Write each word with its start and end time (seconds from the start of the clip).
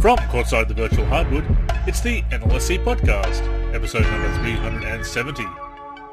From 0.00 0.16
Courtside 0.16 0.66
the 0.66 0.72
Virtual 0.72 1.04
Hardwood, 1.04 1.44
it's 1.86 2.00
the 2.00 2.22
NLSC 2.30 2.82
Podcast, 2.82 3.44
episode 3.74 4.04
number 4.04 4.32
370. 4.38 5.44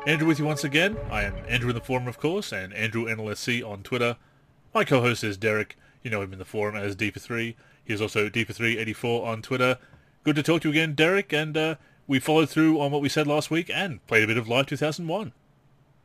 Andrew 0.05 0.28
with 0.28 0.40
you 0.40 0.45
once 0.45 0.66
again. 0.66 0.98
I 1.09 1.23
am 1.23 1.34
Andrew 1.48 1.70
in 1.70 1.76
the 1.76 1.80
forum, 1.80 2.05
of 2.05 2.20
course, 2.20 2.52
and 2.52 2.73
Andrew 2.73 3.05
NLSC 3.05 3.66
on 3.66 3.84
Twitter. 3.84 4.18
My 4.73 4.84
co-host 4.84 5.23
is 5.23 5.38
Derek. 5.38 5.78
You 6.04 6.12
know 6.12 6.22
him 6.22 6.34
in 6.34 6.40
the 6.40 6.44
forum 6.44 6.76
as 6.76 6.98
Deeper3. 6.98 7.55
He 7.86 7.94
is 7.94 8.02
also 8.02 8.28
Deeper384 8.28 9.26
on 9.26 9.42
Twitter. 9.42 9.78
Good 10.26 10.36
to 10.36 10.44
talk 10.44 10.64
to 10.64 10.67
you 10.67 10.73
again, 10.73 10.94
Derek, 10.94 11.31
and 11.31 11.56
uh, 11.56 11.76
we 12.08 12.20
followed 12.20 12.50
through 12.50 12.81
on 12.81 12.92
what 12.92 13.02
we 13.02 13.08
said 13.08 13.26
last 13.26 13.50
week 13.50 13.72
and 13.73 14.06
played 14.06 14.26
a 14.26 14.28
bit 14.28 14.38
of 14.38 14.50
Live 14.50 14.66
2001. 14.66 15.31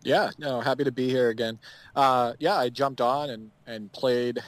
Yeah, 0.04 0.30
no, 0.38 0.60
happy 0.60 0.84
to 0.84 0.92
be 0.92 1.08
here 1.08 1.30
again. 1.30 1.58
Uh, 1.96 2.34
yeah, 2.38 2.56
I 2.56 2.68
jumped 2.68 3.00
on 3.00 3.30
and, 3.30 3.50
and 3.66 3.90
played 3.92 4.38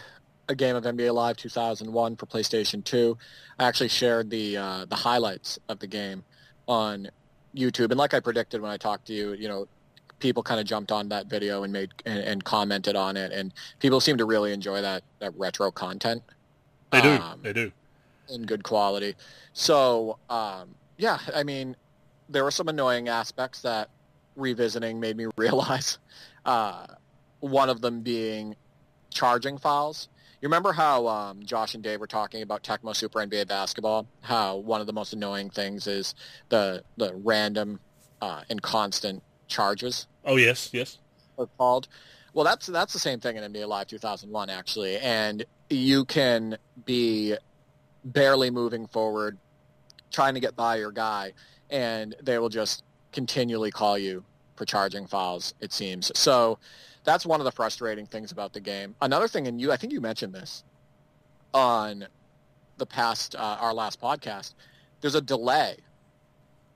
a 0.49 0.55
game 0.55 0.77
of 0.77 0.85
NBA 0.85 1.13
Live 1.15 1.37
2001 1.37 2.17
for 2.17 2.27
PlayStation 2.27 2.85
2. 2.85 3.17
I 3.59 3.65
actually 3.65 3.89
shared 3.89 4.31
the 4.31 4.57
uh, 4.57 4.85
the 4.87 4.97
highlights 4.97 5.59
of 5.69 5.79
the 5.79 5.87
game 5.87 6.25
on 6.67 7.09
YouTube, 7.55 7.91
and 7.91 7.97
like 7.97 8.15
I 8.15 8.21
predicted 8.21 8.61
when 8.61 8.71
I 8.71 8.77
talked 8.77 9.07
to 9.07 9.13
you, 9.13 9.33
you 9.33 9.49
know, 9.49 9.67
people 10.19 10.43
kind 10.43 10.61
of 10.61 10.67
jumped 10.67 10.93
on 10.93 11.09
that 11.09 11.27
video 11.27 11.63
and 11.63 11.73
made 11.73 11.91
and, 12.05 12.19
and 12.19 12.45
commented 12.45 12.97
on 12.97 13.17
it, 13.17 13.33
and 13.33 13.53
people 13.79 14.01
seem 14.01 14.17
to 14.19 14.25
really 14.25 14.53
enjoy 14.53 14.83
that 14.83 15.03
that 15.21 15.37
retro 15.37 15.71
content. 15.71 16.23
They 16.91 17.01
do. 17.01 17.13
Um, 17.15 17.41
they 17.43 17.53
do. 17.53 17.73
In 18.29 18.45
good 18.45 18.65
quality. 18.65 19.15
So 19.53 20.19
um, 20.29 20.75
yeah, 20.99 21.19
I 21.35 21.43
mean, 21.43 21.77
there 22.29 22.45
were 22.45 22.51
some 22.51 22.69
annoying 22.69 23.09
aspects 23.09 23.63
that 23.63 23.91
revisiting 24.37 25.01
made 25.01 25.17
me 25.17 25.27
realize. 25.37 25.99
Uh, 26.45 26.87
one 27.41 27.69
of 27.69 27.83
them 27.83 28.01
being 28.01 28.57
charging 29.11 29.59
files 29.59 30.09
you 30.45 30.49
remember 30.49 30.75
how 30.75 31.09
um, 31.09 31.43
Josh 31.43 31.73
and 31.73 31.83
Dave 31.83 32.01
were 32.01 32.07
talking 32.07 32.43
about 32.43 32.63
Tecmo 32.63 32.95
Super 32.95 33.21
NBA 33.21 33.49
Basketball? 33.49 34.07
How 34.21 34.57
one 34.57 34.83
of 34.83 34.87
the 34.87 34.93
most 34.93 35.15
annoying 35.15 35.49
things 35.49 35.87
is 35.87 36.15
the 36.51 36.85
the 36.99 37.15
random 37.15 37.81
uh, 38.21 38.43
and 38.51 38.61
constant 38.61 39.23
charges. 39.49 40.07
Oh 40.23 40.37
yes, 40.37 40.69
yes. 40.71 40.99
Are 41.39 41.49
called. 41.57 41.89
Well, 42.35 42.45
that's 42.45 42.67
that's 42.67 42.93
the 42.93 42.99
same 42.99 43.21
thing 43.21 43.39
in 43.39 43.53
NBA 43.55 43.67
Live 43.67 43.87
2001 43.87 44.51
actually, 44.51 44.99
and 44.99 45.47
you 45.71 46.05
can 46.05 46.59
be 46.85 47.37
barely 48.05 48.51
moving 48.51 48.87
forward, 48.87 49.39
trying 50.13 50.35
to 50.35 50.41
get 50.41 50.55
by 50.55 50.77
your 50.77 50.93
guy, 50.93 51.33
and 51.71 52.15
they 52.23 52.37
will 52.37 52.51
just 52.51 52.85
continually 53.13 53.71
call 53.71 53.97
you 53.97 54.23
for 54.57 54.67
charging 54.67 55.07
fouls. 55.07 55.55
It 55.63 55.73
seems 55.73 56.13
so 56.15 56.59
that's 57.05 57.25
one 57.25 57.41
of 57.41 57.45
the 57.45 57.53
frustrating 57.53 58.07
things 58.07 58.33
about 58.33 58.53
the 58.53 58.61
game. 58.61 58.95
Another 59.01 59.29
thing, 59.29 59.47
and 59.47 59.61
you, 59.61 59.71
I 59.71 59.77
think 59.77 59.93
you 59.93 60.01
mentioned 60.01 60.35
this 60.35 60.65
on 61.53 62.07
the 62.79 62.87
past, 62.87 63.37
uh, 63.37 63.59
our 63.61 63.73
last 63.73 64.01
podcast. 64.01 64.55
There's 65.01 65.15
a 65.15 65.21
delay 65.21 65.77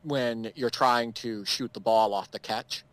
when 0.03 0.53
you're 0.55 0.71
trying 0.71 1.13
to 1.15 1.45
shoot 1.45 1.73
the 1.73 1.81
ball 1.81 2.15
off 2.15 2.31
the 2.31 2.39
catch 2.39 2.85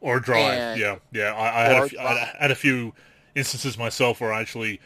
or 0.00 0.20
drive. 0.20 0.58
And, 0.58 0.80
yeah, 0.80 0.96
yeah. 1.12 1.32
I, 1.32 1.48
I, 1.48 1.64
had 1.64 1.92
a, 1.92 2.02
I, 2.02 2.36
had 2.40 2.50
a 2.50 2.56
few 2.56 2.92
instances 3.34 3.78
myself 3.78 4.20
where 4.20 4.32
I 4.32 4.40
actually 4.40 4.80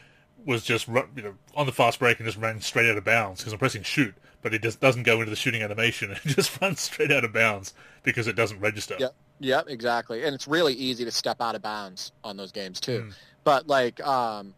was 0.45 0.65
just 0.65 0.89
you 0.89 1.23
know 1.23 1.35
on 1.55 1.67
the 1.67 1.73
fast 1.73 1.99
break 2.01 2.19
and 2.19 2.27
just 2.27 2.39
ran 2.39 2.61
straight 2.61 2.91
out 2.91 2.99
of 2.99 3.05
bounds 3.05 3.41
because 3.41 3.53
I'm 3.53 3.59
pressing 3.59 3.83
shoot, 3.83 4.15
but 4.41 4.53
it 4.53 4.63
just 4.63 4.81
doesn't 4.81 5.05
go 5.05 5.21
into 5.21 5.31
the 5.31 5.37
shooting 5.37 5.63
animation. 5.63 6.17
It 6.25 6.29
just 6.29 6.61
runs 6.61 6.81
straight 6.81 7.13
out 7.13 7.25
of 7.25 7.33
bounds 7.33 7.75
because 8.03 8.27
it 8.27 8.37
doesn't 8.37 8.61
register. 8.61 8.97
Yeah. 8.99 9.09
Yep, 9.43 9.67
exactly. 9.69 10.23
And 10.23 10.35
it's 10.35 10.47
really 10.47 10.73
easy 10.75 11.05
to 11.05 11.11
step 11.11 11.41
out 11.41 11.55
of 11.55 11.63
bounds 11.63 12.13
on 12.23 12.37
those 12.37 12.53
games 12.53 12.79
too. 12.79 13.03
Mm. 13.03 13.15
But 13.45 13.67
like 13.67 14.01
um, 14.07 14.55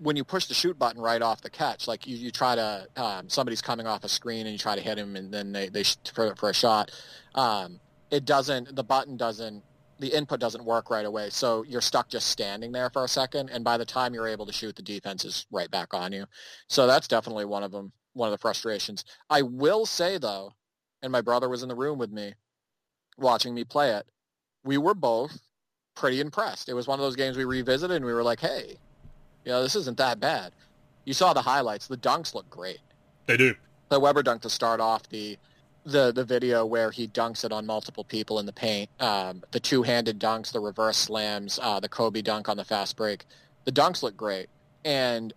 when 0.00 0.16
you 0.16 0.24
push 0.24 0.46
the 0.46 0.54
shoot 0.54 0.78
button 0.78 1.00
right 1.00 1.22
off 1.22 1.40
the 1.40 1.50
catch, 1.50 1.86
like 1.86 2.06
you, 2.06 2.16
you 2.16 2.30
try 2.32 2.56
to 2.56 2.88
um, 2.96 3.28
somebody's 3.28 3.62
coming 3.62 3.86
off 3.86 4.02
a 4.02 4.08
screen 4.08 4.46
and 4.46 4.52
you 4.52 4.58
try 4.58 4.74
to 4.74 4.80
hit 4.80 4.98
him 4.98 5.14
and 5.14 5.32
then 5.32 5.52
they 5.52 5.68
they 5.68 5.84
for, 6.12 6.34
for 6.34 6.50
a 6.50 6.54
shot. 6.54 6.90
Um, 7.36 7.78
it 8.10 8.24
doesn't. 8.24 8.74
The 8.74 8.84
button 8.84 9.16
doesn't. 9.16 9.62
The 10.00 10.08
input 10.08 10.40
doesn't 10.40 10.64
work 10.64 10.90
right 10.90 11.06
away, 11.06 11.30
so 11.30 11.62
you're 11.68 11.80
stuck 11.80 12.08
just 12.08 12.26
standing 12.26 12.72
there 12.72 12.90
for 12.90 13.04
a 13.04 13.08
second. 13.08 13.50
And 13.50 13.62
by 13.62 13.76
the 13.76 13.84
time 13.84 14.12
you're 14.12 14.26
able 14.26 14.44
to 14.46 14.52
shoot, 14.52 14.74
the 14.74 14.82
defense 14.82 15.24
is 15.24 15.46
right 15.52 15.70
back 15.70 15.94
on 15.94 16.12
you. 16.12 16.26
So 16.68 16.88
that's 16.88 17.06
definitely 17.06 17.44
one 17.44 17.62
of 17.62 17.70
them. 17.70 17.92
One 18.14 18.28
of 18.28 18.32
the 18.32 18.38
frustrations. 18.38 19.04
I 19.30 19.42
will 19.42 19.86
say 19.86 20.18
though, 20.18 20.52
and 21.02 21.12
my 21.12 21.20
brother 21.20 21.48
was 21.48 21.62
in 21.62 21.68
the 21.68 21.74
room 21.76 21.98
with 21.98 22.10
me 22.10 22.34
watching 23.16 23.54
me 23.54 23.62
play 23.62 23.90
it 23.90 24.06
we 24.64 24.78
were 24.78 24.94
both 24.94 25.38
pretty 25.94 26.20
impressed. 26.20 26.68
It 26.68 26.74
was 26.74 26.86
one 26.86 26.98
of 26.98 27.04
those 27.04 27.16
games 27.16 27.36
we 27.36 27.44
revisited 27.44 27.96
and 27.96 28.04
we 28.04 28.12
were 28.12 28.22
like, 28.22 28.40
hey, 28.40 28.76
you 29.44 29.52
know, 29.52 29.62
this 29.62 29.76
isn't 29.76 29.98
that 29.98 30.18
bad. 30.18 30.52
You 31.04 31.12
saw 31.12 31.32
the 31.32 31.42
highlights. 31.42 31.86
The 31.86 31.96
dunks 31.96 32.34
look 32.34 32.48
great. 32.50 32.80
They 33.26 33.36
do. 33.36 33.54
The 33.90 34.00
Webber 34.00 34.22
dunk 34.22 34.42
to 34.42 34.50
start 34.50 34.80
off 34.80 35.08
the 35.08 35.38
the 35.86 36.12
the 36.12 36.24
video 36.24 36.64
where 36.64 36.90
he 36.90 37.06
dunks 37.06 37.44
it 37.44 37.52
on 37.52 37.66
multiple 37.66 38.04
people 38.04 38.38
in 38.38 38.46
the 38.46 38.52
paint. 38.52 38.88
Um, 39.00 39.42
the 39.50 39.60
two 39.60 39.82
handed 39.82 40.18
dunks, 40.18 40.50
the 40.50 40.60
reverse 40.60 40.96
slams, 40.96 41.58
uh, 41.62 41.78
the 41.78 41.90
Kobe 41.90 42.22
dunk 42.22 42.48
on 42.48 42.56
the 42.56 42.64
fast 42.64 42.96
break. 42.96 43.26
The 43.64 43.72
dunks 43.72 44.02
look 44.02 44.16
great, 44.16 44.48
and 44.84 45.32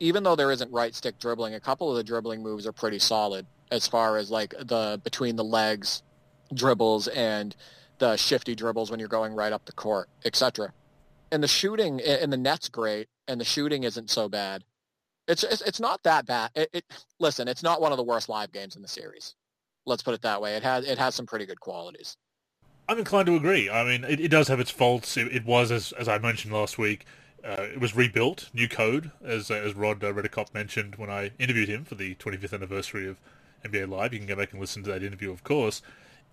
even 0.00 0.22
though 0.22 0.34
there 0.34 0.50
isn't 0.50 0.72
right 0.72 0.94
stick 0.94 1.18
dribbling, 1.18 1.54
a 1.54 1.60
couple 1.60 1.90
of 1.90 1.96
the 1.96 2.04
dribbling 2.04 2.42
moves 2.42 2.66
are 2.66 2.72
pretty 2.72 2.98
solid 2.98 3.46
as 3.70 3.86
far 3.86 4.16
as 4.16 4.30
like 4.30 4.54
the 4.58 5.00
between 5.04 5.36
the 5.36 5.44
legs 5.44 6.02
dribbles 6.54 7.08
and 7.08 7.54
the 7.98 8.16
shifty 8.16 8.54
dribbles 8.54 8.90
when 8.90 9.00
you're 9.00 9.08
going 9.08 9.34
right 9.34 9.52
up 9.52 9.64
the 9.64 9.72
court, 9.72 10.08
etc. 10.24 10.72
And 11.30 11.42
the 11.42 11.48
shooting 11.48 12.00
and 12.00 12.32
the 12.32 12.36
net's 12.36 12.68
great, 12.68 13.08
and 13.26 13.40
the 13.40 13.44
shooting 13.44 13.84
isn't 13.84 14.10
so 14.10 14.28
bad. 14.28 14.64
It's 15.28 15.42
it's, 15.42 15.62
it's 15.62 15.80
not 15.80 16.02
that 16.04 16.26
bad. 16.26 16.50
It, 16.54 16.70
it, 16.72 16.84
listen, 17.18 17.48
it's 17.48 17.62
not 17.62 17.80
one 17.80 17.92
of 17.92 17.98
the 17.98 18.04
worst 18.04 18.28
live 18.28 18.52
games 18.52 18.76
in 18.76 18.82
the 18.82 18.88
series. 18.88 19.34
Let's 19.84 20.02
put 20.02 20.14
it 20.14 20.22
that 20.22 20.40
way. 20.40 20.54
It 20.54 20.62
has 20.62 20.86
it 20.86 20.98
has 20.98 21.14
some 21.14 21.26
pretty 21.26 21.46
good 21.46 21.60
qualities. 21.60 22.16
I'm 22.88 22.98
inclined 22.98 23.26
to 23.26 23.34
agree. 23.34 23.68
I 23.68 23.84
mean, 23.84 24.04
it, 24.04 24.20
it 24.20 24.28
does 24.28 24.46
have 24.46 24.60
its 24.60 24.70
faults. 24.70 25.16
It, 25.16 25.34
it, 25.34 25.44
was, 25.44 25.72
as 25.72 25.92
as 25.92 26.08
I 26.08 26.18
mentioned 26.18 26.52
last 26.52 26.78
week, 26.78 27.04
uh, 27.44 27.62
it 27.62 27.80
was 27.80 27.96
rebuilt, 27.96 28.50
new 28.54 28.68
code, 28.68 29.10
as 29.24 29.50
as 29.50 29.74
Rod 29.74 30.04
uh, 30.04 30.12
Redekop 30.12 30.54
mentioned 30.54 30.94
when 30.96 31.10
I 31.10 31.32
interviewed 31.38 31.68
him 31.68 31.84
for 31.84 31.96
the 31.96 32.14
25th 32.16 32.52
anniversary 32.54 33.08
of 33.08 33.20
NBA 33.64 33.88
Live. 33.88 34.12
You 34.12 34.20
can 34.20 34.28
go 34.28 34.36
back 34.36 34.52
and 34.52 34.60
listen 34.60 34.84
to 34.84 34.90
that 34.90 35.02
interview, 35.02 35.32
of 35.32 35.42
course 35.42 35.82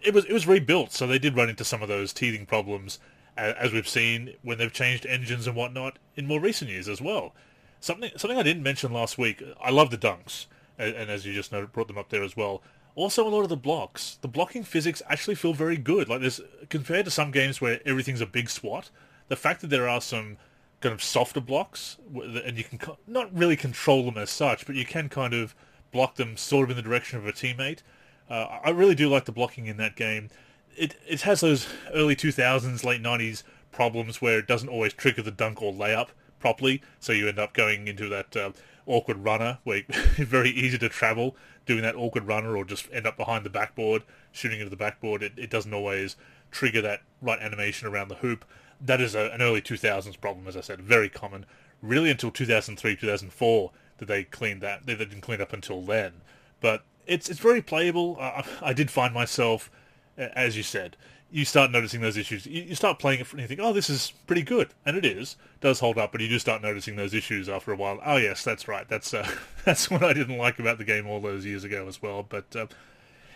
it 0.02 0.14
was 0.14 0.26
it 0.26 0.34
was 0.34 0.48
rebuilt, 0.48 0.92
so 0.92 1.08
they 1.08 1.20
did 1.20 1.36
run 1.36 1.50
into 1.50 1.64
some 1.64 1.82
of 1.82 1.88
those 1.88 2.14
teething 2.14 2.46
problems, 2.46 3.00
as 3.38 3.72
we've 3.72 3.88
seen 3.88 4.36
when 4.42 4.58
they've 4.58 4.74
changed 4.74 5.06
engines 5.06 5.48
and 5.48 5.56
whatnot 5.56 5.98
in 6.16 6.28
more 6.28 6.40
recent 6.40 6.70
years 6.70 6.88
as 6.88 7.02
well. 7.02 7.34
Something 7.80 8.12
something 8.18 8.38
I 8.38 8.44
didn't 8.44 8.64
mention 8.64 8.92
last 8.92 9.18
week. 9.18 9.44
I 9.62 9.72
love 9.72 9.92
the 9.92 9.98
dunks, 9.98 10.46
and, 10.78 11.10
as 11.10 11.26
you 11.26 11.34
just 11.34 11.52
noted, 11.52 11.72
brought 11.72 11.88
them 11.88 11.98
up 11.98 12.10
there 12.10 12.24
as 12.24 12.38
well. 12.38 12.62
Also, 12.96 13.28
a 13.28 13.30
lot 13.30 13.42
of 13.42 13.50
the 13.50 13.58
blocks. 13.58 14.20
The 14.22 14.28
blocking 14.28 14.64
physics 14.64 15.02
actually 15.10 15.36
feel 15.36 15.54
very 15.54 15.78
good. 15.78 16.10
Like 16.10 16.22
there's 16.22 16.42
compared 16.70 17.06
to 17.06 17.12
some 17.12 17.32
games 17.32 17.60
where 17.60 17.80
everything's 17.86 18.22
a 18.22 18.28
big 18.28 18.50
swat. 18.50 18.90
The 19.30 19.36
fact 19.36 19.62
that 19.62 19.70
there 19.70 19.90
are 19.90 20.02
some 20.02 20.38
kind 20.80 20.94
of 20.94 21.02
softer 21.02 21.42
blocks, 21.42 21.98
and 22.14 22.58
you 22.58 22.66
can 22.66 22.80
not 23.08 23.36
really 23.36 23.56
control 23.56 24.06
them 24.06 24.18
as 24.18 24.30
such, 24.30 24.66
but 24.66 24.76
you 24.76 24.86
can 24.86 25.10
kind 25.10 25.34
of 25.34 25.56
block 25.92 26.16
them 26.16 26.36
sort 26.38 26.66
of 26.66 26.72
in 26.72 26.76
the 26.76 26.82
direction 26.84 27.18
of 27.18 27.26
a 27.26 27.32
teammate 27.32 27.80
uh, 28.30 28.60
I 28.64 28.70
really 28.70 28.96
do 28.96 29.10
like 29.10 29.26
the 29.26 29.32
blocking 29.32 29.68
in 29.68 29.78
that 29.78 29.96
game. 29.96 30.30
It 30.76 30.96
it 31.08 31.22
has 31.22 31.42
those 31.42 31.68
early 31.94 32.16
2000s, 32.16 32.84
late 32.84 33.02
90s 33.02 33.44
problems 33.72 34.22
where 34.22 34.40
it 34.40 34.48
doesn't 34.48 34.70
always 34.70 34.94
trigger 34.94 35.22
the 35.22 35.32
dunk 35.32 35.62
or 35.62 35.74
layup 35.74 36.10
properly, 36.40 36.82
so 37.00 37.14
you 37.14 37.28
end 37.28 37.40
up 37.40 37.54
going 37.54 37.88
into 37.88 38.10
that 38.10 38.36
uh, 38.36 38.52
awkward 38.86 39.24
runner 39.24 39.60
where 39.64 39.84
it's 39.88 40.30
very 40.30 40.50
easy 40.50 40.78
to 40.78 40.90
travel 40.90 41.36
doing 41.66 41.82
that 41.82 41.96
awkward 41.96 42.28
runner 42.28 42.58
or 42.58 42.66
just 42.66 42.88
end 42.92 43.08
up 43.08 43.18
behind 43.18 43.46
the 43.46 43.50
backboard, 43.50 44.04
shooting 44.32 44.60
into 44.60 44.70
the 44.70 44.76
backboard. 44.76 45.24
It, 45.24 45.34
it 45.38 45.50
doesn't 45.50 45.74
always 45.74 46.16
trigger 46.52 46.82
that 46.82 47.02
right 47.22 47.40
animation 47.40 47.88
around 47.88 48.10
the 48.10 48.16
hoop. 48.16 48.46
That 48.82 49.00
is 49.00 49.16
a, 49.16 49.30
an 49.32 49.42
early 49.42 49.62
2000s 49.62 50.20
problem, 50.20 50.48
as 50.48 50.58
I 50.58 50.62
said, 50.62 50.82
very 50.82 51.10
common. 51.10 51.46
Really 51.82 52.12
until 52.12 52.32
2003, 52.32 52.96
2004 52.96 53.72
that 53.98 54.06
they 54.08 54.24
cleaned 54.24 54.62
that. 54.62 54.86
They 54.86 54.96
didn't 54.96 55.22
clean 55.22 55.42
up 55.42 55.54
until 55.54 55.82
then. 55.82 56.22
But 56.60 56.84
it's 57.06 57.30
it's 57.30 57.40
very 57.40 57.62
playable. 57.62 58.18
Uh, 58.20 58.44
I 58.62 58.74
did 58.74 58.92
find 58.92 59.14
myself, 59.14 59.72
as 60.18 60.58
you 60.58 60.64
said, 60.64 60.98
you 61.32 61.46
start 61.46 61.72
noticing 61.72 62.02
those 62.02 62.16
issues. 62.16 62.46
You, 62.46 62.64
you 62.64 62.76
start 62.76 63.00
playing 63.00 63.22
it 63.22 63.32
and 63.32 63.42
you 63.42 63.48
think, 63.48 63.60
oh, 63.62 63.74
this 63.74 63.90
is 63.90 64.14
pretty 64.28 64.44
good, 64.44 64.70
and 64.86 64.96
it 64.96 65.06
is 65.06 65.36
does 65.62 65.80
hold 65.80 65.98
up. 65.98 66.12
But 66.12 66.22
you 66.22 66.30
do 66.30 66.40
start 66.40 66.62
noticing 66.62 66.96
those 66.96 67.14
issues 67.14 67.50
after 67.50 67.72
a 67.72 67.76
while. 67.76 68.00
Oh 68.06 68.18
yes, 68.18 68.44
that's 68.44 68.68
right. 68.68 68.88
That's 68.88 69.14
uh, 69.14 69.28
that's 69.66 69.90
what 69.90 70.04
I 70.04 70.14
didn't 70.14 70.38
like 70.38 70.60
about 70.60 70.78
the 70.78 70.86
game 70.86 71.08
all 71.08 71.20
those 71.20 71.46
years 71.46 71.64
ago 71.64 71.88
as 71.88 72.02
well. 72.02 72.24
But 72.24 72.56
uh, 72.56 72.68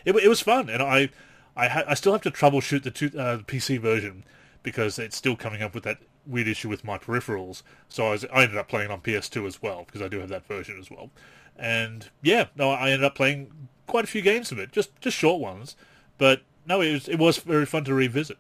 it 0.05 0.15
it 0.15 0.27
was 0.27 0.41
fun, 0.41 0.69
and 0.69 0.81
I 0.81 1.09
I 1.55 1.67
ha- 1.67 1.85
I 1.87 1.95
still 1.95 2.13
have 2.13 2.21
to 2.21 2.31
troubleshoot 2.31 2.83
the, 2.83 2.91
two, 2.91 3.07
uh, 3.17 3.39
PC 3.39 3.79
version 3.79 4.23
because 4.61 4.99
it's 4.99 5.17
still 5.17 5.35
coming 5.35 5.63
up 5.63 5.73
with 5.73 5.83
that 5.85 5.99
weird 6.27 6.47
issue 6.47 6.69
with 6.69 6.83
my 6.83 6.97
peripherals. 6.97 7.63
So 7.89 8.07
I, 8.07 8.11
was, 8.11 8.25
I 8.25 8.43
ended 8.43 8.57
up 8.57 8.67
playing 8.67 8.91
on 8.91 9.01
PS2 9.01 9.47
as 9.47 9.61
well 9.61 9.85
because 9.85 10.01
I 10.01 10.07
do 10.07 10.19
have 10.19 10.29
that 10.29 10.45
version 10.45 10.77
as 10.79 10.91
well. 10.91 11.09
And 11.57 12.09
yeah, 12.21 12.45
no, 12.56 12.71
I 12.71 12.92
ended 12.92 13.04
up 13.04 13.15
playing 13.15 13.51
quite 13.88 14.04
a 14.04 14.07
few 14.07 14.21
games 14.21 14.51
of 14.51 14.59
it, 14.59 14.71
just 14.71 15.00
just 15.01 15.18
short 15.18 15.42
ones. 15.42 15.75
But 16.18 16.42
no, 16.65 16.81
it 16.81 16.94
was 16.94 17.07
it 17.07 17.19
was 17.19 17.38
very 17.38 17.65
fun 17.65 17.83
to 17.86 17.94
revisit. 17.94 18.38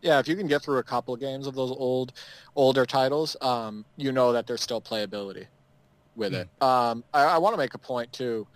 Yeah, 0.00 0.20
if 0.20 0.28
you 0.28 0.36
can 0.36 0.46
get 0.46 0.62
through 0.62 0.78
a 0.78 0.82
couple 0.82 1.12
of 1.12 1.20
games 1.20 1.46
of 1.46 1.54
those 1.54 1.70
old 1.72 2.12
older 2.54 2.86
titles, 2.86 3.36
um, 3.40 3.84
you 3.96 4.12
know 4.12 4.32
that 4.32 4.46
there's 4.46 4.62
still 4.62 4.80
playability. 4.80 5.46
with 6.16 6.34
it. 6.34 6.48
Um, 6.60 7.04
I, 7.12 7.24
I 7.24 7.38
want 7.38 7.54
to 7.54 7.58
make 7.58 7.74
a 7.74 7.78
point 7.78 8.12
too 8.12 8.46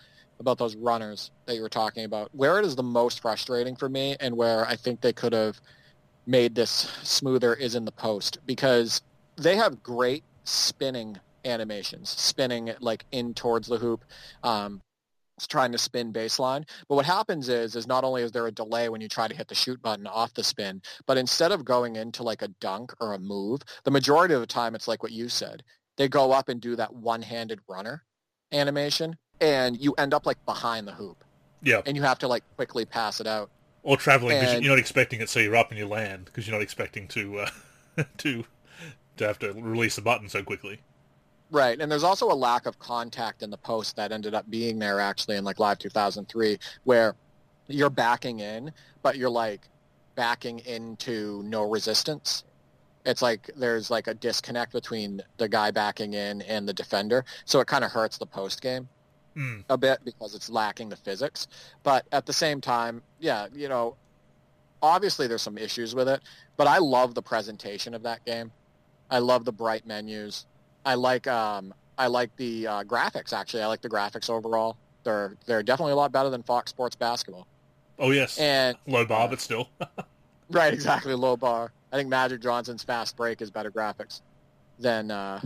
about 0.40 0.58
those 0.58 0.76
runners 0.76 1.30
that 1.46 1.54
you 1.54 1.62
were 1.62 1.68
talking 1.68 2.04
about. 2.04 2.30
Where 2.34 2.58
it 2.58 2.64
is 2.64 2.76
the 2.76 2.82
most 2.82 3.20
frustrating 3.20 3.76
for 3.76 3.88
me, 3.88 4.16
and 4.20 4.36
where 4.36 4.66
I 4.66 4.76
think 4.76 5.00
they 5.00 5.12
could 5.12 5.32
have 5.32 5.60
made 6.26 6.54
this 6.54 6.70
smoother, 7.02 7.54
is 7.54 7.74
in 7.74 7.84
the 7.84 7.92
post 7.92 8.38
because 8.46 9.02
they 9.36 9.56
have 9.56 9.82
great 9.82 10.24
spinning 10.44 11.18
animations, 11.44 12.10
spinning 12.10 12.72
like 12.80 13.04
in 13.12 13.34
towards 13.34 13.68
the 13.68 13.78
hoop. 13.78 14.04
Um, 14.42 14.82
trying 15.48 15.72
to 15.72 15.78
spin 15.78 16.12
baseline. 16.12 16.64
But 16.88 16.94
what 16.94 17.04
happens 17.06 17.48
is, 17.48 17.74
is 17.74 17.86
not 17.86 18.04
only 18.04 18.22
is 18.22 18.30
there 18.30 18.46
a 18.46 18.52
delay 18.52 18.88
when 18.88 19.00
you 19.00 19.08
try 19.08 19.26
to 19.26 19.34
hit 19.34 19.48
the 19.48 19.54
shoot 19.56 19.80
button 19.82 20.06
off 20.06 20.34
the 20.34 20.44
spin, 20.44 20.82
but 21.06 21.16
instead 21.18 21.50
of 21.50 21.64
going 21.64 21.96
into 21.96 22.22
like 22.22 22.42
a 22.42 22.48
dunk 22.60 22.92
or 23.00 23.12
a 23.14 23.18
move, 23.18 23.62
the 23.82 23.90
majority 23.90 24.34
of 24.34 24.40
the 24.40 24.46
time 24.46 24.74
it's 24.76 24.86
like 24.86 25.02
what 25.02 25.10
you 25.10 25.28
said. 25.28 25.64
They 25.96 26.08
go 26.08 26.30
up 26.32 26.48
and 26.48 26.60
do 26.60 26.76
that 26.76 26.94
one-handed 26.94 27.60
runner 27.68 28.04
animation, 28.52 29.16
and 29.40 29.76
you 29.80 29.94
end 29.98 30.14
up 30.14 30.26
like 30.26 30.44
behind 30.46 30.86
the 30.86 30.92
hoop. 30.92 31.24
Yeah. 31.62 31.80
And 31.86 31.96
you 31.96 32.02
have 32.02 32.18
to 32.20 32.28
like 32.28 32.44
quickly 32.56 32.84
pass 32.84 33.20
it 33.20 33.26
out. 33.26 33.50
Or 33.82 33.96
traveling 33.96 34.38
because 34.38 34.54
And- 34.54 34.64
you're 34.64 34.72
not 34.74 34.78
expecting 34.78 35.20
it, 35.20 35.28
so 35.28 35.40
you're 35.40 35.56
up 35.56 35.70
and 35.70 35.78
you 35.78 35.86
land 35.88 36.26
because 36.26 36.46
you're 36.46 36.56
not 36.56 36.62
expecting 36.62 37.08
to 37.08 37.40
uh, 37.40 38.04
to 38.18 38.44
to 39.16 39.26
have 39.26 39.38
to 39.40 39.52
release 39.52 39.96
the 39.96 40.02
button 40.02 40.28
so 40.28 40.42
quickly. 40.42 40.80
Right, 41.52 41.78
and 41.78 41.92
there's 41.92 42.02
also 42.02 42.32
a 42.32 42.34
lack 42.34 42.64
of 42.64 42.78
contact 42.78 43.42
in 43.42 43.50
the 43.50 43.58
post 43.58 43.94
that 43.96 44.10
ended 44.10 44.34
up 44.34 44.48
being 44.50 44.78
there 44.78 44.98
actually 44.98 45.36
in 45.36 45.44
like 45.44 45.58
Live 45.58 45.78
2003, 45.78 46.58
where 46.84 47.14
you're 47.68 47.90
backing 47.90 48.40
in, 48.40 48.72
but 49.02 49.18
you're 49.18 49.28
like 49.28 49.68
backing 50.14 50.60
into 50.60 51.42
no 51.44 51.68
resistance. 51.68 52.44
It's 53.04 53.20
like 53.20 53.50
there's 53.54 53.90
like 53.90 54.06
a 54.06 54.14
disconnect 54.14 54.72
between 54.72 55.20
the 55.36 55.46
guy 55.46 55.70
backing 55.70 56.14
in 56.14 56.40
and 56.42 56.66
the 56.66 56.72
defender, 56.72 57.22
so 57.44 57.60
it 57.60 57.66
kind 57.66 57.84
of 57.84 57.92
hurts 57.92 58.16
the 58.16 58.26
post 58.26 58.62
game 58.62 58.88
Hmm. 59.34 59.60
a 59.70 59.78
bit 59.78 60.00
because 60.04 60.34
it's 60.34 60.50
lacking 60.50 60.88
the 60.88 60.96
physics. 60.96 61.48
But 61.82 62.06
at 62.12 62.26
the 62.26 62.32
same 62.32 62.60
time, 62.60 63.02
yeah, 63.18 63.46
you 63.54 63.68
know, 63.68 63.96
obviously 64.82 65.26
there's 65.26 65.42
some 65.42 65.58
issues 65.58 65.94
with 65.94 66.08
it, 66.08 66.20
but 66.56 66.66
I 66.66 66.78
love 66.78 67.14
the 67.14 67.22
presentation 67.22 67.94
of 67.94 68.02
that 68.02 68.24
game. 68.24 68.52
I 69.10 69.18
love 69.18 69.44
the 69.44 69.52
bright 69.52 69.86
menus. 69.86 70.46
I 70.84 70.94
like 70.94 71.26
um 71.26 71.72
I 71.98 72.06
like 72.06 72.34
the 72.36 72.66
uh, 72.66 72.84
graphics 72.84 73.32
actually. 73.32 73.62
I 73.62 73.66
like 73.66 73.80
the 73.82 73.88
graphics 73.88 74.28
overall. 74.30 74.76
They're 75.04 75.36
they're 75.46 75.62
definitely 75.62 75.92
a 75.92 75.96
lot 75.96 76.12
better 76.12 76.30
than 76.30 76.42
Fox 76.42 76.70
Sports 76.70 76.96
basketball. 76.96 77.46
Oh 77.98 78.10
yes, 78.10 78.38
And 78.38 78.76
low 78.86 79.04
bar, 79.04 79.26
uh, 79.26 79.28
but 79.28 79.40
still. 79.40 79.68
right, 80.50 80.72
exactly, 80.72 81.14
low 81.14 81.36
bar. 81.36 81.72
I 81.92 81.96
think 81.96 82.08
Magic 82.08 82.40
Johnson's 82.40 82.82
Fast 82.82 83.16
Break 83.16 83.42
is 83.42 83.50
better 83.50 83.70
graphics 83.70 84.22
than 84.78 85.10
uh 85.10 85.40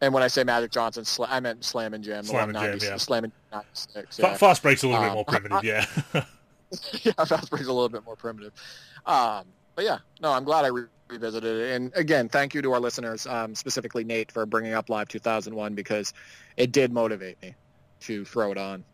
and 0.00 0.12
when 0.12 0.22
I 0.22 0.28
say 0.28 0.44
Magic 0.44 0.70
Johnson, 0.70 1.04
sl- 1.04 1.24
I 1.28 1.40
meant 1.40 1.64
Slam 1.64 1.94
and 1.94 2.04
Jam. 2.04 2.24
Slam 2.24 2.50
and 2.50 2.58
Jam, 2.58 2.78
yeah. 2.82 2.96
Slam 2.98 3.24
and 3.24 3.32
96. 3.52 4.16
Fa- 4.16 4.22
Yeah. 4.22 4.36
Fast 4.36 4.62
break's 4.62 4.82
a 4.82 4.88
little 4.88 5.00
bit 5.02 5.08
Um, 5.08 5.14
more 5.14 5.24
primitive, 5.24 5.64
yeah. 5.64 5.86
yeah, 7.02 7.24
Fast 7.24 7.48
Break's 7.50 7.66
a 7.68 7.72
little 7.72 7.88
bit 7.88 8.04
more 8.04 8.16
primitive. 8.16 8.52
Um, 9.06 9.44
but 9.76 9.84
yeah, 9.84 9.98
no, 10.20 10.32
I'm 10.32 10.44
glad 10.44 10.64
I 10.64 10.68
re- 10.68 10.86
revisited 11.08 11.60
it. 11.60 11.74
And 11.74 11.92
again, 11.94 12.28
thank 12.28 12.54
you 12.54 12.62
to 12.62 12.72
our 12.72 12.80
listeners, 12.80 13.26
um, 13.26 13.54
specifically 13.54 14.04
Nate, 14.04 14.32
for 14.32 14.46
bringing 14.46 14.74
up 14.74 14.88
Live 14.88 15.08
2001 15.08 15.74
because 15.74 16.12
it 16.56 16.72
did 16.72 16.92
motivate 16.92 17.40
me 17.42 17.54
to 18.00 18.24
throw 18.24 18.52
it 18.52 18.58
on. 18.58 18.84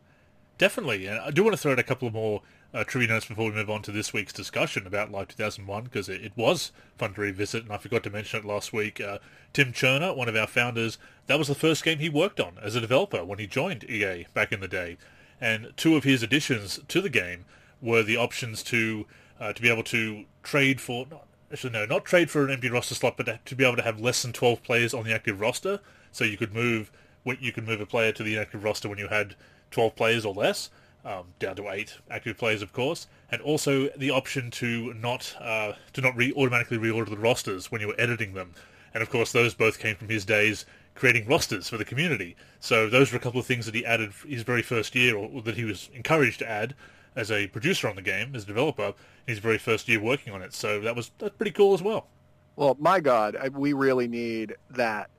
Definitely, 0.58 1.06
and 1.06 1.18
I 1.20 1.30
do 1.30 1.42
want 1.42 1.54
to 1.54 1.56
throw 1.56 1.72
out 1.72 1.78
a 1.78 1.82
couple 1.82 2.06
of 2.06 2.14
more 2.14 2.42
uh, 2.72 2.84
trivia 2.84 3.08
notes 3.08 3.24
before 3.24 3.46
we 3.46 3.52
move 3.52 3.70
on 3.70 3.82
to 3.82 3.92
this 3.92 4.12
week's 4.12 4.32
discussion 4.32 4.86
about 4.86 5.10
Live 5.10 5.28
2001 5.28 5.84
because 5.84 6.08
it, 6.08 6.20
it 6.22 6.32
was 6.36 6.70
fun 6.98 7.14
to 7.14 7.20
revisit, 7.20 7.64
and 7.64 7.72
I 7.72 7.78
forgot 7.78 8.02
to 8.04 8.10
mention 8.10 8.40
it 8.40 8.44
last 8.46 8.72
week. 8.72 9.00
Uh, 9.00 9.18
Tim 9.52 9.72
Cherner, 9.72 10.14
one 10.14 10.28
of 10.28 10.36
our 10.36 10.46
founders, 10.46 10.98
that 11.26 11.38
was 11.38 11.48
the 11.48 11.54
first 11.54 11.82
game 11.82 11.98
he 11.98 12.08
worked 12.08 12.40
on 12.40 12.58
as 12.62 12.74
a 12.74 12.80
developer 12.80 13.24
when 13.24 13.38
he 13.38 13.46
joined 13.46 13.84
EA 13.84 14.26
back 14.34 14.52
in 14.52 14.60
the 14.60 14.68
day, 14.68 14.98
and 15.40 15.72
two 15.76 15.96
of 15.96 16.04
his 16.04 16.22
additions 16.22 16.78
to 16.88 17.00
the 17.00 17.08
game 17.08 17.46
were 17.80 18.02
the 18.02 18.16
options 18.16 18.62
to 18.64 19.06
uh, 19.40 19.54
to 19.54 19.62
be 19.62 19.70
able 19.70 19.82
to 19.84 20.26
trade 20.42 20.80
for. 20.80 21.06
Not, 21.10 21.26
Actually, 21.52 21.72
no, 21.72 21.84
not 21.84 22.04
trade 22.04 22.30
for 22.30 22.44
an 22.44 22.50
empty 22.50 22.70
roster 22.70 22.94
slot, 22.94 23.16
but 23.16 23.44
to- 23.44 23.56
be 23.56 23.64
able 23.64 23.76
to 23.76 23.82
have 23.82 24.00
less 24.00 24.22
than 24.22 24.32
12 24.32 24.62
players 24.62 24.94
on 24.94 25.04
the 25.04 25.12
active 25.12 25.40
roster. 25.40 25.80
So 26.12 26.24
you 26.24 26.36
could 26.36 26.54
move 26.54 26.90
you 27.38 27.52
could 27.52 27.66
move 27.66 27.80
a 27.80 27.86
player 27.86 28.12
to 28.12 28.22
the 28.22 28.34
inactive 28.34 28.64
roster 28.64 28.88
when 28.88 28.98
you 28.98 29.08
had 29.08 29.34
12 29.70 29.94
players 29.94 30.24
or 30.24 30.32
less, 30.34 30.70
um, 31.04 31.26
down 31.38 31.54
to 31.56 31.68
eight 31.68 31.98
active 32.10 32.36
players, 32.38 32.62
of 32.62 32.72
course, 32.72 33.06
and 33.30 33.40
also 33.42 33.88
the 33.90 34.10
option 34.10 34.50
to 34.50 34.94
not 34.94 35.36
uh, 35.40 35.72
to 35.92 36.00
not 36.00 36.16
re- 36.16 36.32
automatically 36.34 36.78
reorder 36.78 37.10
the 37.10 37.16
rosters 37.18 37.70
when 37.70 37.80
you 37.80 37.88
were 37.88 38.00
editing 38.00 38.34
them. 38.34 38.54
And 38.94 39.02
of 39.02 39.10
course, 39.10 39.32
those 39.32 39.54
both 39.54 39.78
came 39.78 39.96
from 39.96 40.08
his 40.08 40.24
days 40.24 40.66
creating 40.94 41.26
rosters 41.26 41.68
for 41.68 41.76
the 41.76 41.84
community. 41.84 42.36
So 42.58 42.88
those 42.88 43.12
were 43.12 43.18
a 43.18 43.20
couple 43.20 43.40
of 43.40 43.46
things 43.46 43.66
that 43.66 43.74
he 43.74 43.84
added 43.86 44.12
his 44.26 44.42
very 44.42 44.62
first 44.62 44.94
year, 44.94 45.16
or 45.16 45.42
that 45.42 45.56
he 45.56 45.64
was 45.64 45.88
encouraged 45.94 46.40
to 46.40 46.48
add 46.50 46.74
as 47.16 47.30
a 47.30 47.46
producer 47.48 47.88
on 47.88 47.96
the 47.96 48.02
game, 48.02 48.34
as 48.34 48.44
a 48.44 48.46
developer, 48.46 48.94
his 49.26 49.38
very 49.38 49.58
first 49.58 49.88
year 49.88 50.00
working 50.00 50.32
on 50.32 50.42
it. 50.42 50.54
So 50.54 50.80
that 50.80 50.94
was 50.94 51.10
that's 51.18 51.36
pretty 51.36 51.52
cool 51.52 51.74
as 51.74 51.82
well. 51.82 52.08
Well, 52.56 52.76
my 52.78 53.00
God, 53.00 53.36
I, 53.36 53.48
we 53.48 53.72
really 53.72 54.08
need 54.08 54.54
that 54.70 55.10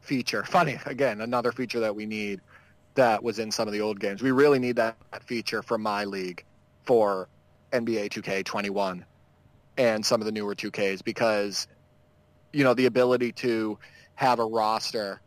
feature. 0.00 0.44
Funny, 0.44 0.78
again, 0.86 1.20
another 1.20 1.52
feature 1.52 1.80
that 1.80 1.94
we 1.94 2.06
need 2.06 2.40
that 2.94 3.22
was 3.22 3.38
in 3.38 3.50
some 3.50 3.66
of 3.68 3.72
the 3.72 3.80
old 3.80 4.00
games. 4.00 4.22
We 4.22 4.32
really 4.32 4.58
need 4.58 4.76
that, 4.76 4.96
that 5.12 5.24
feature 5.24 5.62
for 5.62 5.78
my 5.78 6.04
league 6.04 6.44
for 6.84 7.28
NBA 7.72 8.10
2K21 8.10 9.02
and 9.78 10.04
some 10.04 10.20
of 10.20 10.26
the 10.26 10.32
newer 10.32 10.54
2Ks 10.54 11.02
because, 11.02 11.66
you 12.52 12.64
know, 12.64 12.74
the 12.74 12.86
ability 12.86 13.32
to 13.32 13.78
have 14.14 14.38
a 14.38 14.44
roster 14.44 15.20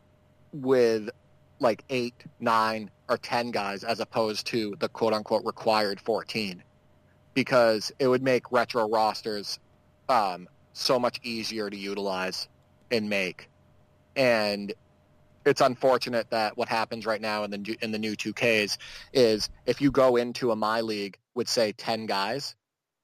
with 0.52 1.10
like 1.58 1.82
eight, 1.90 2.14
nine, 2.38 2.90
or 3.08 3.16
10 3.16 3.50
guys 3.50 3.84
as 3.84 4.00
opposed 4.00 4.46
to 4.48 4.74
the 4.78 4.88
quote-unquote 4.88 5.44
required 5.44 6.00
14 6.00 6.62
because 7.34 7.92
it 7.98 8.08
would 8.08 8.22
make 8.22 8.50
retro 8.50 8.88
rosters 8.88 9.58
um, 10.08 10.48
so 10.72 10.98
much 10.98 11.20
easier 11.22 11.68
to 11.70 11.76
utilize 11.76 12.48
and 12.90 13.08
make. 13.08 13.48
And 14.16 14.72
it's 15.44 15.60
unfortunate 15.60 16.28
that 16.30 16.56
what 16.56 16.68
happens 16.68 17.06
right 17.06 17.20
now 17.20 17.44
in 17.44 17.50
the 17.50 17.78
in 17.80 17.92
the 17.92 17.98
new 17.98 18.16
2Ks 18.16 18.78
is 19.12 19.48
if 19.64 19.80
you 19.80 19.90
go 19.92 20.16
into 20.16 20.50
a 20.50 20.56
my 20.56 20.80
league 20.80 21.16
with 21.34 21.48
say 21.48 21.72
10 21.72 22.06
guys, 22.06 22.56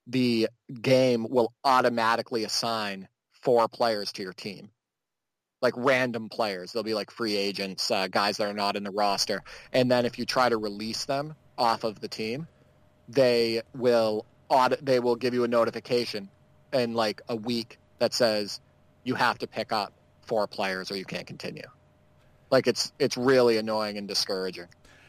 the 0.08 0.48
game 0.80 1.26
will 1.30 1.52
automatically 1.64 2.44
assign 2.44 3.06
four 3.42 3.68
players 3.68 4.12
to 4.12 4.22
your 4.22 4.32
team. 4.32 4.70
Like 5.62 5.74
random 5.76 6.28
players. 6.28 6.72
They'll 6.72 6.82
be 6.82 6.92
like 6.94 7.10
free 7.10 7.36
agents, 7.36 7.90
uh, 7.90 8.08
guys 8.08 8.36
that 8.36 8.48
are 8.48 8.52
not 8.52 8.76
in 8.76 8.82
the 8.84 8.90
roster. 8.90 9.42
And 9.72 9.90
then 9.90 10.04
if 10.04 10.18
you 10.18 10.26
try 10.26 10.48
to 10.48 10.56
release 10.58 11.04
them 11.06 11.34
off 11.56 11.84
of 11.84 12.00
the 12.00 12.08
team, 12.08 12.48
they 13.08 13.62
will 13.74 14.26
audit, 14.48 14.84
they 14.84 14.98
will 15.00 15.16
give 15.16 15.32
you 15.34 15.44
a 15.44 15.48
notification 15.48 16.28
in 16.72 16.94
like 16.94 17.22
a 17.28 17.36
week 17.36 17.78
that 18.00 18.12
says 18.12 18.60
you 19.04 19.14
have 19.14 19.38
to 19.38 19.46
pick 19.46 19.72
up 19.72 19.92
four 20.22 20.46
players 20.46 20.90
or 20.90 20.96
you 20.96 21.04
can't 21.04 21.26
continue. 21.26 21.62
Like 22.50 22.66
it's 22.66 22.92
it's 22.98 23.16
really 23.16 23.56
annoying 23.56 23.96
and 23.96 24.08
discouraging. 24.08 24.66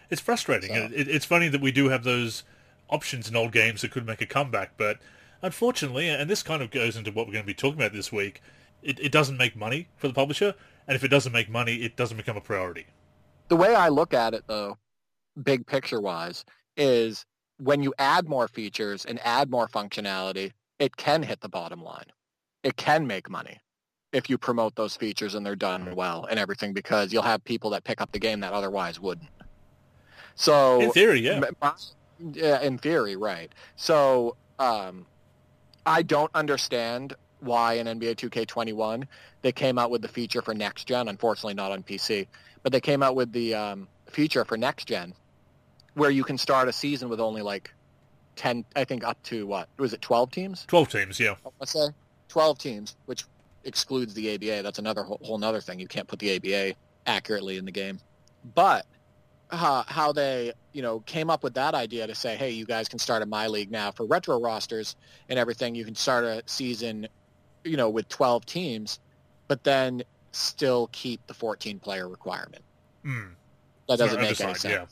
It's 0.09 0.21
frustrating. 0.21 0.69
So- 0.69 0.89
It, 0.93 1.07
it's 1.07 1.25
funny 1.25 1.49
that 1.49 1.61
we 1.61 1.71
do 1.71 1.89
have 1.89 2.03
those 2.03 2.43
options 2.89 3.27
in 3.27 3.35
old 3.35 3.51
games 3.51 3.81
that 3.81 3.89
could 3.91 4.05
make 4.05 4.21
a 4.21 4.25
comeback, 4.27 4.73
but 4.77 4.99
unfortunately, 5.41 6.07
and 6.09 6.29
this 6.29 6.43
kind 6.43 6.61
of 6.61 6.69
goes 6.69 6.95
into 6.95 7.11
what 7.11 7.25
we're 7.25 7.33
going 7.33 7.43
to 7.43 7.47
be 7.47 7.53
talking 7.55 7.79
about 7.79 7.93
this 7.93 8.11
week, 8.11 8.41
it, 8.83 8.99
it 8.99 9.11
doesn't 9.11 9.37
make 9.37 9.55
money 9.55 9.87
for 9.95 10.07
the 10.07 10.13
publisher, 10.13 10.53
and 10.87 10.95
if 10.95 11.03
it 11.03 11.09
doesn't 11.09 11.31
make 11.31 11.49
money, 11.49 11.75
it 11.77 11.95
doesn't 11.95 12.17
become 12.17 12.37
a 12.37 12.41
priority. 12.41 12.85
The 13.47 13.55
way 13.55 13.75
I 13.75 13.89
look 13.89 14.13
at 14.13 14.33
it 14.33 14.43
though, 14.47 14.77
big 15.41 15.65
picture 15.65 16.01
wise, 16.01 16.45
is 16.77 17.25
when 17.57 17.83
you 17.83 17.93
add 17.99 18.27
more 18.27 18.47
features 18.47 19.05
and 19.05 19.19
add 19.23 19.49
more 19.49 19.67
functionality, 19.67 20.51
it 20.79 20.97
can 20.97 21.23
hit 21.23 21.41
the 21.41 21.49
bottom 21.49 21.83
line. 21.83 22.05
It 22.63 22.77
can 22.77 23.07
make 23.07 23.29
money 23.29 23.59
if 24.11 24.29
you 24.29 24.37
promote 24.37 24.75
those 24.75 24.95
features 24.95 25.35
and 25.35 25.45
they're 25.45 25.55
done 25.55 25.95
well 25.95 26.25
and 26.29 26.39
everything 26.39 26.71
because 26.73 27.11
you'll 27.11 27.23
have 27.23 27.43
people 27.43 27.71
that 27.71 27.83
pick 27.83 27.99
up 27.99 28.11
the 28.11 28.19
game 28.19 28.39
that 28.41 28.53
otherwise 28.53 28.99
wouldn't. 28.99 29.29
So 30.35 30.81
In 30.81 30.91
theory, 30.91 31.19
yeah. 31.19 31.39
My- 31.61 31.73
yeah, 32.31 32.61
in 32.61 32.77
theory, 32.77 33.15
right. 33.15 33.51
So 33.75 34.35
um, 34.59 35.05
I 35.85 36.03
don't 36.03 36.31
understand 36.33 37.15
why 37.43 37.73
in 37.73 37.87
NBA 37.87 38.15
2K21 38.15 39.05
they 39.41 39.51
came 39.51 39.77
out 39.77 39.91
with 39.91 40.01
the 40.01 40.07
feature 40.07 40.41
for 40.41 40.53
next 40.53 40.85
gen. 40.85 41.07
Unfortunately, 41.07 41.53
not 41.53 41.71
on 41.71 41.83
PC, 41.83 42.27
but 42.61 42.71
they 42.71 42.81
came 42.81 43.03
out 43.03 43.15
with 43.15 43.31
the 43.31 43.53
um, 43.55 43.87
feature 44.07 44.45
for 44.45 44.57
next 44.57 44.85
gen 44.85 45.13
where 45.93 46.09
you 46.09 46.23
can 46.23 46.37
start 46.37 46.67
a 46.67 46.73
season 46.73 47.09
with 47.09 47.19
only 47.19 47.41
like 47.41 47.71
10, 48.35 48.65
I 48.75 48.83
think 48.83 49.03
up 49.03 49.21
to 49.23 49.45
what 49.45 49.69
was 49.77 49.93
it, 49.93 50.01
12 50.01 50.31
teams? 50.31 50.65
12 50.67 50.89
teams, 50.89 51.19
yeah. 51.19 51.35
Let's 51.59 51.73
say 51.73 51.87
12 52.29 52.57
teams, 52.57 52.95
which 53.05 53.25
excludes 53.63 54.13
the 54.13 54.33
ABA. 54.33 54.63
That's 54.63 54.79
another 54.79 55.03
whole, 55.03 55.19
whole 55.21 55.35
another 55.35 55.61
thing. 55.61 55.79
You 55.79 55.87
can't 55.87 56.07
put 56.07 56.19
the 56.19 56.35
ABA 56.35 56.75
accurately 57.05 57.57
in 57.57 57.65
the 57.65 57.71
game. 57.71 57.99
But 58.55 58.85
uh, 59.51 59.83
how 59.85 60.11
they, 60.11 60.53
you 60.71 60.81
know, 60.81 61.01
came 61.01 61.29
up 61.29 61.43
with 61.43 61.53
that 61.53 61.75
idea 61.75 62.07
to 62.07 62.15
say, 62.15 62.35
hey, 62.35 62.49
you 62.51 62.65
guys 62.65 62.89
can 62.89 62.99
start 62.99 63.21
a 63.21 63.25
My 63.25 63.47
League 63.47 63.71
now 63.71 63.91
for 63.91 64.05
retro 64.05 64.39
rosters 64.39 64.95
and 65.29 65.37
everything. 65.37 65.75
You 65.75 65.85
can 65.85 65.95
start 65.95 66.25
a 66.25 66.41
season, 66.47 67.07
you 67.63 67.77
know, 67.77 67.89
with 67.89 68.07
12 68.09 68.45
teams, 68.45 68.99
but 69.47 69.63
then 69.63 70.03
still 70.31 70.89
keep 70.91 71.25
the 71.27 71.33
14 71.33 71.79
player 71.79 72.07
requirement. 72.07 72.63
Mm. 73.05 73.31
That 73.87 73.99
doesn't 73.99 74.19
make 74.19 74.39
any 74.39 74.53
sense. 74.53 74.65
yeah. 74.65 74.85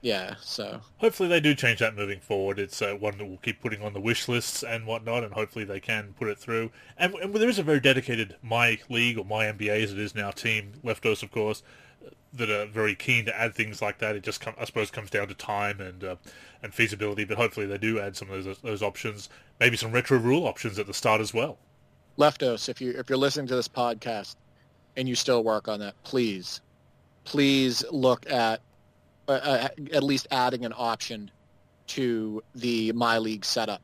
Yeah. 0.00 0.34
So 0.40 0.80
Hopefully 0.98 1.28
they 1.28 1.40
do 1.40 1.54
change 1.54 1.80
that 1.80 1.96
moving 1.96 2.20
forward. 2.20 2.58
It's 2.58 2.80
uh, 2.80 2.94
one 2.94 3.18
that 3.18 3.26
we'll 3.26 3.38
keep 3.38 3.60
putting 3.60 3.82
on 3.82 3.92
the 3.92 4.00
wish 4.00 4.28
lists 4.28 4.62
and 4.62 4.86
whatnot, 4.86 5.24
and 5.24 5.34
hopefully 5.34 5.64
they 5.64 5.80
can 5.80 6.14
put 6.18 6.28
it 6.28 6.38
through. 6.38 6.70
And, 6.96 7.14
and 7.14 7.34
there 7.34 7.48
is 7.48 7.58
a 7.58 7.64
very 7.64 7.80
dedicated 7.80 8.36
My 8.42 8.78
League 8.88 9.18
or 9.18 9.24
My 9.24 9.46
NBA 9.46 9.82
as 9.82 9.92
it 9.92 9.98
is 9.98 10.14
now 10.14 10.30
team, 10.30 10.74
Leftos 10.84 11.22
of 11.22 11.32
course, 11.32 11.62
that 12.32 12.50
are 12.50 12.66
very 12.66 12.94
keen 12.94 13.24
to 13.24 13.36
add 13.36 13.54
things 13.54 13.82
like 13.82 13.98
that. 13.98 14.14
It 14.14 14.22
just 14.22 14.40
com- 14.40 14.54
I 14.58 14.64
suppose 14.64 14.90
comes 14.90 15.10
down 15.10 15.28
to 15.28 15.34
time 15.34 15.80
and 15.80 16.04
uh, 16.04 16.16
and 16.62 16.72
feasibility, 16.72 17.24
but 17.24 17.36
hopefully 17.36 17.66
they 17.66 17.78
do 17.78 17.98
add 17.98 18.16
some 18.16 18.30
of 18.30 18.44
those 18.44 18.58
those 18.58 18.82
options. 18.82 19.28
Maybe 19.58 19.76
some 19.76 19.92
retro 19.92 20.18
rule 20.18 20.46
options 20.46 20.78
at 20.78 20.86
the 20.86 20.94
start 20.94 21.20
as 21.20 21.34
well. 21.34 21.58
Leftos, 22.18 22.68
if 22.68 22.80
you 22.80 22.90
if 22.98 23.08
you're 23.08 23.18
listening 23.18 23.46
to 23.46 23.56
this 23.56 23.68
podcast 23.68 24.36
and 24.96 25.08
you 25.08 25.14
still 25.14 25.44
work 25.44 25.68
on 25.68 25.80
that, 25.80 25.94
please, 26.02 26.60
please 27.24 27.84
look 27.90 28.28
at 28.30 28.60
uh, 29.28 29.32
uh, 29.32 29.68
at 29.92 30.02
least 30.02 30.26
adding 30.30 30.64
an 30.64 30.72
option 30.76 31.30
to 31.86 32.42
the 32.54 32.92
My 32.92 33.18
League 33.18 33.44
setup 33.44 33.82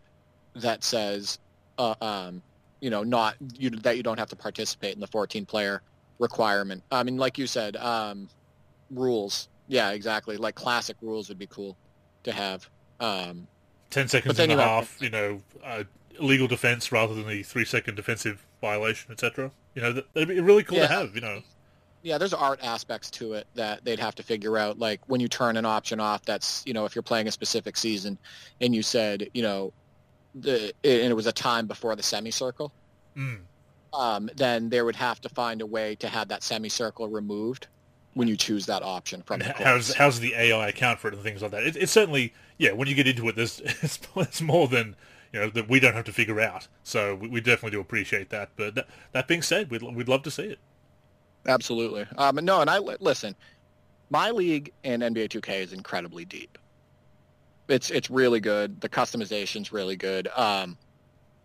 that 0.56 0.82
says, 0.82 1.38
uh, 1.78 1.94
um, 2.00 2.42
you 2.80 2.90
know, 2.90 3.02
not 3.02 3.36
you, 3.56 3.70
that 3.70 3.96
you 3.96 4.02
don't 4.02 4.18
have 4.18 4.28
to 4.30 4.36
participate 4.36 4.94
in 4.94 5.00
the 5.00 5.06
14 5.06 5.46
player 5.46 5.82
requirement. 6.18 6.82
I 6.90 7.02
mean, 7.02 7.16
like 7.16 7.38
you 7.38 7.46
said, 7.46 7.76
um, 7.76 8.28
rules. 8.90 9.48
Yeah, 9.68 9.90
exactly. 9.90 10.36
Like 10.36 10.54
classic 10.54 10.96
rules 11.00 11.28
would 11.28 11.38
be 11.38 11.46
cool 11.46 11.76
to 12.24 12.32
have. 12.32 12.68
Um, 13.00 13.46
Ten 13.90 14.08
seconds 14.08 14.38
and 14.38 14.52
a 14.52 14.56
half, 14.56 15.00
you 15.00 15.10
know, 15.10 15.40
uh, 15.62 15.84
legal 16.20 16.46
defense 16.46 16.90
rather 16.92 17.14
than 17.14 17.26
the 17.26 17.42
three 17.42 17.64
second 17.64 17.94
defensive 17.96 18.44
violation, 18.60 19.12
etc. 19.12 19.50
You 19.74 19.82
know, 19.82 19.92
that, 19.92 20.12
that'd 20.14 20.28
be 20.28 20.40
really 20.40 20.62
cool 20.62 20.78
Yeah. 20.78 20.86
to 20.86 20.92
have. 20.92 21.14
You 21.14 21.20
know. 21.20 21.42
yeah, 22.02 22.18
there's 22.18 22.34
art 22.34 22.60
aspects 22.62 23.10
to 23.12 23.32
it 23.34 23.46
that 23.54 23.84
they'd 23.84 23.98
have 23.98 24.14
to 24.16 24.22
figure 24.22 24.56
out. 24.58 24.78
Like 24.78 25.00
when 25.06 25.20
you 25.20 25.28
turn 25.28 25.56
an 25.56 25.64
option 25.66 26.00
off, 26.00 26.24
that's 26.24 26.62
you 26.66 26.72
know 26.74 26.84
if 26.84 26.94
you're 26.94 27.02
playing 27.02 27.28
a 27.28 27.32
specific 27.32 27.76
season, 27.76 28.18
and 28.60 28.74
you 28.74 28.82
said 28.82 29.28
you 29.34 29.42
know, 29.42 29.72
the 30.34 30.72
and 30.84 31.10
it 31.10 31.14
was 31.16 31.26
a 31.26 31.32
time 31.32 31.66
before 31.66 31.94
the 31.96 32.02
semicircle, 32.02 32.72
Mm. 33.16 33.38
um, 33.92 34.28
then 34.36 34.68
they 34.70 34.82
would 34.82 34.96
have 34.96 35.20
to 35.22 35.28
find 35.28 35.60
a 35.62 35.66
way 35.66 35.94
to 35.96 36.08
have 36.08 36.28
that 36.28 36.42
semicircle 36.42 37.08
removed 37.08 37.68
when 38.14 38.28
you 38.28 38.36
choose 38.36 38.66
that 38.66 38.82
option 38.82 39.22
from 39.22 39.40
the 39.40 39.52
how's 39.52 39.92
how's 39.94 40.20
the 40.20 40.34
AI 40.34 40.68
account 40.68 40.98
for 41.00 41.08
it 41.08 41.14
and 41.14 41.22
things 41.22 41.42
like 41.42 41.50
that? 41.52 41.62
It, 41.64 41.76
it's 41.76 41.92
certainly 41.92 42.32
yeah. 42.58 42.72
When 42.72 42.86
you 42.88 42.94
get 42.94 43.06
into 43.08 43.28
it, 43.28 43.34
there's 43.36 43.60
it's, 43.82 43.98
it's 44.16 44.40
more 44.40 44.68
than 44.68 44.94
you 45.34 45.40
know 45.40 45.50
that 45.50 45.68
we 45.68 45.80
don't 45.80 45.94
have 45.94 46.04
to 46.04 46.12
figure 46.12 46.40
out. 46.40 46.68
So 46.84 47.16
we, 47.16 47.28
we 47.28 47.40
definitely 47.40 47.72
do 47.72 47.80
appreciate 47.80 48.30
that. 48.30 48.50
But 48.54 48.76
that, 48.76 48.86
that 49.10 49.26
being 49.26 49.42
said, 49.42 49.68
we'd 49.68 49.82
we'd 49.82 50.08
love 50.08 50.22
to 50.22 50.30
see 50.30 50.44
it. 50.44 50.60
Absolutely. 51.46 52.06
Um, 52.16 52.36
no, 52.36 52.60
and 52.60 52.70
I 52.70 52.78
listen. 52.78 53.34
My 54.10 54.30
league 54.30 54.70
in 54.84 55.00
NBA 55.00 55.28
2K 55.28 55.62
is 55.62 55.72
incredibly 55.72 56.24
deep. 56.24 56.56
It's 57.66 57.90
it's 57.90 58.08
really 58.08 58.38
good. 58.38 58.80
The 58.80 58.88
customization's 58.88 59.72
really 59.72 59.96
good. 59.96 60.28
Um, 60.36 60.78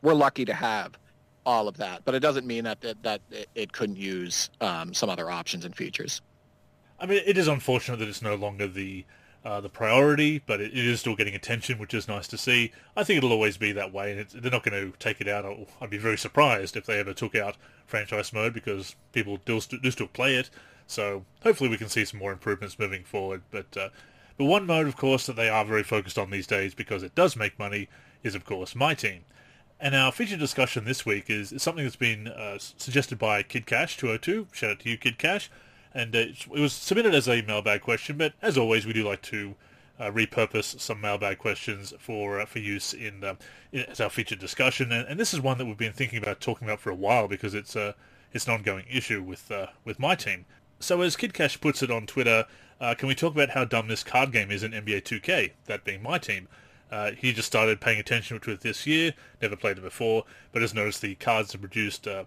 we're 0.04 0.14
lucky 0.14 0.46
to 0.46 0.54
have 0.54 0.98
all 1.46 1.68
of 1.68 1.78
that, 1.78 2.06
but 2.06 2.14
it 2.14 2.20
doesn't 2.20 2.46
mean 2.46 2.66
that 2.66 2.80
that, 2.82 3.02
that 3.02 3.22
it, 3.32 3.50
it 3.56 3.74
couldn't 3.74 3.98
use 3.98 4.52
um, 4.62 4.94
some 4.94 5.10
other 5.10 5.32
options 5.32 5.66
and 5.66 5.76
features. 5.76 6.22
I 7.00 7.08
mean, 7.08 7.24
it 7.26 7.40
is 7.40 7.48
unfortunate 7.48 7.98
that 7.98 8.08
it's 8.08 8.22
no 8.22 8.36
longer 8.36 8.68
the 8.68 9.06
uh, 9.46 9.62
the 9.62 9.70
priority, 9.70 10.42
but 10.46 10.60
it, 10.60 10.72
it 10.72 10.86
is 10.86 11.00
still 11.00 11.16
getting 11.16 11.36
attention, 11.36 11.80
which 11.80 11.94
is 11.94 12.08
nice 12.08 12.28
to 12.28 12.38
see. 12.38 12.72
I 12.96 13.04
think 13.04 13.18
it'll 13.20 13.32
always 13.32 13.58
be 13.58 13.72
that 13.72 13.94
way, 13.94 14.12
and 14.18 14.30
they're 14.30 14.52
not 14.52 14.64
going 14.64 14.92
to 14.92 14.98
take 14.98 15.22
it 15.22 15.28
out. 15.28 15.46
I'll- 15.46 15.68
I'd 15.82 15.90
be 15.90 15.98
very 15.98 16.18
surprised 16.18 16.76
if 16.76 16.86
they 16.86 17.00
ever 17.00 17.14
took 17.14 17.36
out 17.36 17.56
franchise 17.86 18.34
mode 18.34 18.54
because 18.54 18.96
people 19.14 19.38
do, 19.46 19.60
do 19.62 19.92
still 19.92 20.08
play 20.08 20.36
it. 20.36 20.50
So 20.88 21.26
hopefully 21.44 21.70
we 21.70 21.78
can 21.78 21.90
see 21.90 22.04
some 22.06 22.20
more 22.20 22.32
improvements 22.32 22.80
moving 22.80 23.04
forward. 23.04 23.44
But 23.52 23.78
uh, 23.78 23.90
but 24.38 24.46
one 24.46 24.66
mode, 24.66 24.88
of 24.88 24.96
course, 24.96 25.26
that 25.26 25.36
they 25.36 25.50
are 25.50 25.66
very 25.66 25.84
focused 25.84 26.18
on 26.18 26.32
these 26.32 26.48
days 26.48 26.74
because 26.74 27.04
it 27.04 27.14
does 27.14 27.36
make 27.36 27.60
money 27.60 27.90
is, 28.24 28.36
of 28.36 28.46
course, 28.46 28.74
my 28.74 28.94
team. 28.94 29.26
And 29.82 29.96
our 29.96 30.12
feature 30.12 30.38
discussion 30.38 30.86
this 30.86 31.06
week 31.06 31.30
is, 31.30 31.52
is 31.52 31.62
something 31.62 31.84
that's 31.84 31.96
been 31.96 32.28
uh, 32.28 32.58
suggested 32.58 33.18
by 33.20 33.44
Kid 33.44 33.66
Cash 33.66 33.98
202. 33.98 34.48
Shout 34.52 34.72
out 34.72 34.80
to 34.80 34.90
you, 34.90 34.98
Kid 34.98 35.18
Cash. 35.18 35.50
And 35.94 36.16
uh, 36.16 36.20
it 36.20 36.48
was 36.50 36.74
submitted 36.74 37.16
as 37.16 37.28
a 37.28 37.42
mailbag 37.42 37.82
question, 37.82 38.18
but 38.18 38.34
as 38.42 38.58
always, 38.58 38.86
we 38.86 38.94
do 38.94 39.08
like 39.08 39.22
to 39.24 39.56
uh, 40.00 40.12
repurpose 40.12 40.80
some 40.80 41.02
mailbag 41.02 41.40
questions 41.40 41.94
for 42.00 42.40
uh, 42.40 42.46
for 42.46 42.60
use 42.60 42.94
in, 42.94 43.24
in 43.72 43.82
as 43.82 44.00
our 44.00 44.10
featured 44.10 44.40
discussion. 44.40 44.92
And, 44.92 45.08
and 45.08 45.20
this 45.20 45.34
is 45.34 45.42
one 45.42 45.58
that 45.58 45.66
we've 45.66 45.78
been 45.78 45.94
thinking 45.94 46.22
about 46.22 46.40
talking 46.40 46.68
about 46.68 46.80
for 46.80 46.90
a 46.90 46.96
while 46.96 47.28
because 47.28 47.54
it's 47.54 47.76
uh, 47.76 47.94
it's 48.32 48.48
an 48.48 48.54
ongoing 48.54 48.86
issue 48.90 49.24
with 49.24 49.52
uh, 49.52 49.68
with 49.84 50.00
my 50.00 50.16
team. 50.16 50.46
So 50.80 51.02
as 51.02 51.18
Kid 51.18 51.34
Cash 51.34 51.60
puts 51.60 51.84
it 51.84 51.92
on 51.92 52.06
Twitter, 52.06 52.46
can 52.80 53.10
we 53.10 53.16
talk 53.16 53.34
about 53.34 53.50
how 53.50 53.66
dumb 53.66 53.90
this 53.90 54.04
card 54.04 54.32
game 54.32 54.50
is 54.50 54.64
in 54.64 54.72
NBA 54.72 55.04
2K? 55.04 55.52
That 55.66 55.84
being 55.84 56.02
my 56.02 56.18
team. 56.18 56.48
Uh, 56.92 57.12
he 57.12 57.34
just 57.34 57.48
started 57.48 57.80
paying 57.80 58.00
attention 58.00 58.40
to 58.40 58.52
it 58.52 58.62
this 58.62 58.88
year, 58.88 59.14
never 59.42 59.56
played 59.56 59.78
it 59.78 59.82
before, 59.82 60.24
but 60.52 60.62
has 60.62 60.74
noticed 60.74 61.02
the 61.02 61.16
cards 61.16 61.52
have 61.52 61.62
produced 61.62 62.08
uh, 62.08 62.24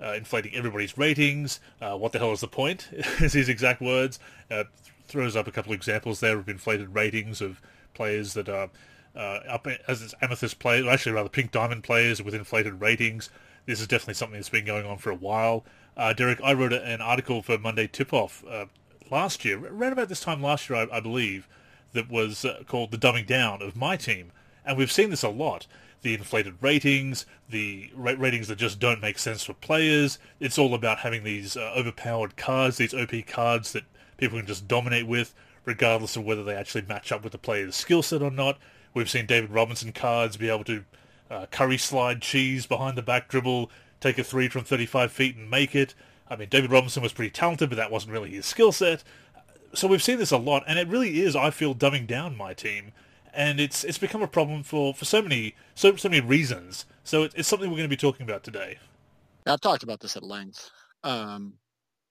uh, 0.00 0.12
inflating 0.12 0.54
everybody's 0.54 0.96
ratings. 0.98 1.60
Uh, 1.80 1.96
what 1.96 2.12
the 2.12 2.18
hell 2.18 2.32
is 2.32 2.40
the 2.40 2.48
point? 2.48 2.88
is 2.92 3.32
his 3.32 3.48
exact 3.48 3.80
words. 3.80 4.18
Uh, 4.50 4.64
throws 5.06 5.36
up 5.36 5.46
a 5.46 5.52
couple 5.52 5.72
of 5.72 5.76
examples 5.76 6.20
there 6.20 6.38
of 6.38 6.48
inflated 6.48 6.94
ratings 6.94 7.40
of 7.40 7.60
players 7.94 8.34
that 8.34 8.48
are 8.48 8.70
uh, 9.14 9.40
up 9.48 9.66
as 9.88 10.02
it's 10.02 10.14
amethyst 10.20 10.58
players, 10.58 10.86
actually 10.86 11.12
rather 11.12 11.28
pink 11.28 11.50
diamond 11.50 11.82
players 11.82 12.22
with 12.22 12.34
inflated 12.34 12.80
ratings. 12.80 13.30
This 13.64 13.80
is 13.80 13.86
definitely 13.86 14.14
something 14.14 14.38
that's 14.38 14.48
been 14.48 14.66
going 14.66 14.84
on 14.86 14.98
for 14.98 15.10
a 15.10 15.14
while. 15.14 15.64
Uh, 15.96 16.12
Derek, 16.12 16.40
I 16.44 16.52
wrote 16.52 16.74
an 16.74 17.00
article 17.00 17.42
for 17.42 17.56
Monday 17.56 17.86
Tip 17.86 18.12
Off 18.12 18.44
uh, 18.48 18.66
last 19.10 19.44
year, 19.44 19.58
around 19.66 19.92
about 19.92 20.08
this 20.08 20.20
time 20.20 20.42
last 20.42 20.68
year, 20.68 20.86
I, 20.90 20.98
I 20.98 21.00
believe, 21.00 21.48
that 21.94 22.10
was 22.10 22.44
called 22.66 22.90
the 22.90 22.98
dumbing 22.98 23.26
down 23.26 23.62
of 23.62 23.74
my 23.74 23.96
team, 23.96 24.30
and 24.64 24.76
we've 24.76 24.92
seen 24.92 25.08
this 25.08 25.22
a 25.22 25.30
lot. 25.30 25.66
The 26.02 26.14
inflated 26.14 26.54
ratings, 26.60 27.26
the 27.48 27.90
ra- 27.94 28.14
ratings 28.16 28.48
that 28.48 28.56
just 28.56 28.78
don't 28.78 29.00
make 29.00 29.18
sense 29.18 29.44
for 29.44 29.54
players. 29.54 30.18
It's 30.40 30.58
all 30.58 30.74
about 30.74 30.98
having 30.98 31.24
these 31.24 31.56
uh, 31.56 31.72
overpowered 31.76 32.36
cards, 32.36 32.76
these 32.76 32.94
OP 32.94 33.26
cards 33.26 33.72
that 33.72 33.84
people 34.16 34.38
can 34.38 34.46
just 34.46 34.68
dominate 34.68 35.06
with, 35.06 35.34
regardless 35.64 36.16
of 36.16 36.24
whether 36.24 36.44
they 36.44 36.54
actually 36.54 36.82
match 36.82 37.10
up 37.10 37.22
with 37.22 37.32
the 37.32 37.38
player's 37.38 37.74
skill 37.74 38.02
set 38.02 38.22
or 38.22 38.30
not. 38.30 38.58
We've 38.94 39.10
seen 39.10 39.26
David 39.26 39.50
Robinson 39.50 39.92
cards 39.92 40.36
be 40.36 40.48
able 40.48 40.64
to 40.64 40.84
uh, 41.30 41.46
curry 41.46 41.78
slide 41.78 42.22
cheese 42.22 42.66
behind 42.66 42.96
the 42.96 43.02
back 43.02 43.28
dribble, 43.28 43.70
take 44.00 44.18
a 44.18 44.24
three 44.24 44.48
from 44.48 44.64
35 44.64 45.10
feet 45.10 45.36
and 45.36 45.50
make 45.50 45.74
it. 45.74 45.94
I 46.28 46.36
mean, 46.36 46.48
David 46.48 46.70
Robinson 46.70 47.02
was 47.02 47.12
pretty 47.12 47.30
talented, 47.30 47.68
but 47.68 47.76
that 47.76 47.90
wasn't 47.90 48.12
really 48.12 48.30
his 48.30 48.46
skill 48.46 48.72
set 48.72 49.02
so 49.76 49.86
we've 49.86 50.02
seen 50.02 50.18
this 50.18 50.30
a 50.30 50.36
lot, 50.36 50.64
and 50.66 50.78
it 50.78 50.88
really 50.88 51.20
is, 51.20 51.36
I 51.36 51.50
feel, 51.50 51.74
dumbing 51.74 52.06
down 52.06 52.36
my 52.36 52.54
team, 52.54 52.92
and 53.36 53.60
it's 53.60 53.84
it's 53.84 53.98
become 53.98 54.22
a 54.22 54.26
problem 54.26 54.62
for, 54.62 54.94
for 54.94 55.04
so 55.04 55.22
many 55.22 55.54
so 55.74 55.94
so 55.96 56.08
many 56.08 56.26
reasons. 56.26 56.86
So 57.04 57.24
it, 57.24 57.32
it's 57.36 57.48
something 57.48 57.70
we're 57.70 57.76
going 57.76 57.88
to 57.88 57.96
be 57.96 57.96
talking 57.96 58.24
about 58.24 58.42
today. 58.42 58.78
I've 59.46 59.60
talked 59.60 59.84
about 59.84 60.00
this 60.00 60.16
at 60.16 60.24
length. 60.24 60.70
Um, 61.04 61.54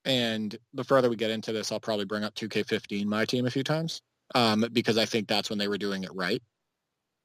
and 0.06 0.56
the 0.74 0.84
further 0.84 1.10
we 1.10 1.16
get 1.16 1.32
into 1.32 1.52
this, 1.52 1.72
I'll 1.72 1.80
probably 1.80 2.06
bring 2.06 2.24
up 2.24 2.36
2K15, 2.36 3.06
my 3.06 3.26
team, 3.26 3.46
a 3.46 3.52
few 3.52 3.64
times, 3.64 4.02
um, 4.36 4.66
because 4.72 4.98
I 4.98 5.06
think 5.06 5.28
that's 5.28 5.50
when 5.50 5.60
they 5.60 5.68
were 5.68 5.80
doing 5.80 6.04
it 6.04 6.14
right. 6.14 6.42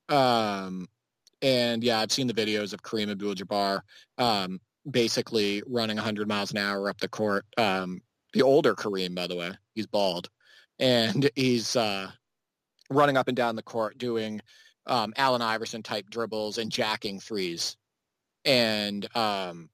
Um, 0.09 0.89
and 1.43 1.85
yeah, 1.85 2.01
I've 2.01 2.11
seen 2.11 2.27
the 2.27 2.35
videos 2.35 2.73
of 2.73 2.83
Kareem 2.83 3.11
Abdul-Jabbar 3.11 3.83
um, 4.19 4.61
basically 4.91 5.63
running 5.67 5.97
100 5.97 6.27
miles 6.27 6.51
an 6.51 6.59
hour 6.59 6.89
up 6.89 6.99
the 6.99 7.09
court. 7.09 7.45
Um, 7.57 8.01
the 8.33 8.43
older 8.43 8.75
Kareem, 8.75 9.15
by 9.15 9.27
the 9.27 9.37
way, 9.37 9.53
he's 9.75 9.87
bald, 9.87 10.29
and 10.79 11.31
he's 11.37 11.77
uh, 11.77 12.11
running 12.91 13.17
up 13.17 13.29
and 13.29 13.37
down 13.37 13.57
the 13.57 13.63
court 13.63 13.99
doing 13.99 14.41
um, 14.87 15.13
Allen 15.17 15.43
Iverson 15.43 15.83
type 15.83 16.11
dribbles 16.11 16.59
and 16.59 16.71
jacking 16.71 17.21
threes. 17.21 17.77
And 18.45 19.07
um, 19.17 19.71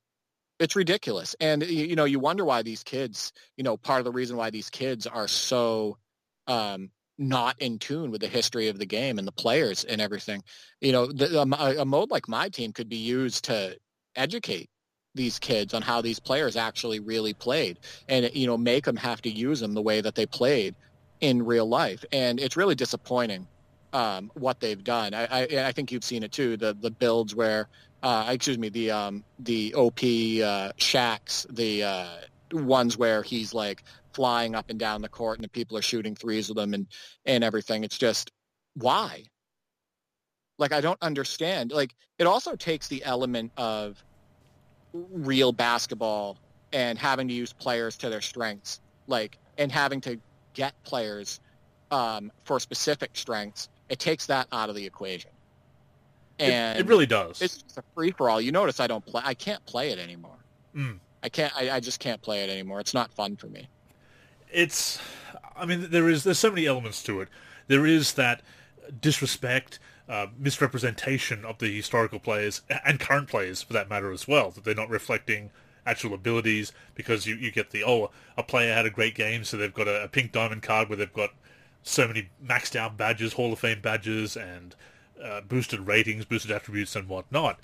it's 0.59 0.77
ridiculous. 0.77 1.35
And 1.41 1.63
you, 1.63 1.87
you 1.87 1.97
know, 1.97 2.05
you 2.05 2.19
wonder 2.19 2.45
why 2.45 2.63
these 2.63 2.83
kids, 2.83 3.33
you 3.57 3.65
know, 3.65 3.77
part 3.77 4.01
of 4.01 4.05
the 4.05 4.13
reason 4.13 4.37
why 4.37 4.51
these 4.51 4.71
kids 4.71 5.07
are 5.07 5.29
so 5.29 5.99
um, 6.47 6.91
not 7.19 7.61
in 7.61 7.79
tune 7.79 8.11
with 8.11 8.21
the 8.21 8.29
history 8.29 8.69
of 8.69 8.79
the 8.79 8.87
game 8.87 9.19
and 9.19 9.27
the 9.27 9.33
players 9.33 9.85
and 9.85 10.01
everything. 10.01 10.43
You 10.81 10.93
know, 10.93 11.07
the, 11.07 11.41
a, 11.41 11.83
a 11.83 11.85
mode 11.85 12.11
like 12.11 12.29
my 12.29 12.49
team 12.49 12.73
could 12.73 12.89
be 12.89 12.97
used 12.97 13.45
to 13.47 13.77
educate 14.15 14.69
these 15.15 15.39
kids 15.39 15.75
on 15.75 15.83
how 15.83 16.03
these 16.03 16.21
players 16.21 16.57
actually 16.57 17.01
really 17.01 17.33
played 17.33 17.79
and 18.07 18.31
you 18.35 18.47
know 18.47 18.59
make 18.59 18.85
them 18.85 18.97
have 18.97 19.23
to 19.23 19.31
use 19.31 19.61
them 19.61 19.73
the 19.73 19.83
way 19.83 20.01
that 20.01 20.15
they 20.15 20.27
played 20.27 20.75
in 21.21 21.45
real 21.45 21.67
life 21.67 22.05
and 22.13 22.39
it's 22.41 22.57
really 22.57 22.75
disappointing 22.75 23.47
um, 23.93 24.31
what 24.35 24.61
they've 24.61 24.85
done. 24.85 25.15
I, 25.15 25.25
I, 25.25 25.67
I 25.69 25.73
think 25.73 25.91
you've 25.91 26.05
seen 26.05 26.23
it 26.23 26.33
too 26.33 26.57
the 26.57 26.75
the 26.75 26.91
builds 26.91 27.35
where 27.35 27.69
uh, 28.03 28.27
excuse 28.29 28.59
me 28.59 28.69
the 28.69 28.91
um, 28.91 29.25
the 29.39 29.75
op 29.75 30.01
uh, 30.01 30.73
Shaqs 30.79 31.47
the 31.55 31.83
uh, 31.83 32.09
ones 32.53 32.99
where 32.99 33.23
he's 33.23 33.55
like 33.55 33.83
flying 34.13 34.55
up 34.55 34.71
and 34.71 34.79
down 34.79 35.03
the 35.03 35.09
court 35.09 35.39
and 35.39 35.45
the 35.45 35.49
people 35.49 35.77
are 35.77 35.83
shooting 35.83 36.15
threes 36.15 36.49
with 36.49 36.59
him 36.59 36.75
and 36.75 36.87
and 37.25 37.43
everything. 37.43 37.85
It's 37.85 37.99
just 37.99 38.33
why? 38.75 39.25
Like 40.59 40.73
i 40.73 40.81
don't 40.81 41.01
understand. 41.03 41.73
Like 41.73 41.95
it 42.19 42.27
also 42.27 42.57
takes 42.57 42.89
the 42.89 43.05
element 43.05 43.53
of 43.57 44.03
real 44.93 45.53
basketball 45.53 46.39
and 46.73 46.99
having 46.99 47.29
to 47.29 47.35
use 47.35 47.53
players 47.53 47.97
to 47.99 48.11
their 48.11 48.21
strengths. 48.21 48.81
Like 49.07 49.39
and 49.59 49.73
having 49.73 50.01
to 50.03 50.19
get 50.57 50.73
players 50.83 51.39
um, 51.93 52.33
for 52.45 52.59
specific 52.59 53.11
strengths, 53.13 53.69
it 53.89 54.01
takes 54.01 54.27
that 54.27 54.49
out 54.51 54.69
of 54.69 54.75
the 54.75 54.85
equation. 54.85 55.31
And 56.41 56.79
it, 56.79 56.83
it 56.83 56.89
really 56.89 57.07
does. 57.07 57.41
It's 57.41 57.63
just 57.63 57.79
a 57.79 57.85
free 57.95 58.11
for 58.11 58.29
all. 58.29 58.41
You 58.41 58.51
notice 58.51 58.81
I 58.81 58.89
don't 58.89 59.05
play. 59.05 59.23
I 59.25 59.35
can't 59.35 59.65
play 59.67 59.91
it 59.91 59.99
anymore. 59.99 60.37
Mm. 60.75 60.99
I 61.23 61.29
can't. 61.29 61.55
I, 61.57 61.71
I 61.71 61.81
just 61.81 62.01
can't 62.01 62.21
play 62.21 62.43
it 62.43 62.51
anymore. 62.51 62.81
It's 62.81 62.95
not 62.95 63.13
fun 63.13 63.37
for 63.37 63.47
me. 63.47 63.69
It's. 64.53 64.99
I 65.55 65.65
mean, 65.65 65.89
there 65.91 66.09
is. 66.09 66.25
There's 66.25 66.39
so 66.39 66.51
many 66.51 66.67
elements 66.67 67.03
to 67.05 67.21
it. 67.21 67.29
There 67.69 67.87
is 67.87 68.15
that 68.15 68.43
disrespect, 69.01 69.79
uh, 70.09 70.27
misrepresentation 70.39 71.45
of 71.45 71.59
the 71.59 71.75
historical 71.75 72.19
players 72.19 72.63
and 72.85 73.01
current 73.01 73.29
players, 73.29 73.63
for 73.63 73.73
that 73.73 73.89
matter, 73.89 74.13
as 74.13 74.29
well. 74.29 74.51
That 74.51 74.65
they're 74.65 74.75
not 74.75 74.91
reflecting 74.91 75.51
actual 75.87 76.13
abilities 76.13 76.73
because 76.95 77.27
you, 77.27 77.37
you 77.37 77.51
get 77.51 77.71
the 77.71 77.85
oh 77.85 78.11
a 78.37 78.43
player 78.43 78.75
had 78.75 78.85
a 78.85 78.91
great 78.91 79.15
game 79.15 79.45
so 79.45 79.57
they've 79.57 79.73
got 79.73 79.89
a, 79.89 80.05
a 80.05 80.09
pink 80.09 80.33
diamond 80.33 80.63
card 80.63 80.89
where 80.89 80.97
they've 80.97 81.13
got 81.13 81.31
so 81.87 82.07
many 82.07 82.29
maxed 82.45 82.77
out 82.77 82.97
badges, 82.97 83.35
Hall 83.35 83.53
of 83.53 83.61
Fame 83.61 83.81
badges, 83.81 84.37
and 84.37 84.75
uh, 85.23 85.41
boosted 85.41 85.87
ratings, 85.87 86.25
boosted 86.25 86.51
attributes, 86.51 86.97
and 86.97 87.09
whatnot. 87.09 87.59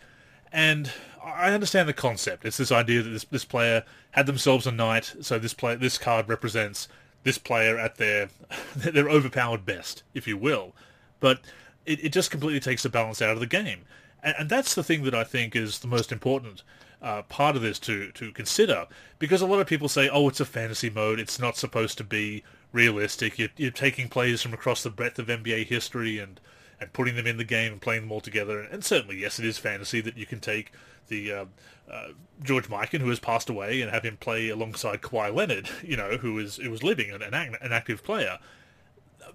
And 0.52 0.91
I 1.23 1.52
understand 1.52 1.88
the 1.88 1.93
concept. 1.93 2.45
It's 2.45 2.57
this 2.57 2.73
idea 2.73 3.02
that 3.02 3.11
this 3.11 3.25
this 3.25 3.45
player 3.45 3.85
had 4.12 4.26
themselves 4.26 4.67
a 4.67 4.73
night, 4.73 5.14
so 5.21 5.38
this 5.38 5.55
play 5.55 5.75
this 5.75 5.99
card 5.99 6.29
represents 6.29 6.88
this 7.25 7.38
player 7.38 7.79
at 7.79 7.97
their 7.97 8.29
their 8.76 9.09
overpowered 9.09 9.67
best, 9.67 10.02
if 10.14 10.26
you 10.26 10.37
will. 10.37 10.75
But 11.21 11.41
it, 11.85 12.05
it 12.05 12.12
just 12.12 12.31
completely 12.31 12.61
takes 12.61 12.85
the 12.85 12.88
balance 12.88 13.21
out 13.21 13.35
of 13.35 13.41
the 13.41 13.47
game, 13.47 13.81
and, 14.23 14.35
and 14.38 14.49
that's 14.49 14.75
the 14.75 14.85
thing 14.85 15.02
that 15.05 15.14
I 15.14 15.25
think 15.25 15.57
is 15.57 15.81
the 15.81 15.88
most 15.88 16.12
important 16.12 16.62
uh, 17.02 17.23
part 17.23 17.56
of 17.56 17.62
this 17.62 17.78
to 17.80 18.12
to 18.12 18.30
consider 18.32 18.87
because 19.18 19.42
a 19.42 19.47
lot 19.47 19.61
of 19.61 19.66
people 19.66 19.88
say, 19.88 20.09
"Oh, 20.09 20.28
it's 20.28 20.40
a 20.40 20.44
fantasy 20.44 20.88
mode. 20.88 21.18
It's 21.18 21.38
not 21.38 21.56
supposed 21.56 21.99
to 21.99 22.04
be 22.04 22.44
realistic. 22.73 23.38
You're, 23.38 23.50
you're 23.56 23.71
taking 23.71 24.09
players 24.09 24.40
from 24.40 24.54
across 24.54 24.82
the 24.82 24.90
breadth 24.90 25.18
of 25.18 25.26
NBA 25.26 25.66
history 25.66 26.18
and 26.18 26.40
and 26.80 26.92
putting 26.92 27.14
them 27.14 27.26
in 27.26 27.37
the 27.37 27.44
game 27.44 27.73
and 27.73 27.80
playing 27.80 28.02
them 28.02 28.12
all 28.12 28.21
together. 28.21 28.61
And 28.61 28.85
certainly, 28.85 29.18
yes, 29.18 29.38
it 29.38 29.44
is 29.44 29.56
fantasy 29.56 30.00
that 30.00 30.16
you 30.16 30.26
can 30.26 30.40
take 30.40 30.73
the 31.09 31.32
uh, 31.32 31.44
uh, 31.90 32.09
George 32.42 32.68
Mikan, 32.68 33.00
who 33.00 33.09
has 33.09 33.21
passed 33.21 33.49
away, 33.49 33.80
and 33.80 33.90
have 33.90 34.04
him 34.04 34.16
play 34.16 34.49
alongside 34.49 35.00
Kawhi 35.00 35.32
Leonard, 35.32 35.68
you 35.82 35.97
know, 35.97 36.16
who 36.16 36.38
is 36.38 36.56
who 36.56 36.71
was 36.71 36.82
living 36.82 37.11
an, 37.11 37.23
an 37.23 37.73
active 37.73 38.02
player. 38.02 38.38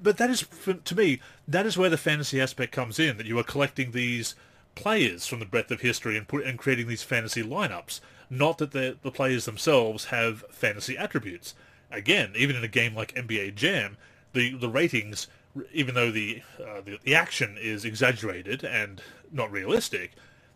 But 0.02 0.18
that 0.18 0.30
is, 0.30 0.46
to 0.84 0.96
me, 0.96 1.22
that 1.48 1.66
is 1.66 1.78
where 1.78 1.90
the 1.90 1.98
fantasy 1.98 2.40
aspect 2.40 2.72
comes 2.72 3.00
in. 3.00 3.18
That 3.18 3.26
you 3.26 3.40
are 3.40 3.44
collecting 3.44 3.92
these 3.92 4.36
players 4.78 5.26
from 5.26 5.40
the 5.40 5.46
breadth 5.46 5.72
of 5.72 5.82
history 5.82 6.16
and 6.16 6.28
put 6.28 6.46
and 6.46 6.60
creating 6.60 6.88
these 6.88 7.02
fantasy 7.02 7.42
lineups. 7.42 8.00
Not 8.30 8.60
that 8.60 8.72
the 8.72 8.98
the 9.02 9.12
players 9.12 9.46
themselves 9.46 10.06
have 10.06 10.46
fantasy 10.52 10.98
attributes. 10.98 11.56
Again, 11.92 12.34
even 12.36 12.56
in 12.56 12.64
a 12.64 12.68
game 12.68 12.94
like 12.94 13.16
NBA 13.16 13.56
Jam, 13.56 13.98
the 14.34 14.54
the 14.54 14.70
ratings, 14.70 15.28
even 15.74 15.96
though 15.96 16.12
the 16.12 16.44
uh, 16.60 16.82
the, 16.82 17.00
the 17.04 17.16
action 17.16 17.58
is 17.60 17.84
exaggerated 17.84 18.64
and 18.64 19.02
not 19.32 19.52
realistic, 19.52 20.12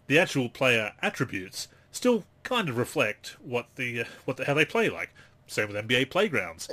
the 0.06 0.20
actual 0.20 0.50
player 0.50 0.94
attributes 1.02 1.68
still 1.92 2.24
kind 2.44 2.70
of 2.70 2.78
reflect 2.78 3.38
what 3.42 3.68
the 3.76 4.02
uh, 4.02 4.06
what 4.26 4.38
the, 4.38 4.46
how 4.46 4.54
they 4.54 4.66
play 4.66 4.90
like. 4.90 5.10
Same 5.48 5.68
with 5.68 5.88
NBA 5.88 6.12
playgrounds. 6.12 6.70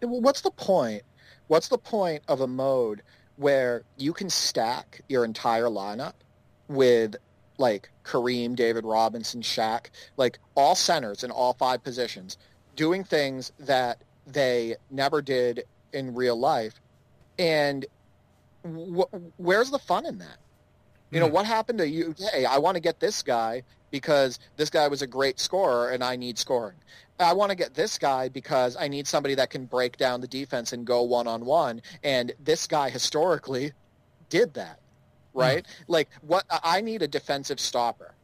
What's 0.00 0.42
the 0.42 0.50
point? 0.50 1.02
What's 1.46 1.68
the 1.68 1.78
point 1.78 2.22
of 2.28 2.40
a 2.40 2.46
mode 2.46 3.02
where 3.36 3.82
you 3.96 4.12
can 4.12 4.28
stack 4.28 5.00
your 5.08 5.24
entire 5.24 5.64
lineup 5.64 6.12
with 6.68 7.16
like 7.58 7.90
Kareem, 8.04 8.56
David 8.56 8.84
Robinson, 8.84 9.42
Shaq, 9.42 9.86
like 10.16 10.38
all 10.54 10.74
centers 10.74 11.22
in 11.22 11.30
all 11.30 11.54
five 11.54 11.82
positions, 11.82 12.38
doing 12.76 13.04
things 13.04 13.52
that 13.60 14.02
they 14.26 14.76
never 14.90 15.22
did 15.22 15.64
in 15.92 16.14
real 16.14 16.36
life. 16.36 16.74
And 17.38 17.86
wh- 18.64 19.14
where's 19.36 19.70
the 19.70 19.78
fun 19.78 20.06
in 20.06 20.18
that? 20.18 20.38
You 21.10 21.20
know, 21.20 21.26
hmm. 21.26 21.34
what 21.34 21.46
happened 21.46 21.78
to 21.78 21.88
you? 21.88 22.14
Hey, 22.32 22.44
I 22.44 22.58
want 22.58 22.76
to 22.76 22.80
get 22.80 23.00
this 23.00 23.22
guy 23.22 23.62
because 23.90 24.38
this 24.56 24.70
guy 24.70 24.88
was 24.88 25.02
a 25.02 25.06
great 25.06 25.38
scorer 25.38 25.90
and 25.90 26.02
I 26.02 26.16
need 26.16 26.38
scoring. 26.38 26.76
I 27.20 27.34
want 27.34 27.50
to 27.50 27.56
get 27.56 27.74
this 27.74 27.98
guy 27.98 28.28
because 28.28 28.76
I 28.76 28.88
need 28.88 29.06
somebody 29.06 29.34
that 29.36 29.50
can 29.50 29.66
break 29.66 29.96
down 29.96 30.20
the 30.20 30.26
defense 30.26 30.72
and 30.72 30.86
go 30.86 31.02
one 31.02 31.26
on 31.26 31.44
one. 31.44 31.82
And 32.02 32.32
this 32.42 32.66
guy 32.66 32.90
historically 32.90 33.72
did 34.28 34.54
that 34.54 34.80
right? 35.34 35.64
Mm. 35.64 35.84
Like 35.88 36.08
what 36.22 36.44
I 36.50 36.80
need 36.80 37.02
a 37.02 37.08
defensive 37.08 37.60
stopper. 37.60 38.14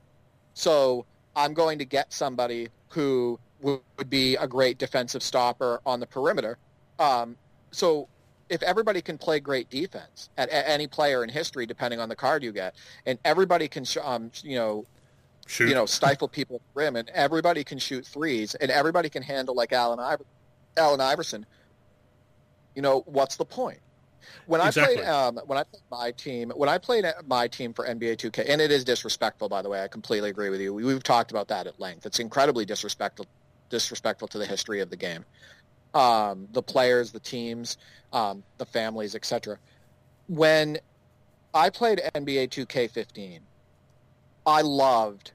So 0.54 1.06
I'm 1.36 1.54
going 1.54 1.78
to 1.78 1.84
get 1.84 2.12
somebody 2.12 2.68
who 2.88 3.38
would 3.60 3.80
be 4.08 4.36
a 4.36 4.46
great 4.46 4.78
defensive 4.78 5.22
stopper 5.22 5.80
on 5.84 6.00
the 6.00 6.06
perimeter. 6.06 6.58
Um, 6.98 7.36
so 7.70 8.08
if 8.48 8.62
everybody 8.62 9.02
can 9.02 9.18
play 9.18 9.40
great 9.40 9.68
defense 9.68 10.30
at, 10.38 10.48
at, 10.48 10.66
any 10.68 10.86
player 10.86 11.22
in 11.22 11.28
history, 11.28 11.66
depending 11.66 12.00
on 12.00 12.08
the 12.08 12.16
card 12.16 12.42
you 12.42 12.52
get, 12.52 12.74
and 13.06 13.18
everybody 13.24 13.68
can, 13.68 13.84
um, 14.02 14.30
you 14.42 14.56
know, 14.56 14.86
shoot. 15.46 15.68
you 15.68 15.74
know, 15.74 15.86
stifle 15.86 16.28
people 16.28 16.56
at 16.56 16.62
the 16.62 16.80
rim, 16.80 16.96
and 16.96 17.10
everybody 17.10 17.64
can 17.64 17.78
shoot 17.78 18.06
threes, 18.06 18.54
and 18.54 18.70
everybody 18.70 19.08
can 19.08 19.22
handle 19.22 19.54
like 19.54 19.72
Allen, 19.72 19.98
Iver- 19.98 20.26
Allen 20.76 21.00
Iverson. 21.00 21.46
You 22.74 22.82
know, 22.82 23.02
what's 23.06 23.36
the 23.36 23.44
point? 23.44 23.80
When 24.46 24.60
exactly. 24.60 24.98
I 24.98 25.02
played, 25.02 25.08
um, 25.08 25.40
when 25.46 25.58
I 25.58 25.62
played 25.64 25.82
my 25.90 26.10
team, 26.12 26.50
when 26.56 26.68
I 26.68 26.78
played 26.78 27.04
my 27.26 27.48
team 27.48 27.72
for 27.72 27.86
NBA 27.86 28.16
2K, 28.16 28.46
and 28.48 28.60
it 28.60 28.70
is 28.70 28.84
disrespectful, 28.84 29.48
by 29.48 29.62
the 29.62 29.68
way. 29.68 29.82
I 29.82 29.88
completely 29.88 30.30
agree 30.30 30.50
with 30.50 30.60
you. 30.60 30.72
We, 30.74 30.92
have 30.92 31.02
talked 31.02 31.30
about 31.30 31.48
that 31.48 31.66
at 31.66 31.78
length. 31.78 32.06
It's 32.06 32.18
incredibly 32.18 32.64
disrespectful, 32.64 33.26
disrespectful 33.68 34.28
to 34.28 34.38
the 34.38 34.46
history 34.46 34.80
of 34.80 34.90
the 34.90 34.96
game, 34.96 35.24
um, 35.94 36.48
the 36.52 36.62
players, 36.62 37.12
the 37.12 37.20
teams, 37.20 37.76
um, 38.12 38.42
the 38.58 38.66
families, 38.66 39.14
etc. 39.14 39.58
When 40.28 40.78
I 41.54 41.70
played 41.70 42.00
NBA 42.14 42.48
2K15, 42.50 43.40
I 44.46 44.62
loved 44.62 45.32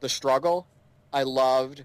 the 0.00 0.08
struggle. 0.08 0.66
I 1.12 1.22
loved 1.22 1.84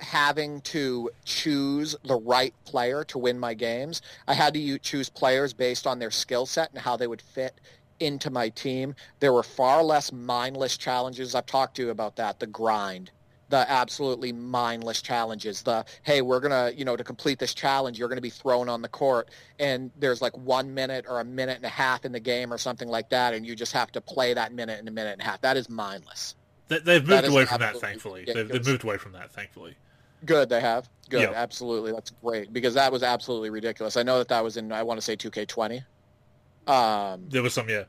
having 0.00 0.60
to 0.62 1.10
choose 1.24 1.96
the 2.04 2.16
right 2.16 2.54
player 2.64 3.04
to 3.04 3.18
win 3.18 3.38
my 3.38 3.54
games. 3.54 4.02
I 4.28 4.34
had 4.34 4.54
to 4.54 4.78
choose 4.78 5.08
players 5.08 5.52
based 5.52 5.86
on 5.86 5.98
their 5.98 6.10
skill 6.10 6.46
set 6.46 6.70
and 6.70 6.78
how 6.78 6.96
they 6.96 7.06
would 7.06 7.22
fit 7.22 7.60
into 8.00 8.30
my 8.30 8.48
team. 8.50 8.94
There 9.20 9.32
were 9.32 9.42
far 9.42 9.82
less 9.82 10.12
mindless 10.12 10.76
challenges. 10.76 11.34
I've 11.34 11.46
talked 11.46 11.76
to 11.76 11.82
you 11.82 11.90
about 11.90 12.16
that, 12.16 12.38
the 12.38 12.46
grind, 12.46 13.10
the 13.48 13.70
absolutely 13.70 14.32
mindless 14.32 15.00
challenges, 15.00 15.62
the, 15.62 15.84
hey, 16.02 16.20
we're 16.20 16.40
going 16.40 16.50
to, 16.50 16.78
you 16.78 16.84
know, 16.84 16.96
to 16.96 17.04
complete 17.04 17.38
this 17.38 17.54
challenge, 17.54 17.98
you're 17.98 18.08
going 18.08 18.18
to 18.18 18.22
be 18.22 18.30
thrown 18.30 18.68
on 18.68 18.82
the 18.82 18.88
court 18.88 19.30
and 19.58 19.90
there's 19.98 20.20
like 20.20 20.36
one 20.36 20.74
minute 20.74 21.06
or 21.08 21.20
a 21.20 21.24
minute 21.24 21.56
and 21.56 21.64
a 21.64 21.70
half 21.70 22.04
in 22.04 22.12
the 22.12 22.20
game 22.20 22.52
or 22.52 22.58
something 22.58 22.88
like 22.88 23.08
that 23.08 23.34
and 23.34 23.46
you 23.46 23.54
just 23.54 23.72
have 23.72 23.90
to 23.92 24.00
play 24.00 24.34
that 24.34 24.52
minute 24.52 24.78
and 24.78 24.88
a 24.88 24.92
minute 24.92 25.12
and 25.12 25.22
a 25.22 25.24
half. 25.24 25.40
That 25.40 25.56
is 25.56 25.70
mindless. 25.70 26.34
They've 26.68 27.06
moved 27.06 27.26
away 27.26 27.44
from 27.44 27.60
that, 27.60 27.76
thankfully. 27.76 28.24
They've, 28.26 28.48
they've, 28.48 28.66
moved 28.66 28.82
away 28.82 28.98
from 28.98 29.12
that, 29.12 29.30
thankfully. 29.30 29.76
Good, 30.24 30.48
they 30.48 30.60
have. 30.60 30.88
Good, 31.08 31.20
yep. 31.20 31.34
absolutely. 31.34 31.92
That's 31.92 32.10
great 32.10 32.52
because 32.52 32.74
that 32.74 32.90
was 32.90 33.02
absolutely 33.02 33.50
ridiculous. 33.50 33.96
I 33.96 34.02
know 34.02 34.18
that 34.18 34.28
that 34.28 34.42
was 34.42 34.56
in 34.56 34.72
I 34.72 34.82
want 34.82 34.98
to 34.98 35.02
say 35.02 35.16
2K20. 35.16 35.84
Um, 36.66 37.26
there 37.28 37.42
was 37.42 37.54
some, 37.54 37.68
yeah. 37.68 37.84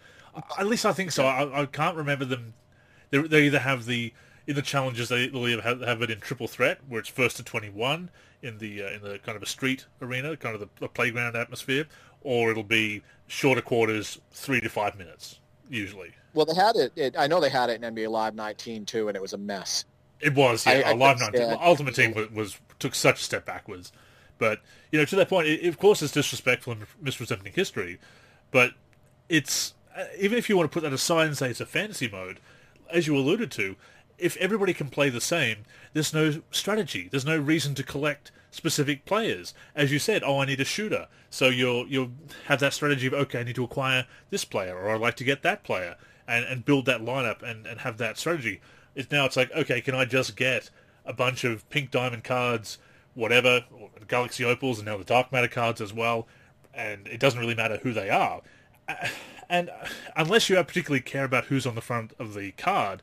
At 0.59 0.67
least 0.67 0.85
I 0.85 0.93
think 0.93 1.11
so. 1.11 1.25
I, 1.25 1.61
I 1.61 1.65
can't 1.65 1.97
remember 1.97 2.25
them. 2.25 2.53
They, 3.09 3.19
they 3.19 3.45
either 3.45 3.59
have 3.59 3.85
the 3.85 4.13
in 4.45 4.55
the 4.55 4.61
challenges 4.61 5.09
they 5.09 5.23
either 5.23 5.61
have, 5.61 5.81
have, 5.81 6.01
it 6.01 6.09
in 6.09 6.19
triple 6.19 6.47
threat 6.47 6.79
where 6.87 6.99
it's 6.99 7.09
first 7.09 7.37
to 7.37 7.43
21 7.43 8.09
in 8.43 8.57
the 8.59 8.83
uh, 8.83 8.89
in 8.89 9.01
the 9.01 9.19
kind 9.19 9.35
of 9.35 9.41
a 9.41 9.47
street 9.47 9.85
arena, 10.01 10.37
kind 10.37 10.53
of 10.53 10.61
the, 10.61 10.69
the 10.79 10.87
playground 10.87 11.35
atmosphere, 11.35 11.85
or 12.21 12.51
it'll 12.51 12.63
be 12.63 13.01
shorter 13.27 13.61
quarters, 13.61 14.19
three 14.31 14.61
to 14.61 14.69
five 14.69 14.97
minutes 14.97 15.39
usually. 15.69 16.11
Well, 16.33 16.45
they 16.45 16.55
had 16.55 16.75
it, 16.75 16.91
it, 16.95 17.15
I 17.17 17.27
know 17.27 17.39
they 17.39 17.49
had 17.49 17.69
it 17.69 17.81
in 17.81 17.95
NBA 17.95 18.09
Live 18.09 18.35
19 18.35 18.85
too, 18.85 19.07
and 19.07 19.15
it 19.17 19.21
was 19.21 19.33
a 19.33 19.37
mess. 19.37 19.85
It 20.19 20.33
was, 20.35 20.65
yeah. 20.65 20.83
I, 20.85 20.91
I 20.91 20.93
Live 20.93 21.19
19. 21.19 21.57
Ultimate 21.61 21.95
Team 21.95 22.13
was, 22.13 22.31
was, 22.31 22.59
took 22.79 22.95
such 22.95 23.19
a 23.21 23.23
step 23.23 23.45
backwards. 23.45 23.91
But, 24.37 24.61
you 24.91 24.99
know, 24.99 25.05
to 25.05 25.15
that 25.15 25.29
point, 25.29 25.47
it, 25.47 25.65
of 25.65 25.77
course 25.77 26.01
it's 26.01 26.11
disrespectful 26.11 26.73
and 26.73 26.85
misrepresenting 27.01 27.53
history, 27.53 27.99
but 28.51 28.73
it's, 29.29 29.73
uh, 29.95 30.05
even 30.19 30.37
if 30.37 30.49
you 30.49 30.57
want 30.57 30.71
to 30.71 30.73
put 30.73 30.83
that 30.83 30.93
aside 30.93 31.27
and 31.27 31.37
say 31.37 31.49
it's 31.49 31.61
a 31.61 31.65
fantasy 31.65 32.07
mode, 32.07 32.39
as 32.89 33.07
you 33.07 33.15
alluded 33.15 33.51
to, 33.51 33.75
if 34.17 34.37
everybody 34.37 34.73
can 34.73 34.89
play 34.89 35.09
the 35.09 35.21
same, 35.21 35.57
there's 35.93 36.13
no 36.13 36.41
strategy. 36.51 37.07
There's 37.09 37.25
no 37.25 37.37
reason 37.37 37.75
to 37.75 37.83
collect 37.83 38.31
specific 38.51 39.05
players. 39.05 39.53
As 39.75 39.91
you 39.91 39.99
said, 39.99 40.23
oh, 40.23 40.39
I 40.39 40.45
need 40.45 40.59
a 40.59 40.65
shooter. 40.65 41.07
So 41.29 41.47
you'll 41.49 41.87
you'll 41.87 42.11
have 42.45 42.59
that 42.61 42.73
strategy 42.73 43.07
of 43.07 43.13
okay, 43.13 43.41
I 43.41 43.43
need 43.43 43.55
to 43.55 43.63
acquire 43.63 44.07
this 44.29 44.45
player, 44.45 44.77
or 44.77 44.89
I'd 44.89 45.01
like 45.01 45.15
to 45.17 45.23
get 45.23 45.43
that 45.43 45.63
player, 45.63 45.95
and, 46.27 46.45
and 46.45 46.65
build 46.65 46.85
that 46.85 47.01
lineup 47.01 47.41
and, 47.41 47.65
and 47.67 47.81
have 47.81 47.97
that 47.97 48.17
strategy. 48.17 48.61
It's 48.97 49.11
now 49.11 49.25
it's 49.25 49.37
like, 49.37 49.51
okay, 49.51 49.79
can 49.79 49.95
I 49.95 50.05
just 50.05 50.35
get 50.35 50.69
a 51.05 51.13
bunch 51.13 51.43
of 51.43 51.67
pink 51.69 51.91
diamond 51.91 52.23
cards, 52.23 52.77
whatever, 53.13 53.63
Galaxy 54.07 54.43
Opals, 54.43 54.79
and 54.79 54.87
now 54.87 54.97
the 54.97 55.03
Dark 55.05 55.31
Matter 55.31 55.47
cards 55.47 55.79
as 55.79 55.93
well, 55.93 56.27
and 56.73 57.07
it 57.07 57.19
doesn't 57.19 57.39
really 57.39 57.55
matter 57.55 57.77
who 57.83 57.93
they 57.93 58.09
are. 58.09 58.41
And 59.49 59.69
unless 60.17 60.49
you 60.49 60.55
particularly 60.57 60.99
care 60.99 61.23
about 61.23 61.45
who's 61.45 61.65
on 61.65 61.75
the 61.75 61.81
front 61.81 62.11
of 62.19 62.33
the 62.33 62.51
card, 62.51 63.01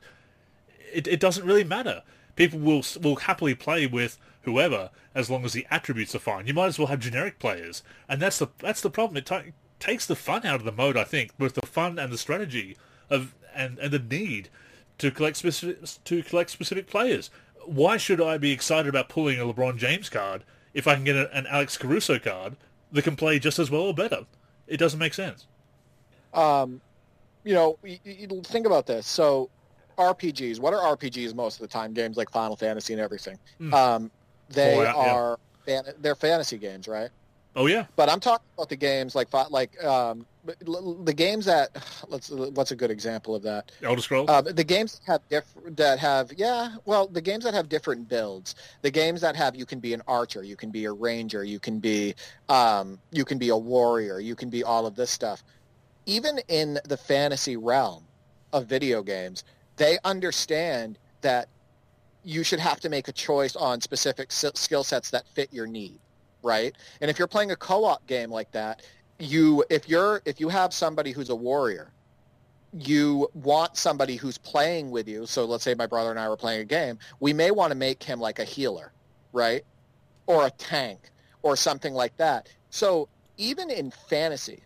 it, 0.93 1.07
it 1.07 1.19
doesn't 1.19 1.43
really 1.43 1.63
matter 1.63 2.03
People 2.35 2.59
will 2.59 2.83
will 3.01 3.15
happily 3.15 3.55
play 3.55 3.87
with 3.87 4.17
whoever 4.41 4.89
as 5.13 5.29
long 5.29 5.45
as 5.45 5.53
the 5.53 5.65
attributes 5.71 6.13
are 6.15 6.19
fine. 6.19 6.47
You 6.47 6.53
might 6.53 6.67
as 6.67 6.77
well 6.77 6.89
have 6.89 6.99
generic 6.99 7.39
players, 7.39 7.81
and 8.09 8.21
that's 8.21 8.39
the 8.39 8.47
that's 8.59 8.81
the 8.81 8.89
problem. 8.89 9.17
It 9.17 9.25
t- 9.25 9.53
takes 9.79 10.05
the 10.05 10.15
fun 10.15 10.45
out 10.45 10.55
of 10.55 10.65
the 10.65 10.71
mode, 10.71 10.97
I 10.97 11.05
think, 11.05 11.37
both 11.37 11.53
the 11.53 11.65
fun 11.65 11.97
and 11.97 12.11
the 12.11 12.17
strategy 12.17 12.77
of 13.09 13.33
and, 13.55 13.79
and 13.79 13.91
the 13.91 13.99
need 13.99 14.49
to 14.97 15.11
collect 15.11 15.37
specific 15.37 15.79
to 16.03 16.23
collect 16.23 16.49
specific 16.49 16.87
players. 16.87 17.29
Why 17.65 17.97
should 17.97 18.21
I 18.21 18.37
be 18.37 18.51
excited 18.51 18.87
about 18.87 19.09
pulling 19.09 19.39
a 19.39 19.43
LeBron 19.43 19.77
James 19.77 20.09
card 20.09 20.43
if 20.73 20.87
I 20.87 20.95
can 20.95 21.03
get 21.03 21.15
a, 21.15 21.35
an 21.35 21.47
Alex 21.47 21.77
Caruso 21.77 22.19
card 22.19 22.55
that 22.91 23.01
can 23.01 23.15
play 23.15 23.39
just 23.39 23.59
as 23.59 23.71
well 23.71 23.83
or 23.83 23.93
better? 23.93 24.25
It 24.67 24.77
doesn't 24.77 24.99
make 24.99 25.13
sense. 25.13 25.47
Um, 26.33 26.81
you 27.43 27.53
know, 27.53 27.77
you, 27.83 27.97
you 28.03 28.41
think 28.43 28.65
about 28.65 28.85
this. 28.85 29.07
So, 29.07 29.49
RPGs. 29.97 30.59
What 30.59 30.73
are 30.73 30.95
RPGs 30.95 31.33
most 31.33 31.55
of 31.55 31.61
the 31.61 31.67
time? 31.67 31.93
Games 31.93 32.17
like 32.17 32.29
Final 32.29 32.55
Fantasy 32.55 32.93
and 32.93 33.01
everything. 33.01 33.37
Mm. 33.59 33.73
Um, 33.73 34.11
they 34.49 34.75
oh, 34.77 34.85
are 34.85 35.39
yeah. 35.65 35.81
they're 35.99 36.15
fantasy 36.15 36.57
games, 36.57 36.87
right? 36.87 37.09
Oh 37.55 37.67
yeah. 37.67 37.85
But 37.95 38.09
I'm 38.09 38.19
talking 38.19 38.45
about 38.57 38.69
the 38.69 38.75
games 38.75 39.15
like 39.15 39.29
like 39.49 39.81
um, 39.83 40.25
the 40.43 41.13
games 41.15 41.45
that 41.45 41.69
let's 42.09 42.29
what's 42.29 42.71
a 42.71 42.75
good 42.75 42.91
example 42.91 43.33
of 43.33 43.43
that? 43.43 43.71
Elder 43.81 44.01
Scrolls. 44.01 44.29
Uh, 44.29 44.41
the 44.41 44.63
games 44.63 44.99
that 44.99 45.11
have 45.11 45.21
diff- 45.29 45.75
that 45.77 45.99
have 45.99 46.33
yeah, 46.37 46.75
well, 46.85 47.07
the 47.07 47.21
games 47.21 47.45
that 47.45 47.53
have 47.53 47.69
different 47.69 48.09
builds. 48.09 48.55
The 48.81 48.91
games 48.91 49.21
that 49.21 49.35
have 49.35 49.55
you 49.55 49.65
can 49.65 49.79
be 49.79 49.93
an 49.93 50.01
archer, 50.07 50.43
you 50.43 50.57
can 50.57 50.69
be 50.69 50.85
a 50.85 50.91
ranger, 50.91 51.43
you 51.43 51.59
can 51.59 51.79
be 51.79 52.15
um, 52.49 52.99
you 53.11 53.23
can 53.23 53.37
be 53.37 53.49
a 53.49 53.57
warrior, 53.57 54.19
you 54.19 54.35
can 54.35 54.49
be 54.49 54.63
all 54.63 54.85
of 54.85 54.95
this 54.95 55.09
stuff. 55.09 55.43
Even 56.05 56.39
in 56.49 56.77
the 56.85 56.97
fantasy 56.97 57.57
realm 57.57 58.03
of 58.53 58.67
video 58.67 59.01
games, 59.01 59.43
they 59.77 59.97
understand 60.03 60.99
that 61.21 61.47
you 62.23 62.43
should 62.43 62.59
have 62.59 62.79
to 62.81 62.89
make 62.89 63.07
a 63.07 63.11
choice 63.11 63.55
on 63.55 63.79
specific 63.79 64.31
skill 64.31 64.83
sets 64.83 65.09
that 65.11 65.27
fit 65.27 65.51
your 65.53 65.67
need 65.67 65.99
right? 66.45 66.73
And 67.01 67.11
if 67.11 67.19
you're 67.19 67.27
playing 67.27 67.51
a 67.51 67.55
co-op 67.55 68.05
game 68.07 68.29
like 68.29 68.51
that, 68.51 68.83
you 69.19 69.63
if 69.69 69.89
you're 69.89 70.21
if 70.25 70.39
you 70.39 70.47
have 70.49 70.73
somebody 70.73 71.11
who's 71.11 71.29
a 71.29 71.35
warrior, 71.35 71.91
you 72.71 73.29
want 73.33 73.75
somebody 73.75 74.15
who's 74.15 74.37
playing 74.37 74.91
with 74.91 75.07
you. 75.07 75.25
So 75.25 75.45
let's 75.45 75.63
say 75.63 75.73
my 75.73 75.87
brother 75.87 76.11
and 76.11 76.19
I 76.19 76.29
were 76.29 76.37
playing 76.37 76.61
a 76.61 76.65
game, 76.65 76.99
we 77.19 77.33
may 77.33 77.51
want 77.51 77.71
to 77.71 77.75
make 77.75 78.03
him 78.03 78.19
like 78.19 78.39
a 78.39 78.43
healer, 78.43 78.91
right? 79.33 79.63
Or 80.27 80.45
a 80.45 80.51
tank 80.51 81.09
or 81.41 81.55
something 81.55 81.93
like 81.93 82.15
that. 82.17 82.49
So 82.69 83.07
even 83.37 83.69
in 83.69 83.91
fantasy, 83.91 84.61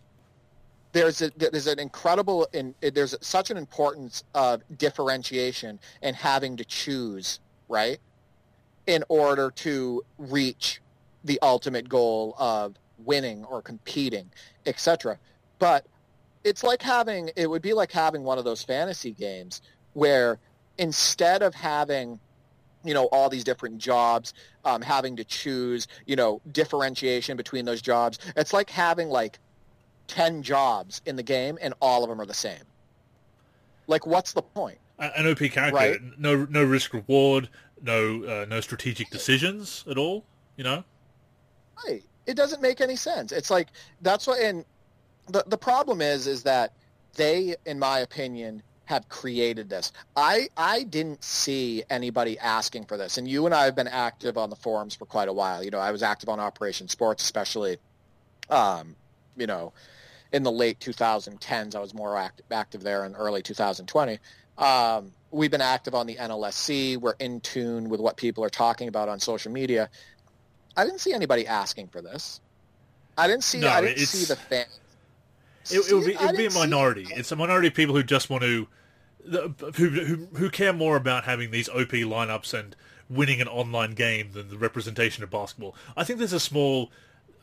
there's 0.92 1.22
a, 1.22 1.30
there's 1.36 1.68
an 1.68 1.78
incredible 1.78 2.48
in, 2.52 2.74
there's 2.80 3.14
such 3.20 3.50
an 3.50 3.56
importance 3.56 4.24
of 4.34 4.62
differentiation 4.76 5.78
and 6.02 6.16
having 6.16 6.56
to 6.56 6.64
choose 6.64 7.38
right 7.68 8.00
in 8.88 9.04
order 9.08 9.52
to 9.52 10.02
reach 10.18 10.80
the 11.24 11.38
ultimate 11.42 11.88
goal 11.88 12.34
of 12.38 12.76
winning 12.98 13.44
or 13.44 13.62
competing, 13.62 14.30
etc. 14.66 15.18
But 15.58 15.86
it's 16.44 16.62
like 16.62 16.82
having 16.82 17.30
it 17.36 17.48
would 17.48 17.62
be 17.62 17.72
like 17.72 17.92
having 17.92 18.24
one 18.24 18.38
of 18.38 18.44
those 18.44 18.62
fantasy 18.62 19.12
games 19.12 19.60
where 19.92 20.38
instead 20.78 21.42
of 21.42 21.54
having 21.54 22.18
you 22.84 22.94
know 22.94 23.04
all 23.06 23.28
these 23.28 23.44
different 23.44 23.78
jobs 23.78 24.32
um, 24.64 24.80
having 24.80 25.16
to 25.16 25.24
choose 25.24 25.86
you 26.06 26.16
know 26.16 26.40
differentiation 26.52 27.36
between 27.36 27.64
those 27.64 27.82
jobs 27.82 28.18
it's 28.36 28.52
like 28.52 28.70
having 28.70 29.08
like 29.08 29.38
10 30.08 30.42
jobs 30.42 31.02
in 31.06 31.16
the 31.16 31.22
game 31.22 31.58
and 31.60 31.74
all 31.80 32.02
of 32.02 32.08
them 32.08 32.20
are 32.20 32.26
the 32.26 32.34
same 32.34 32.62
like 33.86 34.06
what's 34.06 34.32
the 34.32 34.42
point 34.42 34.78
an 34.98 35.26
op 35.26 35.38
character 35.38 35.74
right? 35.74 36.00
no 36.18 36.46
no 36.50 36.64
risk 36.64 36.94
reward 36.94 37.48
no 37.82 38.24
uh, 38.24 38.46
no 38.48 38.60
strategic 38.60 39.10
decisions 39.10 39.84
at 39.90 39.98
all 39.98 40.24
you 40.56 40.64
know 40.64 40.82
Right. 41.86 42.02
It 42.26 42.34
doesn't 42.36 42.62
make 42.62 42.80
any 42.80 42.96
sense. 42.96 43.32
It's 43.32 43.50
like 43.50 43.68
that's 44.02 44.26
what 44.26 44.40
and 44.40 44.64
the 45.28 45.44
the 45.46 45.58
problem 45.58 46.00
is 46.00 46.26
is 46.26 46.42
that 46.44 46.72
they 47.16 47.56
in 47.66 47.78
my 47.78 48.00
opinion 48.00 48.62
have 48.84 49.08
created 49.08 49.68
this. 49.68 49.92
I 50.16 50.48
I 50.56 50.82
didn't 50.84 51.22
see 51.24 51.84
anybody 51.90 52.38
asking 52.38 52.86
for 52.86 52.96
this. 52.96 53.18
And 53.18 53.26
you 53.28 53.46
and 53.46 53.54
I 53.54 53.64
have 53.64 53.76
been 53.76 53.88
active 53.88 54.36
on 54.36 54.50
the 54.50 54.56
forums 54.56 54.94
for 54.94 55.06
quite 55.06 55.28
a 55.28 55.32
while. 55.32 55.62
You 55.62 55.70
know, 55.70 55.78
I 55.78 55.92
was 55.92 56.02
active 56.02 56.28
on 56.28 56.40
Operation 56.40 56.88
Sports 56.88 57.22
especially 57.22 57.78
um, 58.50 58.96
you 59.36 59.46
know, 59.46 59.72
in 60.32 60.42
the 60.42 60.52
late 60.52 60.78
2010s. 60.80 61.74
I 61.74 61.80
was 61.80 61.94
more 61.94 62.16
active, 62.16 62.46
active 62.50 62.82
there 62.82 63.04
in 63.04 63.14
early 63.14 63.42
2020. 63.42 64.18
Um, 64.58 65.12
we've 65.30 65.50
been 65.50 65.60
active 65.60 65.94
on 65.94 66.06
the 66.06 66.16
NLSC. 66.16 66.98
We're 66.98 67.14
in 67.18 67.40
tune 67.40 67.88
with 67.88 68.00
what 68.00 68.16
people 68.16 68.44
are 68.44 68.50
talking 68.50 68.88
about 68.88 69.08
on 69.08 69.18
social 69.20 69.50
media. 69.52 69.88
I 70.76 70.84
didn't 70.84 71.00
see 71.00 71.12
anybody 71.12 71.46
asking 71.46 71.88
for 71.88 72.00
this. 72.00 72.40
I 73.16 73.26
didn't 73.26 73.44
see. 73.44 73.58
No, 73.58 73.68
I 73.68 73.80
didn't 73.80 73.98
see 73.98 74.24
the 74.24 74.36
fan. 74.36 74.66
It, 75.70 75.90
it 75.90 75.94
would 75.94 76.06
be, 76.06 76.14
it 76.14 76.20
would 76.20 76.36
be 76.36 76.46
a 76.46 76.50
minority. 76.50 77.06
It's 77.10 77.32
a 77.32 77.36
minority 77.36 77.68
of 77.68 77.74
people 77.74 77.94
who 77.94 78.02
just 78.02 78.30
want 78.30 78.42
to, 78.42 78.66
who, 79.30 79.48
who 79.90 80.26
who 80.36 80.50
care 80.50 80.72
more 80.72 80.96
about 80.96 81.24
having 81.24 81.50
these 81.50 81.68
OP 81.68 81.90
lineups 81.90 82.54
and 82.54 82.74
winning 83.08 83.40
an 83.40 83.48
online 83.48 83.92
game 83.92 84.30
than 84.32 84.48
the 84.48 84.56
representation 84.56 85.22
of 85.22 85.30
basketball. 85.30 85.74
I 85.96 86.04
think 86.04 86.18
there's 86.18 86.32
a 86.32 86.40
small 86.40 86.90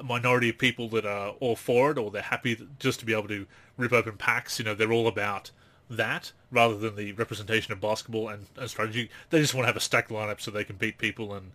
minority 0.04 0.50
of 0.50 0.58
people 0.58 0.90
that 0.90 1.06
are 1.06 1.30
all 1.40 1.56
for 1.56 1.92
it, 1.92 1.98
or 1.98 2.10
they're 2.10 2.22
happy 2.22 2.58
just 2.80 3.00
to 3.02 3.06
be 3.06 3.14
able 3.14 3.28
to 3.28 3.46
rip 3.78 3.94
open 3.94 4.18
packs. 4.18 4.60
You 4.60 4.66
know, 4.66 4.74
they're 4.74 4.92
all 4.92 5.08
about 5.08 5.52
that 5.90 6.32
rather 6.52 6.78
than 6.78 6.96
the 6.96 7.12
representation 7.14 7.72
of 7.74 7.82
basketball 7.82 8.30
and, 8.30 8.48
and 8.58 8.70
strategy. 8.70 9.10
They 9.30 9.40
just 9.40 9.54
want 9.54 9.64
to 9.64 9.68
have 9.68 9.78
a 9.78 9.82
stacked 9.82 10.10
lineup 10.10 10.42
so 10.42 10.52
they 10.52 10.64
can 10.64 10.76
beat 10.78 10.98
people 10.98 11.34
and 11.34 11.52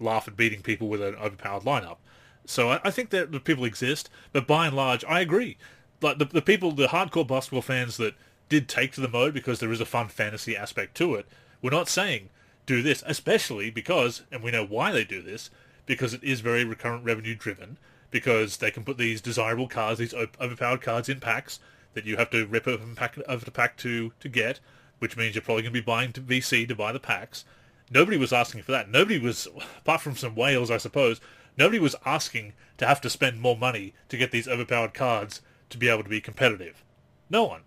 laugh 0.00 0.28
at 0.28 0.36
beating 0.36 0.62
people 0.62 0.88
with 0.88 1.02
an 1.02 1.14
overpowered 1.16 1.62
lineup. 1.62 1.96
So 2.44 2.70
I, 2.70 2.80
I 2.84 2.90
think 2.90 3.10
that 3.10 3.32
the 3.32 3.40
people 3.40 3.64
exist, 3.64 4.08
but 4.32 4.46
by 4.46 4.66
and 4.66 4.76
large, 4.76 5.04
I 5.04 5.20
agree. 5.20 5.58
Like 6.00 6.18
the, 6.18 6.24
the 6.26 6.42
people, 6.42 6.72
the 6.72 6.88
hardcore 6.88 7.26
basketball 7.26 7.62
fans 7.62 7.96
that 7.96 8.14
did 8.48 8.68
take 8.68 8.92
to 8.92 9.00
the 9.00 9.08
mode 9.08 9.34
because 9.34 9.58
there 9.60 9.72
is 9.72 9.80
a 9.80 9.86
fun 9.86 10.08
fantasy 10.08 10.56
aspect 10.56 10.96
to 10.96 11.14
it, 11.14 11.26
we're 11.62 11.70
not 11.70 11.88
saying 11.88 12.28
do 12.66 12.82
this, 12.82 13.02
especially 13.06 13.70
because, 13.70 14.22
and 14.30 14.42
we 14.42 14.50
know 14.50 14.64
why 14.64 14.92
they 14.92 15.04
do 15.04 15.22
this, 15.22 15.50
because 15.86 16.12
it 16.12 16.22
is 16.22 16.40
very 16.40 16.64
recurrent 16.64 17.04
revenue 17.04 17.34
driven, 17.34 17.78
because 18.10 18.58
they 18.58 18.70
can 18.70 18.84
put 18.84 18.98
these 18.98 19.20
desirable 19.20 19.68
cards, 19.68 19.98
these 19.98 20.14
overpowered 20.14 20.82
cards 20.82 21.08
in 21.08 21.20
packs 21.20 21.58
that 21.94 22.04
you 22.04 22.16
have 22.16 22.30
to 22.30 22.46
rip 22.46 22.66
open 22.66 22.94
pack 22.94 23.16
over 23.26 23.44
the 23.44 23.50
pack 23.50 23.76
to, 23.78 24.12
to 24.20 24.28
get, 24.28 24.60
which 24.98 25.16
means 25.16 25.34
you're 25.34 25.42
probably 25.42 25.62
going 25.62 25.72
to 25.72 25.80
be 25.80 25.84
buying 25.84 26.12
to 26.12 26.20
VC 26.20 26.66
to 26.68 26.74
buy 26.74 26.92
the 26.92 27.00
packs. 27.00 27.44
Nobody 27.90 28.16
was 28.16 28.32
asking 28.32 28.62
for 28.62 28.72
that. 28.72 28.90
Nobody 28.90 29.18
was, 29.18 29.46
apart 29.78 30.00
from 30.00 30.16
some 30.16 30.34
whales, 30.34 30.70
I 30.70 30.78
suppose, 30.78 31.20
nobody 31.56 31.78
was 31.78 31.94
asking 32.04 32.52
to 32.78 32.86
have 32.86 33.00
to 33.02 33.10
spend 33.10 33.40
more 33.40 33.56
money 33.56 33.94
to 34.08 34.16
get 34.16 34.30
these 34.30 34.48
overpowered 34.48 34.94
cards 34.94 35.40
to 35.70 35.78
be 35.78 35.88
able 35.88 36.02
to 36.02 36.08
be 36.08 36.20
competitive. 36.20 36.84
No 37.30 37.44
one. 37.44 37.62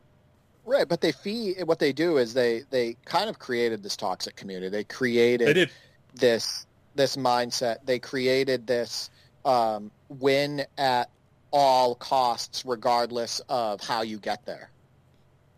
Right, 0.66 0.88
but 0.88 1.02
they 1.02 1.12
fee 1.12 1.56
what 1.66 1.80
they 1.80 1.92
do 1.92 2.18
is 2.18 2.34
they 2.34 2.62
they 2.70 2.96
kind 3.06 3.30
of 3.30 3.40
created 3.40 3.82
this 3.82 3.98
toxic 3.98 4.36
community. 4.36 4.70
They 4.70 4.84
created 4.84 5.48
they 5.48 5.54
did. 5.54 5.72
this 6.14 6.68
this 6.96 7.16
mindset. 7.16 7.78
They 7.86 7.98
created 7.98 8.68
this 8.68 9.10
um, 9.46 9.90
win 10.10 10.66
at 10.78 11.10
all 11.52 11.96
costs, 11.96 12.64
regardless 12.66 13.42
of 13.50 13.82
how 13.82 14.04
you 14.04 14.20
get 14.20 14.46
there 14.46 14.70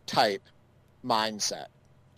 type 0.05 0.43
mindset 1.05 1.67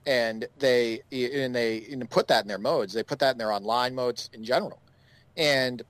and 0.05 0.47
they 0.59 1.01
and 1.11 1.55
they 1.55 1.85
and 1.91 2.09
put 2.09 2.27
that 2.27 2.43
in 2.43 2.47
their 2.47 2.57
modes. 2.57 2.93
They 2.93 3.03
put 3.03 3.19
that 3.19 3.31
in 3.31 3.37
their 3.37 3.51
online 3.51 3.95
modes 3.95 4.29
in 4.33 4.43
general, 4.43 4.81
and 5.37 5.81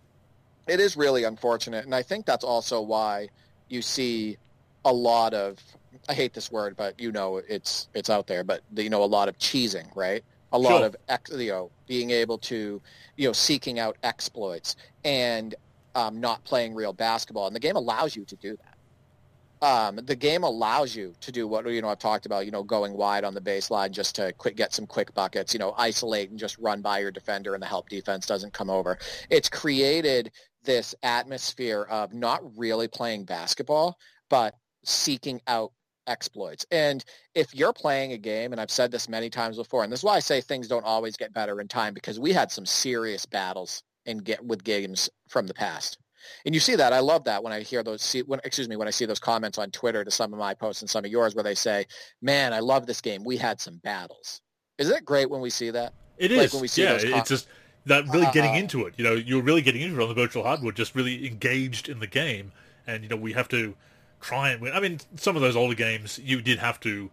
it 0.68 0.80
is 0.80 0.96
really 0.96 1.24
unfortunate. 1.24 1.86
And 1.86 1.94
I 1.94 2.02
think 2.04 2.26
that's 2.26 2.44
also 2.44 2.82
why 2.82 3.30
you 3.70 3.82
see 3.82 4.38
a 4.86 4.94
lot 4.94 5.34
of 5.34 5.60
I 6.10 6.14
hate 6.14 6.34
this 6.34 6.52
word, 6.52 6.76
but 6.76 7.00
you 7.00 7.12
know 7.12 7.38
it's 7.38 7.90
it's 7.94 8.10
out 8.10 8.28
there. 8.28 8.44
But 8.44 8.62
you 8.76 8.90
know 8.90 9.04
a 9.04 9.06
lot 9.06 9.30
of 9.30 9.38
cheesing, 9.38 9.88
right? 9.96 10.24
A 10.52 10.60
lot 10.60 10.80
sure. 10.80 10.86
of 10.88 10.96
ex, 11.10 11.32
you 11.32 11.52
know 11.52 11.72
being 11.88 12.12
able 12.12 12.38
to 12.40 12.82
you 13.18 13.28
know 13.28 13.34
seeking 13.34 13.80
out 13.80 13.98
exploits 14.04 14.76
and 15.04 15.56
um, 15.96 16.20
not 16.20 16.44
playing 16.44 16.76
real 16.76 16.94
basketball, 16.94 17.48
and 17.48 17.56
the 17.56 17.60
game 17.60 17.76
allows 17.76 18.16
you 18.16 18.26
to 18.26 18.36
do 18.36 18.56
that 18.58 18.73
um, 19.64 19.96
the 19.96 20.16
game 20.16 20.44
allows 20.44 20.94
you 20.94 21.14
to 21.22 21.32
do 21.32 21.48
what 21.48 21.66
you 21.72 21.82
know 21.82 21.88
I've 21.88 21.98
talked 21.98 22.26
about. 22.26 22.46
You 22.46 22.52
know, 22.52 22.64
going 22.64 22.94
wide 22.94 23.24
on 23.24 23.34
the 23.34 23.42
baseline 23.42 23.92
just 23.92 24.14
to 24.16 24.34
quick 24.34 24.58
get 24.58 24.74
some 24.74 24.86
quick 24.86 25.14
buckets. 25.14 25.54
You 25.54 25.60
know, 25.60 25.74
isolate 25.78 26.30
and 26.30 26.38
just 26.38 26.58
run 26.58 26.82
by 26.82 27.00
your 27.00 27.12
defender, 27.12 27.54
and 27.54 27.64
the 27.64 27.68
help 27.68 27.88
defense 27.88 28.26
doesn't 28.26 28.54
come 28.54 28.70
over. 28.70 29.00
It's 29.30 29.48
created 29.48 30.32
this 30.66 30.94
atmosphere 31.02 31.84
of 31.90 32.14
not 32.14 32.42
really 32.58 32.90
playing 32.90 33.24
basketball, 33.24 33.98
but 34.30 34.54
seeking 34.84 35.42
out 35.48 35.72
exploits. 36.08 36.66
And 36.70 37.04
if 37.34 37.56
you're 37.56 37.74
playing 37.74 38.12
a 38.12 38.18
game, 38.18 38.52
and 38.52 38.60
I've 38.60 38.70
said 38.70 38.92
this 38.92 39.08
many 39.08 39.30
times 39.30 39.56
before, 39.56 39.84
and 39.84 39.92
this 39.92 40.02
is 40.02 40.04
why 40.04 40.16
I 40.16 40.20
say 40.20 40.42
things 40.42 40.68
don't 40.68 40.86
always 40.86 41.16
get 41.16 41.34
better 41.34 41.62
in 41.62 41.70
time 41.70 41.94
because 41.94 42.20
we 42.20 42.34
had 42.34 42.52
some 42.52 42.66
serious 42.66 43.26
battles 43.26 43.82
in 44.06 44.18
get 44.18 44.44
with 44.44 44.62
games 44.66 45.10
from 45.30 45.48
the 45.48 45.54
past. 45.54 45.98
And 46.46 46.54
you 46.54 46.60
see 46.62 46.76
that. 46.76 46.94
I 46.94 47.00
love 47.00 47.24
that 47.26 47.44
when 47.44 47.54
I 47.54 47.62
hear 47.62 47.84
those, 47.84 48.02
see, 48.02 48.22
when, 48.22 48.40
excuse 48.44 48.70
me, 48.70 48.76
when 48.76 48.88
I 48.88 48.92
see 48.92 49.06
those 49.06 49.20
comments 49.20 49.58
on 49.58 49.72
Twitter 49.72 50.04
to 50.04 50.12
some 50.12 50.34
of 50.34 50.40
my 50.40 50.54
posts 50.54 50.82
and 50.82 50.90
some 50.90 51.06
of 51.06 51.12
yours 51.12 51.36
where 51.36 51.44
they 51.44 51.56
say, 51.56 51.86
man, 52.22 52.54
I 52.54 52.60
love 52.60 52.86
this 52.86 53.02
game. 53.02 53.24
We 53.24 53.38
had 53.38 53.60
some 53.60 53.78
battles. 53.84 54.42
Is 54.78 54.90
that 54.90 55.06
great 55.06 55.30
when 55.30 55.42
we 55.42 55.50
see 55.50 55.70
that? 55.72 55.94
It 56.18 56.32
like 56.32 56.46
is. 56.46 56.54
when 56.54 56.62
we 56.62 56.68
see 56.68 56.84
yeah, 56.84 56.98
it's 57.02 57.30
just 57.30 57.48
that 57.86 58.08
really 58.10 58.28
getting 58.34 58.52
Uh, 58.52 58.60
into 58.60 58.86
it. 58.86 58.94
You 58.98 59.04
know, 59.04 59.14
you're 59.14 59.42
really 59.42 59.62
getting 59.62 59.82
into 59.82 60.00
it 60.00 60.04
on 60.04 60.10
the 60.10 60.16
virtual 60.16 60.44
hardwood, 60.44 60.76
just 60.76 60.96
really 60.96 61.28
engaged 61.28 61.90
in 61.90 62.00
the 62.00 62.08
game, 62.08 62.52
and 62.88 63.04
you 63.04 63.10
know 63.10 63.16
we 63.16 63.34
have 63.34 63.50
to 63.50 63.76
try 64.22 64.52
and 64.52 64.62
win. 64.62 64.74
I 64.74 64.80
mean, 64.80 65.00
some 65.16 65.36
of 65.36 65.42
those 65.42 65.56
older 65.56 65.76
games 65.76 66.20
you 66.24 66.42
did 66.42 66.60
have 66.60 66.80
to 66.82 67.12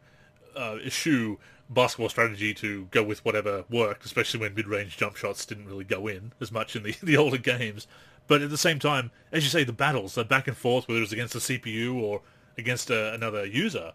uh, 0.56 0.76
eschew 0.84 1.38
basketball 1.68 2.08
strategy 2.08 2.52
to 2.54 2.86
go 2.90 3.02
with 3.02 3.24
whatever 3.24 3.64
worked, 3.70 4.04
especially 4.04 4.40
when 4.40 4.54
mid-range 4.54 4.96
jump 4.96 5.16
shots 5.16 5.46
didn't 5.46 5.66
really 5.66 5.84
go 5.84 6.06
in 6.06 6.32
as 6.40 6.50
much 6.50 6.76
in 6.76 6.82
the 6.82 6.94
the 7.02 7.16
older 7.16 7.38
games. 7.38 7.86
But 8.30 8.42
at 8.42 8.50
the 8.50 8.56
same 8.56 8.78
time, 8.78 9.10
as 9.32 9.42
you 9.42 9.50
say, 9.50 9.64
the 9.64 9.72
battles, 9.72 10.14
the 10.14 10.24
back 10.24 10.46
and 10.46 10.56
forth, 10.56 10.86
whether 10.86 11.02
it's 11.02 11.10
against 11.10 11.32
the 11.32 11.40
CPU 11.40 12.00
or 12.00 12.22
against 12.56 12.88
uh, 12.88 13.10
another 13.12 13.44
user, 13.44 13.92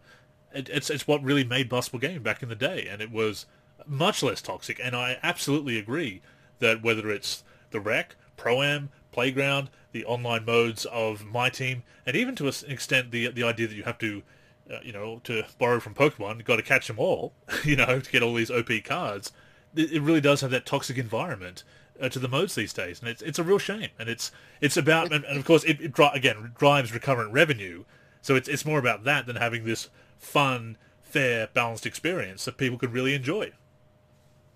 it, 0.53 0.67
it's 0.67 0.89
it's 0.89 1.07
what 1.07 1.23
really 1.23 1.45
made 1.45 1.69
basketball 1.69 2.01
gaming 2.01 2.21
back 2.21 2.43
in 2.43 2.49
the 2.49 2.55
day, 2.55 2.85
and 2.85 3.01
it 3.01 3.13
was 3.13 3.45
much 3.87 4.21
less 4.21 4.41
toxic. 4.41 4.77
And 4.83 4.93
I 4.93 5.19
absolutely 5.23 5.79
agree 5.79 6.21
that 6.59 6.83
whether 6.83 7.09
it's 7.09 7.45
the 7.71 7.79
rec, 7.79 8.17
pro 8.35 8.61
am, 8.61 8.89
playground, 9.13 9.69
the 9.93 10.03
online 10.03 10.43
modes 10.43 10.83
of 10.83 11.23
my 11.23 11.47
team, 11.47 11.83
and 12.05 12.17
even 12.17 12.35
to 12.35 12.47
an 12.49 12.53
extent 12.67 13.11
the 13.11 13.29
the 13.29 13.43
idea 13.43 13.67
that 13.67 13.75
you 13.75 13.83
have 13.83 13.99
to, 13.99 14.21
uh, 14.69 14.79
you 14.83 14.91
know, 14.91 15.21
to 15.23 15.45
borrow 15.57 15.79
from 15.79 15.93
Pokemon, 15.93 16.35
you've 16.35 16.45
got 16.45 16.57
to 16.57 16.61
catch 16.61 16.87
them 16.87 16.99
all, 16.99 17.31
you 17.63 17.77
know, 17.77 18.01
to 18.01 18.11
get 18.11 18.21
all 18.21 18.33
these 18.33 18.51
OP 18.51 18.69
cards. 18.83 19.31
It, 19.73 19.93
it 19.93 20.01
really 20.01 20.19
does 20.19 20.41
have 20.41 20.51
that 20.51 20.65
toxic 20.65 20.97
environment 20.97 21.63
uh, 22.01 22.09
to 22.09 22.19
the 22.19 22.27
modes 22.27 22.55
these 22.55 22.73
days, 22.73 22.99
and 22.99 23.09
it's 23.09 23.21
it's 23.21 23.39
a 23.39 23.43
real 23.43 23.59
shame. 23.59 23.89
And 23.99 24.09
it's 24.09 24.31
it's 24.61 24.77
about 24.77 25.11
and, 25.11 25.23
and 25.25 25.37
of 25.37 25.45
course 25.45 25.63
it, 25.63 25.79
it 25.81 25.93
dri- 25.93 26.09
again 26.13 26.51
drives 26.57 26.93
recurrent 26.93 27.31
revenue, 27.31 27.83
so 28.21 28.35
it's 28.35 28.47
it's 28.47 28.65
more 28.65 28.79
about 28.79 29.03
that 29.03 29.25
than 29.25 29.35
having 29.37 29.65
this 29.65 29.89
fun, 30.17 30.77
fair, 31.03 31.47
balanced 31.53 31.85
experience 31.85 32.45
that 32.45 32.57
people 32.57 32.77
can 32.77 32.91
really 32.91 33.13
enjoy. 33.13 33.51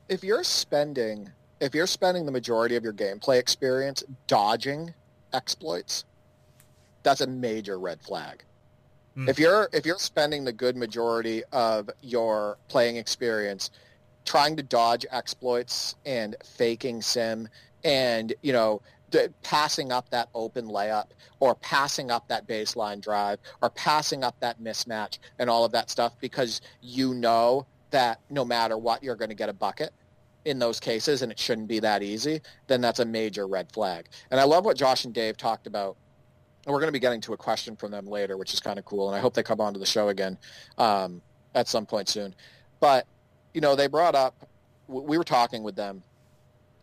if 0.09 0.23
you're 0.23 0.43
spending 0.43 1.29
if 1.59 1.75
you're 1.75 1.87
spending 1.87 2.25
the 2.25 2.31
majority 2.31 2.75
of 2.75 2.83
your 2.83 2.93
gameplay 2.93 3.37
experience 3.37 4.03
dodging 4.27 4.93
exploits, 5.33 6.05
that's 7.03 7.21
a 7.21 7.27
major 7.27 7.77
red 7.79 8.01
flag. 8.01 8.43
Mm. 9.17 9.29
If 9.29 9.39
you're 9.39 9.69
if 9.73 9.85
you're 9.85 9.99
spending 9.99 10.43
the 10.43 10.53
good 10.53 10.75
majority 10.75 11.43
of 11.51 11.89
your 12.01 12.57
playing 12.67 12.97
experience 12.97 13.71
trying 14.25 14.55
to 14.55 14.63
dodge 14.63 15.05
exploits 15.11 15.95
and 16.05 16.35
faking 16.43 17.01
sim 17.01 17.47
and 17.83 18.33
you 18.41 18.53
know 18.53 18.81
passing 19.41 19.91
up 19.91 20.09
that 20.09 20.29
open 20.33 20.67
layup 20.67 21.07
or 21.39 21.55
passing 21.55 22.11
up 22.11 22.27
that 22.27 22.47
baseline 22.47 23.01
drive 23.01 23.39
or 23.61 23.69
passing 23.71 24.23
up 24.23 24.39
that 24.39 24.61
mismatch 24.61 25.19
and 25.39 25.49
all 25.49 25.65
of 25.65 25.71
that 25.71 25.89
stuff 25.89 26.13
because 26.19 26.61
you 26.81 27.13
know 27.13 27.65
that 27.91 28.19
no 28.29 28.45
matter 28.45 28.77
what 28.77 29.01
you're 29.01 29.15
going 29.15 29.29
to 29.29 29.35
get 29.35 29.49
a 29.49 29.53
bucket 29.53 29.91
in 30.45 30.59
those 30.59 30.79
cases 30.79 31.21
and 31.21 31.31
it 31.31 31.39
shouldn't 31.39 31.67
be 31.67 31.79
that 31.79 32.03
easy 32.03 32.39
then 32.67 32.81
that's 32.81 32.99
a 32.99 33.05
major 33.05 33.47
red 33.47 33.71
flag. 33.71 34.07
And 34.31 34.39
i 34.39 34.43
love 34.43 34.65
what 34.65 34.77
josh 34.77 35.05
and 35.05 35.13
dave 35.13 35.37
talked 35.37 35.67
about. 35.67 35.97
And 36.65 36.73
we're 36.73 36.81
going 36.81 36.89
to 36.89 36.93
be 36.93 36.99
getting 36.99 37.21
to 37.21 37.33
a 37.33 37.37
question 37.37 37.75
from 37.75 37.91
them 37.91 38.05
later 38.05 38.37
which 38.37 38.53
is 38.53 38.59
kind 38.59 38.77
of 38.77 38.85
cool 38.85 39.07
and 39.07 39.17
i 39.17 39.19
hope 39.19 39.33
they 39.33 39.43
come 39.43 39.61
onto 39.61 39.79
the 39.79 39.85
show 39.85 40.09
again 40.09 40.37
um, 40.77 41.21
at 41.55 41.67
some 41.67 41.85
point 41.85 42.09
soon. 42.09 42.35
But 42.79 43.07
you 43.53 43.61
know 43.61 43.75
they 43.75 43.87
brought 43.87 44.15
up 44.15 44.47
we 44.87 45.17
were 45.17 45.23
talking 45.23 45.63
with 45.63 45.75
them 45.75 46.03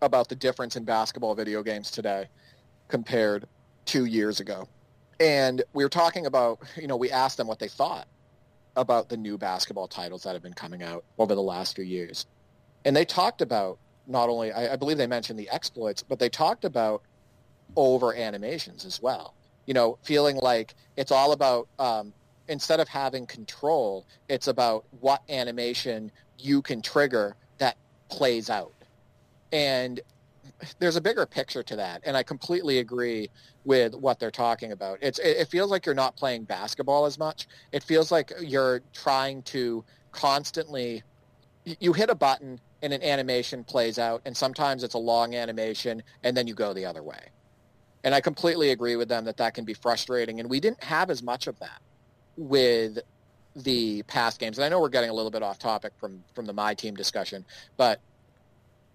about 0.02 0.28
the 0.28 0.34
difference 0.34 0.76
in 0.76 0.84
basketball 0.84 1.34
video 1.34 1.62
games 1.62 1.90
today 1.90 2.26
compared 2.88 3.46
two 3.84 4.04
years 4.04 4.40
ago 4.40 4.68
and 5.18 5.62
we 5.72 5.84
were 5.84 5.90
talking 5.90 6.26
about 6.26 6.58
you 6.76 6.86
know 6.86 6.96
we 6.96 7.10
asked 7.10 7.36
them 7.36 7.46
what 7.46 7.58
they 7.58 7.68
thought 7.68 8.06
about 8.76 9.08
the 9.08 9.16
new 9.16 9.38
basketball 9.38 9.88
titles 9.88 10.22
that 10.24 10.34
have 10.34 10.42
been 10.42 10.52
coming 10.52 10.82
out 10.82 11.04
over 11.18 11.34
the 11.34 11.42
last 11.42 11.74
few 11.76 11.84
years 11.84 12.26
and 12.84 12.94
they 12.94 13.04
talked 13.04 13.40
about 13.40 13.78
not 14.06 14.28
only 14.28 14.52
I, 14.52 14.74
I 14.74 14.76
believe 14.76 14.98
they 14.98 15.06
mentioned 15.06 15.38
the 15.38 15.50
exploits, 15.50 16.02
but 16.02 16.18
they 16.18 16.28
talked 16.28 16.64
about 16.64 17.02
over 17.74 18.14
animations 18.14 18.84
as 18.84 19.02
well. 19.02 19.34
You 19.66 19.74
know, 19.74 19.98
feeling 20.02 20.36
like 20.36 20.74
it's 20.96 21.10
all 21.10 21.32
about 21.32 21.68
um, 21.78 22.12
instead 22.48 22.80
of 22.80 22.88
having 22.88 23.26
control, 23.26 24.06
it's 24.28 24.46
about 24.46 24.84
what 25.00 25.22
animation 25.28 26.12
you 26.38 26.62
can 26.62 26.82
trigger 26.82 27.36
that 27.58 27.76
plays 28.08 28.50
out. 28.50 28.72
And 29.52 30.00
there's 30.78 30.96
a 30.96 31.00
bigger 31.00 31.26
picture 31.26 31.62
to 31.62 31.76
that, 31.76 32.02
and 32.04 32.16
I 32.16 32.22
completely 32.22 32.78
agree 32.78 33.28
with 33.64 33.94
what 33.94 34.18
they're 34.18 34.30
talking 34.30 34.72
about. 34.72 34.98
It's 35.02 35.18
it, 35.18 35.48
feels 35.48 35.70
like 35.70 35.84
you're 35.84 35.94
not 35.94 36.16
playing 36.16 36.44
basketball 36.44 37.04
as 37.04 37.18
much. 37.18 37.46
It 37.72 37.82
feels 37.82 38.10
like 38.10 38.32
you're 38.40 38.80
trying 38.92 39.42
to 39.44 39.84
constantly 40.12 41.02
you 41.80 41.92
hit 41.92 42.10
a 42.10 42.14
button 42.14 42.60
and 42.82 42.92
an 42.92 43.02
animation 43.02 43.64
plays 43.64 43.98
out 43.98 44.22
and 44.24 44.36
sometimes 44.36 44.82
it's 44.82 44.94
a 44.94 44.98
long 44.98 45.34
animation 45.34 46.02
and 46.22 46.36
then 46.36 46.46
you 46.46 46.54
go 46.54 46.72
the 46.72 46.84
other 46.86 47.02
way 47.02 47.18
and 48.04 48.14
i 48.14 48.20
completely 48.20 48.70
agree 48.70 48.96
with 48.96 49.08
them 49.08 49.24
that 49.24 49.36
that 49.36 49.52
can 49.52 49.64
be 49.64 49.74
frustrating 49.74 50.40
and 50.40 50.48
we 50.48 50.60
didn't 50.60 50.82
have 50.82 51.10
as 51.10 51.22
much 51.22 51.48
of 51.48 51.58
that 51.58 51.80
with 52.36 52.98
the 53.56 54.02
past 54.04 54.38
games 54.38 54.58
and 54.58 54.64
i 54.64 54.68
know 54.68 54.80
we're 54.80 54.88
getting 54.88 55.10
a 55.10 55.14
little 55.14 55.30
bit 55.30 55.42
off 55.42 55.58
topic 55.58 55.92
from 55.98 56.22
from 56.34 56.44
the 56.44 56.52
my 56.52 56.74
team 56.74 56.94
discussion 56.94 57.44
but 57.76 58.00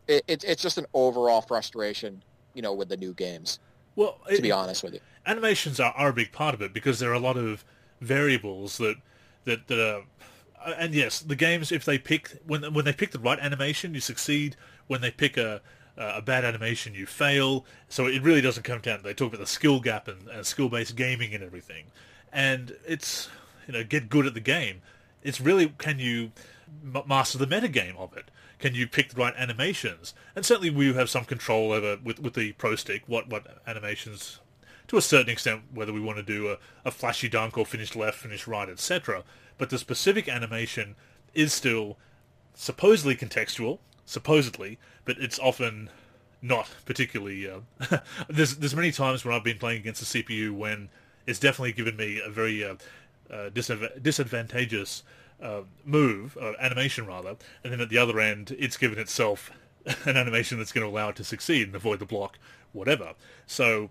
it, 0.08 0.24
it, 0.28 0.44
it's 0.44 0.62
just 0.62 0.78
an 0.78 0.86
overall 0.94 1.42
frustration 1.42 2.22
you 2.54 2.62
know 2.62 2.74
with 2.74 2.90
the 2.90 2.98
new 2.98 3.14
games 3.14 3.60
Well, 3.96 4.20
to 4.30 4.42
be 4.42 4.52
honest 4.52 4.84
with 4.84 4.94
you. 4.94 5.00
Animations 5.26 5.80
are, 5.80 5.94
are 5.94 6.10
a 6.10 6.14
big 6.14 6.32
part 6.32 6.54
of 6.54 6.62
it 6.62 6.74
because 6.74 7.00
there 7.00 7.12
are 7.12 7.16
a 7.16 7.20
lot 7.20 7.38
of 7.38 7.64
variables 8.00 8.78
that 8.78 8.96
that 9.46 9.68
that 9.68 9.80
are 9.80 10.04
uh, 10.66 10.74
and 10.78 10.94
yes 10.94 11.20
the 11.20 11.36
games 11.36 11.72
if 11.72 11.86
they 11.86 11.98
pick 11.98 12.30
when 12.46 12.74
when 12.74 12.86
they 12.86 12.94
pick 12.94 13.12
the 13.12 13.20
right 13.20 13.40
animation 13.40 13.94
you 13.94 14.02
succeed. 14.02 14.56
When 14.88 15.02
they 15.02 15.12
pick 15.12 15.38
a 15.38 15.62
a 15.98 16.22
bad 16.22 16.44
animation 16.46 16.94
you 16.94 17.06
fail. 17.06 17.66
So 17.90 18.08
it 18.08 18.22
really 18.24 18.42
doesn't 18.42 18.64
come 18.64 18.80
down 18.82 18.98
to 18.98 19.04
they 19.04 19.14
talk 19.14 19.30
about 19.30 19.40
the 19.40 19.48
skill 19.48 19.80
gap 19.80 20.08
and, 20.08 20.28
and 20.30 20.46
skill 20.46 20.70
based 20.70 20.96
gaming 20.96 21.34
and 21.34 21.44
everything. 21.44 21.86
And 22.34 22.76
it's 22.88 23.30
you 23.72 23.78
know 23.78 23.84
get 23.84 24.10
good 24.10 24.26
at 24.26 24.34
the 24.34 24.40
game 24.40 24.82
it's 25.24 25.40
really 25.40 25.74
can 25.78 26.00
you 26.00 26.32
master 27.06 27.38
the 27.38 27.48
metagame 27.48 27.98
of 27.98 28.16
it 28.16 28.32
can 28.60 28.76
you 28.76 28.88
pick 28.88 29.10
the 29.10 29.16
right 29.16 29.34
animations 29.38 30.14
and 30.36 30.46
certainly 30.46 30.70
we 30.70 30.94
have 30.94 31.10
some 31.10 31.26
control 31.26 31.72
over 31.72 31.98
with 32.04 32.20
with 32.20 32.34
the 32.34 32.52
pro 32.54 32.76
stick 32.76 33.04
what 33.08 33.30
what 33.30 33.62
animations 33.66 34.40
to 34.92 34.98
a 34.98 35.02
certain 35.02 35.32
extent 35.32 35.62
whether 35.74 35.94
we 35.94 36.02
want 36.02 36.18
to 36.18 36.24
do 36.24 36.50
a, 36.50 36.58
a 36.84 36.92
flashy 36.92 37.30
dunk 37.30 37.58
or 37.58 37.66
finish 37.66 37.96
left, 37.96 38.18
finish 38.18 38.46
right, 38.46 38.68
etc. 38.68 39.24
But 39.58 39.70
the 39.70 39.78
specific 39.78 40.28
animation 40.28 40.96
is 41.34 41.54
still 41.54 41.98
supposedly 42.54 43.16
contextual, 43.16 43.80
supposedly, 44.06 44.80
but 45.06 45.16
it's 45.18 45.40
often 45.40 45.90
not 46.42 46.68
particularly. 46.86 47.50
Uh, 47.50 48.00
there's 48.28 48.58
there's 48.58 48.76
many 48.76 48.92
times 48.92 49.24
when 49.24 49.34
I've 49.34 49.46
been 49.46 49.60
playing 49.60 49.80
against 49.80 50.12
the 50.12 50.22
CPU 50.22 50.52
when 50.52 50.90
it's 51.26 51.40
definitely 51.40 51.72
given 51.72 51.96
me 51.96 52.20
a 52.20 52.30
very 52.30 52.62
uh, 52.62 52.76
uh, 53.32 53.50
disadv- 53.50 54.04
disadvantageous 54.04 55.04
uh, 55.42 55.62
move, 55.86 56.38
animation 56.60 57.06
rather, 57.06 57.36
and 57.64 57.74
then 57.74 57.82
at 57.82 57.90
the 57.90 57.98
other 57.98 58.20
end, 58.20 58.56
it's 58.60 58.78
given 58.78 59.00
itself 59.00 59.52
an 60.06 60.18
animation 60.18 60.58
that's 60.58 60.72
going 60.72 60.86
to 60.86 60.92
allow 60.92 61.10
it 61.10 61.16
to 61.16 61.24
succeed 61.24 61.68
and 61.68 61.76
avoid 61.76 62.00
the 62.00 62.06
block, 62.06 62.38
whatever. 62.74 63.14
So 63.48 63.90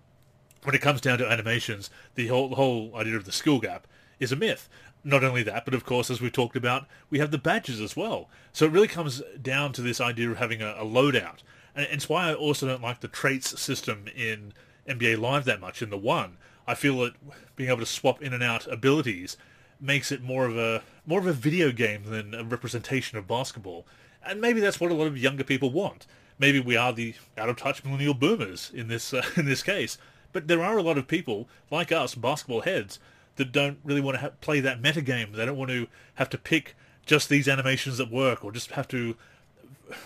when 0.63 0.75
it 0.75 0.81
comes 0.81 1.01
down 1.01 1.17
to 1.19 1.29
animations, 1.29 1.89
the 2.15 2.27
whole 2.27 2.49
the 2.49 2.55
whole 2.55 2.95
idea 2.95 3.15
of 3.17 3.25
the 3.25 3.31
skill 3.31 3.59
gap 3.59 3.87
is 4.19 4.31
a 4.31 4.35
myth. 4.35 4.69
Not 5.03 5.23
only 5.23 5.41
that, 5.43 5.65
but 5.65 5.73
of 5.73 5.83
course, 5.83 6.11
as 6.11 6.21
we 6.21 6.29
talked 6.29 6.55
about, 6.55 6.85
we 7.09 7.17
have 7.17 7.31
the 7.31 7.39
badges 7.39 7.81
as 7.81 7.95
well. 7.95 8.29
So 8.53 8.65
it 8.65 8.71
really 8.71 8.87
comes 8.87 9.23
down 9.41 9.73
to 9.73 9.81
this 9.81 9.99
idea 9.99 10.29
of 10.29 10.37
having 10.37 10.61
a, 10.61 10.75
a 10.77 10.85
loadout, 10.85 11.39
and 11.75 11.87
it's 11.89 12.07
why 12.07 12.29
I 12.29 12.33
also 12.33 12.67
don't 12.67 12.83
like 12.83 13.01
the 13.01 13.07
traits 13.07 13.59
system 13.59 14.05
in 14.15 14.53
NBA 14.87 15.19
Live 15.19 15.45
that 15.45 15.59
much. 15.59 15.81
In 15.81 15.89
the 15.89 15.97
one, 15.97 16.37
I 16.67 16.75
feel 16.75 16.99
that 16.99 17.13
being 17.55 17.69
able 17.69 17.79
to 17.79 17.85
swap 17.85 18.21
in 18.21 18.33
and 18.33 18.43
out 18.43 18.67
abilities 18.67 19.37
makes 19.79 20.11
it 20.11 20.21
more 20.21 20.45
of 20.45 20.57
a 20.57 20.83
more 21.05 21.19
of 21.19 21.27
a 21.27 21.33
video 21.33 21.71
game 21.71 22.03
than 22.03 22.33
a 22.33 22.43
representation 22.43 23.17
of 23.17 23.27
basketball. 23.27 23.85
And 24.23 24.39
maybe 24.39 24.59
that's 24.59 24.79
what 24.79 24.91
a 24.91 24.95
lot 24.95 25.07
of 25.07 25.17
younger 25.17 25.43
people 25.43 25.71
want. 25.71 26.05
Maybe 26.37 26.59
we 26.59 26.75
are 26.75 26.93
the 26.93 27.15
out 27.37 27.49
of 27.49 27.57
touch 27.57 27.83
millennial 27.83 28.13
boomers 28.13 28.71
in 28.73 28.87
this 28.87 29.13
uh, 29.13 29.23
in 29.35 29.45
this 29.45 29.63
case. 29.63 29.97
But 30.33 30.47
there 30.47 30.63
are 30.63 30.77
a 30.77 30.83
lot 30.83 30.97
of 30.97 31.07
people 31.07 31.49
like 31.69 31.91
us, 31.91 32.15
basketball 32.15 32.61
heads, 32.61 32.99
that 33.35 33.51
don't 33.51 33.79
really 33.83 34.01
want 34.01 34.15
to 34.15 34.21
ha- 34.21 34.31
play 34.39 34.59
that 34.61 34.81
meta 34.81 35.01
game. 35.01 35.33
They 35.33 35.45
don't 35.45 35.57
want 35.57 35.71
to 35.71 35.87
have 36.15 36.29
to 36.29 36.37
pick 36.37 36.75
just 37.05 37.27
these 37.27 37.49
animations 37.49 37.97
that 37.97 38.11
work, 38.11 38.45
or 38.45 38.51
just 38.51 38.71
have 38.71 38.87
to 38.89 39.15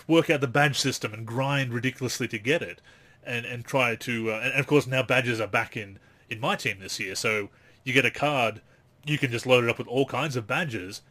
work 0.07 0.29
out 0.29 0.41
the 0.41 0.47
badge 0.47 0.79
system 0.79 1.13
and 1.13 1.27
grind 1.27 1.73
ridiculously 1.73 2.27
to 2.29 2.39
get 2.39 2.61
it, 2.61 2.81
and 3.23 3.45
and 3.45 3.65
try 3.65 3.95
to. 3.97 4.31
Uh, 4.31 4.39
and 4.43 4.53
of 4.53 4.67
course, 4.67 4.87
now 4.87 5.03
badges 5.03 5.39
are 5.39 5.47
back 5.47 5.75
in 5.77 5.99
in 6.29 6.39
my 6.39 6.55
team 6.55 6.79
this 6.79 6.99
year, 6.99 7.15
so 7.15 7.49
you 7.83 7.93
get 7.93 8.05
a 8.05 8.11
card, 8.11 8.61
you 9.05 9.17
can 9.17 9.31
just 9.31 9.45
load 9.45 9.63
it 9.63 9.69
up 9.69 9.77
with 9.77 9.87
all 9.87 10.05
kinds 10.05 10.35
of 10.35 10.47
badges, 10.47 11.01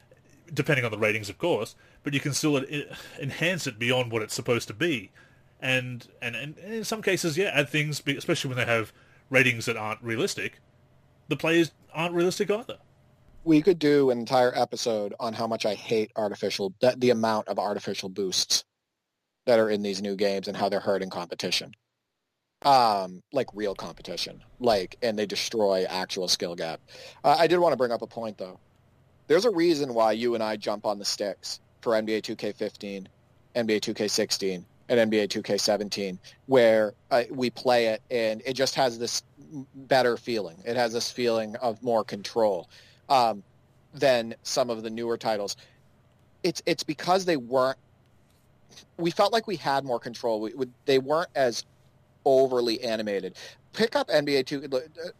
depending 0.52 0.84
on 0.84 0.90
the 0.90 0.98
ratings, 0.98 1.28
of 1.28 1.38
course. 1.38 1.74
But 2.02 2.14
you 2.14 2.20
can 2.20 2.32
still 2.34 2.56
enhance 3.20 3.66
it 3.66 3.78
beyond 3.78 4.12
what 4.12 4.22
it's 4.22 4.34
supposed 4.34 4.68
to 4.68 4.74
be, 4.74 5.10
and 5.60 6.06
and, 6.20 6.36
and 6.36 6.58
in 6.58 6.84
some 6.84 7.02
cases, 7.02 7.38
yeah, 7.38 7.50
add 7.54 7.68
things, 7.68 8.02
especially 8.06 8.48
when 8.48 8.58
they 8.58 8.66
have 8.66 8.92
ratings 9.30 9.64
that 9.66 9.76
aren't 9.76 10.02
realistic. 10.02 10.60
The 11.28 11.36
players 11.36 11.72
aren't 11.94 12.14
realistic 12.14 12.50
either. 12.50 12.78
we 13.44 13.62
could 13.62 13.78
do 13.78 14.10
an 14.10 14.18
entire 14.18 14.52
episode 14.56 15.14
on 15.20 15.34
how 15.34 15.46
much 15.46 15.66
I 15.66 15.74
hate 15.74 16.10
artificial, 16.16 16.74
the, 16.80 16.94
the 16.96 17.10
amount 17.10 17.48
of 17.48 17.58
artificial 17.58 18.08
boosts 18.08 18.64
that 19.46 19.58
are 19.58 19.70
in 19.70 19.82
these 19.82 20.00
new 20.02 20.16
games 20.16 20.48
and 20.48 20.56
how 20.56 20.68
they're 20.68 20.80
hurting 20.80 21.10
competition. 21.10 21.72
Um, 22.64 23.22
like 23.32 23.48
real 23.52 23.74
competition, 23.74 24.42
like, 24.58 24.96
and 25.02 25.18
they 25.18 25.26
destroy 25.26 25.84
actual 25.84 26.28
skill 26.28 26.54
gap. 26.54 26.80
Uh, 27.22 27.36
I 27.38 27.46
did 27.46 27.58
want 27.58 27.72
to 27.72 27.76
bring 27.76 27.92
up 27.92 28.00
a 28.00 28.06
point 28.06 28.38
though. 28.38 28.58
There's 29.26 29.44
a 29.44 29.50
reason 29.50 29.92
why 29.92 30.12
you 30.12 30.34
and 30.34 30.42
I 30.42 30.56
jump 30.56 30.86
on 30.86 30.98
the 30.98 31.04
sticks 31.04 31.60
for 31.82 31.92
NBA 31.92 32.22
2K15, 32.22 33.06
NBA 33.56 33.80
2K16, 33.80 34.64
and 34.88 35.10
NBA 35.10 35.28
2K17, 35.28 36.18
where 36.46 36.94
uh, 37.10 37.24
we 37.30 37.50
play 37.50 37.86
it 37.86 38.02
and 38.10 38.42
it 38.44 38.54
just 38.54 38.74
has 38.74 38.98
this 38.98 39.22
better 39.74 40.16
feeling. 40.16 40.56
It 40.64 40.76
has 40.76 40.92
this 40.92 41.10
feeling 41.10 41.56
of 41.56 41.82
more 41.82 42.04
control 42.04 42.68
um, 43.08 43.42
than 43.94 44.34
some 44.42 44.70
of 44.70 44.82
the 44.82 44.90
newer 44.90 45.16
titles. 45.16 45.56
It's 46.42 46.62
it's 46.66 46.82
because 46.82 47.24
they 47.24 47.36
weren't. 47.36 47.78
We 48.98 49.10
felt 49.10 49.32
like 49.32 49.46
we 49.46 49.56
had 49.56 49.84
more 49.84 50.00
control. 50.00 50.40
We, 50.40 50.54
we, 50.54 50.66
they 50.84 50.98
weren't 50.98 51.30
as 51.34 51.64
overly 52.24 52.82
animated. 52.82 53.36
Pick 53.72 53.96
up 53.96 54.08
NBA 54.08 54.46
2. 54.46 54.68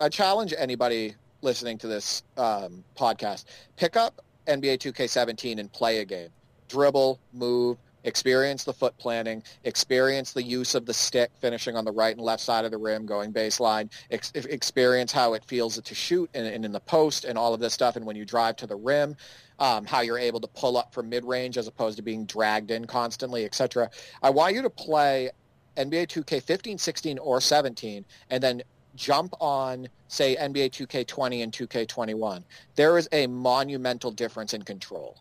I 0.01 0.09
challenge 0.09 0.55
anybody 0.57 1.15
listening 1.43 1.79
to 1.79 1.87
this 1.87 2.23
um, 2.37 2.85
podcast. 2.97 3.45
Pick 3.77 3.97
up 3.97 4.25
NBA 4.47 4.79
2K17 4.79 5.59
and 5.59 5.73
play 5.73 6.01
a 6.01 6.05
game 6.05 6.31
dribble, 6.69 7.21
move, 7.33 7.77
experience 8.05 8.65
the 8.65 8.73
foot 8.73 8.97
planting, 8.99 9.43
experience 9.65 10.33
the 10.33 10.43
use 10.43 10.75
of 10.75 10.87
the 10.87 10.95
stick 10.95 11.31
finishing 11.41 11.77
on 11.77 11.85
the 11.85 11.93
right 11.93 12.17
and 12.17 12.25
left 12.25 12.43
side 12.43 12.65
of 12.65 12.71
the 12.71 12.79
rim, 12.79 13.07
going 13.07 13.33
baseline, 13.33 13.91
ex- 14.11 14.33
experience 14.35 15.13
how 15.13 15.35
it 15.35 15.45
feels 15.45 15.81
to 15.81 15.95
shoot 15.95 16.29
and, 16.35 16.47
and, 16.47 16.65
in 16.65 16.73
the 16.73 16.81
post 16.81 17.25
and 17.25 17.37
all 17.37 17.55
of 17.55 17.61
this 17.61 17.73
stuff. 17.73 17.97
And 17.97 18.07
when 18.07 18.17
you 18.17 18.25
drive 18.25 18.57
to 18.57 18.67
the 18.67 18.77
rim, 18.77 19.17
um, 19.59 19.85
how 19.85 20.01
you're 20.01 20.19
able 20.19 20.41
to 20.41 20.49
pull 20.49 20.77
up 20.77 20.93
from 20.93 21.09
mid-range 21.09 21.57
as 21.57 21.67
opposed 21.67 21.97
to 21.97 22.03
being 22.03 22.27
dragged 22.27 22.71
in 22.71 22.87
constantly, 22.87 23.45
etc. 23.45 23.91
I 24.23 24.31
want 24.31 24.55
you 24.55 24.63
to 24.63 24.71
play 24.71 25.31
NBA 25.77 26.07
2K 26.09 26.43
15, 26.43 26.79
16, 26.79 27.19
or 27.19 27.41
17, 27.41 28.05
and 28.31 28.43
then 28.43 28.63
jump 28.95 29.35
on, 29.41 29.89
say, 30.09 30.37
NBA 30.37 30.71
2K20 30.71 31.43
and 31.43 31.53
2K21. 31.53 32.45
There 32.77 32.97
is 32.97 33.09
a 33.13 33.27
monumental 33.27 34.11
difference 34.11 34.55
in 34.55 34.63
control 34.63 35.17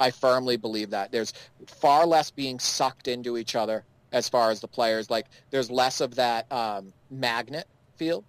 I 0.00 0.10
firmly 0.10 0.56
believe 0.56 0.90
that. 0.90 1.12
There's 1.12 1.34
far 1.66 2.06
less 2.06 2.30
being 2.30 2.58
sucked 2.58 3.06
into 3.06 3.36
each 3.36 3.54
other 3.54 3.84
as 4.12 4.28
far 4.28 4.50
as 4.50 4.60
the 4.60 4.66
players. 4.66 5.10
Like 5.10 5.26
there's 5.50 5.70
less 5.70 6.00
of 6.00 6.14
that 6.16 6.50
um, 6.50 6.92
magnet 7.10 7.68
feel. 7.96 8.24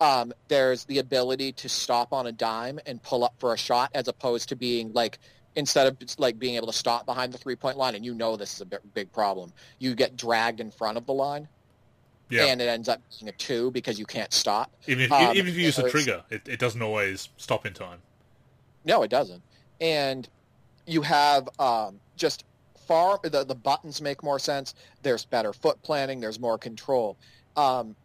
Um, 0.00 0.32
there's 0.48 0.84
the 0.84 0.98
ability 0.98 1.52
to 1.52 1.68
stop 1.68 2.12
on 2.12 2.26
a 2.26 2.32
dime 2.32 2.80
and 2.86 3.02
pull 3.02 3.24
up 3.24 3.34
for 3.38 3.52
a 3.52 3.58
shot 3.58 3.90
as 3.94 4.08
opposed 4.08 4.48
to 4.48 4.56
being 4.56 4.92
like 4.92 5.18
instead 5.56 5.86
of 5.86 5.96
like 6.18 6.38
being 6.38 6.54
able 6.56 6.66
to 6.66 6.72
stop 6.72 7.06
behind 7.06 7.32
the 7.32 7.38
three 7.38 7.56
point 7.56 7.76
line 7.76 7.94
and 7.94 8.04
you 8.04 8.14
know 8.14 8.36
this 8.36 8.54
is 8.54 8.60
a 8.60 8.64
big, 8.64 9.12
problem 9.12 9.52
you 9.78 9.94
get 9.94 10.16
dragged 10.16 10.60
in 10.60 10.70
front 10.70 10.96
of 10.96 11.06
the 11.06 11.12
line 11.12 11.48
yeah. 12.28 12.46
and 12.46 12.60
it 12.60 12.68
ends 12.68 12.88
up 12.88 13.00
being 13.18 13.28
a 13.28 13.32
two 13.32 13.70
because 13.70 13.98
you 13.98 14.06
can't 14.06 14.32
stop 14.32 14.70
even 14.86 15.04
if, 15.04 15.12
um, 15.12 15.34
even 15.36 15.48
if 15.48 15.56
you 15.56 15.64
use 15.64 15.76
the 15.76 15.88
trigger 15.88 16.22
it, 16.30 16.46
it 16.48 16.58
doesn't 16.58 16.82
always 16.82 17.30
stop 17.36 17.66
in 17.66 17.72
time 17.72 17.98
no 18.84 19.02
it 19.02 19.10
doesn't 19.10 19.42
and 19.80 20.28
you 20.86 21.02
have 21.02 21.48
um, 21.58 21.98
just 22.16 22.44
far 22.86 23.18
the, 23.22 23.44
the 23.44 23.54
buttons 23.54 24.00
make 24.00 24.22
more 24.22 24.38
sense. 24.38 24.74
There's 25.02 25.24
better 25.24 25.52
foot 25.52 25.82
planning. 25.82 26.20
There's 26.20 26.40
more 26.40 26.58
control. 26.58 27.16
Um, 27.56 27.96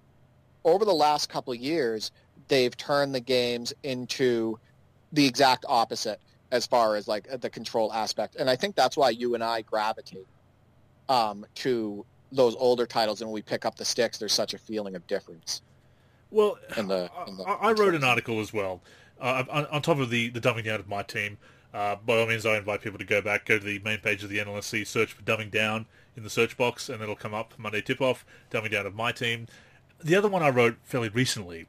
over 0.66 0.86
the 0.86 0.94
last 0.94 1.30
couple 1.30 1.54
of 1.54 1.60
years, 1.60 2.12
they've 2.48 2.76
turned 2.76 3.16
the 3.16 3.20
games 3.20 3.74
into 3.84 4.60
the 5.14 5.26
exact 5.26 5.66
opposite 5.68 6.20
as 6.52 6.68
far 6.68 6.96
as 6.96 7.08
like 7.08 7.42
the 7.42 7.50
control 7.50 7.92
aspect, 7.94 8.36
and 8.36 8.50
I 8.50 8.56
think 8.56 8.76
that's 8.76 8.98
why 8.98 9.10
you 9.10 9.36
and 9.36 9.44
I 9.44 9.62
gravitate 9.62 10.28
um, 11.10 11.46
to 11.56 12.06
those 12.32 12.56
older 12.56 12.86
titles, 12.86 13.22
and 13.22 13.30
when 13.30 13.36
we 13.36 13.42
pick 13.42 13.66
up 13.66 13.76
the 13.76 13.86
sticks, 13.86 14.18
there's 14.18 14.34
such 14.34 14.54
a 14.54 14.58
feeling 14.58 14.96
of 14.96 15.06
difference. 15.08 15.62
Well, 16.30 16.58
in 16.78 16.88
the, 16.88 17.10
in 17.28 17.38
the 17.38 17.44
I, 17.44 17.70
I 17.70 17.72
wrote 17.74 17.94
an 17.94 18.04
article 18.04 18.40
as 18.40 18.54
well 18.54 18.82
uh, 19.20 19.44
on, 19.50 19.66
on, 19.68 19.82
top 19.82 20.00
of 20.00 20.10
the 20.10 20.30
the 20.30 20.42
dumbing 20.42 20.66
down 20.66 20.80
of 20.80 20.88
my 20.88 21.04
team. 21.04 21.38
Uh, 21.74 21.96
by 21.96 22.20
all 22.20 22.28
means, 22.28 22.46
I 22.46 22.58
invite 22.58 22.82
people 22.82 23.00
to 23.00 23.06
go 23.06 23.22
back, 23.22 23.46
go 23.46 23.58
to 23.58 23.64
the 23.64 23.80
main 23.80 24.00
page 24.00 24.24
of 24.24 24.30
the 24.30 24.40
NLSC, 24.40 24.86
search 24.86 25.14
for 25.14 25.22
Dumbing 25.22 25.50
Down 25.52 25.86
in 26.18 26.24
the 26.24 26.30
search 26.30 26.58
box, 26.58 26.90
and 26.90 27.02
it'll 27.02 27.16
come 27.16 27.34
up 27.34 27.54
Monday 27.58 27.82
Tip-Off, 27.82 28.26
Dumbing 28.50 28.72
Down 28.72 28.86
of 28.86 28.94
my 28.94 29.14
team. 29.14 29.48
The 30.04 30.18
other 30.18 30.28
one 30.28 30.44
I 30.44 30.50
wrote 30.50 30.80
fairly 30.84 31.08
recently, 31.08 31.68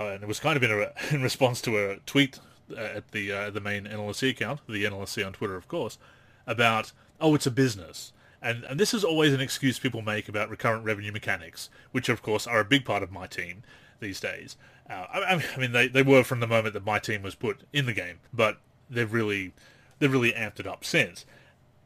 uh, 0.00 0.06
and 0.06 0.24
it 0.24 0.26
was 0.26 0.40
kind 0.40 0.56
of 0.56 0.64
in, 0.64 0.72
a, 0.72 0.92
in 1.14 1.22
response 1.22 1.60
to 1.62 1.78
a 1.78 1.96
tweet 2.06 2.40
at 2.76 3.12
the 3.12 3.32
uh, 3.32 3.50
the 3.50 3.60
main 3.60 3.84
NLSC 3.84 4.30
account, 4.30 4.60
the 4.68 4.84
NLSC 4.84 5.26
on 5.26 5.32
Twitter, 5.32 5.56
of 5.56 5.68
course, 5.68 5.98
about, 6.46 6.92
oh, 7.20 7.34
it's 7.34 7.46
a 7.46 7.50
business. 7.50 8.12
And, 8.42 8.64
and 8.64 8.78
this 8.78 8.94
is 8.94 9.02
always 9.02 9.32
an 9.32 9.40
excuse 9.40 9.78
people 9.78 10.02
make 10.02 10.28
about 10.28 10.50
recurrent 10.50 10.84
revenue 10.84 11.10
mechanics, 11.10 11.70
which, 11.90 12.08
of 12.08 12.22
course, 12.22 12.46
are 12.46 12.60
a 12.60 12.64
big 12.64 12.84
part 12.84 13.02
of 13.02 13.10
my 13.10 13.26
team 13.26 13.62
these 13.98 14.20
days. 14.20 14.56
Uh, 14.88 15.06
I, 15.12 15.42
I, 15.56 15.58
mean, 15.58 15.72
they, 15.72 15.88
they 15.88 16.02
were 16.02 16.22
from 16.22 16.40
the 16.40 16.46
moment 16.46 16.74
that 16.74 16.84
my 16.84 16.98
team 16.98 17.22
was 17.22 17.34
put 17.34 17.62
in 17.72 17.86
the 17.86 17.92
game, 17.92 18.20
but 18.32 18.58
they've 18.88 19.12
really 19.12 19.52
they've 19.98 20.12
really 20.12 20.32
amped 20.32 20.60
it 20.60 20.66
up 20.66 20.84
since. 20.84 21.24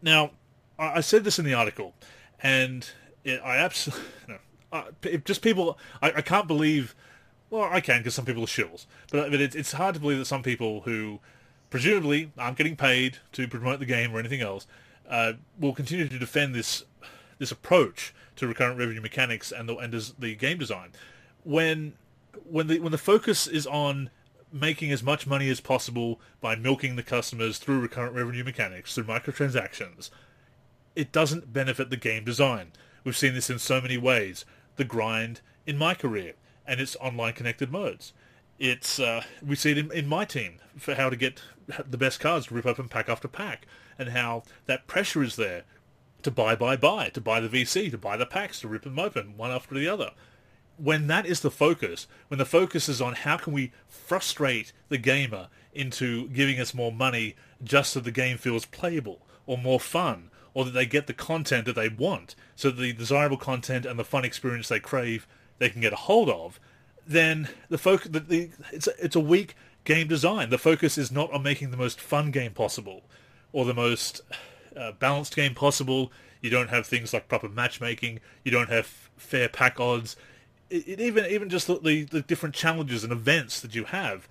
Now, 0.02 0.32
I 0.78 1.00
said 1.00 1.24
this 1.24 1.38
in 1.38 1.44
the 1.44 1.54
article, 1.54 1.94
and 2.42 2.88
it, 3.24 3.40
I 3.44 3.56
absolutely 3.58 4.04
uh, 4.72 4.84
just 5.24 5.42
people. 5.42 5.78
I, 6.02 6.12
I, 6.16 6.22
can't 6.22 6.48
believe. 6.48 6.94
Well, 7.50 7.68
I 7.70 7.80
can 7.80 7.98
because 7.98 8.14
some 8.14 8.24
people 8.24 8.44
are 8.44 8.46
shills, 8.46 8.86
but, 9.10 9.30
but 9.30 9.40
it's 9.40 9.72
hard 9.72 9.94
to 9.94 10.00
believe 10.00 10.18
that 10.18 10.26
some 10.26 10.42
people 10.42 10.82
who 10.82 11.18
presumably 11.68 12.32
aren't 12.38 12.56
getting 12.56 12.76
paid 12.76 13.18
to 13.32 13.48
promote 13.48 13.80
the 13.80 13.86
game 13.86 14.14
or 14.14 14.18
anything 14.18 14.40
else 14.40 14.66
uh, 15.08 15.34
will 15.58 15.74
continue 15.74 16.08
to 16.08 16.18
defend 16.18 16.54
this 16.54 16.84
this 17.38 17.50
approach 17.50 18.14
to 18.36 18.46
recurrent 18.46 18.78
revenue 18.78 19.00
mechanics 19.00 19.50
and 19.50 19.68
the 19.68 19.76
and 19.76 19.92
the 20.18 20.34
game 20.34 20.58
design 20.58 20.90
when 21.44 21.94
when 22.44 22.66
the 22.66 22.78
when 22.80 22.92
the 22.92 22.98
focus 22.98 23.46
is 23.46 23.66
on 23.66 24.10
making 24.52 24.90
as 24.90 25.02
much 25.02 25.26
money 25.26 25.48
as 25.48 25.60
possible 25.60 26.20
by 26.40 26.56
milking 26.56 26.96
the 26.96 27.02
customers 27.02 27.58
through 27.58 27.80
recurrent 27.80 28.14
revenue 28.14 28.42
mechanics, 28.42 28.94
through 28.94 29.04
microtransactions, 29.04 30.10
it 30.96 31.12
doesn't 31.12 31.52
benefit 31.52 31.90
the 31.90 31.96
game 31.96 32.24
design. 32.24 32.72
We've 33.04 33.16
seen 33.16 33.34
this 33.34 33.48
in 33.48 33.58
so 33.58 33.80
many 33.80 33.96
ways. 33.96 34.44
The 34.76 34.84
grind 34.84 35.40
in 35.66 35.78
my 35.78 35.94
career 35.94 36.34
and 36.66 36.80
its 36.80 36.96
online 36.96 37.32
connected 37.32 37.70
modes. 37.70 38.12
It's 38.58 38.98
uh, 38.98 39.22
we 39.44 39.56
see 39.56 39.72
it 39.72 39.78
in, 39.78 39.92
in 39.92 40.06
my 40.06 40.24
team 40.24 40.58
for 40.76 40.94
how 40.94 41.10
to 41.10 41.16
get 41.16 41.40
the 41.88 41.98
best 41.98 42.20
cards 42.20 42.46
to 42.46 42.54
rip 42.54 42.66
open 42.66 42.88
pack 42.88 43.08
after 43.08 43.28
pack, 43.28 43.66
and 43.98 44.10
how 44.10 44.42
that 44.66 44.86
pressure 44.86 45.22
is 45.22 45.36
there 45.36 45.64
to 46.22 46.30
buy, 46.30 46.54
buy, 46.54 46.76
buy, 46.76 47.08
to 47.08 47.20
buy 47.20 47.40
the 47.40 47.48
VC, 47.48 47.90
to 47.90 47.98
buy 47.98 48.16
the 48.16 48.26
packs, 48.26 48.60
to 48.60 48.68
rip 48.68 48.82
them 48.82 48.98
open 48.98 49.36
one 49.36 49.50
after 49.50 49.74
the 49.74 49.88
other 49.88 50.10
when 50.82 51.08
that 51.08 51.26
is 51.26 51.40
the 51.40 51.50
focus, 51.50 52.06
when 52.28 52.38
the 52.38 52.44
focus 52.44 52.88
is 52.88 53.00
on 53.00 53.14
how 53.14 53.36
can 53.36 53.52
we 53.52 53.72
frustrate 53.86 54.72
the 54.88 54.98
gamer 54.98 55.48
into 55.72 56.28
giving 56.28 56.58
us 56.58 56.74
more 56.74 56.90
money 56.90 57.36
just 57.62 57.92
so 57.92 58.00
the 58.00 58.10
game 58.10 58.38
feels 58.38 58.64
playable 58.64 59.20
or 59.46 59.58
more 59.58 59.78
fun 59.78 60.30
or 60.54 60.64
that 60.64 60.72
they 60.72 60.86
get 60.86 61.06
the 61.06 61.12
content 61.12 61.66
that 61.66 61.74
they 61.74 61.88
want 61.88 62.34
so 62.56 62.70
the 62.70 62.92
desirable 62.92 63.36
content 63.36 63.86
and 63.86 63.98
the 63.98 64.04
fun 64.04 64.24
experience 64.24 64.68
they 64.68 64.80
crave 64.80 65.28
they 65.60 65.68
can 65.68 65.80
get 65.80 65.92
a 65.92 65.96
hold 65.96 66.28
of 66.28 66.58
then 67.06 67.48
the 67.68 67.78
focus 67.78 68.08
the, 68.10 68.20
the, 68.20 68.50
it's 68.72 68.88
a, 68.88 69.04
it's 69.04 69.16
a 69.16 69.20
weak 69.20 69.54
game 69.84 70.08
design 70.08 70.50
the 70.50 70.58
focus 70.58 70.98
is 70.98 71.12
not 71.12 71.32
on 71.32 71.42
making 71.42 71.70
the 71.70 71.76
most 71.76 72.00
fun 72.00 72.32
game 72.32 72.52
possible 72.52 73.02
or 73.52 73.64
the 73.64 73.72
most 73.74 74.20
uh, 74.76 74.90
balanced 74.98 75.36
game 75.36 75.54
possible 75.54 76.10
you 76.40 76.50
don't 76.50 76.70
have 76.70 76.86
things 76.86 77.14
like 77.14 77.28
proper 77.28 77.48
matchmaking 77.48 78.18
you 78.44 78.50
don't 78.50 78.68
have 78.68 78.86
fair 79.16 79.48
pack 79.48 79.78
odds 79.78 80.16
it, 80.70 80.88
it 80.88 81.00
even 81.00 81.26
even 81.26 81.48
just 81.48 81.66
the, 81.66 82.04
the 82.04 82.22
different 82.22 82.54
challenges 82.54 83.04
and 83.04 83.12
events 83.12 83.60
that 83.60 83.74
you 83.74 83.84
have, 83.84 84.28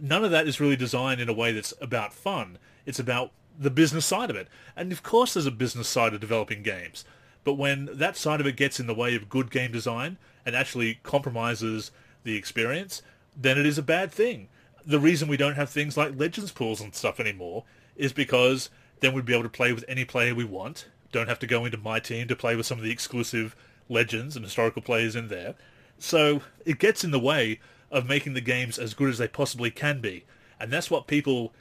none 0.00 0.24
of 0.24 0.30
that 0.30 0.48
is 0.48 0.60
really 0.60 0.76
designed 0.76 1.20
in 1.20 1.28
a 1.28 1.34
way 1.34 1.52
that's 1.52 1.74
about 1.80 2.12
fun. 2.12 2.58
It's 2.86 2.98
about 2.98 3.30
the 3.56 3.70
business 3.70 4.06
side 4.06 4.30
of 4.30 4.36
it. 4.36 4.48
And 4.74 4.90
of 4.90 5.02
course 5.02 5.34
there's 5.34 5.46
a 5.46 5.52
business 5.52 5.88
side 5.88 6.14
of 6.14 6.20
developing 6.20 6.62
games. 6.62 7.04
But 7.44 7.54
when 7.54 7.90
that 7.92 8.16
side 8.16 8.40
of 8.40 8.46
it 8.46 8.56
gets 8.56 8.80
in 8.80 8.86
the 8.86 8.94
way 8.94 9.14
of 9.14 9.28
good 9.28 9.50
game 9.50 9.72
design 9.72 10.16
and 10.44 10.56
actually 10.56 11.00
compromises 11.02 11.90
the 12.24 12.36
experience, 12.36 13.02
then 13.36 13.58
it 13.58 13.66
is 13.66 13.78
a 13.78 13.82
bad 13.82 14.10
thing. 14.12 14.48
The 14.84 15.00
reason 15.00 15.28
we 15.28 15.36
don't 15.36 15.54
have 15.54 15.70
things 15.70 15.96
like 15.96 16.18
Legends 16.18 16.52
pools 16.52 16.80
and 16.80 16.94
stuff 16.94 17.20
anymore 17.20 17.64
is 17.96 18.12
because 18.12 18.70
then 19.00 19.12
we'd 19.12 19.24
be 19.24 19.32
able 19.32 19.42
to 19.44 19.48
play 19.48 19.72
with 19.72 19.84
any 19.88 20.04
player 20.04 20.34
we 20.34 20.44
want. 20.44 20.86
Don't 21.12 21.28
have 21.28 21.38
to 21.40 21.46
go 21.46 21.64
into 21.64 21.78
my 21.78 22.00
team 22.00 22.28
to 22.28 22.36
play 22.36 22.56
with 22.56 22.66
some 22.66 22.78
of 22.78 22.84
the 22.84 22.90
exclusive 22.90 23.54
Legends 23.88 24.36
and 24.36 24.44
historical 24.44 24.82
players 24.82 25.14
in 25.14 25.28
there. 25.28 25.54
So 25.98 26.42
it 26.64 26.78
gets 26.78 27.04
in 27.04 27.10
the 27.10 27.20
way 27.20 27.60
of 27.90 28.08
making 28.08 28.34
the 28.34 28.40
games 28.40 28.78
as 28.78 28.94
good 28.94 29.10
as 29.10 29.18
they 29.18 29.28
possibly 29.28 29.70
can 29.70 30.00
be. 30.00 30.24
And 30.58 30.72
that's 30.72 30.90
what 30.90 31.06
people 31.06 31.52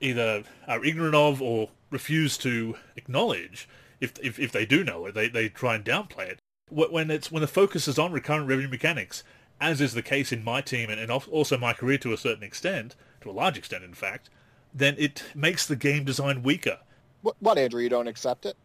either 0.00 0.44
are 0.66 0.84
ignorant 0.84 1.14
of 1.14 1.40
or 1.40 1.70
refuse 1.90 2.36
to 2.38 2.76
acknowledge. 2.96 3.68
If, 4.00 4.12
if, 4.22 4.38
if 4.38 4.52
they 4.52 4.66
do 4.66 4.84
know 4.84 5.06
it, 5.06 5.14
they, 5.14 5.28
they 5.28 5.48
try 5.48 5.74
and 5.74 5.84
downplay 5.84 6.28
it. 6.30 6.38
When 6.70 7.10
it's 7.10 7.30
when 7.30 7.40
the 7.40 7.48
focus 7.48 7.88
is 7.88 7.98
on 7.98 8.12
recurrent 8.12 8.48
revenue 8.48 8.68
mechanics, 8.68 9.24
as 9.60 9.80
is 9.80 9.94
the 9.94 10.02
case 10.02 10.32
in 10.32 10.44
my 10.44 10.60
team 10.60 10.90
and, 10.90 11.00
and 11.00 11.10
also 11.10 11.56
my 11.56 11.72
career 11.72 11.98
to 11.98 12.12
a 12.12 12.16
certain 12.16 12.44
extent, 12.44 12.94
to 13.22 13.30
a 13.30 13.32
large 13.32 13.58
extent 13.58 13.84
in 13.84 13.94
fact, 13.94 14.30
then 14.72 14.94
it 14.98 15.24
makes 15.34 15.66
the 15.66 15.76
game 15.76 16.04
design 16.04 16.42
weaker. 16.42 16.78
What, 17.22 17.36
what 17.40 17.58
Andrew? 17.58 17.82
You 17.82 17.88
don't 17.88 18.06
accept 18.06 18.46
it? 18.46 18.56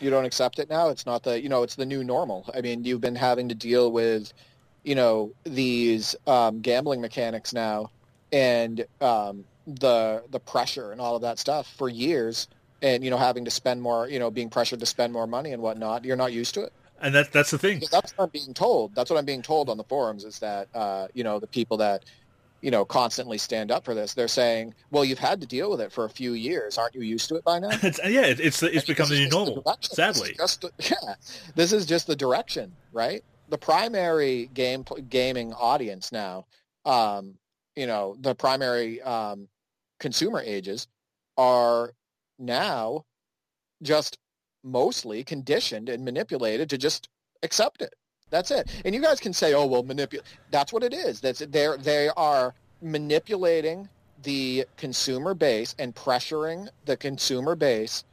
You 0.00 0.10
don't 0.10 0.24
accept 0.24 0.58
it 0.58 0.70
now. 0.70 0.88
It's 0.88 1.06
not 1.06 1.22
the 1.22 1.40
you 1.40 1.48
know 1.48 1.62
it's 1.62 1.74
the 1.74 1.86
new 1.86 2.04
normal. 2.04 2.48
I 2.54 2.60
mean, 2.60 2.84
you've 2.84 3.00
been 3.00 3.16
having 3.16 3.48
to 3.48 3.54
deal 3.54 3.90
with 3.90 4.32
you 4.84 4.94
know 4.94 5.32
these 5.44 6.14
um, 6.26 6.60
gambling 6.60 7.00
mechanics 7.00 7.52
now, 7.52 7.90
and 8.32 8.84
um, 9.00 9.44
the 9.66 10.22
the 10.30 10.40
pressure 10.40 10.92
and 10.92 11.00
all 11.00 11.16
of 11.16 11.22
that 11.22 11.38
stuff 11.38 11.72
for 11.76 11.88
years, 11.88 12.48
and 12.82 13.04
you 13.04 13.10
know 13.10 13.18
having 13.18 13.44
to 13.44 13.50
spend 13.50 13.82
more, 13.82 14.08
you 14.08 14.18
know, 14.18 14.30
being 14.30 14.50
pressured 14.50 14.80
to 14.80 14.86
spend 14.86 15.12
more 15.12 15.26
money 15.26 15.52
and 15.52 15.62
whatnot. 15.62 16.04
You're 16.04 16.16
not 16.16 16.32
used 16.32 16.54
to 16.54 16.62
it. 16.62 16.72
And 17.00 17.14
that 17.14 17.32
that's 17.32 17.50
the 17.50 17.58
thing. 17.58 17.82
That's 17.90 18.12
what 18.16 18.24
I'm 18.24 18.30
being 18.30 18.54
told. 18.54 18.94
That's 18.94 19.10
what 19.10 19.18
I'm 19.18 19.24
being 19.24 19.42
told 19.42 19.70
on 19.70 19.76
the 19.76 19.84
forums 19.84 20.24
is 20.24 20.38
that 20.40 20.68
uh, 20.74 21.08
you 21.14 21.24
know 21.24 21.38
the 21.38 21.46
people 21.46 21.78
that 21.78 22.04
you 22.60 22.70
know 22.70 22.84
constantly 22.84 23.38
stand 23.38 23.70
up 23.70 23.84
for 23.84 23.94
this. 23.94 24.14
They're 24.14 24.28
saying, 24.28 24.74
"Well, 24.90 25.04
you've 25.04 25.18
had 25.18 25.40
to 25.40 25.46
deal 25.46 25.70
with 25.70 25.80
it 25.80 25.92
for 25.92 26.04
a 26.04 26.10
few 26.10 26.34
years. 26.34 26.76
Aren't 26.76 26.94
you 26.94 27.02
used 27.02 27.28
to 27.30 27.36
it 27.36 27.44
by 27.44 27.58
now?" 27.58 27.70
it's, 27.82 27.98
yeah, 28.04 28.22
it's 28.26 28.62
it's 28.62 28.86
become 28.86 29.08
the 29.08 29.16
new 29.16 29.28
normal. 29.28 29.62
The 29.62 29.76
sadly, 29.80 30.34
this 30.38 30.56
just, 30.58 30.90
yeah, 30.90 31.14
this 31.54 31.72
is 31.72 31.86
just 31.86 32.06
the 32.06 32.16
direction, 32.16 32.72
right? 32.92 33.24
The 33.48 33.58
primary 33.58 34.50
game 34.52 34.84
gaming 35.08 35.54
audience 35.54 36.12
now, 36.12 36.46
um, 36.84 37.34
you 37.76 37.86
know, 37.86 38.16
the 38.20 38.34
primary 38.34 39.00
um, 39.02 39.48
consumer 39.98 40.42
ages 40.44 40.86
are 41.38 41.94
now 42.38 43.04
just 43.82 44.18
mostly 44.62 45.24
conditioned 45.24 45.88
and 45.88 46.04
manipulated 46.04 46.70
to 46.70 46.78
just 46.78 47.08
accept 47.42 47.82
it. 47.82 47.94
That's 48.30 48.50
it. 48.50 48.70
And 48.84 48.94
you 48.94 49.00
guys 49.00 49.20
can 49.20 49.32
say, 49.32 49.54
"Oh, 49.54 49.66
well, 49.66 49.82
manipulate." 49.82 50.26
That's 50.50 50.72
what 50.72 50.84
it 50.84 50.94
is. 50.94 51.20
That's 51.20 51.40
they 51.40 51.68
they 51.78 52.08
are 52.16 52.54
manipulating 52.80 53.88
the 54.22 54.66
consumer 54.76 55.34
base 55.34 55.74
and 55.78 55.94
pressuring 55.94 56.68
the 56.84 56.96
consumer 56.96 57.56
base 57.56 58.04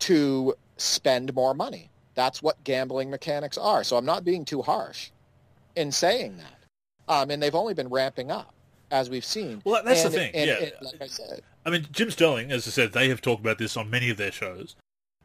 to 0.00 0.54
spend 0.76 1.34
more 1.34 1.54
money. 1.54 1.90
That's 2.14 2.42
what 2.42 2.62
gambling 2.64 3.10
mechanics 3.10 3.58
are. 3.58 3.84
So 3.84 3.96
I'm 3.96 4.04
not 4.04 4.24
being 4.24 4.44
too 4.44 4.62
harsh 4.62 5.10
in 5.76 5.92
saying 5.92 6.38
that. 6.38 7.12
Um, 7.12 7.30
and 7.30 7.42
they've 7.42 7.54
only 7.54 7.74
been 7.74 7.88
ramping 7.88 8.30
up 8.30 8.54
as 8.90 9.10
we've 9.10 9.24
seen. 9.24 9.62
Well, 9.64 9.82
that's 9.84 10.04
and, 10.04 10.12
the 10.12 10.18
thing. 10.18 10.30
And, 10.34 10.48
yeah. 10.48 10.58
And, 10.58 10.72
like 10.82 11.02
I 11.02 11.06
said, 11.06 11.42
I 11.64 11.70
mean, 11.70 11.86
Jim 11.92 12.10
Sterling, 12.10 12.50
as 12.52 12.66
I 12.66 12.70
said, 12.70 12.92
they 12.92 13.08
have 13.08 13.20
talked 13.20 13.40
about 13.40 13.58
this 13.58 13.76
on 13.76 13.90
many 13.90 14.10
of 14.10 14.16
their 14.16 14.32
shows. 14.32 14.76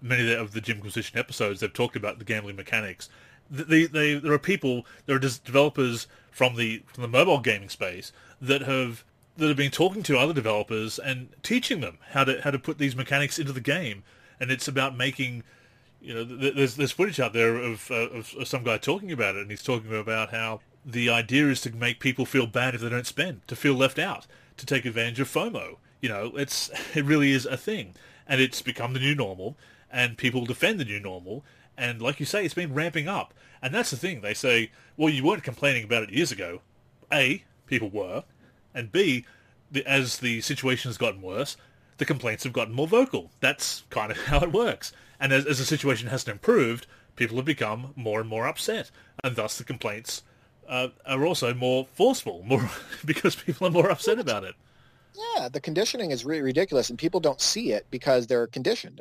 Many 0.05 0.33
of 0.33 0.53
the 0.53 0.61
Jimquisition 0.61 1.17
episodes, 1.17 1.59
they've 1.59 1.73
talked 1.73 1.95
about 1.95 2.19
the 2.19 2.25
gambling 2.25 2.55
mechanics 2.55 3.09
they, 3.49 3.85
they, 3.85 4.15
there 4.15 4.31
are 4.31 4.39
people, 4.39 4.85
there 5.05 5.15
are 5.15 5.19
just 5.19 5.43
developers 5.43 6.07
from 6.31 6.55
the 6.55 6.83
from 6.87 7.03
the 7.03 7.07
mobile 7.07 7.39
gaming 7.39 7.69
space 7.69 8.11
that 8.41 8.61
have 8.63 9.03
that 9.37 9.47
have 9.47 9.57
been 9.57 9.71
talking 9.71 10.03
to 10.03 10.17
other 10.17 10.33
developers 10.33 10.99
and 10.99 11.29
teaching 11.43 11.81
them 11.81 11.97
how 12.11 12.23
to 12.23 12.41
how 12.41 12.51
to 12.51 12.59
put 12.59 12.77
these 12.77 12.95
mechanics 12.95 13.39
into 13.39 13.53
the 13.53 13.61
game. 13.61 14.03
And 14.39 14.51
it's 14.51 14.67
about 14.67 14.97
making, 14.97 15.43
you 16.01 16.13
know, 16.13 16.23
there's 16.23 16.75
there's 16.75 16.91
footage 16.91 17.19
out 17.19 17.33
there 17.33 17.55
of, 17.55 17.89
uh, 17.89 18.09
of, 18.09 18.33
of 18.37 18.47
some 18.47 18.63
guy 18.63 18.77
talking 18.77 19.11
about 19.11 19.35
it, 19.35 19.41
and 19.41 19.51
he's 19.51 19.63
talking 19.63 19.95
about 19.95 20.31
how 20.31 20.59
the 20.85 21.09
idea 21.09 21.47
is 21.47 21.61
to 21.61 21.71
make 21.71 21.99
people 21.99 22.25
feel 22.25 22.47
bad 22.47 22.75
if 22.75 22.81
they 22.81 22.89
don't 22.89 23.07
spend, 23.07 23.47
to 23.47 23.55
feel 23.55 23.73
left 23.73 23.97
out, 23.97 24.27
to 24.57 24.65
take 24.65 24.85
advantage 24.85 25.19
of 25.19 25.29
FOMO. 25.29 25.77
You 26.01 26.09
know, 26.09 26.33
it's 26.35 26.69
it 26.95 27.05
really 27.05 27.31
is 27.31 27.45
a 27.45 27.57
thing, 27.57 27.95
and 28.27 28.41
it's 28.41 28.61
become 28.61 28.93
the 28.93 28.99
new 28.99 29.15
normal, 29.15 29.55
and 29.91 30.17
people 30.17 30.45
defend 30.45 30.79
the 30.79 30.85
new 30.85 30.99
normal, 30.99 31.43
and 31.77 32.01
like 32.01 32.19
you 32.19 32.25
say, 32.25 32.45
it's 32.45 32.53
been 32.53 32.73
ramping 32.73 33.07
up. 33.07 33.33
And 33.61 33.73
that's 33.73 33.91
the 33.91 33.97
thing. 33.97 34.21
They 34.21 34.33
say, 34.33 34.71
well, 34.97 35.09
you 35.09 35.23
weren't 35.23 35.43
complaining 35.43 35.83
about 35.83 36.03
it 36.03 36.11
years 36.11 36.31
ago. 36.31 36.61
A, 37.11 37.43
people 37.67 37.89
were. 37.89 38.23
And 38.73 38.91
B, 38.91 39.25
the, 39.71 39.85
as 39.85 40.19
the 40.19 40.41
situation 40.41 40.89
has 40.89 40.97
gotten 40.97 41.21
worse, 41.21 41.57
the 41.97 42.05
complaints 42.05 42.43
have 42.43 42.53
gotten 42.53 42.73
more 42.73 42.87
vocal. 42.87 43.31
That's 43.39 43.83
kind 43.89 44.11
of 44.11 44.17
how 44.25 44.41
it 44.41 44.51
works. 44.51 44.91
And 45.19 45.33
as, 45.33 45.45
as 45.45 45.59
the 45.59 45.65
situation 45.65 46.09
hasn't 46.09 46.31
improved, 46.31 46.87
people 47.15 47.37
have 47.37 47.45
become 47.45 47.93
more 47.95 48.19
and 48.19 48.29
more 48.29 48.47
upset. 48.47 48.91
And 49.23 49.35
thus 49.35 49.57
the 49.57 49.63
complaints 49.63 50.23
uh, 50.67 50.89
are 51.05 51.25
also 51.25 51.53
more 51.53 51.87
forceful, 51.93 52.43
more 52.43 52.69
because 53.05 53.35
people 53.35 53.67
are 53.67 53.71
more 53.71 53.89
upset 53.89 54.19
about 54.19 54.43
it. 54.43 54.55
Yeah, 55.15 55.49
the 55.49 55.61
conditioning 55.61 56.11
is 56.11 56.25
really 56.25 56.41
ridiculous, 56.41 56.89
and 56.89 56.99
people 56.99 57.19
don't 57.19 57.39
see 57.39 57.71
it 57.71 57.85
because 57.89 58.27
they're 58.27 58.47
conditioned. 58.47 58.99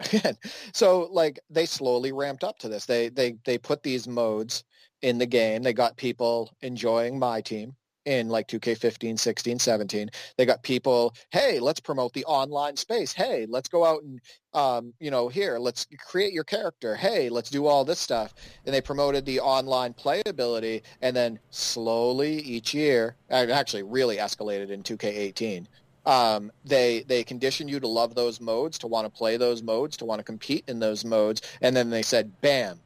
so, 0.72 1.08
like, 1.10 1.40
they 1.50 1.66
slowly 1.66 2.12
ramped 2.12 2.44
up 2.44 2.58
to 2.60 2.68
this. 2.68 2.86
They 2.86 3.08
they 3.08 3.36
they 3.44 3.58
put 3.58 3.82
these 3.82 4.06
modes 4.06 4.64
in 5.02 5.18
the 5.18 5.26
game. 5.26 5.62
They 5.62 5.72
got 5.72 5.96
people 5.96 6.54
enjoying 6.62 7.18
my 7.18 7.40
team 7.40 7.74
in 8.04 8.28
like 8.28 8.46
2K15, 8.48 9.18
16, 9.18 9.58
17. 9.58 10.10
They 10.36 10.46
got 10.46 10.62
people, 10.62 11.14
hey, 11.30 11.58
let's 11.58 11.80
promote 11.80 12.12
the 12.12 12.24
online 12.26 12.76
space. 12.76 13.12
Hey, 13.12 13.46
let's 13.48 13.68
go 13.68 13.84
out 13.84 14.02
and, 14.02 14.20
um, 14.52 14.92
you 15.00 15.10
know, 15.10 15.28
here, 15.28 15.58
let's 15.58 15.86
create 15.98 16.32
your 16.32 16.44
character. 16.44 16.94
Hey, 16.94 17.28
let's 17.28 17.50
do 17.50 17.66
all 17.66 17.84
this 17.84 17.98
stuff. 17.98 18.34
And 18.66 18.74
they 18.74 18.80
promoted 18.80 19.24
the 19.24 19.40
online 19.40 19.94
playability 19.94 20.82
and 21.00 21.16
then 21.16 21.38
slowly 21.50 22.40
each 22.40 22.74
year, 22.74 23.16
actually 23.30 23.82
really 23.82 24.18
escalated 24.18 24.70
in 24.70 24.82
2K18 24.82 25.66
um, 26.06 26.52
they 26.64 27.02
they 27.02 27.24
condition 27.24 27.68
you 27.68 27.80
to 27.80 27.88
love 27.88 28.14
those 28.14 28.40
modes, 28.40 28.78
to 28.78 28.86
want 28.86 29.06
to 29.06 29.10
play 29.10 29.36
those 29.36 29.62
modes, 29.62 29.96
to 29.98 30.04
want 30.04 30.18
to 30.18 30.24
compete 30.24 30.64
in 30.68 30.78
those 30.78 31.04
modes, 31.04 31.42
and 31.60 31.76
then 31.76 31.90
they 31.90 32.02
said, 32.02 32.40
"Bam, 32.40 32.80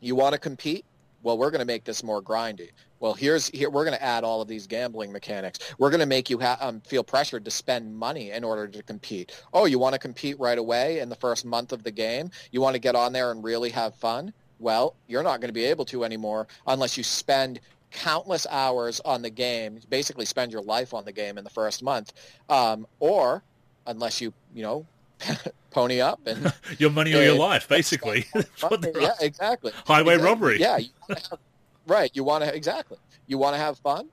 you 0.00 0.14
want 0.14 0.32
to 0.34 0.38
compete? 0.38 0.84
Well, 1.22 1.36
we're 1.36 1.50
going 1.50 1.60
to 1.60 1.66
make 1.66 1.84
this 1.84 2.04
more 2.04 2.22
grindy. 2.22 2.70
Well, 3.00 3.14
here's 3.14 3.48
here 3.48 3.70
we're 3.70 3.84
going 3.84 3.96
to 3.96 4.02
add 4.02 4.24
all 4.24 4.40
of 4.40 4.48
these 4.48 4.66
gambling 4.66 5.12
mechanics. 5.12 5.58
We're 5.78 5.90
going 5.90 6.00
to 6.00 6.06
make 6.06 6.30
you 6.30 6.38
ha- 6.38 6.58
um, 6.60 6.80
feel 6.80 7.04
pressured 7.04 7.44
to 7.44 7.50
spend 7.50 7.96
money 7.96 8.32
in 8.32 8.44
order 8.44 8.66
to 8.66 8.82
compete. 8.82 9.40
Oh, 9.52 9.66
you 9.66 9.78
want 9.78 9.94
to 9.94 9.98
compete 9.98 10.38
right 10.38 10.58
away 10.58 10.98
in 11.00 11.08
the 11.08 11.14
first 11.16 11.44
month 11.44 11.72
of 11.72 11.84
the 11.84 11.90
game? 11.90 12.30
You 12.50 12.60
want 12.60 12.74
to 12.74 12.80
get 12.80 12.96
on 12.96 13.12
there 13.12 13.30
and 13.30 13.42
really 13.42 13.70
have 13.70 13.94
fun? 13.94 14.32
Well, 14.58 14.94
you're 15.06 15.22
not 15.22 15.40
going 15.40 15.48
to 15.48 15.54
be 15.54 15.64
able 15.66 15.84
to 15.86 16.04
anymore 16.04 16.48
unless 16.66 16.96
you 16.96 17.04
spend 17.04 17.60
countless 17.90 18.46
hours 18.50 19.00
on 19.04 19.22
the 19.22 19.30
game, 19.30 19.80
basically 19.88 20.24
spend 20.24 20.52
your 20.52 20.62
life 20.62 20.94
on 20.94 21.04
the 21.04 21.12
game 21.12 21.38
in 21.38 21.44
the 21.44 21.50
first 21.50 21.82
month, 21.82 22.12
um, 22.48 22.86
or 23.00 23.42
unless 23.86 24.20
you, 24.20 24.32
you 24.54 24.62
know, 24.62 24.86
pony 25.70 26.00
up 26.00 26.20
and 26.26 26.52
your 26.78 26.90
money 26.90 27.14
or 27.14 27.22
your 27.22 27.34
life, 27.38 27.68
basically. 27.68 28.26
yeah, 28.34 29.12
exactly. 29.20 29.72
Highway 29.86 30.14
exactly. 30.14 30.16
robbery. 30.16 30.60
Yeah, 30.60 30.78
you 30.78 30.90
have, 31.08 31.38
right. 31.86 32.10
You 32.14 32.24
want 32.24 32.44
to 32.44 32.54
exactly. 32.54 32.98
You 33.26 33.38
want 33.38 33.54
to 33.54 33.60
have 33.60 33.78
fun. 33.78 34.08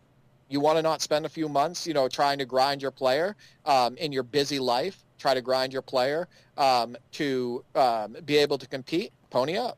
You 0.50 0.60
want 0.60 0.78
to 0.78 0.84
not 0.84 1.02
spend 1.02 1.26
a 1.26 1.30
few 1.30 1.50
months, 1.50 1.88
you 1.88 1.94
know, 1.94 2.08
trying 2.08 2.38
to 2.38 2.46
grind 2.46 2.82
your 2.82 2.92
player 2.92 3.36
um, 3.66 3.98
in 3.98 4.12
your 4.12 4.24
busy 4.24 4.60
life. 4.60 5.04
Try 5.18 5.34
to 5.34 5.42
grind 5.42 5.74
your 5.74 5.82
player 5.82 6.28
um, 6.58 6.96
to 7.14 7.64
um, 7.74 8.16
be 8.26 8.38
able 8.38 8.58
to 8.60 8.68
compete. 8.68 9.12
Pony 9.32 9.58
up 9.58 9.78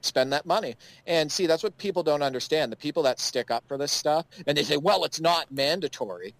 spend 0.00 0.32
that 0.32 0.46
money. 0.46 0.76
And 1.06 1.30
see, 1.30 1.46
that's 1.46 1.62
what 1.62 1.76
people 1.78 2.02
don't 2.02 2.22
understand. 2.22 2.72
The 2.72 2.76
people 2.76 3.02
that 3.04 3.20
stick 3.20 3.50
up 3.50 3.64
for 3.66 3.76
this 3.78 3.92
stuff 3.92 4.26
and 4.46 4.56
they 4.56 4.62
say, 4.62 4.76
well, 4.76 5.04
it's 5.04 5.20
not 5.20 5.50
mandatory. 5.50 6.34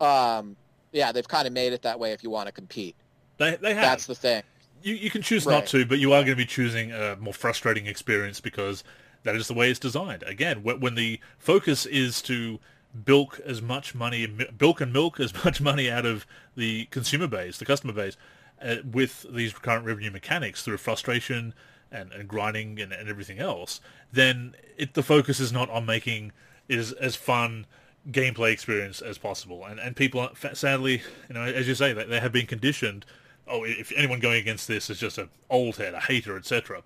Um, 0.00 0.56
yeah, 0.92 1.12
they've 1.12 1.28
kind 1.28 1.46
of 1.46 1.52
made 1.52 1.72
it 1.72 1.82
that 1.82 1.98
way 1.98 2.12
if 2.12 2.22
you 2.22 2.30
want 2.30 2.46
to 2.46 2.52
compete. 2.52 2.96
They, 3.38 3.56
they 3.56 3.74
have. 3.74 3.82
That's 3.82 4.06
the 4.06 4.14
thing. 4.14 4.42
You, 4.82 4.94
you 4.94 5.10
can 5.10 5.22
choose 5.22 5.44
right. 5.44 5.54
not 5.54 5.66
to, 5.68 5.84
but 5.84 5.98
you 5.98 6.12
are 6.12 6.20
going 6.20 6.32
to 6.32 6.36
be 6.36 6.46
choosing 6.46 6.92
a 6.92 7.16
more 7.16 7.34
frustrating 7.34 7.86
experience 7.86 8.40
because 8.40 8.84
that 9.24 9.34
is 9.34 9.48
the 9.48 9.54
way 9.54 9.70
it's 9.70 9.80
designed. 9.80 10.22
Again, 10.22 10.62
when 10.62 10.94
the 10.94 11.20
focus 11.38 11.84
is 11.86 12.22
to 12.22 12.60
bilk 13.04 13.40
as 13.44 13.60
much 13.60 13.94
money, 13.94 14.26
bilk 14.26 14.80
and 14.80 14.92
milk 14.92 15.20
as 15.20 15.32
much 15.44 15.60
money 15.60 15.90
out 15.90 16.06
of 16.06 16.26
the 16.56 16.86
consumer 16.86 17.26
base, 17.26 17.58
the 17.58 17.64
customer 17.64 17.92
base, 17.92 18.16
uh, 18.62 18.76
with 18.90 19.26
these 19.30 19.52
current 19.52 19.84
revenue 19.84 20.10
mechanics 20.10 20.62
through 20.62 20.76
frustration, 20.78 21.54
and, 21.90 22.12
and 22.12 22.28
grinding 22.28 22.80
and, 22.80 22.92
and 22.92 23.08
everything 23.08 23.38
else, 23.38 23.80
then 24.12 24.54
it, 24.76 24.94
the 24.94 25.02
focus 25.02 25.40
is 25.40 25.52
not 25.52 25.70
on 25.70 25.86
making 25.86 26.32
it 26.68 26.78
as, 26.78 26.92
as 26.92 27.16
fun 27.16 27.66
gameplay 28.10 28.52
experience 28.52 29.00
as 29.00 29.18
possible. 29.18 29.64
And 29.64 29.78
and 29.80 29.96
people, 29.96 30.28
sadly, 30.52 31.02
you 31.28 31.34
know, 31.34 31.42
as 31.42 31.68
you 31.68 31.74
say, 31.74 31.92
they, 31.92 32.04
they 32.04 32.20
have 32.20 32.32
been 32.32 32.46
conditioned. 32.46 33.04
Oh, 33.46 33.64
if 33.64 33.92
anyone 33.96 34.20
going 34.20 34.40
against 34.40 34.68
this 34.68 34.90
is 34.90 34.98
just 34.98 35.16
an 35.16 35.30
old 35.48 35.76
head, 35.76 35.94
a 35.94 36.00
hater, 36.00 36.36
etc. 36.36 36.82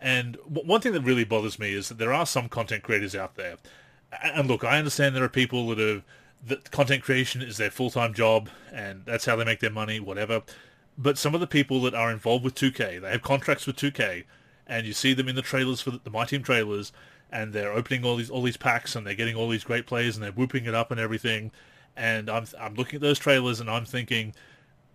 And 0.00 0.36
one 0.44 0.80
thing 0.80 0.92
that 0.92 1.00
really 1.00 1.24
bothers 1.24 1.58
me 1.58 1.72
is 1.72 1.88
that 1.88 1.98
there 1.98 2.12
are 2.12 2.26
some 2.26 2.48
content 2.48 2.82
creators 2.82 3.16
out 3.16 3.34
there. 3.34 3.56
And 4.22 4.46
look, 4.46 4.62
I 4.62 4.78
understand 4.78 5.16
there 5.16 5.24
are 5.24 5.28
people 5.28 5.68
that 5.68 5.78
have 5.78 6.04
that 6.46 6.70
content 6.70 7.02
creation 7.02 7.42
is 7.42 7.56
their 7.56 7.70
full 7.70 7.90
time 7.90 8.14
job, 8.14 8.48
and 8.72 9.04
that's 9.06 9.24
how 9.24 9.36
they 9.36 9.44
make 9.44 9.60
their 9.60 9.70
money, 9.70 10.00
whatever. 10.00 10.42
But 10.96 11.18
some 11.18 11.34
of 11.34 11.40
the 11.40 11.46
people 11.46 11.80
that 11.82 11.94
are 11.94 12.10
involved 12.10 12.44
with 12.44 12.54
2K, 12.54 13.00
they 13.00 13.10
have 13.10 13.22
contracts 13.22 13.66
with 13.66 13.76
2K, 13.76 14.24
and 14.66 14.86
you 14.86 14.92
see 14.92 15.14
them 15.14 15.28
in 15.28 15.36
the 15.36 15.42
trailers 15.42 15.80
for 15.80 15.90
the, 15.90 16.00
the 16.02 16.10
My 16.10 16.24
Team 16.24 16.42
trailers, 16.42 16.92
and 17.30 17.52
they're 17.52 17.72
opening 17.72 18.04
all 18.04 18.16
these 18.16 18.30
all 18.30 18.42
these 18.42 18.56
packs, 18.56 18.96
and 18.96 19.06
they're 19.06 19.14
getting 19.14 19.36
all 19.36 19.48
these 19.48 19.64
great 19.64 19.86
players, 19.86 20.16
and 20.16 20.24
they're 20.24 20.32
whooping 20.32 20.66
it 20.66 20.74
up 20.74 20.90
and 20.90 21.00
everything. 21.00 21.50
And 21.96 22.28
I'm 22.28 22.46
I'm 22.58 22.74
looking 22.74 22.96
at 22.96 23.02
those 23.02 23.18
trailers, 23.18 23.60
and 23.60 23.70
I'm 23.70 23.84
thinking, 23.84 24.34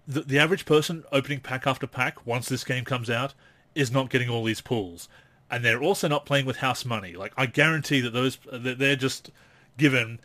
the 0.07 0.22
the 0.22 0.39
average 0.39 0.65
person 0.65 1.03
opening 1.11 1.39
pack 1.39 1.67
after 1.67 1.88
pack 1.88 2.26
once 2.26 2.49
this 2.49 2.63
game 2.63 2.86
comes 2.86 3.09
out 3.09 3.34
is 3.76 3.91
not 3.91 4.09
getting 4.09 4.30
all 4.30 4.43
these 4.43 4.61
pulls, 4.61 5.07
and 5.49 5.63
they're 5.63 5.82
also 5.82 6.07
not 6.07 6.26
playing 6.26 6.45
with 6.45 6.57
house 6.57 6.86
money. 6.86 7.13
Like 7.13 7.34
I 7.38 7.45
guarantee 7.45 8.01
that 8.01 8.11
those 8.11 8.39
uh, 8.51 8.57
that 8.59 8.80
they're 8.80 8.95
just 8.95 9.32
given 9.78 10.20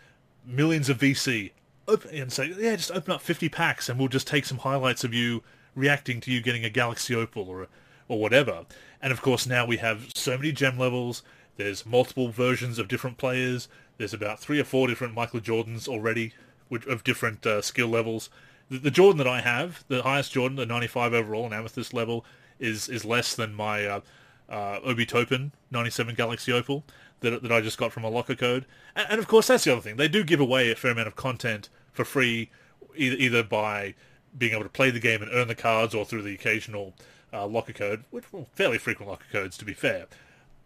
millions 0.46 0.88
of 0.88 0.98
VC 0.98 1.52
open, 1.86 2.14
and 2.14 2.32
say, 2.32 2.52
yeah, 2.58 2.76
just 2.76 2.90
open 2.90 3.12
up 3.12 3.20
50 3.20 3.48
packs, 3.48 3.88
and 3.88 3.98
we'll 3.98 4.08
just 4.08 4.26
take 4.26 4.44
some 4.44 4.58
highlights 4.58 5.04
of 5.04 5.14
you 5.14 5.42
reacting 5.74 6.20
to 6.20 6.30
you 6.30 6.40
getting 6.40 6.64
a 6.64 6.70
Galaxy 6.70 7.14
Opal 7.14 7.48
or 7.48 7.64
a 7.64 7.68
or 8.08 8.18
whatever. 8.18 8.64
And 9.00 9.12
of 9.12 9.22
course, 9.22 9.46
now 9.46 9.66
we 9.66 9.78
have 9.78 10.08
so 10.14 10.36
many 10.36 10.52
gem 10.52 10.78
levels. 10.78 11.22
There's 11.56 11.86
multiple 11.86 12.28
versions 12.28 12.78
of 12.78 12.88
different 12.88 13.18
players. 13.18 13.68
There's 13.98 14.14
about 14.14 14.40
three 14.40 14.60
or 14.60 14.64
four 14.64 14.88
different 14.88 15.14
Michael 15.14 15.40
Jordans 15.40 15.88
already, 15.88 16.32
which 16.68 16.86
of 16.86 17.04
different 17.04 17.46
uh, 17.46 17.62
skill 17.62 17.88
levels. 17.88 18.30
The, 18.70 18.78
the, 18.78 18.90
Jordan 18.90 19.18
that 19.18 19.28
I 19.28 19.40
have, 19.40 19.84
the 19.88 20.02
highest 20.02 20.32
Jordan, 20.32 20.56
the 20.56 20.66
95 20.66 21.12
overall 21.12 21.44
and 21.44 21.54
Amethyst 21.54 21.94
level, 21.94 22.24
is 22.58 22.88
is 22.88 23.04
less 23.04 23.34
than 23.34 23.54
my 23.54 23.84
uh, 23.86 24.00
uh, 24.48 24.80
Obi 24.84 25.06
Toppin 25.06 25.52
97 25.70 26.14
Galaxy 26.14 26.52
Opal 26.52 26.84
that, 27.20 27.42
that 27.42 27.52
I 27.52 27.60
just 27.60 27.78
got 27.78 27.92
from 27.92 28.04
a 28.04 28.10
locker 28.10 28.34
code. 28.34 28.66
And, 28.94 29.06
and, 29.10 29.18
of 29.18 29.28
course, 29.28 29.48
that's 29.48 29.64
the 29.64 29.72
other 29.72 29.80
thing. 29.80 29.96
They 29.96 30.08
do 30.08 30.24
give 30.24 30.40
away 30.40 30.70
a 30.70 30.74
fair 30.74 30.92
amount 30.92 31.08
of 31.08 31.16
content 31.16 31.68
for 31.92 32.04
free, 32.04 32.50
either, 32.96 33.16
either 33.16 33.42
by 33.42 33.94
being 34.36 34.52
able 34.52 34.64
to 34.64 34.68
play 34.68 34.90
the 34.90 35.00
game 35.00 35.22
and 35.22 35.30
earn 35.32 35.48
the 35.48 35.54
cards 35.54 35.94
or 35.94 36.04
through 36.04 36.22
the 36.22 36.34
occasional 36.34 36.94
uh, 37.34 37.46
locker 37.46 37.72
code, 37.72 38.04
which 38.10 38.32
well, 38.32 38.46
fairly 38.52 38.78
frequent 38.78 39.10
locker 39.10 39.26
codes, 39.30 39.58
to 39.58 39.64
be 39.64 39.74
fair. 39.74 40.06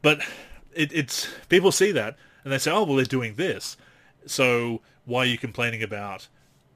But 0.02 0.20
it, 0.74 0.92
it's 0.92 1.28
people 1.48 1.72
see 1.72 1.92
that 1.92 2.16
and 2.44 2.52
they 2.52 2.58
say, 2.58 2.70
oh, 2.70 2.84
well, 2.84 2.96
they're 2.96 3.04
doing 3.04 3.34
this. 3.34 3.76
So 4.26 4.80
why 5.04 5.20
are 5.20 5.26
you 5.26 5.38
complaining 5.38 5.82
about 5.82 6.28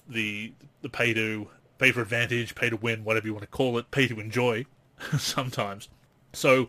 the 0.08 0.52
the 0.80 0.88
pay 0.88 1.14
to 1.14 1.48
pay 1.78 1.92
for 1.92 2.00
advantage, 2.00 2.54
pay 2.54 2.70
to 2.70 2.76
win, 2.76 3.04
whatever 3.04 3.26
you 3.26 3.34
want 3.34 3.42
to 3.42 3.48
call 3.50 3.78
it, 3.78 3.90
pay 3.90 4.08
to 4.08 4.20
enjoy 4.20 4.64
sometimes. 5.18 5.88
So 6.32 6.68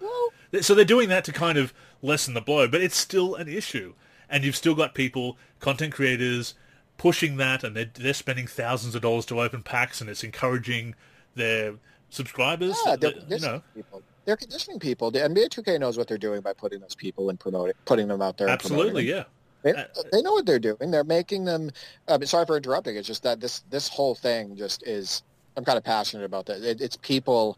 so 0.61 0.75
they're 0.75 0.85
doing 0.85 1.09
that 1.09 1.23
to 1.25 1.31
kind 1.31 1.57
of 1.57 1.73
lessen 2.01 2.33
the 2.33 2.41
blow, 2.41 2.67
but 2.67 2.81
it's 2.81 2.97
still 2.97 3.35
an 3.35 3.47
issue. 3.47 3.93
And 4.29 4.43
you've 4.43 4.55
still 4.55 4.75
got 4.75 4.95
people, 4.95 5.37
content 5.59 5.93
creators, 5.93 6.55
pushing 6.97 7.37
that, 7.37 7.63
and 7.63 7.75
they're, 7.75 7.91
they're 7.93 8.13
spending 8.13 8.47
thousands 8.47 8.95
of 8.95 9.01
dollars 9.01 9.25
to 9.27 9.41
open 9.41 9.61
packs, 9.61 10.01
and 10.01 10.09
it's 10.09 10.23
encouraging 10.23 10.95
their 11.35 11.75
subscribers. 12.13 12.77
Yeah, 12.85 12.95
they're 12.95 13.13
you 13.27 13.39
know. 13.39 13.61
people. 13.75 14.01
They're 14.25 14.37
conditioning 14.37 14.79
people. 14.79 15.11
The 15.11 15.19
NBA 15.19 15.49
2K 15.49 15.79
knows 15.79 15.97
what 15.97 16.07
they're 16.07 16.17
doing 16.17 16.41
by 16.41 16.53
putting 16.53 16.79
those 16.79 16.95
people 16.95 17.29
and 17.29 17.39
promoting, 17.39 17.73
putting 17.85 18.07
them 18.07 18.21
out 18.21 18.37
there. 18.37 18.47
Absolutely, 18.47 19.03
yeah. 19.03 19.23
They, 19.63 19.73
uh, 19.73 19.85
they, 20.11 20.21
know 20.21 20.33
what 20.33 20.45
they're 20.45 20.59
doing. 20.59 20.91
They're 20.91 21.03
making 21.03 21.45
them. 21.45 21.71
I 22.07 22.17
mean, 22.17 22.27
sorry 22.27 22.45
for 22.45 22.57
interrupting. 22.57 22.95
It's 22.95 23.07
just 23.07 23.23
that 23.23 23.39
this 23.39 23.63
this 23.69 23.87
whole 23.87 24.15
thing 24.15 24.55
just 24.55 24.85
is. 24.85 25.23
I'm 25.55 25.63
kind 25.63 25.77
of 25.77 25.83
passionate 25.83 26.25
about 26.25 26.47
that. 26.47 26.63
It, 26.63 26.81
it's 26.81 26.97
people 26.97 27.57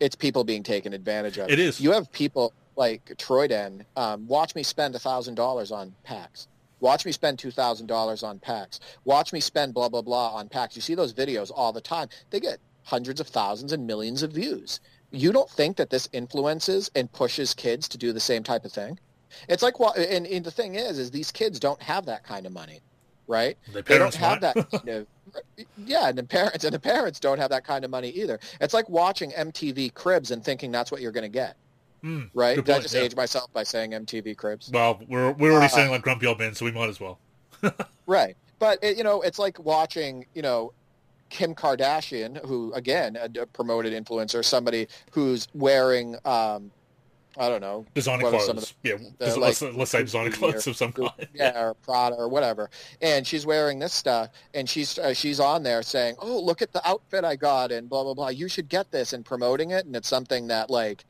it's 0.00 0.16
people 0.16 0.44
being 0.44 0.62
taken 0.62 0.92
advantage 0.92 1.38
of. 1.38 1.50
It 1.50 1.58
is. 1.58 1.80
You 1.80 1.92
have 1.92 2.10
people 2.12 2.52
like 2.76 3.04
Troydan. 3.16 3.84
Um, 3.96 4.26
watch 4.26 4.54
me 4.54 4.62
spend 4.62 4.94
thousand 4.96 5.34
dollars 5.34 5.70
on 5.70 5.94
packs. 6.04 6.48
Watch 6.80 7.04
me 7.06 7.12
spend 7.12 7.38
two 7.38 7.50
thousand 7.50 7.86
dollars 7.86 8.22
on 8.22 8.38
packs. 8.38 8.80
Watch 9.04 9.32
me 9.32 9.40
spend 9.40 9.74
blah 9.74 9.88
blah 9.88 10.02
blah 10.02 10.34
on 10.34 10.48
packs. 10.48 10.76
You 10.76 10.82
see 10.82 10.94
those 10.94 11.12
videos 11.12 11.50
all 11.54 11.72
the 11.72 11.80
time. 11.80 12.08
They 12.30 12.40
get 12.40 12.58
hundreds 12.84 13.20
of 13.20 13.26
thousands 13.26 13.72
and 13.72 13.86
millions 13.86 14.22
of 14.22 14.32
views. 14.32 14.80
You 15.10 15.32
don't 15.32 15.50
think 15.50 15.76
that 15.76 15.90
this 15.90 16.08
influences 16.12 16.90
and 16.94 17.10
pushes 17.12 17.54
kids 17.54 17.88
to 17.88 17.98
do 17.98 18.12
the 18.12 18.20
same 18.20 18.42
type 18.42 18.64
of 18.64 18.72
thing? 18.72 18.98
It's 19.48 19.62
like, 19.62 19.74
and, 19.96 20.26
and 20.26 20.44
the 20.44 20.50
thing 20.50 20.76
is, 20.76 20.98
is 20.98 21.10
these 21.10 21.30
kids 21.30 21.58
don't 21.58 21.80
have 21.82 22.06
that 22.06 22.24
kind 22.24 22.46
of 22.46 22.52
money, 22.52 22.80
right? 23.26 23.56
they 23.72 23.98
don't 23.98 24.14
have 24.14 24.40
that 24.40 24.54
kind 24.70 24.88
of 24.88 25.06
yeah, 25.86 26.08
and 26.08 26.18
the 26.18 26.22
parents 26.22 26.64
and 26.64 26.72
the 26.72 26.78
parents 26.78 27.18
don't 27.20 27.38
have 27.38 27.50
that 27.50 27.64
kind 27.64 27.84
of 27.84 27.90
money 27.90 28.10
either. 28.10 28.38
It's 28.60 28.74
like 28.74 28.88
watching 28.88 29.30
MTV 29.32 29.94
Cribs 29.94 30.30
and 30.30 30.44
thinking 30.44 30.70
that's 30.70 30.90
what 30.90 31.00
you're 31.00 31.12
going 31.12 31.22
to 31.22 31.28
get. 31.28 31.56
Mm, 32.02 32.30
right? 32.34 32.56
Did 32.56 32.66
point, 32.66 32.78
I 32.78 32.82
just 32.82 32.94
yeah. 32.94 33.02
age 33.02 33.16
myself 33.16 33.52
by 33.52 33.62
saying 33.62 33.92
MTV 33.92 34.36
Cribs? 34.36 34.70
Well, 34.72 35.00
we're 35.08 35.32
we're 35.32 35.52
already 35.52 35.66
uh, 35.66 35.68
saying 35.68 35.90
like 35.90 36.02
grumpy 36.02 36.26
old 36.26 36.38
men, 36.38 36.54
so 36.54 36.64
we 36.64 36.72
might 36.72 36.88
as 36.88 37.00
well. 37.00 37.18
right, 38.06 38.36
but 38.58 38.78
it, 38.82 38.98
you 38.98 39.04
know, 39.04 39.22
it's 39.22 39.38
like 39.38 39.58
watching 39.58 40.26
you 40.34 40.42
know 40.42 40.72
Kim 41.30 41.54
Kardashian, 41.54 42.44
who 42.46 42.72
again 42.74 43.16
a, 43.16 43.46
promoted 43.46 43.92
influencer, 43.92 44.44
somebody 44.44 44.88
who's 45.12 45.48
wearing 45.54 46.16
um, 46.24 46.70
I 47.36 47.48
don't 47.48 47.60
know. 47.60 47.84
Designer 47.94 48.30
clothes. 48.30 48.74
The, 48.82 48.88
yeah, 48.88 48.96
the, 49.18 49.26
like, 49.26 49.40
let's, 49.40 49.62
let's, 49.62 49.90
say 49.90 50.02
designer 50.02 50.30
clothes 50.30 50.66
or, 50.66 50.70
of 50.70 50.76
some 50.76 50.92
kind. 50.92 51.10
Yeah, 51.34 51.60
or 51.60 51.74
Prada 51.74 52.14
or 52.14 52.28
whatever. 52.28 52.70
And 53.02 53.26
she's 53.26 53.44
wearing 53.44 53.80
this 53.80 53.92
stuff, 53.92 54.28
and 54.54 54.68
she's 54.68 54.98
uh, 54.98 55.14
she's 55.14 55.40
on 55.40 55.64
there 55.64 55.82
saying, 55.82 56.14
"Oh, 56.20 56.38
look 56.40 56.62
at 56.62 56.72
the 56.72 56.86
outfit 56.88 57.24
I 57.24 57.34
got," 57.34 57.72
and 57.72 57.88
blah 57.88 58.04
blah 58.04 58.14
blah. 58.14 58.28
You 58.28 58.48
should 58.48 58.68
get 58.68 58.90
this, 58.92 59.12
and 59.12 59.24
promoting 59.24 59.70
it, 59.70 59.84
and 59.84 59.96
it's 59.96 60.08
something 60.08 60.46
that 60.48 60.70
like 60.70 61.04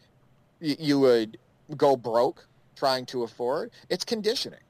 y- 0.61 0.77
you 0.79 0.99
would 1.01 1.37
go 1.77 1.97
broke 1.97 2.47
trying 2.75 3.07
to 3.07 3.23
afford. 3.25 3.71
It's 3.91 4.05
conditioning. 4.05 4.61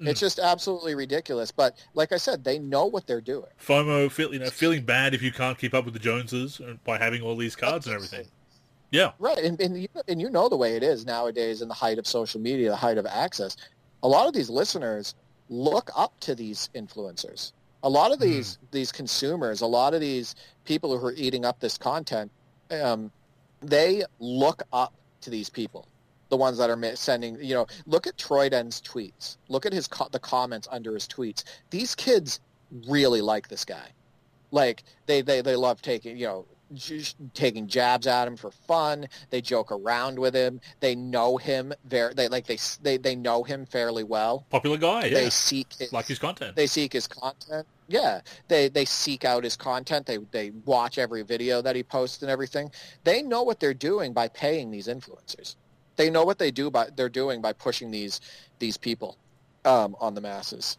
Mm. 0.00 0.08
It's 0.08 0.20
just 0.20 0.38
absolutely 0.38 0.94
ridiculous. 0.94 1.50
But 1.50 1.76
like 1.94 2.12
I 2.12 2.16
said, 2.16 2.44
they 2.44 2.58
know 2.58 2.86
what 2.86 3.06
they're 3.06 3.20
doing. 3.20 3.50
FOMO, 3.60 4.10
feel, 4.10 4.32
you 4.32 4.38
know, 4.38 4.50
feeling 4.50 4.84
bad 4.84 5.14
if 5.14 5.22
you 5.22 5.32
can't 5.32 5.58
keep 5.58 5.74
up 5.74 5.84
with 5.84 5.94
the 5.94 6.00
Joneses 6.00 6.60
by 6.84 6.98
having 6.98 7.22
all 7.22 7.36
these 7.36 7.56
cards 7.56 7.86
and 7.86 7.94
everything. 7.94 8.26
Yeah. 8.90 9.12
Right. 9.18 9.38
And, 9.38 9.60
and, 9.60 9.80
you, 9.80 9.88
and 10.08 10.20
you 10.20 10.30
know 10.30 10.48
the 10.48 10.56
way 10.56 10.76
it 10.76 10.82
is 10.82 11.04
nowadays 11.04 11.62
in 11.62 11.68
the 11.68 11.74
height 11.74 11.98
of 11.98 12.06
social 12.06 12.40
media, 12.40 12.70
the 12.70 12.76
height 12.76 12.98
of 12.98 13.06
access. 13.06 13.56
A 14.02 14.08
lot 14.08 14.26
of 14.26 14.34
these 14.34 14.50
listeners 14.50 15.14
look 15.48 15.90
up 15.96 16.18
to 16.20 16.34
these 16.34 16.70
influencers. 16.74 17.52
A 17.82 17.88
lot 17.88 18.12
of 18.12 18.18
these 18.18 18.56
mm. 18.56 18.70
these 18.72 18.90
consumers, 18.90 19.60
a 19.60 19.66
lot 19.66 19.94
of 19.94 20.00
these 20.00 20.34
people 20.64 20.98
who 20.98 21.06
are 21.06 21.12
eating 21.12 21.44
up 21.44 21.60
this 21.60 21.78
content, 21.78 22.30
um, 22.70 23.12
they 23.62 24.02
look 24.18 24.62
up 24.72 24.92
to 25.20 25.30
these 25.30 25.48
people. 25.48 25.86
The 26.28 26.36
ones 26.36 26.58
that 26.58 26.70
are 26.70 26.96
sending, 26.96 27.42
you 27.42 27.54
know, 27.54 27.66
look 27.86 28.06
at 28.06 28.18
Troydan's 28.18 28.80
tweets. 28.82 29.36
Look 29.48 29.64
at 29.64 29.72
his 29.72 29.88
the 30.10 30.18
comments 30.18 30.66
under 30.70 30.94
his 30.94 31.06
tweets. 31.06 31.44
These 31.70 31.94
kids 31.94 32.40
really 32.88 33.20
like 33.20 33.48
this 33.48 33.64
guy. 33.64 33.88
Like 34.50 34.82
they, 35.06 35.22
they, 35.22 35.40
they 35.40 35.56
love 35.56 35.82
taking, 35.82 36.16
you 36.16 36.26
know, 36.26 36.46
taking 37.34 37.68
jabs 37.68 38.06
at 38.06 38.26
him 38.26 38.36
for 38.36 38.50
fun. 38.50 39.06
They 39.30 39.40
joke 39.40 39.70
around 39.70 40.18
with 40.18 40.34
him. 40.34 40.60
They 40.80 40.94
know 40.94 41.36
him 41.36 41.72
very. 41.84 42.14
They 42.14 42.28
like 42.28 42.46
they 42.46 42.58
they 42.82 42.96
they 42.96 43.14
know 43.14 43.44
him 43.44 43.66
fairly 43.66 44.04
well. 44.04 44.46
Popular 44.50 44.76
guy. 44.76 45.06
Yeah. 45.06 45.14
They 45.14 45.30
seek 45.30 45.72
his, 45.78 45.92
like 45.92 46.06
his 46.06 46.18
content. 46.18 46.56
They 46.56 46.66
seek 46.66 46.92
his 46.92 47.06
content. 47.06 47.66
Yeah, 47.88 48.20
they 48.48 48.68
they 48.68 48.84
seek 48.84 49.24
out 49.24 49.44
his 49.44 49.56
content. 49.56 50.06
They 50.06 50.18
they 50.32 50.50
watch 50.64 50.98
every 50.98 51.22
video 51.22 51.62
that 51.62 51.76
he 51.76 51.82
posts 51.82 52.22
and 52.22 52.30
everything. 52.30 52.70
They 53.04 53.22
know 53.22 53.42
what 53.42 53.60
they're 53.60 53.74
doing 53.74 54.12
by 54.12 54.28
paying 54.28 54.70
these 54.70 54.88
influencers. 54.88 55.54
They 55.96 56.10
know 56.10 56.24
what 56.24 56.38
they 56.38 56.50
do 56.50 56.70
by 56.70 56.88
they're 56.94 57.08
doing 57.08 57.40
by 57.40 57.52
pushing 57.52 57.90
these 57.90 58.20
these 58.58 58.76
people 58.76 59.16
um, 59.64 59.96
on 60.00 60.14
the 60.14 60.20
masses. 60.20 60.78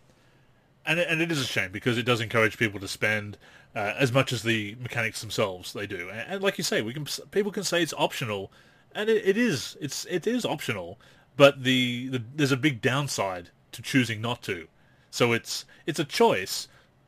And 0.86 1.00
and 1.00 1.22
it 1.22 1.32
is 1.32 1.42
a 1.42 1.46
shame 1.46 1.72
because 1.72 1.98
it 1.98 2.04
does 2.04 2.22
encourage 2.22 2.58
people 2.58 2.80
to 2.80 2.88
spend 2.88 3.38
uh, 3.76 3.94
as 3.98 4.12
much 4.12 4.34
as 4.34 4.42
the 4.42 4.76
mechanics 4.82 5.22
themselves 5.22 5.74
they 5.74 5.86
do. 5.86 6.10
And, 6.10 6.26
and, 6.28 6.44
like 6.44 6.58
you 6.58 6.64
say, 6.64 6.82
we 6.82 6.94
can 6.94 7.06
people 7.32 7.52
can 7.52 7.64
say 7.64 7.84
it's 7.84 7.94
optional, 7.98 8.52
and 8.96 9.10
it, 9.10 9.26
it 9.26 9.38
is. 9.38 9.78
It's 9.80 10.06
it 10.06 10.26
is 10.26 10.46
optional, 10.46 11.00
but 11.36 11.64
the, 11.64 12.08
the 12.08 12.24
there's 12.36 12.52
a 12.52 12.58
big 12.58 12.82
downside 12.82 13.50
to 13.74 13.82
choosing 13.82 14.22
not 14.22 14.42
to. 14.44 14.68
So 15.12 15.34
it's 15.34 15.66
it's 15.86 16.00
a 16.00 16.06
choice, 16.06 16.68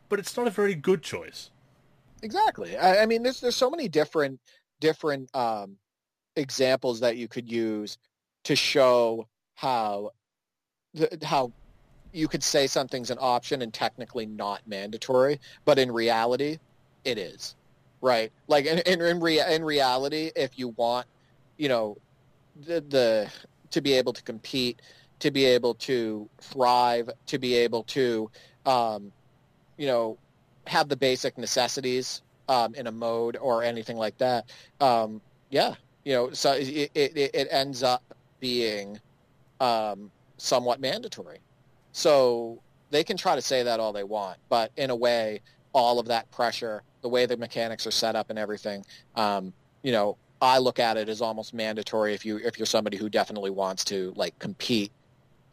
but 0.09 0.19
it's 0.19 0.35
not 0.37 0.47
a 0.47 0.51
very 0.51 0.75
good 0.75 1.01
choice. 1.01 1.49
Exactly. 2.21 2.77
I, 2.77 3.03
I 3.03 3.05
mean, 3.05 3.23
there's 3.23 3.39
there's 3.39 3.55
so 3.55 3.69
many 3.69 3.87
different 3.87 4.39
different 4.79 5.33
um, 5.35 5.77
examples 6.39 6.99
that 7.01 7.17
you 7.17 7.27
could 7.27 7.51
use 7.51 7.97
to 8.43 8.55
show 8.55 9.27
how 9.55 10.11
how 11.23 11.51
you 12.11 12.27
could 12.27 12.43
say 12.43 12.65
something's 12.65 13.11
an 13.11 13.17
option 13.21 13.61
and 13.61 13.73
technically 13.73 14.25
not 14.25 14.61
mandatory, 14.65 15.39
but 15.65 15.77
in 15.77 15.91
reality, 15.91 16.57
it 17.03 17.17
is, 17.17 17.55
right? 18.01 18.31
Like 18.47 18.65
in 18.65 18.79
in 18.79 19.01
in, 19.01 19.19
rea- 19.19 19.53
in 19.53 19.63
reality, 19.63 20.31
if 20.35 20.57
you 20.57 20.69
want, 20.69 21.05
you 21.57 21.69
know, 21.69 21.97
the, 22.65 22.81
the 22.81 23.31
to 23.71 23.81
be 23.81 23.93
able 23.93 24.13
to 24.13 24.23
compete, 24.23 24.81
to 25.19 25.31
be 25.31 25.45
able 25.45 25.75
to 25.75 26.27
thrive, 26.41 27.09
to 27.27 27.37
be 27.37 27.53
able 27.53 27.83
to, 27.83 28.31
um, 28.65 29.11
you 29.77 29.85
know, 29.85 30.17
have 30.65 30.89
the 30.89 30.97
basic 30.97 31.37
necessities 31.37 32.21
um, 32.47 32.73
in 32.75 32.87
a 32.87 32.91
mode 32.91 33.37
or 33.39 33.63
anything 33.63 33.97
like 33.97 34.17
that. 34.17 34.49
Um, 34.81 35.21
yeah, 35.49 35.75
you 36.09 36.15
know, 36.15 36.31
so 36.31 36.53
it, 36.53 36.89
it, 36.95 37.15
it 37.15 37.47
ends 37.51 37.83
up 37.83 38.01
being 38.39 38.99
um, 39.59 40.09
somewhat 40.37 40.79
mandatory. 40.79 41.37
So 41.91 42.59
they 42.89 43.03
can 43.03 43.15
try 43.15 43.35
to 43.35 43.43
say 43.43 43.61
that 43.61 43.79
all 43.79 43.93
they 43.93 44.03
want, 44.03 44.39
but 44.49 44.71
in 44.75 44.89
a 44.89 44.95
way, 44.95 45.41
all 45.71 45.99
of 45.99 46.07
that 46.07 46.31
pressure, 46.31 46.81
the 47.03 47.09
way 47.09 47.27
the 47.27 47.37
mechanics 47.37 47.85
are 47.85 47.91
set 47.91 48.15
up 48.15 48.31
and 48.31 48.39
everything, 48.39 48.83
um, 49.17 49.53
you 49.83 49.91
know, 49.91 50.17
I 50.41 50.57
look 50.57 50.79
at 50.79 50.97
it 50.97 51.09
as 51.09 51.21
almost 51.21 51.53
mandatory 51.53 52.15
if 52.15 52.25
you 52.25 52.37
if 52.37 52.57
you're 52.57 52.65
somebody 52.65 52.97
who 52.97 53.07
definitely 53.07 53.51
wants 53.51 53.83
to 53.85 54.11
like 54.15 54.37
compete 54.39 54.91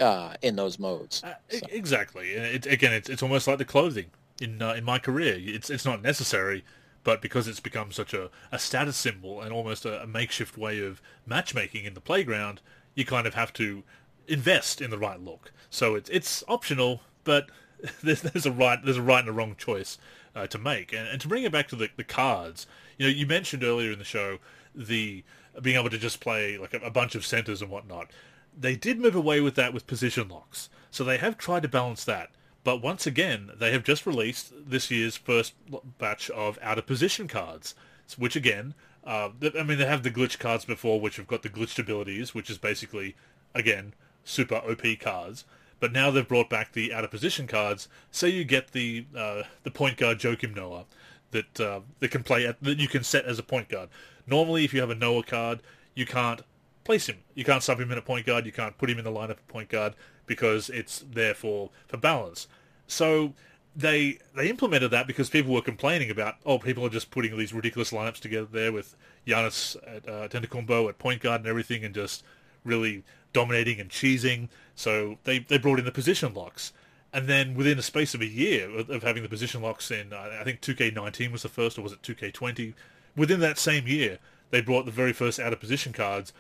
uh, 0.01 0.37
in 0.41 0.57
those 0.57 0.79
modes. 0.79 1.23
Uh, 1.23 1.35
so. 1.51 1.59
Exactly. 1.69 2.31
It, 2.31 2.65
again, 2.65 2.95
it's 2.95 3.11
it's 3.11 3.23
almost 3.23 3.47
like 3.47 3.59
the 3.59 3.67
clothing 3.67 4.07
in 4.41 4.63
uh, 4.63 4.73
in 4.73 4.85
my 4.85 4.99
career. 4.99 5.37
It's 5.39 5.69
it's 5.69 5.85
not 5.85 6.01
necessary, 6.01 6.65
but 7.07 7.23
because 7.23 7.47
it's 7.47 7.61
become 7.61 7.93
such 7.93 8.13
a, 8.13 8.31
a 8.51 8.59
status 8.59 8.97
symbol 8.97 9.41
and 9.41 9.53
almost 9.53 9.85
a, 9.85 10.03
a 10.03 10.09
makeshift 10.09 10.59
way 10.59 10.85
of 10.85 11.01
matchmaking 11.25 11.85
in 11.85 11.95
the 11.95 12.01
playground, 12.01 12.61
you 12.97 13.05
kind 13.05 13.29
of 13.29 13.35
have 13.35 13.53
to 13.53 13.85
invest 14.27 14.81
in 14.81 14.91
the 14.91 14.99
right 14.99 15.21
look. 15.21 15.53
So 15.71 15.95
it's 15.95 16.11
it's 16.11 16.43
optional, 16.49 17.03
but 17.23 17.49
there's, 18.03 18.23
there's 18.23 18.45
a 18.45 18.51
right 18.51 18.81
there's 18.85 18.97
a 18.97 19.03
right 19.03 19.21
and 19.21 19.29
a 19.29 19.33
wrong 19.33 19.55
choice 19.57 19.99
uh, 20.35 20.49
to 20.49 20.59
make. 20.59 20.93
And, 20.93 21.07
and 21.07 21.21
to 21.21 21.29
bring 21.29 21.45
it 21.45 21.53
back 21.53 21.69
to 21.69 21.77
the, 21.77 21.91
the 21.97 22.03
cards, 22.03 22.67
you 22.99 23.07
know, 23.07 23.13
you 23.13 23.25
mentioned 23.25 23.63
earlier 23.63 23.93
in 23.93 24.01
the 24.01 24.05
show 24.05 24.39
the 24.75 25.23
being 25.63 25.79
able 25.79 25.91
to 25.91 25.99
just 25.99 26.19
play 26.19 26.59
like 26.59 26.75
a, 26.75 26.79
a 26.79 26.91
bunch 26.91 27.15
of 27.15 27.25
centers 27.25 27.63
and 27.63 27.71
whatnot. 27.71 28.11
They 28.59 28.75
did 28.75 28.99
move 28.99 29.15
away 29.15 29.41
with 29.41 29.55
that 29.55 29.73
with 29.73 29.87
position 29.87 30.29
locks, 30.29 30.71
so 30.91 31.05
they 31.05 31.19
have 31.19 31.39
tried 31.39 31.63
to 31.63 31.69
balance 31.69 32.03
that. 32.03 32.31
But 32.67 32.83
once 32.83 33.07
again, 33.07 33.53
they 33.57 33.71
have 33.71 33.85
just 33.85 34.07
released 34.07 34.53
this 34.69 34.91
year's 34.91 35.17
first 35.17 35.55
batch 35.99 36.31
of 36.31 36.59
out 36.61 36.79
of 36.79 36.87
position 36.87 37.29
cards, 37.29 37.77
which 38.19 38.35
again, 38.35 38.75
uh, 39.05 39.29
I 39.57 39.63
mean, 39.63 39.79
they 39.79 39.87
have 39.87 40.03
the 40.03 40.11
glitch 40.11 40.41
cards 40.41 40.65
before, 40.65 41.01
which 41.01 41.15
have 41.15 41.29
got 41.29 41.45
the 41.45 41.49
glitched 41.49 41.79
abilities, 41.79 42.35
which 42.35 42.51
is 42.51 42.59
basically, 42.59 43.15
again, 43.55 43.95
super 44.25 44.57
OP 44.57 44.83
cards. 44.99 45.45
But 45.79 45.93
now 45.93 46.11
they've 46.11 46.27
brought 46.27 46.51
back 46.51 46.73
the 46.73 46.93
out 46.93 47.05
of 47.05 47.13
position 47.13 47.47
cards, 47.47 47.87
so 48.11 48.27
you 48.27 48.43
get 48.43 48.73
the 48.73 49.07
uh, 49.17 49.45
the 49.63 49.71
point 49.71 49.97
guard 49.97 50.19
Joakim 50.19 50.57
Noah 50.57 50.87
that 51.31 51.61
uh, 51.61 51.81
that 52.01 52.11
can 52.11 52.25
play 52.25 52.49
at, 52.49 52.61
that 52.65 52.81
you 52.81 52.89
can 52.89 53.05
set 53.05 53.27
as 53.27 53.39
a 53.39 53.45
point 53.45 53.69
guard. 53.69 53.91
Normally, 54.27 54.65
if 54.65 54.75
you 54.75 54.81
have 54.81 54.91
a 54.91 54.97
Noah 54.97 55.23
card, 55.23 55.61
you 55.95 56.05
can't 56.05 56.43
place 56.83 57.09
him. 57.09 57.19
You 57.37 57.45
can't 57.45 57.63
sub 57.63 57.79
him 57.79 57.93
in 57.93 57.99
a 57.99 58.03
point 58.03 58.27
guard. 58.27 58.45
You 58.45 58.51
can't 58.51 58.77
put 58.77 58.91
him 58.91 58.99
in 58.99 59.05
the 59.05 59.13
lineup 59.13 59.31
at 59.31 59.47
point 59.47 59.69
guard 59.69 59.95
because 60.27 60.69
it's 60.71 61.05
there 61.11 61.35
for, 61.35 61.71
for 61.87 61.97
balance. 61.97 62.47
So 62.87 63.35
they 63.77 64.19
they 64.35 64.49
implemented 64.49 64.91
that 64.91 65.07
because 65.07 65.29
people 65.29 65.53
were 65.53 65.61
complaining 65.61 66.11
about 66.11 66.37
oh 66.47 66.59
people 66.59 66.85
are 66.87 66.91
just 66.91 67.11
putting 67.11 67.37
these 67.37 67.53
ridiculous 67.53 67.91
lineups 67.91 68.21
together 68.21 68.49
there 68.51 68.73
with 68.73 68.97
Giannis 69.27 69.77
at 69.87 70.09
uh, 70.09 70.29
Antetokounmpo 70.29 70.89
at 70.89 70.99
point 70.99 71.21
guard 71.21 71.43
and 71.43 71.49
everything 71.49 71.85
and 71.85 71.95
just 71.95 72.25
really 72.65 73.05
dominating 73.33 73.79
and 73.79 73.91
cheesing. 73.91 74.49
So 74.75 75.19
they 75.25 75.41
they 75.41 75.59
brought 75.59 75.79
in 75.79 75.85
the 75.85 75.93
position 75.93 76.33
locks. 76.33 76.73
And 77.13 77.29
then 77.29 77.55
within 77.55 77.79
a 77.79 77.83
space 77.83 78.15
of 78.15 78.21
a 78.21 78.27
year 78.27 78.69
of, 78.79 78.91
of 78.91 79.03
having 79.03 79.23
the 79.23 79.29
position 79.29 79.63
locks 79.63 79.91
in, 79.91 80.13
I 80.13 80.43
think 80.45 80.61
2K19 80.61 81.33
was 81.33 81.43
the 81.43 81.49
first, 81.49 81.79
or 81.79 81.83
was 81.83 81.93
it 81.93 82.03
2K20? 82.03 82.75
Within 83.17 83.41
that 83.41 83.59
same 83.59 83.87
year, 83.87 84.19
they 84.51 84.61
brought 84.61 84.85
the 84.85 84.91
very 84.91 85.15
first 85.15 85.41
out 85.41 85.53
of 85.53 85.61
position 85.61 85.95
cards. 85.95 86.35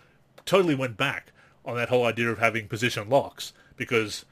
Totally 0.44 0.74
went 0.74 0.98
back 0.98 1.32
on 1.64 1.76
that 1.76 1.88
whole 1.88 2.04
idea 2.04 2.28
of 2.30 2.38
having 2.38 2.68
position 2.68 3.08
locks 3.08 3.54
because 3.76 4.24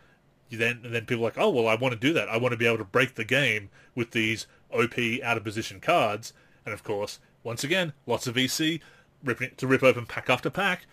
then 0.51 0.81
then 0.85 1.07
people 1.07 1.25
are 1.25 1.29
like, 1.29 1.39
oh 1.39 1.51
well, 1.51 1.69
I 1.69 1.75
want 1.75 1.93
to 1.93 2.01
do 2.01 2.13
that. 2.13 2.29
I 2.29 2.37
want 2.37 2.53
to 2.53 2.59
be 2.59 2.67
able 2.67 2.79
to 2.79 2.85
break 2.85 3.15
the 3.15 3.25
game 3.25 3.71
with 3.95 4.13
these 4.13 4.47
OP 4.73 4.99
out 5.23 5.37
of 5.37 5.45
position 5.45 5.81
cards. 5.81 6.33
And 6.65 6.73
of 6.73 6.83
course, 6.83 7.19
once 7.43 7.65
again, 7.65 7.93
lots 8.07 8.27
of 8.27 8.37
VC 8.37 8.81
ripping 9.23 9.53
to 9.57 9.67
rip 9.67 9.83
open 9.83 10.07
pack 10.07 10.29
after 10.29 10.51
pack. 10.51 10.87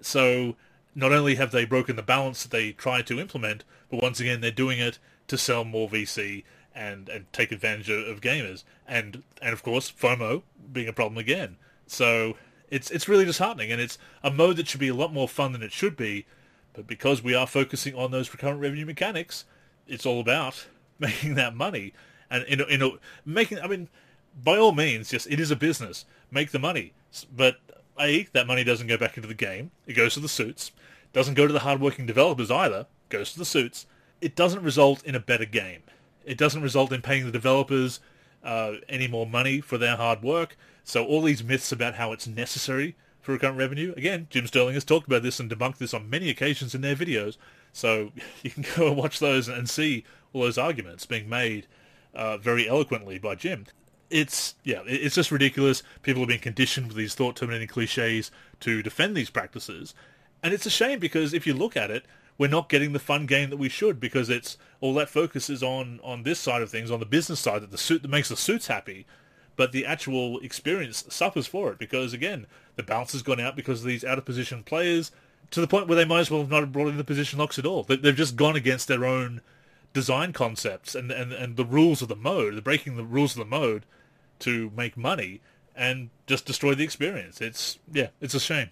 So 0.00 0.56
not 0.94 1.12
only 1.12 1.36
have 1.36 1.50
they 1.50 1.64
broken 1.64 1.96
the 1.96 2.02
balance 2.02 2.42
that 2.42 2.50
they 2.50 2.72
tried 2.72 3.06
to 3.08 3.20
implement, 3.20 3.64
but 3.90 4.02
once 4.02 4.20
again 4.20 4.40
they're 4.40 4.50
doing 4.50 4.78
it 4.78 4.98
to 5.28 5.38
sell 5.38 5.64
more 5.64 5.88
VC 5.88 6.44
and, 6.74 7.08
and 7.08 7.32
take 7.32 7.52
advantage 7.52 7.90
of, 7.90 8.06
of 8.06 8.20
gamers. 8.20 8.64
And 8.86 9.22
and 9.42 9.52
of 9.52 9.62
course 9.62 9.90
FOMO 9.90 10.42
being 10.72 10.88
a 10.88 10.92
problem 10.92 11.18
again. 11.18 11.56
So 11.86 12.36
it's 12.68 12.90
it's 12.90 13.08
really 13.08 13.24
disheartening 13.24 13.70
and 13.72 13.80
it's 13.80 13.98
a 14.22 14.30
mode 14.30 14.56
that 14.56 14.68
should 14.68 14.80
be 14.80 14.88
a 14.88 14.94
lot 14.94 15.12
more 15.12 15.28
fun 15.28 15.52
than 15.52 15.62
it 15.62 15.72
should 15.72 15.96
be, 15.96 16.26
but 16.76 16.86
because 16.86 17.22
we 17.22 17.34
are 17.34 17.46
focusing 17.46 17.94
on 17.94 18.10
those 18.10 18.30
recurrent 18.32 18.60
revenue 18.60 18.86
mechanics, 18.86 19.44
it's 19.88 20.06
all 20.06 20.20
about 20.20 20.66
making 20.98 21.34
that 21.34 21.56
money. 21.56 21.92
And 22.30 22.44
in 22.44 22.82
a, 22.82 22.90
making 23.24 23.58
I 23.60 23.66
mean 23.66 23.88
by 24.42 24.58
all 24.58 24.72
means, 24.72 25.12
yes, 25.12 25.26
it 25.26 25.40
is 25.40 25.50
a 25.50 25.56
business. 25.56 26.04
Make 26.30 26.50
the 26.50 26.58
money. 26.58 26.92
But 27.34 27.58
A, 27.98 28.24
that 28.32 28.46
money 28.46 28.64
doesn't 28.64 28.86
go 28.86 28.98
back 28.98 29.16
into 29.16 29.28
the 29.28 29.34
game. 29.34 29.70
It 29.86 29.94
goes 29.94 30.14
to 30.14 30.20
the 30.20 30.28
suits. 30.28 30.72
Doesn't 31.12 31.34
go 31.34 31.46
to 31.46 31.52
the 31.52 31.60
hardworking 31.60 32.06
developers 32.06 32.50
either. 32.50 32.86
Goes 33.08 33.32
to 33.32 33.38
the 33.38 33.44
suits. 33.44 33.86
It 34.20 34.36
doesn't 34.36 34.62
result 34.62 35.02
in 35.04 35.14
a 35.14 35.20
better 35.20 35.44
game. 35.44 35.82
It 36.24 36.36
doesn't 36.36 36.62
result 36.62 36.92
in 36.92 37.00
paying 37.00 37.24
the 37.24 37.32
developers 37.32 38.00
uh, 38.44 38.74
any 38.88 39.08
more 39.08 39.26
money 39.26 39.60
for 39.60 39.78
their 39.78 39.96
hard 39.96 40.22
work. 40.22 40.56
So 40.84 41.04
all 41.04 41.22
these 41.22 41.42
myths 41.42 41.72
about 41.72 41.94
how 41.94 42.12
it's 42.12 42.26
necessary 42.26 42.96
for 43.26 43.32
recurrent 43.32 43.58
revenue, 43.58 43.92
again, 43.96 44.28
Jim 44.30 44.46
Sterling 44.46 44.74
has 44.74 44.84
talked 44.84 45.08
about 45.08 45.24
this 45.24 45.40
and 45.40 45.50
debunked 45.50 45.78
this 45.78 45.92
on 45.92 46.08
many 46.08 46.30
occasions 46.30 46.76
in 46.76 46.80
their 46.80 46.94
videos. 46.94 47.36
So 47.72 48.12
you 48.42 48.50
can 48.50 48.64
go 48.76 48.86
and 48.86 48.96
watch 48.96 49.18
those 49.18 49.48
and 49.48 49.68
see 49.68 50.04
all 50.32 50.42
those 50.42 50.56
arguments 50.56 51.04
being 51.06 51.28
made 51.28 51.66
uh, 52.14 52.38
very 52.38 52.68
eloquently 52.68 53.18
by 53.18 53.34
Jim. 53.34 53.66
It's 54.08 54.54
yeah, 54.62 54.82
it's 54.86 55.16
just 55.16 55.32
ridiculous. 55.32 55.82
People 56.02 56.22
are 56.22 56.28
being 56.28 56.38
conditioned 56.38 56.86
with 56.86 56.96
these 56.96 57.16
thought-terminating 57.16 57.66
cliches 57.66 58.30
to 58.60 58.80
defend 58.80 59.16
these 59.16 59.30
practices, 59.30 59.94
and 60.44 60.54
it's 60.54 60.64
a 60.64 60.70
shame 60.70 61.00
because 61.00 61.34
if 61.34 61.44
you 61.44 61.54
look 61.54 61.76
at 61.76 61.90
it, 61.90 62.04
we're 62.38 62.48
not 62.48 62.68
getting 62.68 62.92
the 62.92 63.00
fun 63.00 63.26
game 63.26 63.50
that 63.50 63.56
we 63.56 63.68
should 63.68 63.98
because 63.98 64.30
it's 64.30 64.56
all 64.80 64.94
that 64.94 65.08
focus 65.08 65.50
is 65.50 65.60
on 65.60 65.98
on 66.04 66.22
this 66.22 66.38
side 66.38 66.62
of 66.62 66.70
things, 66.70 66.92
on 66.92 67.00
the 67.00 67.06
business 67.06 67.40
side 67.40 67.62
that 67.62 67.72
the 67.72 67.78
suit 67.78 68.02
that 68.02 68.08
makes 68.08 68.28
the 68.28 68.36
suits 68.36 68.68
happy, 68.68 69.06
but 69.56 69.72
the 69.72 69.86
actual 69.86 70.38
experience 70.40 71.04
suffers 71.08 71.46
for 71.46 71.72
it 71.72 71.78
because 71.78 72.12
again, 72.12 72.46
the 72.76 72.82
balance 72.82 73.12
has 73.12 73.22
gone 73.22 73.40
out 73.40 73.56
because 73.56 73.80
of 73.80 73.86
these 73.86 74.04
out 74.04 74.18
of 74.18 74.24
position 74.24 74.62
players 74.62 75.10
to 75.50 75.60
the 75.60 75.66
point 75.66 75.88
where 75.88 75.96
they 75.96 76.04
might 76.04 76.20
as 76.20 76.30
well 76.30 76.40
have 76.40 76.50
not 76.50 76.72
brought 76.72 76.88
in 76.88 76.96
the 76.96 77.04
position 77.04 77.38
locks 77.38 77.58
at 77.58 77.66
all. 77.66 77.84
They've 77.84 78.14
just 78.14 78.36
gone 78.36 78.56
against 78.56 78.88
their 78.88 79.04
own 79.04 79.40
design 79.92 80.32
concepts 80.32 80.94
and, 80.94 81.10
and, 81.10 81.32
and 81.32 81.56
the 81.56 81.64
rules 81.64 82.02
of 82.02 82.08
the 82.08 82.16
mode. 82.16 82.54
They're 82.54 82.60
breaking 82.60 82.96
the 82.96 83.04
rules 83.04 83.32
of 83.32 83.38
the 83.38 83.44
mode 83.44 83.86
to 84.40 84.70
make 84.76 84.96
money 84.96 85.40
and 85.74 86.10
just 86.26 86.44
destroy 86.46 86.74
the 86.74 86.84
experience. 86.84 87.40
It's 87.40 87.78
yeah, 87.92 88.08
it's 88.20 88.34
a 88.34 88.40
shame 88.40 88.70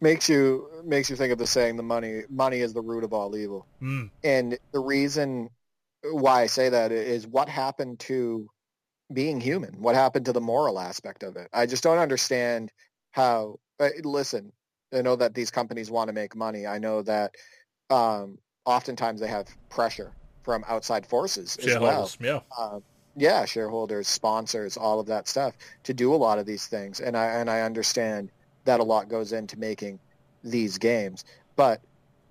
makes 0.00 0.28
you 0.28 0.68
makes 0.84 1.10
you 1.10 1.16
think 1.16 1.32
of 1.32 1.38
the 1.38 1.46
saying 1.46 1.76
the 1.76 1.82
money 1.82 2.22
money 2.28 2.60
is 2.60 2.72
the 2.72 2.80
root 2.80 3.04
of 3.04 3.12
all 3.12 3.36
evil 3.36 3.66
mm. 3.82 4.08
and 4.22 4.58
the 4.72 4.78
reason 4.78 5.50
why 6.12 6.42
i 6.42 6.46
say 6.46 6.68
that 6.68 6.92
is 6.92 7.26
what 7.26 7.48
happened 7.48 7.98
to 7.98 8.48
being 9.12 9.40
human 9.40 9.74
what 9.80 9.94
happened 9.94 10.24
to 10.24 10.32
the 10.32 10.40
moral 10.40 10.78
aspect 10.78 11.22
of 11.22 11.36
it 11.36 11.48
i 11.52 11.64
just 11.64 11.82
don't 11.82 11.98
understand 11.98 12.70
how 13.12 13.58
uh, 13.80 13.88
listen 14.04 14.52
i 14.92 15.00
know 15.00 15.16
that 15.16 15.34
these 15.34 15.50
companies 15.50 15.90
want 15.90 16.08
to 16.08 16.12
make 16.12 16.36
money 16.36 16.66
i 16.66 16.78
know 16.78 17.02
that 17.02 17.34
um, 17.90 18.38
oftentimes 18.66 19.20
they 19.20 19.28
have 19.28 19.46
pressure 19.70 20.12
from 20.42 20.64
outside 20.68 21.06
forces 21.06 21.56
as 21.56 21.78
well 21.78 22.10
yeah 22.20 22.40
uh, 22.58 22.80
yeah 23.16 23.44
shareholders 23.44 24.06
sponsors 24.06 24.76
all 24.76 25.00
of 25.00 25.06
that 25.06 25.26
stuff 25.26 25.54
to 25.82 25.94
do 25.94 26.14
a 26.14 26.16
lot 26.16 26.38
of 26.38 26.44
these 26.44 26.66
things 26.66 27.00
and 27.00 27.16
i 27.16 27.26
and 27.26 27.48
i 27.48 27.62
understand 27.62 28.30
that 28.68 28.80
a 28.80 28.84
lot 28.84 29.08
goes 29.08 29.32
into 29.32 29.58
making 29.58 29.98
these 30.44 30.78
games. 30.78 31.24
But 31.56 31.80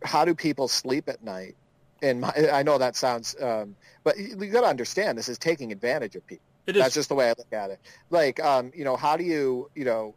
how 0.04 0.24
do 0.24 0.36
people 0.36 0.68
sleep 0.68 1.10
at 1.10 1.24
night? 1.24 1.56
And 2.02 2.24
I 2.26 2.64
know 2.64 2.78
that 2.78 2.96
sounds, 2.96 3.36
um, 3.42 3.76
but 4.04 4.18
you 4.18 4.36
got 4.48 4.62
to 4.62 4.68
understand 4.68 5.18
this 5.18 5.30
is 5.30 5.38
taking 5.38 5.72
advantage 5.72 6.16
of 6.16 6.26
people. 6.28 6.46
That's 6.76 6.94
just 6.94 7.10
the 7.10 7.16
way 7.16 7.28
I 7.28 7.34
look 7.38 7.52
at 7.52 7.72
it. 7.72 7.80
Like, 8.10 8.40
um, 8.44 8.72
you 8.76 8.84
know, 8.84 8.96
how 8.96 9.18
do 9.18 9.24
you, 9.24 9.70
you 9.76 9.86
know, 9.86 10.16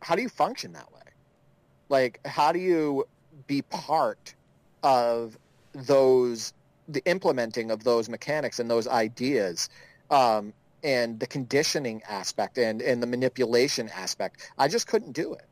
how 0.00 0.14
do 0.14 0.22
you 0.22 0.28
function 0.28 0.72
that 0.72 0.92
way? 0.92 1.00
Like, 1.88 2.20
how 2.24 2.52
do 2.52 2.58
you 2.58 3.06
be 3.46 3.62
part 3.62 4.34
of 4.82 5.36
those, 5.72 6.52
the 6.88 7.02
implementing 7.04 7.70
of 7.70 7.84
those 7.84 8.08
mechanics 8.08 8.60
and 8.60 8.70
those 8.70 8.86
ideas 8.86 9.68
um, 10.10 10.52
and 10.82 11.18
the 11.18 11.26
conditioning 11.26 12.02
aspect 12.08 12.56
and, 12.58 12.80
and 12.80 13.02
the 13.02 13.06
manipulation 13.06 13.90
aspect? 13.94 14.50
I 14.56 14.68
just 14.68 14.86
couldn't 14.86 15.12
do 15.12 15.34
it. 15.34 15.44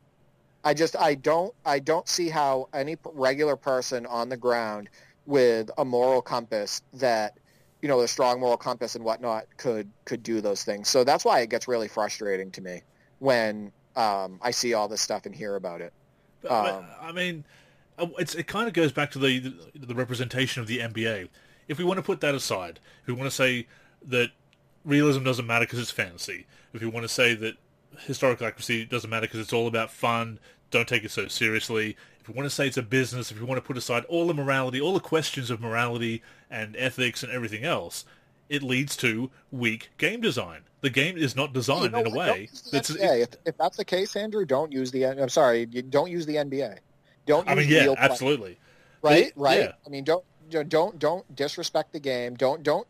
I 0.64 0.74
just 0.74 0.96
I 0.96 1.14
don't 1.14 1.54
I 1.64 1.78
don't 1.78 2.08
see 2.08 2.28
how 2.28 2.68
any 2.74 2.96
regular 3.04 3.56
person 3.56 4.06
on 4.06 4.28
the 4.28 4.36
ground 4.36 4.88
with 5.24 5.70
a 5.78 5.84
moral 5.84 6.20
compass 6.20 6.82
that 6.94 7.38
you 7.82 7.88
know 7.88 8.00
a 8.00 8.08
strong 8.08 8.40
moral 8.40 8.56
compass 8.56 8.94
and 8.94 9.04
whatnot 9.04 9.46
could 9.56 9.90
could 10.04 10.22
do 10.22 10.40
those 10.40 10.64
things. 10.64 10.88
So 10.88 11.04
that's 11.04 11.24
why 11.24 11.40
it 11.40 11.50
gets 11.50 11.68
really 11.68 11.88
frustrating 11.88 12.50
to 12.52 12.60
me 12.60 12.82
when 13.18 13.72
um, 13.96 14.38
I 14.42 14.50
see 14.50 14.74
all 14.74 14.88
this 14.88 15.00
stuff 15.00 15.26
and 15.26 15.34
hear 15.34 15.56
about 15.56 15.80
it. 15.80 15.92
Um, 16.48 16.86
I 17.00 17.12
mean, 17.12 17.44
uh, 17.98 18.06
it 18.18 18.46
kind 18.46 18.68
of 18.68 18.74
goes 18.74 18.92
back 18.92 19.10
to 19.12 19.18
the 19.18 19.54
the 19.74 19.94
representation 19.94 20.62
of 20.62 20.68
the 20.68 20.78
NBA. 20.78 21.28
If 21.68 21.78
we 21.78 21.84
want 21.84 21.98
to 21.98 22.02
put 22.02 22.20
that 22.20 22.34
aside, 22.34 22.80
if 23.02 23.08
we 23.08 23.14
want 23.14 23.26
to 23.26 23.34
say 23.34 23.66
that 24.06 24.30
realism 24.84 25.24
doesn't 25.24 25.46
matter 25.46 25.64
because 25.64 25.78
it's 25.78 25.90
fantasy, 25.90 26.46
if 26.72 26.80
we 26.80 26.86
want 26.86 27.04
to 27.04 27.08
say 27.08 27.34
that 27.34 27.56
historical 28.00 28.46
accuracy 28.46 28.84
doesn't 28.84 29.10
matter 29.10 29.26
because 29.26 29.40
it's 29.40 29.52
all 29.52 29.66
about 29.66 29.90
fun. 29.90 30.38
Don't 30.70 30.86
take 30.86 31.04
it 31.04 31.10
so 31.10 31.28
seriously. 31.28 31.96
If 32.28 32.34
you 32.34 32.36
want 32.36 32.50
to 32.50 32.54
say 32.54 32.66
it's 32.66 32.76
a 32.76 32.82
business, 32.82 33.30
if 33.30 33.38
you 33.38 33.46
want 33.46 33.56
to 33.56 33.66
put 33.66 33.78
aside 33.78 34.04
all 34.04 34.26
the 34.26 34.34
morality, 34.34 34.82
all 34.82 34.92
the 34.92 35.00
questions 35.00 35.50
of 35.50 35.62
morality 35.62 36.22
and 36.50 36.76
ethics 36.76 37.22
and 37.22 37.32
everything 37.32 37.64
else, 37.64 38.04
it 38.50 38.62
leads 38.62 38.98
to 38.98 39.30
weak 39.50 39.88
game 39.96 40.20
design. 40.20 40.60
The 40.82 40.90
game 40.90 41.16
is 41.16 41.34
not 41.34 41.54
designed 41.54 41.84
you 41.84 41.88
know, 41.88 42.00
in 42.00 42.06
a 42.08 42.14
way. 42.14 42.50
That's, 42.70 42.90
if, 42.90 43.28
if 43.46 43.56
that's 43.56 43.78
the 43.78 43.84
case, 43.84 44.14
Andrew, 44.14 44.44
don't 44.44 44.70
use 44.70 44.90
the. 44.90 45.06
I'm 45.06 45.30
sorry, 45.30 45.64
don't 45.64 46.10
use 46.10 46.26
the 46.26 46.34
NBA. 46.34 46.76
Don't. 47.24 47.48
I 47.48 47.54
mean, 47.54 47.66
yeah, 47.66 47.94
absolutely. 47.96 48.58
Right, 49.00 49.32
right. 49.34 49.60
Yeah. 49.60 49.72
I 49.86 49.88
mean, 49.88 50.04
don't 50.04 50.24
don't 50.68 50.98
don't 50.98 51.34
disrespect 51.34 51.94
the 51.94 52.00
game. 52.00 52.34
Don't 52.34 52.62
don't 52.62 52.86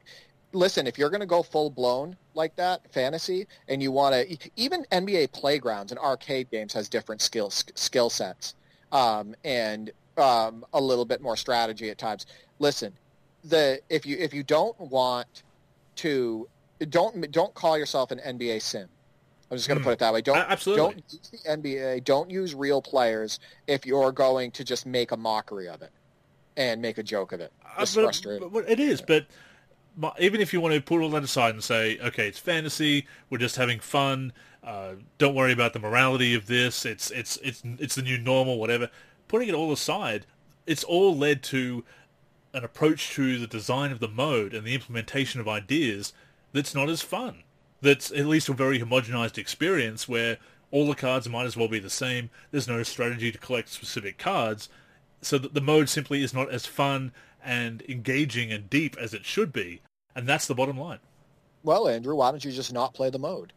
listen, 0.52 0.88
if 0.88 0.98
you're 0.98 1.10
going 1.10 1.20
to 1.20 1.26
go 1.26 1.44
full 1.44 1.70
blown 1.70 2.16
like 2.34 2.56
that, 2.56 2.92
fantasy, 2.92 3.46
and 3.68 3.82
you 3.82 3.92
want 3.92 4.14
to, 4.14 4.50
even 4.56 4.84
NBA 4.90 5.32
playgrounds 5.32 5.92
and 5.92 5.98
arcade 5.98 6.50
games 6.50 6.72
has 6.72 6.88
different 6.88 7.22
skill 7.22 7.50
skill 7.50 8.10
sets, 8.10 8.54
um, 8.92 9.34
and 9.44 9.90
um, 10.16 10.64
a 10.72 10.80
little 10.80 11.04
bit 11.04 11.20
more 11.20 11.36
strategy 11.36 11.90
at 11.90 11.98
times. 11.98 12.26
Listen, 12.58 12.92
the 13.44 13.80
if 13.88 14.06
you 14.06 14.16
if 14.18 14.34
you 14.34 14.42
don't 14.42 14.78
want 14.80 15.42
to 15.96 16.48
don't 16.88 17.30
don't 17.30 17.54
call 17.54 17.78
yourself 17.78 18.10
an 18.10 18.18
NBA 18.18 18.62
sim. 18.62 18.88
I'm 19.50 19.56
just 19.56 19.66
going 19.66 19.78
to 19.78 19.82
mm. 19.82 19.86
put 19.86 19.92
it 19.94 19.98
that 20.00 20.12
way. 20.12 20.20
Don't 20.20 20.36
absolutely 20.36 20.84
don't 20.84 21.04
use 21.10 21.30
the 21.30 21.38
NBA. 21.48 22.04
Don't 22.04 22.30
use 22.30 22.54
real 22.54 22.82
players 22.82 23.40
if 23.66 23.86
you're 23.86 24.12
going 24.12 24.50
to 24.52 24.64
just 24.64 24.84
make 24.84 25.10
a 25.10 25.16
mockery 25.16 25.68
of 25.68 25.80
it 25.80 25.90
and 26.56 26.82
make 26.82 26.98
a 26.98 27.02
joke 27.02 27.32
of 27.32 27.40
it. 27.40 27.50
Uh, 27.64 27.82
it's 27.82 27.96
uh, 27.96 28.02
frustrating. 28.02 28.48
But, 28.50 28.68
it 28.68 28.78
is, 28.78 29.00
but 29.00 29.26
even 30.18 30.40
if 30.40 30.52
you 30.52 30.60
want 30.60 30.74
to 30.74 30.80
put 30.80 31.00
all 31.00 31.10
that 31.10 31.22
aside 31.22 31.54
and 31.54 31.64
say, 31.64 31.98
okay, 31.98 32.28
it's 32.28 32.38
fantasy, 32.38 33.06
we're 33.30 33.38
just 33.38 33.56
having 33.56 33.80
fun. 33.80 34.32
Uh, 34.62 34.94
don't 35.18 35.34
worry 35.34 35.52
about 35.52 35.72
the 35.72 35.78
morality 35.78 36.34
of 36.34 36.46
this. 36.46 36.84
It's 36.84 37.10
it's 37.10 37.36
it's 37.38 37.62
it's 37.78 37.94
the 37.94 38.02
new 38.02 38.18
normal, 38.18 38.58
whatever. 38.58 38.90
Putting 39.28 39.48
it 39.48 39.54
all 39.54 39.72
aside, 39.72 40.26
it's 40.66 40.84
all 40.84 41.16
led 41.16 41.42
to 41.44 41.84
an 42.52 42.64
approach 42.64 43.10
to 43.10 43.38
the 43.38 43.46
design 43.46 43.92
of 43.92 44.00
the 44.00 44.08
mode 44.08 44.54
and 44.54 44.66
the 44.66 44.74
implementation 44.74 45.40
of 45.40 45.48
ideas 45.48 46.12
that's 46.52 46.74
not 46.74 46.88
as 46.88 47.02
fun. 47.02 47.42
That's 47.80 48.10
at 48.10 48.26
least 48.26 48.48
a 48.48 48.54
very 48.54 48.80
homogenized 48.80 49.38
experience 49.38 50.08
where 50.08 50.38
all 50.70 50.86
the 50.86 50.94
cards 50.94 51.28
might 51.28 51.46
as 51.46 51.56
well 51.56 51.68
be 51.68 51.78
the 51.78 51.90
same. 51.90 52.30
There's 52.50 52.68
no 52.68 52.82
strategy 52.82 53.30
to 53.30 53.38
collect 53.38 53.68
specific 53.68 54.18
cards, 54.18 54.68
so 55.22 55.38
that 55.38 55.54
the 55.54 55.60
mode 55.60 55.88
simply 55.88 56.22
is 56.22 56.34
not 56.34 56.50
as 56.50 56.66
fun 56.66 57.12
and 57.42 57.82
engaging 57.88 58.52
and 58.52 58.68
deep 58.68 58.96
as 58.98 59.14
it 59.14 59.24
should 59.24 59.52
be. 59.52 59.80
And 60.14 60.26
that's 60.26 60.46
the 60.46 60.54
bottom 60.54 60.78
line. 60.78 60.98
Well, 61.62 61.88
Andrew, 61.88 62.16
why 62.16 62.30
don't 62.30 62.44
you 62.44 62.52
just 62.52 62.72
not 62.72 62.94
play 62.94 63.10
the 63.10 63.18
mode? 63.18 63.52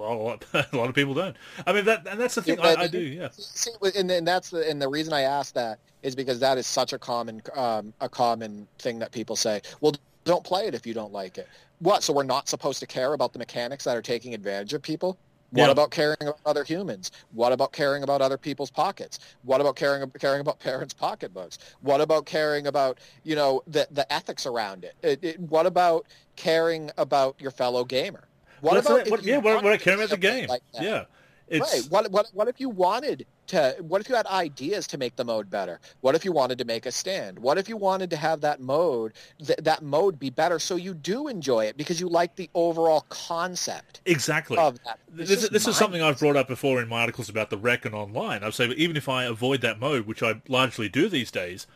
Well, 0.00 0.38
a 0.54 0.76
lot, 0.76 0.88
of 0.88 0.94
people 0.94 1.12
don't. 1.12 1.36
I 1.66 1.74
mean, 1.74 1.84
that 1.84 2.06
and 2.06 2.18
that's 2.18 2.34
the 2.34 2.40
thing 2.40 2.58
yeah, 2.58 2.68
I, 2.68 2.82
I, 2.82 2.86
do. 2.86 2.98
Yeah. 2.98 3.28
See, 3.32 3.70
and, 3.94 4.10
and 4.10 4.26
that's 4.26 4.48
the 4.48 4.66
and 4.68 4.80
the 4.80 4.88
reason 4.88 5.12
I 5.12 5.22
ask 5.22 5.52
that 5.54 5.78
is 6.02 6.14
because 6.14 6.40
that 6.40 6.56
is 6.56 6.66
such 6.66 6.94
a 6.94 6.98
common 6.98 7.42
um, 7.54 7.92
a 8.00 8.08
common 8.08 8.66
thing 8.78 8.98
that 9.00 9.12
people 9.12 9.36
say. 9.36 9.60
Well, 9.82 9.92
don't 10.24 10.42
play 10.42 10.66
it 10.66 10.74
if 10.74 10.86
you 10.86 10.94
don't 10.94 11.12
like 11.12 11.36
it. 11.36 11.48
What? 11.80 12.02
So 12.02 12.14
we're 12.14 12.22
not 12.22 12.48
supposed 12.48 12.80
to 12.80 12.86
care 12.86 13.12
about 13.12 13.34
the 13.34 13.38
mechanics 13.38 13.84
that 13.84 13.94
are 13.94 14.00
taking 14.00 14.32
advantage 14.32 14.72
of 14.72 14.80
people? 14.80 15.18
What 15.50 15.66
yeah. 15.66 15.72
about 15.72 15.90
caring 15.90 16.16
about 16.22 16.38
other 16.46 16.64
humans? 16.64 17.10
What 17.32 17.52
about 17.52 17.72
caring 17.72 18.02
about 18.02 18.22
other 18.22 18.38
people's 18.38 18.70
pockets? 18.70 19.18
What 19.42 19.60
about 19.60 19.76
caring 19.76 20.10
caring 20.12 20.40
about 20.40 20.60
parents' 20.60 20.94
pocketbooks? 20.94 21.58
What 21.82 22.00
about 22.00 22.24
caring 22.24 22.68
about 22.68 23.00
you 23.22 23.36
know 23.36 23.62
the 23.66 23.86
the 23.90 24.10
ethics 24.10 24.46
around 24.46 24.84
it? 24.84 24.94
it, 25.02 25.22
it 25.22 25.40
what 25.40 25.66
about 25.66 26.06
caring 26.36 26.90
about 26.96 27.36
your 27.38 27.50
fellow 27.50 27.84
gamer? 27.84 28.29
What 28.60 28.84
about 28.84 29.08
what, 29.08 29.22
yeah? 29.24 29.38
What, 29.38 29.62
what 29.62 29.72
I 29.72 29.76
care 29.76 29.94
about 29.94 30.10
the 30.10 30.16
game? 30.16 30.48
Like 30.48 30.62
yeah, 30.80 31.04
it's... 31.48 31.60
right. 31.60 31.90
What 31.90 32.10
what 32.10 32.28
what 32.32 32.48
if 32.48 32.60
you 32.60 32.68
wanted 32.68 33.26
to? 33.48 33.76
What 33.80 34.00
if 34.00 34.08
you 34.08 34.14
had 34.14 34.26
ideas 34.26 34.86
to 34.88 34.98
make 34.98 35.16
the 35.16 35.24
mode 35.24 35.50
better? 35.50 35.80
What 36.00 36.14
if 36.14 36.24
you 36.24 36.32
wanted 36.32 36.58
to 36.58 36.64
make 36.64 36.86
a 36.86 36.92
stand? 36.92 37.38
What 37.38 37.58
if 37.58 37.68
you 37.68 37.76
wanted 37.76 38.10
to 38.10 38.16
have 38.16 38.40
that 38.42 38.60
mode 38.60 39.14
th- 39.44 39.58
that 39.58 39.82
mode 39.82 40.18
be 40.18 40.30
better 40.30 40.58
so 40.58 40.76
you 40.76 40.94
do 40.94 41.28
enjoy 41.28 41.64
it 41.64 41.76
because 41.76 42.00
you 42.00 42.08
like 42.08 42.36
the 42.36 42.48
overall 42.54 43.04
concept? 43.08 44.00
Exactly. 44.06 44.58
This, 45.08 45.48
this 45.48 45.66
is 45.66 45.76
something 45.76 46.00
I've 46.00 46.18
brought 46.18 46.36
up 46.36 46.48
before 46.48 46.80
in 46.80 46.88
my 46.88 47.00
articles 47.00 47.28
about 47.28 47.50
the 47.50 47.58
Rec 47.58 47.84
and 47.84 47.94
online. 47.94 48.44
I've 48.44 48.54
said 48.54 48.72
even 48.72 48.96
if 48.96 49.08
I 49.08 49.24
avoid 49.24 49.60
that 49.62 49.80
mode, 49.80 50.06
which 50.06 50.22
I 50.22 50.40
largely 50.48 50.88
do 50.88 51.08
these 51.08 51.30
days, 51.30 51.66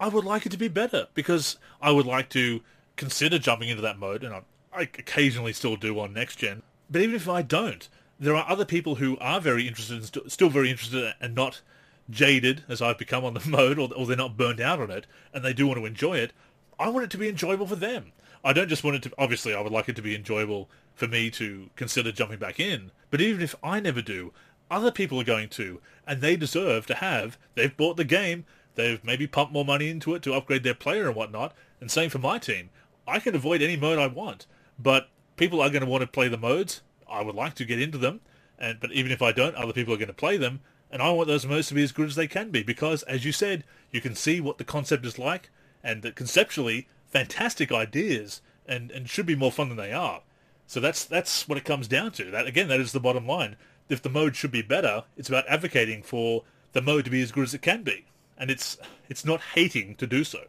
I 0.00 0.08
would 0.08 0.24
like 0.24 0.46
it 0.46 0.50
to 0.52 0.58
be 0.58 0.68
better 0.68 1.08
because 1.12 1.58
I 1.82 1.90
would 1.90 2.06
like 2.06 2.30
to 2.30 2.62
consider 2.96 3.38
jumping 3.38 3.68
into 3.68 3.82
that 3.82 3.98
mode, 3.98 4.24
and 4.24 4.34
I, 4.34 4.42
I 4.72 4.82
occasionally 4.82 5.52
still 5.52 5.76
do 5.76 5.98
on 5.98 6.12
next 6.12 6.36
gen. 6.36 6.62
But 6.88 7.02
even 7.02 7.16
if 7.16 7.28
I 7.28 7.42
don't, 7.42 7.88
there 8.18 8.36
are 8.36 8.48
other 8.48 8.64
people 8.64 8.96
who 8.96 9.16
are 9.18 9.40
very 9.40 9.66
interested, 9.66 9.96
and 9.96 10.06
st- 10.06 10.30
still 10.30 10.50
very 10.50 10.70
interested, 10.70 11.14
and 11.20 11.34
not 11.34 11.60
jaded 12.08 12.64
as 12.68 12.82
I've 12.82 12.98
become 12.98 13.24
on 13.24 13.34
the 13.34 13.40
mode, 13.48 13.78
or, 13.78 13.92
or 13.94 14.06
they're 14.06 14.16
not 14.16 14.36
burnt 14.36 14.60
out 14.60 14.80
on 14.80 14.90
it, 14.90 15.06
and 15.32 15.44
they 15.44 15.52
do 15.52 15.66
want 15.66 15.80
to 15.80 15.86
enjoy 15.86 16.18
it. 16.18 16.32
I 16.78 16.88
want 16.88 17.04
it 17.04 17.10
to 17.10 17.18
be 17.18 17.28
enjoyable 17.28 17.66
for 17.66 17.76
them. 17.76 18.12
I 18.44 18.52
don't 18.52 18.68
just 18.68 18.84
want 18.84 18.96
it 18.96 19.02
to. 19.04 19.12
Obviously, 19.18 19.54
I 19.54 19.60
would 19.60 19.72
like 19.72 19.88
it 19.88 19.96
to 19.96 20.02
be 20.02 20.14
enjoyable 20.14 20.70
for 20.94 21.06
me 21.06 21.30
to 21.32 21.70
consider 21.76 22.12
jumping 22.12 22.38
back 22.38 22.58
in. 22.58 22.90
But 23.10 23.20
even 23.20 23.42
if 23.42 23.54
I 23.62 23.80
never 23.80 24.00
do, 24.00 24.32
other 24.70 24.90
people 24.90 25.20
are 25.20 25.24
going 25.24 25.48
to, 25.50 25.80
and 26.06 26.20
they 26.20 26.36
deserve 26.36 26.86
to 26.86 26.94
have. 26.94 27.36
They've 27.54 27.76
bought 27.76 27.96
the 27.96 28.04
game. 28.04 28.46
They've 28.76 29.02
maybe 29.04 29.26
pumped 29.26 29.52
more 29.52 29.64
money 29.64 29.90
into 29.90 30.14
it 30.14 30.22
to 30.22 30.34
upgrade 30.34 30.62
their 30.62 30.74
player 30.74 31.06
and 31.06 31.16
whatnot. 31.16 31.54
And 31.80 31.90
same 31.90 32.08
for 32.08 32.18
my 32.18 32.38
team. 32.38 32.70
I 33.06 33.18
can 33.18 33.34
avoid 33.34 33.60
any 33.60 33.76
mode 33.76 33.98
I 33.98 34.06
want, 34.06 34.46
but 34.82 35.08
people 35.36 35.60
are 35.60 35.70
going 35.70 35.84
to 35.84 35.90
want 35.90 36.02
to 36.02 36.06
play 36.06 36.28
the 36.28 36.38
modes. 36.38 36.82
I 37.08 37.22
would 37.22 37.34
like 37.34 37.54
to 37.54 37.64
get 37.64 37.80
into 37.80 37.98
them, 37.98 38.20
and 38.58 38.78
but 38.80 38.92
even 38.92 39.12
if 39.12 39.22
I 39.22 39.32
don't, 39.32 39.56
other 39.56 39.72
people 39.72 39.94
are 39.94 39.98
going 39.98 40.08
to 40.08 40.14
play 40.14 40.36
them, 40.36 40.60
and 40.90 41.02
I 41.02 41.10
want 41.10 41.28
those 41.28 41.46
modes 41.46 41.68
to 41.68 41.74
be 41.74 41.82
as 41.82 41.92
good 41.92 42.08
as 42.08 42.14
they 42.14 42.26
can 42.26 42.50
be 42.50 42.62
because, 42.62 43.02
as 43.04 43.24
you 43.24 43.32
said, 43.32 43.64
you 43.90 44.00
can 44.00 44.14
see 44.14 44.40
what 44.40 44.58
the 44.58 44.64
concept 44.64 45.04
is 45.04 45.18
like, 45.18 45.50
and 45.82 46.02
that 46.02 46.16
conceptually, 46.16 46.88
fantastic 47.06 47.72
ideas, 47.72 48.40
and 48.66 48.90
and 48.90 49.08
should 49.08 49.26
be 49.26 49.36
more 49.36 49.52
fun 49.52 49.68
than 49.68 49.78
they 49.78 49.92
are. 49.92 50.22
So 50.66 50.78
that's 50.78 51.04
that's 51.04 51.48
what 51.48 51.58
it 51.58 51.64
comes 51.64 51.88
down 51.88 52.12
to. 52.12 52.30
That 52.30 52.46
again, 52.46 52.68
that 52.68 52.80
is 52.80 52.92
the 52.92 53.00
bottom 53.00 53.26
line. 53.26 53.56
If 53.88 54.02
the 54.02 54.08
mode 54.08 54.36
should 54.36 54.52
be 54.52 54.62
better, 54.62 55.04
it's 55.16 55.28
about 55.28 55.48
advocating 55.48 56.02
for 56.02 56.44
the 56.72 56.82
mode 56.82 57.04
to 57.06 57.10
be 57.10 57.22
as 57.22 57.32
good 57.32 57.44
as 57.44 57.54
it 57.54 57.62
can 57.62 57.82
be, 57.82 58.06
and 58.38 58.50
it's 58.50 58.78
it's 59.08 59.24
not 59.24 59.40
hating 59.54 59.96
to 59.96 60.06
do 60.06 60.22
so. 60.22 60.44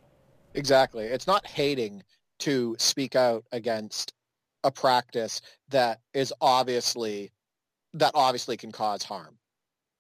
Exactly, 0.54 1.06
it's 1.06 1.28
not 1.28 1.48
hating 1.48 2.04
to 2.40 2.76
speak 2.78 3.16
out 3.16 3.46
against 3.52 4.14
a 4.64 4.72
practice 4.72 5.42
that 5.70 6.00
is 6.14 6.34
obviously 6.42 7.32
that 7.94 8.12
obviously 8.14 8.58
can 8.58 8.72
cause 8.72 9.04
harm. 9.04 9.38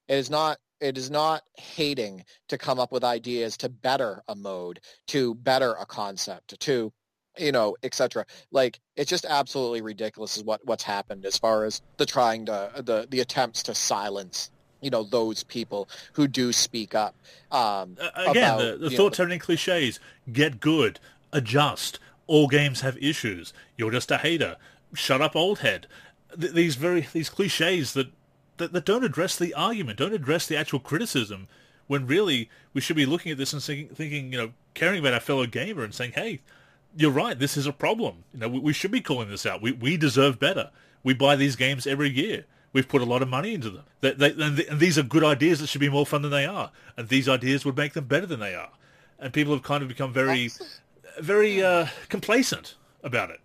It 0.08 0.16
is 0.16 0.30
not 0.30 0.58
it 0.80 0.98
is 0.98 1.12
not 1.12 1.44
hating 1.58 2.26
to 2.48 2.58
come 2.58 2.80
up 2.80 2.92
with 2.92 3.04
ideas 3.04 3.56
to 3.58 3.70
better 3.70 4.24
a 4.28 4.36
mode, 4.36 4.80
to 5.08 5.36
better 5.36 5.74
a 5.74 5.86
concept, 5.86 6.60
to 6.62 6.92
you 7.38 7.52
know, 7.52 7.78
etc. 7.84 8.26
Like 8.52 8.80
it's 8.96 9.10
just 9.10 9.26
absolutely 9.26 9.82
ridiculous 9.82 10.38
is 10.38 10.44
what 10.44 10.62
what's 10.66 10.84
happened 10.84 11.26
as 11.26 11.38
far 11.38 11.66
as 11.66 11.82
the 11.98 12.06
trying 12.06 12.46
to 12.48 12.72
the 12.78 13.08
the 13.10 13.22
attempts 13.22 13.64
to 13.64 13.76
silence 13.76 14.52
you 14.82 14.90
know 14.90 15.04
those 15.04 15.44
people 15.44 15.88
who 16.14 16.28
do 16.28 16.52
speak 16.52 16.94
up. 16.96 17.16
Um, 17.52 17.98
uh, 18.02 18.10
again, 18.28 18.56
about, 18.56 18.80
the, 18.80 18.90
the 18.90 18.98
thought-turning 18.98 19.40
cliches: 19.40 20.00
get 20.32 20.60
good, 20.60 21.00
adjust, 21.32 22.00
all 22.32 22.48
games 22.48 22.80
have 22.80 22.98
issues. 22.98 23.52
You're 23.76 23.92
just 23.92 24.10
a 24.10 24.18
hater. 24.18 24.56
Shut 24.94 25.22
up, 25.22 25.36
old 25.36 25.60
head. 25.60 25.86
Th- 26.40 26.54
these 26.54 26.76
very 26.76 27.06
these 27.12 27.30
cliches 27.30 27.92
that, 27.94 28.08
that 28.56 28.72
that 28.72 28.86
don't 28.86 29.04
address 29.04 29.36
the 29.36 29.54
argument, 29.54 30.00
don't 30.00 30.14
address 30.14 30.48
the 30.48 30.56
actual 30.56 30.80
criticism. 30.80 31.50
When 31.88 32.08
really 32.08 32.50
we 32.74 32.80
should 32.80 32.96
be 32.96 33.06
looking 33.06 33.34
at 33.34 33.38
this 33.38 33.52
and 33.52 33.62
thinking, 33.62 33.94
thinking 33.94 34.32
you 34.32 34.38
know, 34.38 34.52
caring 34.76 35.02
about 35.02 35.14
our 35.14 35.20
fellow 35.20 35.46
gamer 35.46 35.84
and 35.84 35.94
saying, 35.94 36.14
hey, 36.14 36.40
you're 36.96 37.12
right, 37.12 37.38
this 37.38 37.58
is 37.58 37.68
a 37.68 37.74
problem. 37.74 38.24
You 38.34 38.40
know, 38.40 38.48
we, 38.48 38.60
we 38.60 38.74
should 38.74 38.92
be 38.92 39.02
calling 39.02 39.30
this 39.30 39.46
out. 39.46 39.62
We 39.62 39.74
we 39.74 39.98
deserve 39.98 40.40
better. 40.40 40.72
We 41.04 41.14
buy 41.14 41.36
these 41.36 41.58
games 41.58 41.86
every 41.86 42.10
year. 42.10 42.46
We've 42.72 42.88
put 42.88 43.02
a 43.02 43.06
lot 43.06 43.22
of 43.22 43.28
money 43.28 43.54
into 43.54 43.70
them. 43.70 43.84
They, 44.00 44.14
they, 44.14 44.32
and, 44.32 44.58
and, 44.58 44.80
these 44.80 44.98
are 44.98 45.04
good 45.04 45.26
ideas 45.26 45.60
that 45.60 45.68
should 45.68 45.82
be 45.82 45.90
more 45.90 46.06
fun 46.06 46.22
than 46.22 46.32
they 46.32 46.46
are. 46.46 46.72
And 46.96 47.10
these 47.10 47.28
ideas 47.28 47.66
would 47.66 47.76
make 47.76 47.92
them 47.92 48.06
better 48.06 48.26
than 48.26 48.40
they 48.40 48.56
are. 48.56 48.70
And 49.20 49.34
people 49.34 49.54
have 49.54 49.62
kind 49.64 49.84
of 49.84 49.90
become 49.90 50.14
very 50.14 50.50
very 51.20 51.64
uh, 51.64 51.88
complacent 52.10 52.76
about 53.04 53.30
it. 53.30 53.40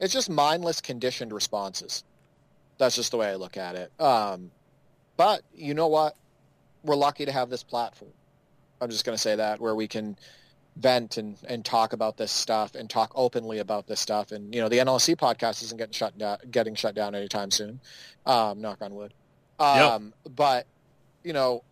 It's 0.00 0.12
just 0.12 0.28
mindless, 0.28 0.80
conditioned 0.80 1.32
responses. 1.32 2.04
That's 2.78 2.96
just 2.96 3.10
the 3.10 3.16
way 3.16 3.28
I 3.28 3.36
look 3.36 3.56
at 3.56 3.74
it. 3.76 3.92
Um, 4.00 4.50
but 5.16 5.42
you 5.54 5.74
know 5.74 5.88
what? 5.88 6.14
We're 6.82 6.96
lucky 6.96 7.24
to 7.24 7.32
have 7.32 7.48
this 7.48 7.62
platform. 7.62 8.12
I'm 8.80 8.90
just 8.90 9.04
going 9.04 9.16
to 9.16 9.20
say 9.20 9.36
that 9.36 9.60
where 9.60 9.74
we 9.74 9.88
can 9.88 10.16
vent 10.76 11.16
and, 11.16 11.38
and 11.48 11.64
talk 11.64 11.94
about 11.94 12.18
this 12.18 12.30
stuff 12.30 12.74
and 12.74 12.88
talk 12.88 13.10
openly 13.14 13.58
about 13.58 13.86
this 13.86 13.98
stuff. 13.98 14.32
And 14.32 14.54
you 14.54 14.60
know, 14.60 14.68
the 14.68 14.78
NLSC 14.78 15.16
podcast 15.16 15.62
isn't 15.62 15.78
getting 15.78 15.92
shut 15.92 16.16
down, 16.18 16.38
getting 16.50 16.74
shut 16.74 16.94
down 16.94 17.14
anytime 17.14 17.50
soon. 17.50 17.80
Um, 18.26 18.60
knock 18.60 18.82
on 18.82 18.94
wood. 18.94 19.14
Um, 19.58 20.12
yep. 20.24 20.34
But 20.36 20.66
you 21.24 21.32
know, 21.32 21.64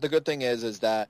the 0.00 0.08
good 0.08 0.24
thing 0.24 0.42
is 0.42 0.64
is 0.64 0.80
that 0.80 1.08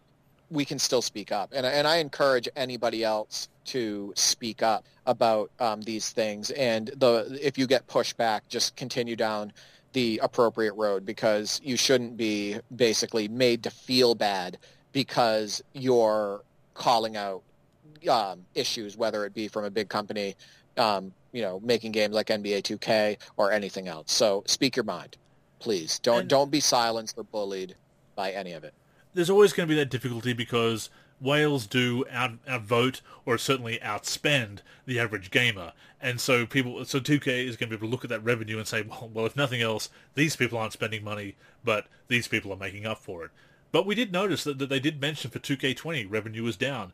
we 0.52 0.64
can 0.64 0.78
still 0.78 1.02
speak 1.02 1.32
up. 1.32 1.50
And, 1.54 1.64
and 1.64 1.88
I 1.88 1.96
encourage 1.96 2.48
anybody 2.54 3.02
else 3.02 3.48
to 3.66 4.12
speak 4.14 4.62
up 4.62 4.84
about 5.06 5.50
um, 5.58 5.80
these 5.80 6.10
things. 6.10 6.50
And 6.50 6.88
the 6.96 7.38
if 7.40 7.56
you 7.56 7.66
get 7.66 7.86
pushed 7.86 8.16
back, 8.16 8.48
just 8.48 8.76
continue 8.76 9.16
down 9.16 9.52
the 9.94 10.20
appropriate 10.22 10.74
road 10.74 11.04
because 11.04 11.60
you 11.64 11.76
shouldn't 11.76 12.16
be 12.16 12.58
basically 12.74 13.28
made 13.28 13.62
to 13.62 13.70
feel 13.70 14.14
bad 14.14 14.58
because 14.92 15.62
you're 15.72 16.42
calling 16.74 17.16
out 17.16 17.42
um, 18.08 18.44
issues, 18.54 18.96
whether 18.96 19.24
it 19.24 19.34
be 19.34 19.48
from 19.48 19.64
a 19.64 19.70
big 19.70 19.88
company, 19.88 20.36
um, 20.76 21.12
you 21.32 21.42
know, 21.42 21.60
making 21.60 21.92
games 21.92 22.14
like 22.14 22.26
NBA 22.26 22.62
2K 22.62 23.18
or 23.36 23.52
anything 23.52 23.88
else. 23.88 24.12
So 24.12 24.42
speak 24.46 24.76
your 24.76 24.84
mind, 24.84 25.16
please. 25.60 25.98
Don't 25.98 26.20
and, 26.20 26.28
don't 26.28 26.50
be 26.50 26.60
silenced 26.60 27.16
or 27.16 27.24
bullied 27.24 27.74
by 28.16 28.32
any 28.32 28.52
of 28.52 28.64
it 28.64 28.74
there's 29.14 29.30
always 29.30 29.52
going 29.52 29.68
to 29.68 29.72
be 29.74 29.78
that 29.78 29.90
difficulty 29.90 30.32
because 30.32 30.90
whales 31.20 31.66
do 31.66 32.04
out 32.10 32.32
outvote 32.48 33.00
or 33.24 33.38
certainly 33.38 33.78
outspend 33.82 34.58
the 34.86 34.98
average 34.98 35.30
gamer, 35.30 35.72
and 36.00 36.20
so 36.20 36.44
people, 36.44 36.84
so 36.84 36.98
2K 36.98 37.46
is 37.46 37.56
going 37.56 37.70
to 37.70 37.76
be 37.76 37.76
able 37.76 37.86
to 37.86 37.90
look 37.90 38.04
at 38.04 38.10
that 38.10 38.24
revenue 38.24 38.58
and 38.58 38.66
say, 38.66 38.82
well, 38.82 39.08
well, 39.12 39.26
if 39.26 39.36
nothing 39.36 39.62
else, 39.62 39.88
these 40.14 40.34
people 40.34 40.58
aren't 40.58 40.72
spending 40.72 41.04
money, 41.04 41.36
but 41.64 41.86
these 42.08 42.26
people 42.26 42.52
are 42.52 42.56
making 42.56 42.86
up 42.86 42.98
for 42.98 43.24
it. 43.24 43.30
But 43.70 43.86
we 43.86 43.94
did 43.94 44.12
notice 44.12 44.44
that, 44.44 44.58
that 44.58 44.68
they 44.68 44.80
did 44.80 45.00
mention 45.00 45.30
for 45.30 45.38
2K20 45.38 46.06
revenue 46.10 46.42
was 46.42 46.56
down. 46.56 46.92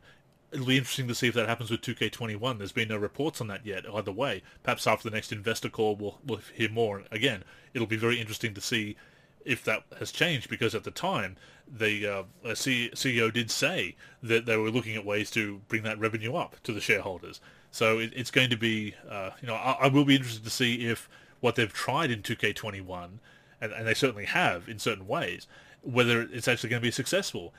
it'll 0.51 0.65
be 0.65 0.77
interesting 0.77 1.07
to 1.07 1.15
see 1.15 1.27
if 1.27 1.33
that 1.33 1.49
happens 1.49 1.71
with 1.71 1.81
2K21. 1.81 2.57
There's 2.57 2.71
been 2.71 2.87
no 2.87 2.97
reports 2.97 3.41
on 3.41 3.47
that 3.47 3.65
yet 3.65 3.83
either 3.91 4.11
way. 4.11 4.43
Perhaps 4.63 4.87
after 4.87 5.09
the 5.09 5.15
next 5.15 5.31
investor 5.31 5.69
call 5.69 5.95
we'll, 5.95 6.19
we'll 6.25 6.41
hear 6.55 6.69
more. 6.69 7.03
Again, 7.11 7.43
it'll 7.73 7.87
be 7.87 7.97
very 7.97 8.19
interesting 8.19 8.53
to 8.53 8.61
see 8.61 8.95
if 9.49 9.63
that 9.63 9.83
has 9.97 10.11
changed 10.11 10.49
because 10.49 10.75
at 10.75 10.83
the 10.83 10.91
time 10.91 11.35
the 11.67 12.07
uh, 12.07 12.23
CEO 12.49 13.33
did 13.33 13.49
say 13.49 13.95
that 14.21 14.45
they 14.45 14.57
were 14.57 14.71
looking 14.71 14.95
at 14.95 15.05
ways 15.05 15.31
to 15.31 15.61
bring 15.67 15.83
that 15.83 15.99
revenue 15.99 16.35
up 16.35 16.55
to 16.63 16.71
the 16.71 16.81
shareholders. 16.81 17.41
So 17.71 17.99
it, 17.99 18.11
it's 18.15 18.31
going 18.31 18.49
to 18.49 18.57
be, 18.57 18.95
uh, 19.09 19.31
you 19.41 19.47
know, 19.47 19.55
I, 19.55 19.77
I, 19.81 19.87
will 19.87 20.05
be 20.05 20.15
interested 20.15 20.43
to 20.43 20.49
see 20.49 20.87
if 20.87 21.09
what 21.39 21.55
they've 21.55 21.71
tried 21.71 22.11
in 22.11 22.21
2K21, 22.21 23.09
and, 23.61 23.71
and 23.71 23.87
they 23.87 23.93
certainly 23.93 24.25
have 24.25 24.67
in 24.67 24.79
certain 24.79 25.07
ways, 25.07 25.47
whether 25.81 26.21
it's 26.21 26.47
actually 26.47 26.69
going 26.69 26.81
to 26.81 26.87
be 26.87 26.91
successful 26.91 27.53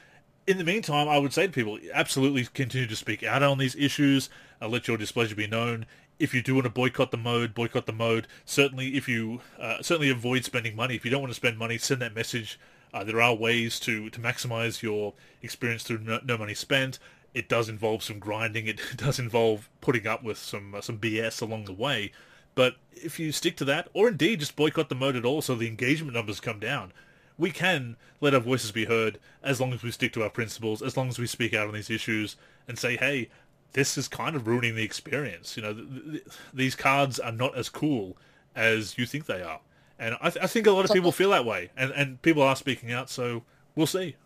in 0.47 0.59
the 0.59 0.65
meantime, 0.65 1.09
I 1.09 1.19
would 1.19 1.33
say 1.33 1.47
to 1.47 1.53
people, 1.53 1.79
absolutely 1.93 2.45
continue 2.45 2.89
to 2.89 2.97
speak 2.97 3.23
out 3.23 3.43
on 3.43 3.59
these 3.59 3.77
issues. 3.77 4.29
Uh, 4.61 4.69
let 4.69 4.89
your 4.89 4.97
displeasure 4.97 5.37
be 5.37 5.47
known. 5.47 5.87
If 6.21 6.35
you 6.35 6.43
do 6.43 6.55
want 6.55 6.67
to 6.67 6.71
boycott 6.71 7.13
the 7.13 7.17
mode, 7.17 7.55
boycott 7.55 7.87
the 7.87 7.95
mode. 7.95 8.29
Certainly, 8.45 8.95
if 8.95 9.09
you 9.09 9.41
uh, 9.59 9.81
certainly 9.81 10.11
avoid 10.11 10.45
spending 10.45 10.77
money. 10.77 10.95
If 10.95 11.05
you 11.07 11.11
don't 11.11 11.23
want 11.23 11.31
to 11.31 11.35
spend 11.35 11.57
money, 11.57 11.79
send 11.79 12.03
that 12.03 12.15
message. 12.15 12.61
Uh, 12.93 13.03
there 13.05 13.23
are 13.23 13.35
ways 13.35 13.81
to, 13.81 14.11
to 14.11 14.21
maximize 14.21 14.83
your 14.83 15.15
experience 15.43 15.83
through 15.83 16.01
no, 16.01 16.21
no, 16.23 16.37
money 16.37 16.53
spent. 16.53 16.99
It 17.33 17.49
does 17.49 17.71
involve 17.71 18.03
some 18.03 18.19
grinding. 18.19 18.67
It 18.67 18.81
does 18.97 19.19
involve 19.19 19.71
putting 19.81 20.07
up 20.07 20.23
with 20.23 20.37
some 20.37 20.75
uh, 20.75 20.83
some 20.83 20.99
BS 20.99 21.41
along 21.41 21.65
the 21.65 21.73
way. 21.73 22.13
But 22.55 22.77
if 22.93 23.19
you 23.19 23.33
stick 23.33 23.57
to 23.57 23.65
that, 23.65 23.89
or 23.95 24.09
indeed 24.09 24.41
just 24.41 24.57
boycott 24.57 24.91
the 24.91 24.95
mode 24.95 25.17
at 25.17 25.25
all, 25.25 25.41
so 25.41 25.55
the 25.55 25.69
engagement 25.69 26.15
numbers 26.15 26.41
come 26.41 26.61
down, 26.61 26.93
we 27.39 27.51
can 27.51 27.97
let 28.21 28.35
our 28.35 28.41
voices 28.41 28.73
be 28.73 28.85
heard 28.85 29.19
as 29.43 29.59
long 29.59 29.73
as 29.73 29.83
we 29.83 29.91
stick 29.91 30.13
to 30.13 30.23
our 30.23 30.29
principles, 30.29 30.83
as 30.83 30.99
long 30.99 31.09
as 31.09 31.19
we 31.19 31.27
speak 31.27 31.55
out 31.55 31.67
on 31.67 31.73
these 31.73 31.89
issues 31.89 32.37
and 32.69 32.79
say, 32.79 32.99
hey, 32.99 33.31
this 33.73 33.97
is 33.97 34.09
kind 34.09 34.37
of 34.37 34.47
ruining 34.47 34.75
the 34.75 34.83
experience. 34.83 35.57
You 35.57 35.63
know, 35.63 35.75
th- 35.75 35.89
th- 36.11 36.25
these 36.53 36.75
cards 36.75 37.19
are 37.19 37.33
not 37.33 37.57
as 37.57 37.69
cool 37.69 38.17
as 38.55 38.99
you 38.99 39.07
think 39.07 39.27
they 39.27 39.43
are. 39.43 39.61
And 39.99 40.17
I, 40.21 40.31
th- 40.31 40.43
I 40.43 40.47
think 40.47 40.67
a 40.67 40.71
lot 40.71 40.85
of 40.85 40.93
people 40.93 41.13
feel 41.13 41.31
that 41.31 41.45
way, 41.45 41.71
and, 41.77 41.93
and 41.93 42.21
people 42.23 42.43
are 42.43 42.57
speaking 42.57 42.91
out, 42.91 43.11
so 43.11 43.43
we'll 43.77 43.87
see. 43.87 44.17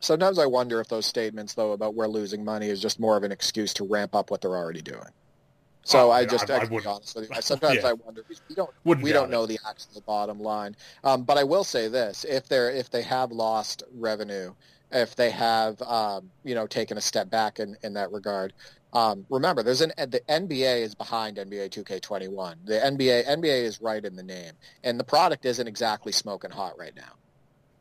Sometimes 0.00 0.38
I 0.38 0.46
wonder 0.46 0.80
if 0.80 0.88
those 0.88 1.06
statements, 1.06 1.54
though, 1.54 1.72
about 1.72 1.94
we're 1.94 2.06
losing 2.06 2.44
money 2.44 2.68
is 2.68 2.82
just 2.82 3.00
more 3.00 3.16
of 3.16 3.22
an 3.22 3.32
excuse 3.32 3.72
to 3.74 3.84
ramp 3.84 4.14
up 4.14 4.30
what 4.30 4.40
they're 4.40 4.56
already 4.56 4.82
doing. 4.82 5.08
So 5.84 6.08
oh, 6.08 6.10
I 6.12 6.24
just, 6.24 6.50
I, 6.50 6.56
I, 6.56 6.60
I 6.60 6.64
be 6.66 6.78
honest 6.86 7.16
with 7.16 7.28
you, 7.28 7.42
sometimes 7.42 7.78
yeah. 7.82 7.88
I 7.88 7.92
wonder 7.94 8.22
we 8.28 8.54
don't 8.54 8.70
Wouldn't 8.84 9.04
we 9.04 9.12
don't 9.12 9.30
know 9.30 9.46
the 9.46 9.58
actual 9.68 10.00
bottom 10.02 10.38
line. 10.38 10.76
Um, 11.02 11.22
but 11.24 11.38
I 11.38 11.44
will 11.44 11.64
say 11.64 11.88
this: 11.88 12.24
if 12.28 12.48
they're 12.48 12.70
if 12.70 12.90
they 12.90 13.02
have 13.02 13.32
lost 13.32 13.82
revenue, 13.92 14.54
if 14.92 15.16
they 15.16 15.30
have 15.30 15.80
um, 15.82 16.30
you 16.44 16.54
know 16.54 16.66
taken 16.66 16.98
a 16.98 17.00
step 17.00 17.30
back 17.30 17.58
in, 17.58 17.76
in 17.82 17.94
that 17.94 18.12
regard, 18.12 18.52
um, 18.92 19.24
remember 19.30 19.62
there's 19.62 19.80
an 19.80 19.92
the 19.96 20.20
NBA 20.28 20.82
is 20.82 20.94
behind 20.94 21.36
NBA 21.36 21.70
2K21. 21.70 22.56
The 22.64 22.74
NBA 22.74 23.26
NBA 23.26 23.62
is 23.62 23.80
right 23.80 24.04
in 24.04 24.16
the 24.16 24.22
name, 24.22 24.52
and 24.84 24.98
the 24.98 25.04
product 25.04 25.44
isn't 25.46 25.66
exactly 25.66 26.12
smoking 26.12 26.50
hot 26.50 26.78
right 26.78 26.94
now. 26.94 27.14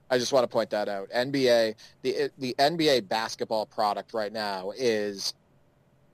I 0.09 0.18
just 0.18 0.34
want 0.34 0.43
to 0.43 0.47
point 0.47 0.70
that 0.72 0.89
out. 0.89 1.09
NBA 1.09 1.76
the 2.01 2.30
the 2.38 2.55
NBA 2.57 3.07
basketball 3.07 3.66
product 3.66 4.14
right 4.14 4.32
now 4.32 4.72
is 4.76 5.34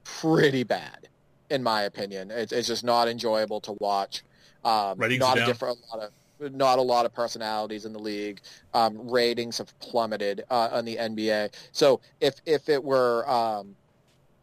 pretty 0.04 0.64
bad 0.64 1.10
in 1.50 1.64
my 1.64 1.84
opinion. 1.84 2.32
It's, 2.32 2.52
it's 2.52 2.68
just 2.68 2.84
not 2.84 3.08
enjoyable 3.08 3.62
to 3.62 3.74
watch. 3.74 4.24
Um, 4.64 4.98
not 5.00 5.38
a 5.38 5.46
different 5.46 5.80
a 5.92 5.98
lot 5.98 6.06
of 6.06 6.12
not 6.54 6.78
a 6.78 6.82
lot 6.82 7.06
of 7.06 7.14
personalities 7.14 7.86
in 7.86 7.94
the 7.94 8.00
league. 8.00 8.42
Um, 8.74 9.10
ratings 9.10 9.58
have 9.58 9.78
plummeted 9.80 10.44
uh, 10.50 10.70
on 10.72 10.86
the 10.86 10.98
NBA. 10.98 11.54
So 11.72 12.02
if 12.20 12.36
if 12.46 12.70
it 12.70 12.84
were 12.84 13.28
um, 13.30 13.76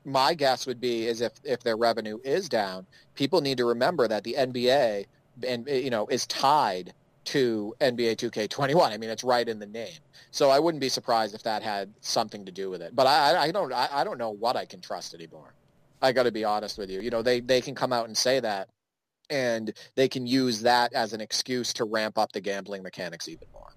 my 0.05 0.35
guess 0.35 0.67
would 0.67 0.81
be 0.81 1.07
is 1.07 1.21
if 1.21 1.33
if 1.45 1.63
their 1.63 1.77
revenue 1.77 2.19
is 2.25 2.49
down, 2.49 2.87
people 3.15 3.41
need 3.41 3.59
to 3.59 3.65
remember 3.65 4.07
that 4.09 4.25
the 4.25 4.35
NBA 4.39 5.07
and 5.47 5.67
you 5.67 5.91
know 5.91 6.07
is 6.09 6.27
tied 6.27 6.93
to 7.25 7.75
NBA 7.81 8.17
2K21. 8.17 8.93
I 8.93 8.99
mean, 8.99 9.11
it's 9.11 9.25
right 9.25 9.49
in 9.49 9.59
the 9.59 9.67
name. 9.67 9.99
So 10.31 10.51
I 10.51 10.59
wouldn't 10.59 10.81
be 10.81 10.89
surprised 10.89 11.35
if 11.35 11.43
that 11.45 11.63
had 11.63 11.93
something 12.01 12.45
to 12.45 12.53
do 12.53 12.69
with 12.69 12.83
it. 12.83 12.95
But 12.95 13.07
I, 13.07 13.45
I 13.45 13.51
don't 13.51 13.73
I, 13.73 13.89
I 13.91 14.05
don't 14.05 14.19
know 14.19 14.31
what 14.31 14.57
I 14.57 14.65
can 14.65 14.81
trust 14.81 15.15
anymore. 15.15 15.55
I 16.03 16.13
got 16.13 16.25
to 16.25 16.33
be 16.33 16.45
honest 16.45 16.77
with 16.77 16.91
you. 16.91 17.01
You 17.01 17.11
know, 17.11 17.23
they 17.23 17.41
they 17.41 17.61
can 17.61 17.75
come 17.75 17.93
out 17.93 18.07
and 18.07 18.17
say 18.17 18.41
that, 18.41 18.69
and 19.31 19.73
they 19.95 20.09
can 20.09 20.27
use 20.27 20.61
that 20.63 20.93
as 20.93 21.13
an 21.13 21.21
excuse 21.21 21.73
to 21.75 21.85
ramp 21.85 22.19
up 22.19 22.33
the 22.33 22.41
gambling 22.41 22.83
mechanics 22.83 23.29
even 23.29 23.49
more. 23.53 23.73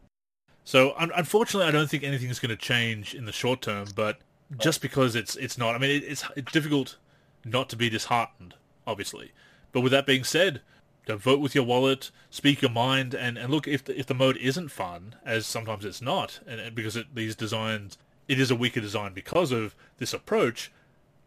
So 0.65 0.93
unfortunately, 0.99 1.67
I 1.67 1.71
don't 1.71 1.89
think 1.89 2.03
anything 2.03 2.29
is 2.29 2.39
going 2.39 2.49
to 2.49 2.57
change 2.57 3.15
in 3.15 3.23
the 3.23 3.31
short 3.31 3.61
term. 3.61 3.87
But 3.95 4.19
just 4.59 4.81
because 4.81 5.15
it's 5.15 5.35
it's 5.35 5.57
not, 5.57 5.75
I 5.75 5.77
mean, 5.77 6.01
it's 6.03 6.23
it's 6.35 6.51
difficult 6.51 6.97
not 7.43 7.69
to 7.69 7.75
be 7.75 7.89
disheartened, 7.89 8.55
obviously. 8.85 9.31
But 9.71 9.81
with 9.81 9.91
that 9.91 10.05
being 10.05 10.23
said, 10.23 10.61
don't 11.05 11.21
vote 11.21 11.39
with 11.39 11.55
your 11.55 11.63
wallet, 11.63 12.11
speak 12.29 12.61
your 12.61 12.71
mind, 12.71 13.13
and, 13.13 13.37
and 13.37 13.51
look 13.51 13.67
if 13.67 13.83
the, 13.83 13.97
if 13.97 14.05
the 14.05 14.13
mode 14.13 14.37
isn't 14.37 14.69
fun, 14.69 15.15
as 15.25 15.45
sometimes 15.45 15.85
it's 15.85 16.01
not, 16.01 16.39
and, 16.47 16.59
and 16.59 16.75
because 16.75 16.95
it, 16.95 17.13
these 17.13 17.35
designs, 17.35 17.97
it 18.27 18.39
is 18.39 18.51
a 18.51 18.55
weaker 18.55 18.81
design 18.81 19.13
because 19.13 19.51
of 19.51 19.75
this 19.97 20.13
approach 20.13 20.71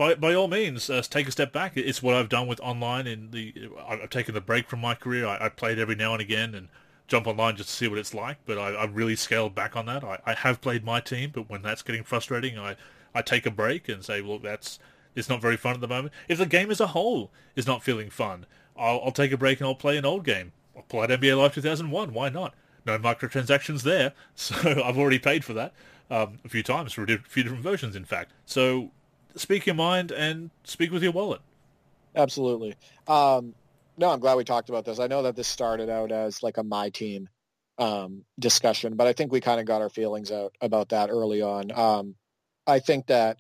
by 0.00 0.14
by 0.14 0.32
all 0.32 0.48
means, 0.48 0.88
uh, 0.88 1.02
take 1.02 1.28
a 1.28 1.30
step 1.30 1.52
back. 1.52 1.76
It's 1.76 2.02
what 2.02 2.14
I've 2.14 2.30
done 2.30 2.46
with 2.46 2.58
online. 2.60 3.06
In 3.06 3.32
the, 3.32 3.68
I've 3.86 4.08
taken 4.08 4.32
the 4.32 4.40
break 4.40 4.66
from 4.66 4.80
my 4.80 4.94
career. 4.94 5.26
I, 5.26 5.44
I 5.44 5.48
played 5.50 5.78
every 5.78 5.94
now 5.94 6.14
and 6.14 6.22
again 6.22 6.54
and 6.54 6.68
jump 7.06 7.26
online 7.26 7.56
just 7.56 7.68
to 7.68 7.74
see 7.74 7.86
what 7.86 7.98
it's 7.98 8.14
like. 8.14 8.38
But 8.46 8.56
I, 8.56 8.70
I 8.70 8.84
really 8.86 9.14
scaled 9.14 9.54
back 9.54 9.76
on 9.76 9.84
that. 9.86 10.02
I, 10.02 10.18
I 10.24 10.32
have 10.32 10.62
played 10.62 10.84
my 10.84 11.00
team, 11.00 11.32
but 11.34 11.50
when 11.50 11.60
that's 11.60 11.82
getting 11.82 12.02
frustrating, 12.02 12.58
I, 12.58 12.76
I 13.14 13.22
take 13.22 13.46
a 13.46 13.50
break 13.50 13.88
and 13.88 14.04
say, 14.04 14.20
well, 14.20 14.38
that's 14.38 14.78
it's 15.14 15.28
not 15.28 15.40
very 15.40 15.56
fun 15.56 15.74
at 15.74 15.80
the 15.80 15.88
moment. 15.88 16.14
If 16.28 16.38
the 16.38 16.46
game 16.46 16.70
as 16.70 16.80
a 16.80 16.88
whole 16.88 17.30
is 17.56 17.66
not 17.66 17.82
feeling 17.82 18.10
fun, 18.10 18.46
I'll, 18.76 19.00
I'll 19.04 19.12
take 19.12 19.32
a 19.32 19.36
break 19.36 19.60
and 19.60 19.66
I'll 19.66 19.74
play 19.74 19.96
an 19.96 20.04
old 20.04 20.24
game. 20.24 20.52
I'll 20.76 20.82
play 20.82 21.06
NBA 21.06 21.36
Live 21.36 21.54
2001. 21.54 22.12
Why 22.12 22.28
not? 22.28 22.54
No 22.86 22.98
microtransactions 22.98 23.82
there, 23.82 24.12
so 24.34 24.82
I've 24.82 24.96
already 24.96 25.18
paid 25.18 25.44
for 25.44 25.52
that 25.54 25.74
um, 26.10 26.38
a 26.44 26.48
few 26.48 26.62
times 26.62 26.92
for 26.92 27.04
a 27.04 27.18
few 27.28 27.42
different 27.42 27.62
versions, 27.62 27.94
in 27.96 28.04
fact. 28.04 28.32
So 28.46 28.90
speak 29.36 29.66
your 29.66 29.74
mind 29.74 30.10
and 30.10 30.50
speak 30.64 30.90
with 30.90 31.02
your 31.02 31.12
wallet. 31.12 31.40
Absolutely. 32.14 32.74
Um, 33.06 33.54
no, 33.96 34.10
I'm 34.10 34.20
glad 34.20 34.36
we 34.36 34.44
talked 34.44 34.68
about 34.68 34.84
this. 34.84 34.98
I 34.98 35.06
know 35.06 35.22
that 35.22 35.36
this 35.36 35.46
started 35.46 35.88
out 35.88 36.10
as 36.10 36.42
like 36.42 36.56
a 36.56 36.62
my 36.62 36.90
team 36.90 37.28
um, 37.78 38.24
discussion, 38.38 38.96
but 38.96 39.06
I 39.06 39.12
think 39.12 39.30
we 39.30 39.40
kind 39.40 39.60
of 39.60 39.66
got 39.66 39.82
our 39.82 39.88
feelings 39.88 40.32
out 40.32 40.54
about 40.60 40.88
that 40.88 41.10
early 41.10 41.42
on. 41.42 41.70
Um, 41.70 42.14
I 42.70 42.78
think 42.78 43.06
that 43.08 43.38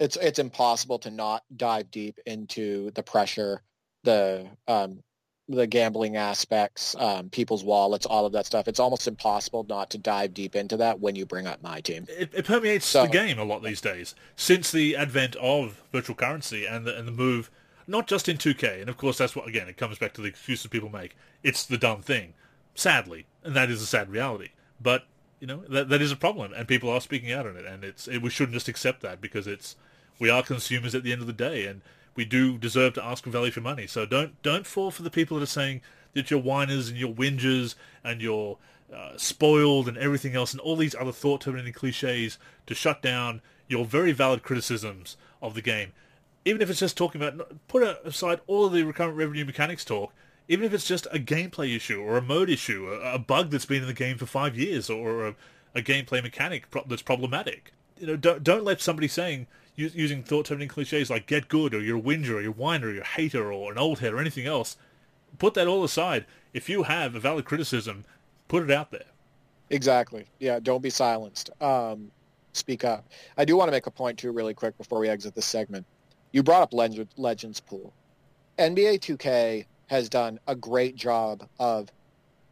it's 0.00 0.16
it's 0.16 0.38
impossible 0.38 0.98
to 1.00 1.10
not 1.10 1.44
dive 1.56 1.90
deep 1.90 2.18
into 2.26 2.90
the 2.92 3.02
pressure, 3.02 3.62
the 4.02 4.48
um, 4.66 5.02
the 5.48 5.66
gambling 5.66 6.16
aspects, 6.16 6.96
um, 6.98 7.28
people's 7.28 7.62
wallets, 7.62 8.06
all 8.06 8.24
of 8.24 8.32
that 8.32 8.46
stuff. 8.46 8.66
It's 8.66 8.80
almost 8.80 9.06
impossible 9.06 9.66
not 9.68 9.90
to 9.90 9.98
dive 9.98 10.32
deep 10.32 10.56
into 10.56 10.78
that 10.78 11.00
when 11.00 11.14
you 11.14 11.26
bring 11.26 11.46
up 11.46 11.62
my 11.62 11.80
team. 11.80 12.06
It, 12.08 12.30
it 12.32 12.46
permeates 12.46 12.86
so, 12.86 13.02
the 13.02 13.12
game 13.12 13.38
a 13.38 13.44
lot 13.44 13.62
these 13.62 13.82
days 13.82 14.14
since 14.36 14.72
the 14.72 14.96
advent 14.96 15.36
of 15.36 15.82
virtual 15.92 16.16
currency 16.16 16.64
and 16.64 16.86
the, 16.86 16.96
and 16.96 17.06
the 17.06 17.12
move, 17.12 17.50
not 17.86 18.06
just 18.06 18.28
in 18.28 18.38
2K. 18.38 18.80
And 18.80 18.88
of 18.88 18.96
course, 18.96 19.18
that's 19.18 19.36
what 19.36 19.46
again 19.46 19.68
it 19.68 19.76
comes 19.76 19.98
back 19.98 20.14
to 20.14 20.22
the 20.22 20.28
excuses 20.28 20.66
people 20.66 20.88
make. 20.88 21.16
It's 21.42 21.64
the 21.64 21.78
dumb 21.78 22.00
thing, 22.00 22.32
sadly, 22.74 23.26
and 23.42 23.54
that 23.54 23.70
is 23.70 23.82
a 23.82 23.86
sad 23.86 24.10
reality. 24.10 24.50
But 24.80 25.04
you 25.40 25.46
know 25.46 25.64
that 25.68 25.88
that 25.88 26.02
is 26.02 26.12
a 26.12 26.16
problem, 26.16 26.52
and 26.52 26.68
people 26.68 26.90
are 26.90 27.00
speaking 27.00 27.32
out 27.32 27.46
on 27.46 27.56
it, 27.56 27.64
and 27.64 27.84
it's 27.84 28.08
it, 28.08 28.22
we 28.22 28.30
shouldn't 28.30 28.54
just 28.54 28.68
accept 28.68 29.00
that 29.02 29.20
because 29.20 29.46
it's 29.46 29.76
we 30.18 30.30
are 30.30 30.42
consumers 30.42 30.94
at 30.94 31.02
the 31.02 31.12
end 31.12 31.20
of 31.20 31.26
the 31.26 31.32
day, 31.32 31.66
and 31.66 31.82
we 32.14 32.24
do 32.24 32.58
deserve 32.58 32.94
to 32.94 33.04
ask 33.04 33.24
for 33.24 33.30
value 33.30 33.50
for 33.50 33.60
money. 33.60 33.86
So 33.86 34.06
don't 34.06 34.40
don't 34.42 34.66
fall 34.66 34.90
for 34.90 35.02
the 35.02 35.10
people 35.10 35.36
that 35.36 35.42
are 35.42 35.46
saying 35.46 35.80
that 36.12 36.30
you're 36.30 36.40
whiners 36.40 36.88
and 36.88 36.96
you're 36.96 37.12
whingers 37.12 37.74
and 38.04 38.22
you're 38.22 38.56
uh, 38.94 39.12
spoiled 39.16 39.88
and 39.88 39.98
everything 39.98 40.36
else 40.36 40.52
and 40.52 40.60
all 40.60 40.76
these 40.76 40.94
other 40.94 41.10
thought-terminating 41.10 41.72
cliches 41.72 42.38
to 42.66 42.74
shut 42.74 43.02
down 43.02 43.40
your 43.66 43.84
very 43.84 44.12
valid 44.12 44.42
criticisms 44.42 45.16
of 45.42 45.54
the 45.54 45.62
game. 45.62 45.92
Even 46.44 46.62
if 46.62 46.70
it's 46.70 46.78
just 46.78 46.96
talking 46.96 47.20
about, 47.20 47.66
put 47.66 47.82
aside 48.04 48.40
all 48.46 48.66
of 48.66 48.72
the 48.72 48.84
recurrent 48.84 49.16
revenue 49.16 49.44
mechanics 49.44 49.84
talk, 49.84 50.12
even 50.48 50.64
if 50.64 50.74
it's 50.74 50.86
just 50.86 51.06
a 51.12 51.18
gameplay 51.18 51.74
issue 51.74 52.00
or 52.00 52.16
a 52.16 52.22
mode 52.22 52.50
issue, 52.50 52.88
a, 52.88 53.14
a 53.14 53.18
bug 53.18 53.50
that's 53.50 53.66
been 53.66 53.82
in 53.82 53.88
the 53.88 53.94
game 53.94 54.18
for 54.18 54.26
five 54.26 54.56
years 54.56 54.90
or 54.90 55.28
a, 55.28 55.34
a 55.74 55.82
gameplay 55.82 56.22
mechanic 56.22 56.70
pro- 56.70 56.84
that's 56.86 57.02
problematic. 57.02 57.72
You 57.98 58.08
know, 58.08 58.16
don't, 58.16 58.42
don't 58.42 58.64
let 58.64 58.80
somebody 58.80 59.08
saying 59.08 59.46
using 59.76 60.22
thought-terminating 60.22 60.68
cliches 60.68 61.10
like 61.10 61.26
"get 61.26 61.48
good" 61.48 61.74
or 61.74 61.80
"you're 61.80 61.96
a 61.96 62.00
whinger" 62.00 62.36
or 62.36 62.40
"you're 62.40 62.50
a 62.50 62.54
whiner" 62.54 62.88
or 62.88 62.92
"you're 62.92 63.02
a 63.02 63.06
hater" 63.06 63.52
or 63.52 63.72
an 63.72 63.78
old 63.78 64.00
head 64.00 64.12
or 64.12 64.18
anything 64.20 64.46
else. 64.46 64.76
Put 65.38 65.54
that 65.54 65.66
all 65.66 65.82
aside. 65.82 66.26
If 66.52 66.68
you 66.68 66.84
have 66.84 67.14
a 67.14 67.20
valid 67.20 67.44
criticism, 67.44 68.04
put 68.46 68.62
it 68.62 68.70
out 68.70 68.90
there. 68.90 69.06
Exactly. 69.70 70.26
Yeah. 70.38 70.60
Don't 70.60 70.82
be 70.82 70.90
silenced. 70.90 71.50
Um, 71.60 72.10
speak 72.52 72.84
up. 72.84 73.04
I 73.36 73.44
do 73.44 73.56
want 73.56 73.68
to 73.68 73.72
make 73.72 73.86
a 73.86 73.90
point 73.90 74.18
too, 74.18 74.30
really 74.30 74.54
quick, 74.54 74.76
before 74.78 75.00
we 75.00 75.08
exit 75.08 75.34
this 75.34 75.46
segment. 75.46 75.86
You 76.30 76.42
brought 76.42 76.62
up 76.62 76.72
Legends 76.72 77.60
Pool. 77.60 77.92
NBA 78.58 79.00
2K 79.00 79.66
has 79.86 80.08
done 80.08 80.38
a 80.46 80.54
great 80.54 80.96
job 80.96 81.46
of 81.58 81.90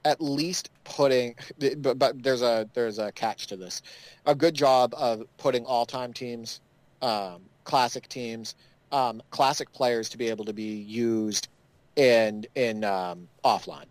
at 0.05 0.21
least 0.21 0.71
putting 0.85 1.35
but, 1.79 1.99
but 1.99 2.23
there's 2.23 2.43
a 2.43 2.69
there's 2.75 2.99
a 2.99 3.13
catch 3.13 3.47
to 3.47 3.57
this 3.57 3.83
a 4.27 4.35
good 4.35 4.55
job 4.55 4.93
of 4.97 5.23
putting 5.39 5.65
all-time 5.65 6.13
teams 6.13 6.61
um, 7.03 7.43
classic 7.65 8.09
teams, 8.09 8.55
um, 8.93 9.23
classic 9.31 9.73
players 9.73 10.09
to 10.11 10.19
be 10.19 10.29
able 10.29 10.45
to 10.45 10.53
be 10.53 10.75
used 10.75 11.49
in 11.97 12.47
in 12.55 12.85
um, 12.85 13.29
offline. 13.45 13.87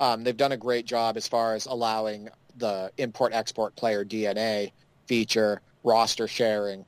Um, 0.00 0.24
they've 0.24 0.36
done 0.36 0.52
a 0.52 0.56
great 0.56 0.86
job 0.86 1.16
as 1.16 1.28
far 1.28 1.54
as 1.54 1.66
allowing 1.66 2.28
the 2.56 2.90
import 2.98 3.32
export 3.32 3.76
player 3.76 4.04
DNA 4.04 4.72
feature, 5.06 5.60
roster 5.84 6.26
sharing, 6.26 6.84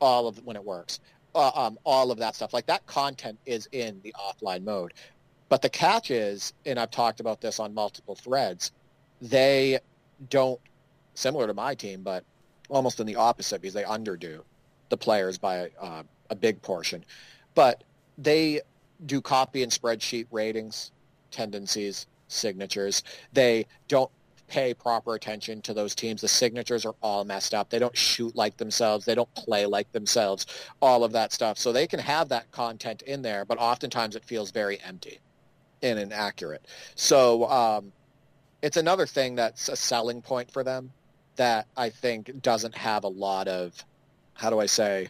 all 0.00 0.28
of 0.28 0.44
when 0.44 0.56
it 0.56 0.64
works, 0.64 1.00
uh, 1.34 1.50
um, 1.54 1.78
all 1.84 2.10
of 2.10 2.18
that 2.18 2.34
stuff. 2.34 2.52
Like 2.52 2.66
that 2.66 2.84
content 2.86 3.38
is 3.46 3.68
in 3.72 4.00
the 4.02 4.14
offline 4.18 4.64
mode. 4.64 4.92
But 5.50 5.62
the 5.62 5.68
catch 5.68 6.12
is, 6.12 6.54
and 6.64 6.78
I've 6.78 6.92
talked 6.92 7.18
about 7.18 7.40
this 7.40 7.58
on 7.58 7.74
multiple 7.74 8.14
threads, 8.14 8.70
they 9.20 9.80
don't, 10.30 10.60
similar 11.14 11.48
to 11.48 11.54
my 11.54 11.74
team, 11.74 12.02
but 12.02 12.24
almost 12.68 13.00
in 13.00 13.06
the 13.06 13.16
opposite 13.16 13.60
because 13.60 13.74
they 13.74 13.82
underdo 13.82 14.42
the 14.90 14.96
players 14.96 15.38
by 15.38 15.70
uh, 15.80 16.04
a 16.30 16.36
big 16.36 16.62
portion. 16.62 17.04
But 17.56 17.82
they 18.16 18.60
do 19.06 19.20
copy 19.20 19.64
and 19.64 19.72
spreadsheet 19.72 20.28
ratings, 20.30 20.92
tendencies, 21.32 22.06
signatures. 22.28 23.02
They 23.32 23.66
don't 23.88 24.10
pay 24.46 24.72
proper 24.72 25.16
attention 25.16 25.62
to 25.62 25.74
those 25.74 25.96
teams. 25.96 26.20
The 26.20 26.28
signatures 26.28 26.86
are 26.86 26.94
all 27.02 27.24
messed 27.24 27.54
up. 27.54 27.70
They 27.70 27.80
don't 27.80 27.96
shoot 27.96 28.36
like 28.36 28.56
themselves. 28.56 29.04
They 29.04 29.16
don't 29.16 29.32
play 29.34 29.66
like 29.66 29.90
themselves. 29.90 30.46
All 30.80 31.02
of 31.02 31.10
that 31.12 31.32
stuff. 31.32 31.58
So 31.58 31.72
they 31.72 31.88
can 31.88 31.98
have 31.98 32.28
that 32.28 32.52
content 32.52 33.02
in 33.02 33.22
there, 33.22 33.44
but 33.44 33.58
oftentimes 33.58 34.14
it 34.14 34.24
feels 34.24 34.52
very 34.52 34.80
empty 34.82 35.18
and 35.82 35.98
inaccurate. 35.98 36.66
So 36.94 37.48
um, 37.50 37.92
it's 38.62 38.76
another 38.76 39.06
thing 39.06 39.34
that's 39.34 39.68
a 39.68 39.76
selling 39.76 40.22
point 40.22 40.50
for 40.50 40.62
them 40.62 40.92
that 41.36 41.66
I 41.76 41.90
think 41.90 42.42
doesn't 42.42 42.74
have 42.74 43.04
a 43.04 43.08
lot 43.08 43.48
of, 43.48 43.84
how 44.34 44.50
do 44.50 44.58
I 44.60 44.66
say, 44.66 45.08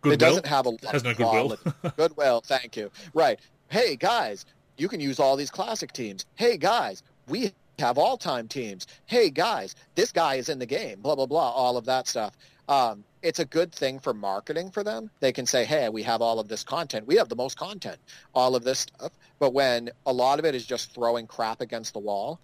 Goodwill? 0.00 0.14
it 0.14 0.20
doesn't 0.20 0.46
have 0.46 0.66
a 0.66 0.70
lot 0.70 0.84
has 0.86 1.04
no 1.04 1.10
of 1.10 1.16
goodwill. 1.16 1.58
goodwill. 1.96 2.40
Thank 2.40 2.76
you. 2.76 2.90
Right. 3.14 3.40
Hey 3.68 3.96
guys, 3.96 4.46
you 4.76 4.88
can 4.88 5.00
use 5.00 5.18
all 5.18 5.36
these 5.36 5.50
classic 5.50 5.92
teams. 5.92 6.24
Hey 6.36 6.56
guys, 6.56 7.02
we 7.28 7.52
have 7.78 7.98
all-time 7.98 8.48
teams. 8.48 8.86
Hey 9.06 9.30
guys, 9.30 9.74
this 9.94 10.12
guy 10.12 10.36
is 10.36 10.48
in 10.48 10.58
the 10.58 10.66
game. 10.66 11.00
Blah 11.00 11.16
blah 11.16 11.26
blah. 11.26 11.50
All 11.50 11.76
of 11.76 11.84
that 11.86 12.06
stuff. 12.06 12.36
Um, 12.68 13.04
it's 13.22 13.38
a 13.38 13.44
good 13.44 13.72
thing 13.72 13.98
for 13.98 14.14
marketing 14.14 14.70
for 14.70 14.84
them. 14.84 15.10
They 15.20 15.32
can 15.32 15.46
say, 15.46 15.64
"Hey, 15.64 15.88
we 15.88 16.02
have 16.04 16.22
all 16.22 16.38
of 16.38 16.48
this 16.48 16.62
content. 16.62 17.06
We 17.06 17.16
have 17.16 17.28
the 17.28 17.36
most 17.36 17.56
content. 17.56 17.98
All 18.34 18.54
of 18.54 18.64
this 18.64 18.80
stuff." 18.80 19.12
But 19.38 19.52
when 19.52 19.90
a 20.06 20.12
lot 20.12 20.38
of 20.38 20.44
it 20.44 20.54
is 20.54 20.66
just 20.66 20.94
throwing 20.94 21.26
crap 21.26 21.60
against 21.60 21.92
the 21.92 22.00
wall, 22.00 22.40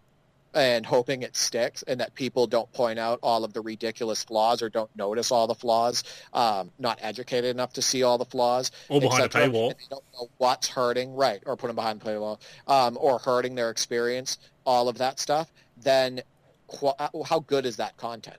and 0.55 0.87
hoping 0.87 1.22
it 1.22 1.37
sticks 1.37 1.83
and 1.83 2.01
that 2.01 2.14
people 2.14 2.47
don't 2.47 2.70
point 2.72 2.99
out 2.99 3.18
all 3.22 3.45
of 3.45 3.53
the 3.53 3.61
ridiculous 3.61 4.22
flaws 4.22 4.62
or 4.62 4.68
don't 4.68 4.91
notice 4.97 5.33
all 5.33 5.47
the 5.47 5.55
flaws, 5.55 6.05
um, 6.33 6.70
not 6.79 6.99
educated 7.03 7.51
enough 7.51 7.72
to 7.72 7.83
see 7.83 8.03
all 8.03 8.18
the 8.18 8.25
flaws. 8.25 8.70
Or 8.89 9.01
behind 9.01 9.25
a 9.25 9.29
paywall. 9.29 9.70
They 9.70 9.85
don't 9.91 10.05
know 10.14 10.29
what's 10.39 10.68
hurting, 10.68 11.14
right, 11.14 11.43
or 11.45 11.57
put 11.57 11.66
them 11.66 11.77
behind 11.77 12.01
the 12.01 12.09
paywall, 12.09 12.41
um, 12.68 12.97
or 13.01 13.18
hurting 13.18 13.55
their 13.57 13.70
experience, 13.70 14.39
all 14.64 14.89
of 14.89 14.99
that 14.99 15.18
stuff, 15.18 15.53
then 15.77 16.22
qu- 16.68 16.93
how 17.27 17.41
good 17.41 17.66
is 17.66 17.77
that 17.77 17.97
content? 17.97 18.37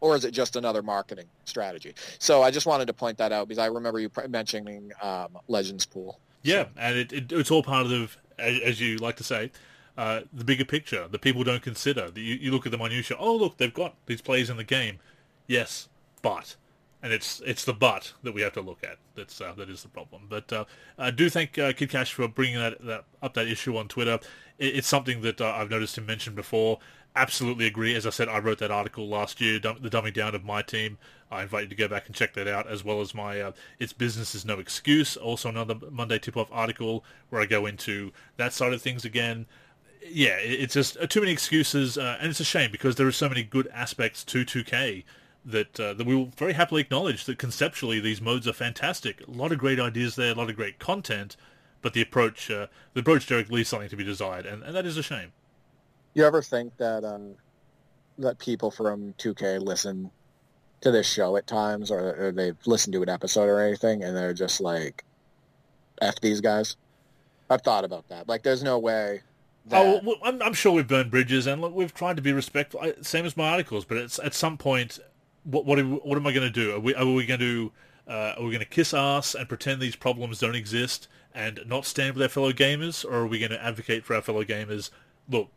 Or 0.00 0.16
is 0.16 0.24
it 0.24 0.32
just 0.32 0.56
another 0.56 0.82
marketing 0.82 1.26
strategy? 1.44 1.94
So 2.18 2.42
I 2.42 2.50
just 2.50 2.66
wanted 2.66 2.86
to 2.86 2.92
point 2.92 3.18
that 3.18 3.32
out 3.32 3.48
because 3.48 3.58
I 3.58 3.66
remember 3.66 3.98
you 3.98 4.10
mentioning 4.28 4.92
um, 5.00 5.38
Legends 5.48 5.86
Pool. 5.86 6.18
Yeah, 6.42 6.66
and 6.76 6.98
it, 6.98 7.12
it, 7.12 7.32
it's 7.32 7.50
all 7.50 7.62
part 7.62 7.86
of, 7.86 8.18
as, 8.38 8.80
you 8.80 8.98
like 8.98 9.16
to 9.16 9.24
say, 9.24 9.50
uh, 9.96 10.20
the 10.32 10.44
bigger 10.44 10.64
picture 10.66 11.08
that 11.08 11.20
people 11.20 11.42
don't 11.42 11.62
consider. 11.62 12.10
You, 12.14 12.34
you 12.34 12.50
look 12.50 12.66
at 12.66 12.72
the 12.72 12.78
minutia. 12.78 13.16
Oh, 13.18 13.34
look, 13.34 13.56
they've 13.56 13.72
got 13.72 13.94
these 14.06 14.20
players 14.20 14.50
in 14.50 14.58
the 14.58 14.64
game. 14.64 14.98
Yes, 15.46 15.88
but, 16.20 16.56
and 17.02 17.12
it's 17.12 17.40
it's 17.46 17.64
the 17.64 17.72
but 17.72 18.12
that 18.22 18.32
we 18.32 18.42
have 18.42 18.52
to 18.54 18.60
look 18.60 18.84
at. 18.84 18.96
That's 19.14 19.40
uh, 19.40 19.52
that 19.56 19.70
is 19.70 19.82
the 19.82 19.88
problem. 19.88 20.22
But 20.28 20.52
uh, 20.52 20.64
I 20.98 21.10
do 21.10 21.30
thank 21.30 21.58
uh, 21.58 21.72
Kid 21.72 21.90
Cash 21.90 22.12
for 22.12 22.28
bringing 22.28 22.58
that, 22.58 22.84
that 22.84 23.04
up 23.22 23.34
that 23.34 23.46
issue 23.46 23.76
on 23.76 23.88
Twitter. 23.88 24.18
It, 24.58 24.76
it's 24.76 24.88
something 24.88 25.22
that 25.22 25.40
uh, 25.40 25.54
I've 25.56 25.70
noticed 25.70 25.96
him 25.96 26.06
mention 26.06 26.34
before. 26.34 26.78
Absolutely 27.16 27.66
agree. 27.66 27.94
As 27.94 28.06
I 28.06 28.10
said, 28.10 28.28
I 28.28 28.38
wrote 28.38 28.58
that 28.58 28.72
article 28.72 29.08
last 29.08 29.40
year, 29.40 29.60
the 29.60 29.74
dumbing 29.74 30.14
down 30.14 30.34
of 30.34 30.44
my 30.44 30.62
team. 30.62 30.98
I 31.30 31.42
invite 31.42 31.64
you 31.64 31.68
to 31.68 31.74
go 31.76 31.88
back 31.88 32.06
and 32.06 32.14
check 32.14 32.34
that 32.34 32.48
out, 32.48 32.68
as 32.68 32.84
well 32.84 33.00
as 33.00 33.14
my 33.14 33.40
uh, 33.40 33.52
"It's 33.78 33.92
Business 33.92 34.34
is 34.34 34.44
No 34.44 34.58
Excuse," 34.58 35.16
also 35.16 35.48
another 35.48 35.76
Monday 35.90 36.18
tip-off 36.18 36.48
article 36.50 37.04
where 37.30 37.40
I 37.40 37.46
go 37.46 37.66
into 37.66 38.12
that 38.36 38.52
side 38.52 38.72
of 38.72 38.82
things 38.82 39.04
again 39.04 39.46
yeah, 40.10 40.36
it's 40.38 40.74
just 40.74 40.96
uh, 40.98 41.06
too 41.06 41.20
many 41.20 41.32
excuses, 41.32 41.96
uh, 41.96 42.18
and 42.20 42.30
it's 42.30 42.40
a 42.40 42.44
shame 42.44 42.70
because 42.70 42.96
there 42.96 43.06
are 43.06 43.12
so 43.12 43.28
many 43.28 43.42
good 43.42 43.68
aspects 43.68 44.24
to 44.24 44.44
2K 44.44 45.04
that 45.44 45.78
uh, 45.78 45.94
that 45.94 46.06
we 46.06 46.14
will 46.14 46.26
very 46.36 46.54
happily 46.54 46.80
acknowledge 46.80 47.24
that 47.24 47.38
conceptually 47.38 48.00
these 48.00 48.20
modes 48.20 48.48
are 48.48 48.52
fantastic. 48.52 49.26
A 49.26 49.30
lot 49.30 49.52
of 49.52 49.58
great 49.58 49.80
ideas 49.80 50.16
there, 50.16 50.32
a 50.32 50.34
lot 50.34 50.50
of 50.50 50.56
great 50.56 50.78
content, 50.78 51.36
but 51.82 51.92
the 51.92 52.02
approach 52.02 52.50
uh, 52.50 52.66
the 52.92 53.00
approach 53.00 53.26
Derek 53.26 53.50
leaves 53.50 53.68
something 53.68 53.88
to 53.88 53.96
be 53.96 54.04
desired, 54.04 54.46
and, 54.46 54.62
and 54.62 54.74
that 54.74 54.86
is 54.86 54.96
a 54.96 55.02
shame. 55.02 55.32
You 56.14 56.24
ever 56.24 56.42
think 56.42 56.76
that 56.78 57.04
um, 57.04 57.34
that 58.18 58.38
people 58.38 58.70
from 58.70 59.14
2K 59.18 59.60
listen 59.60 60.10
to 60.80 60.90
this 60.90 61.06
show 61.06 61.36
at 61.36 61.46
times, 61.46 61.90
or, 61.90 62.26
or 62.26 62.32
they've 62.32 62.56
listened 62.66 62.92
to 62.92 63.02
an 63.02 63.08
episode 63.08 63.48
or 63.48 63.60
anything, 63.60 64.04
and 64.04 64.16
they're 64.16 64.34
just 64.34 64.60
like, 64.60 65.04
"F 66.00 66.20
these 66.20 66.40
guys"? 66.40 66.76
I've 67.50 67.62
thought 67.62 67.84
about 67.84 68.08
that. 68.08 68.28
Like, 68.28 68.42
there's 68.42 68.62
no 68.62 68.78
way. 68.78 69.22
That, 69.66 70.02
Oh, 70.04 70.14
I'm, 70.22 70.40
I'm 70.42 70.52
sure 70.54 70.72
we've 70.72 70.86
burned 70.86 71.10
bridges, 71.10 71.46
and 71.46 71.60
look, 71.60 71.74
we've 71.74 71.92
tried 71.94 72.16
to 72.16 72.22
be 72.22 72.32
respectful. 72.32 72.80
Same 73.02 73.24
as 73.26 73.36
my 73.36 73.50
articles, 73.50 73.84
but 73.84 73.96
it's 73.96 74.18
at 74.18 74.34
some 74.34 74.56
point, 74.56 74.98
what 75.44 75.64
what, 75.66 75.78
we- 75.78 75.82
what 75.82 76.16
am 76.16 76.26
I 76.26 76.32
going 76.32 76.46
to 76.46 76.52
do? 76.52 76.74
Are 76.76 76.80
we 76.80 76.94
are 76.94 77.06
we 77.06 77.26
going 77.26 77.40
to 77.40 77.72
uh, 78.06 78.34
are 78.36 78.42
we 78.44 78.50
going 78.50 78.60
to 78.60 78.64
kiss 78.66 78.94
ass 78.94 79.34
and 79.34 79.48
pretend 79.48 79.80
these 79.80 79.96
problems 79.96 80.38
don't 80.38 80.54
exist 80.54 81.08
and 81.34 81.60
not 81.66 81.84
stand 81.86 82.14
with 82.14 82.22
our 82.22 82.28
fellow 82.28 82.52
gamers, 82.52 83.04
or 83.04 83.14
are 83.14 83.26
we 83.26 83.38
going 83.40 83.50
to 83.50 83.62
advocate 83.64 84.04
for 84.04 84.14
our 84.14 84.22
fellow 84.22 84.44
gamers? 84.44 84.90
Look, 85.28 85.48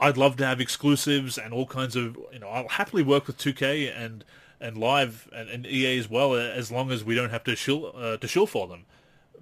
I'd 0.00 0.16
love 0.16 0.36
to 0.36 0.46
have 0.46 0.60
exclusives 0.60 1.36
and 1.36 1.52
all 1.52 1.66
kinds 1.66 1.94
of 1.94 2.18
you 2.32 2.38
know. 2.38 2.48
I'll 2.48 2.68
happily 2.68 3.02
work 3.02 3.26
with 3.26 3.36
2K 3.36 3.94
and 3.96 4.24
and 4.60 4.76
Live 4.76 5.28
and, 5.34 5.48
and 5.48 5.66
EA 5.66 5.98
as 5.98 6.08
well, 6.08 6.34
as 6.34 6.70
long 6.70 6.90
as 6.90 7.04
we 7.04 7.14
don't 7.14 7.30
have 7.30 7.44
to 7.44 7.54
shill 7.54 7.92
uh, 7.94 8.16
to 8.16 8.26
shill 8.26 8.46
for 8.46 8.66
them. 8.66 8.86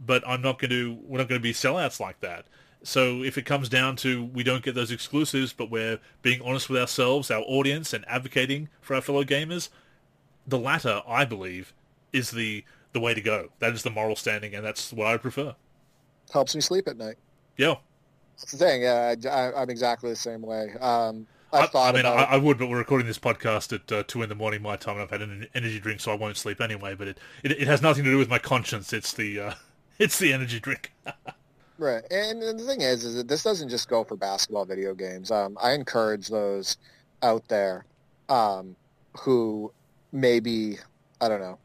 But 0.04 0.26
I'm 0.26 0.42
not 0.42 0.58
going 0.58 0.70
to. 0.70 0.98
We're 1.04 1.18
not 1.18 1.28
going 1.28 1.40
to 1.40 1.42
be 1.42 1.52
sellouts 1.52 2.00
like 2.00 2.20
that. 2.20 2.44
So 2.82 3.22
if 3.22 3.36
it 3.38 3.42
comes 3.42 3.68
down 3.68 3.96
to 3.96 4.24
we 4.24 4.42
don't 4.42 4.62
get 4.62 4.74
those 4.74 4.90
exclusives, 4.90 5.52
but 5.52 5.70
we're 5.70 5.98
being 6.22 6.42
honest 6.42 6.68
with 6.68 6.80
ourselves, 6.80 7.30
our 7.30 7.42
audience, 7.42 7.92
and 7.92 8.04
advocating 8.08 8.68
for 8.80 8.94
our 8.94 9.00
fellow 9.00 9.24
gamers, 9.24 9.68
the 10.46 10.58
latter, 10.58 11.02
I 11.06 11.24
believe, 11.24 11.72
is 12.12 12.30
the 12.32 12.64
the 12.92 13.00
way 13.00 13.14
to 13.14 13.20
go. 13.20 13.50
That 13.60 13.74
is 13.74 13.82
the 13.82 13.90
moral 13.90 14.16
standing, 14.16 14.54
and 14.54 14.64
that's 14.64 14.92
what 14.92 15.06
I 15.06 15.16
prefer. 15.18 15.54
helps 16.32 16.54
me 16.54 16.60
sleep 16.60 16.88
at 16.88 16.96
night. 16.96 17.16
Yeah, 17.56 17.76
That's 18.38 18.52
the 18.52 18.58
thing. 18.58 18.82
Yeah, 18.82 19.14
I, 19.24 19.28
I, 19.28 19.62
I'm 19.62 19.70
exactly 19.70 20.10
the 20.10 20.16
same 20.16 20.42
way. 20.42 20.72
Um, 20.80 21.26
I, 21.52 21.66
thought 21.66 21.94
I 21.94 21.96
mean, 21.96 22.06
I, 22.06 22.12
about. 22.12 22.28
I 22.30 22.36
would, 22.36 22.58
but 22.58 22.68
we're 22.68 22.78
recording 22.78 23.06
this 23.06 23.18
podcast 23.18 23.72
at 23.72 23.90
uh, 23.90 24.02
two 24.06 24.22
in 24.22 24.28
the 24.28 24.34
morning 24.34 24.62
my 24.62 24.76
time, 24.76 24.94
and 24.94 25.02
I've 25.02 25.10
had 25.10 25.22
an 25.22 25.46
energy 25.54 25.80
drink, 25.80 26.00
so 26.00 26.12
I 26.12 26.14
won't 26.14 26.36
sleep 26.36 26.60
anyway. 26.60 26.94
But 26.94 27.08
it, 27.08 27.18
it, 27.42 27.52
it 27.52 27.66
has 27.66 27.82
nothing 27.82 28.04
to 28.04 28.10
do 28.10 28.18
with 28.18 28.28
my 28.28 28.38
conscience. 28.38 28.92
It's 28.92 29.12
the 29.12 29.40
uh, 29.40 29.54
it's 29.98 30.18
the 30.18 30.32
energy 30.32 30.60
drink. 30.60 30.92
Right, 31.80 32.02
and, 32.10 32.42
and 32.42 32.58
the 32.58 32.64
thing 32.64 32.80
is, 32.80 33.04
is 33.04 33.14
that 33.14 33.28
this 33.28 33.44
doesn't 33.44 33.68
just 33.68 33.88
go 33.88 34.02
for 34.02 34.16
basketball 34.16 34.64
video 34.64 34.94
games. 34.94 35.30
Um, 35.30 35.56
I 35.62 35.74
encourage 35.74 36.26
those 36.26 36.76
out 37.22 37.46
there 37.46 37.84
um, 38.28 38.74
who 39.16 39.72
maybe 40.10 40.78
I 41.20 41.28
don't 41.28 41.40
know, 41.40 41.56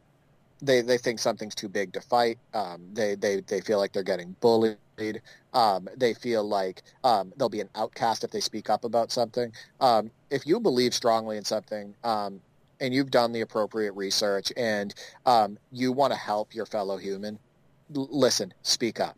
they 0.62 0.82
they 0.82 1.00
think 1.00 1.18
something's 1.18 1.56
too 1.56 1.68
big 1.68 1.94
to 1.94 2.02
fight. 2.02 2.38
Um, 2.54 2.82
they 2.94 3.16
they 3.16 3.42
they 3.42 3.60
feel 3.60 3.80
like 3.80 3.92
they're 3.92 4.04
getting 4.04 4.36
bullied. 4.40 4.78
Um, 5.54 5.88
they 5.98 6.14
feel 6.14 6.44
like 6.44 6.84
um, 7.04 7.34
they'll 7.38 7.50
be 7.50 7.62
an 7.62 7.70
outcast 7.76 8.24
if 8.24 8.32
they 8.32 8.40
speak 8.42 8.70
up 8.70 8.84
about 8.86 9.12
something. 9.12 9.52
Um, 9.80 10.12
if 10.30 10.46
you 10.48 10.60
believe 10.60 10.94
strongly 10.94 11.38
in 11.38 11.46
something. 11.46 11.96
Um, 12.04 12.42
and 12.80 12.94
you've 12.94 13.12
done 13.12 13.32
the 13.32 13.42
appropriate 13.42 13.94
research, 13.94 14.52
and 14.58 14.94
um, 15.26 15.58
you 15.72 15.94
want 15.94 16.12
to 16.12 16.20
help 16.20 16.54
your 16.54 16.66
fellow 16.66 16.98
human. 16.98 17.40
L- 17.96 18.10
listen, 18.12 18.54
speak 18.64 19.00
up 19.00 19.18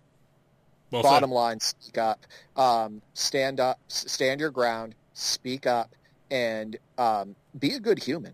Well 0.91 1.03
said. 1.03 1.09
bottom 1.09 1.32
line 1.32 1.59
speak 1.59 1.97
up 1.97 2.26
um, 2.55 3.01
stand 3.13 3.59
up 3.59 3.80
stand 3.88 4.39
your 4.39 4.51
ground 4.51 4.95
speak 5.13 5.65
up 5.67 5.95
and 6.32 6.78
um, 6.97 7.36
be 7.59 7.73
a 7.73 7.80
good 7.80 7.99
human 7.99 8.34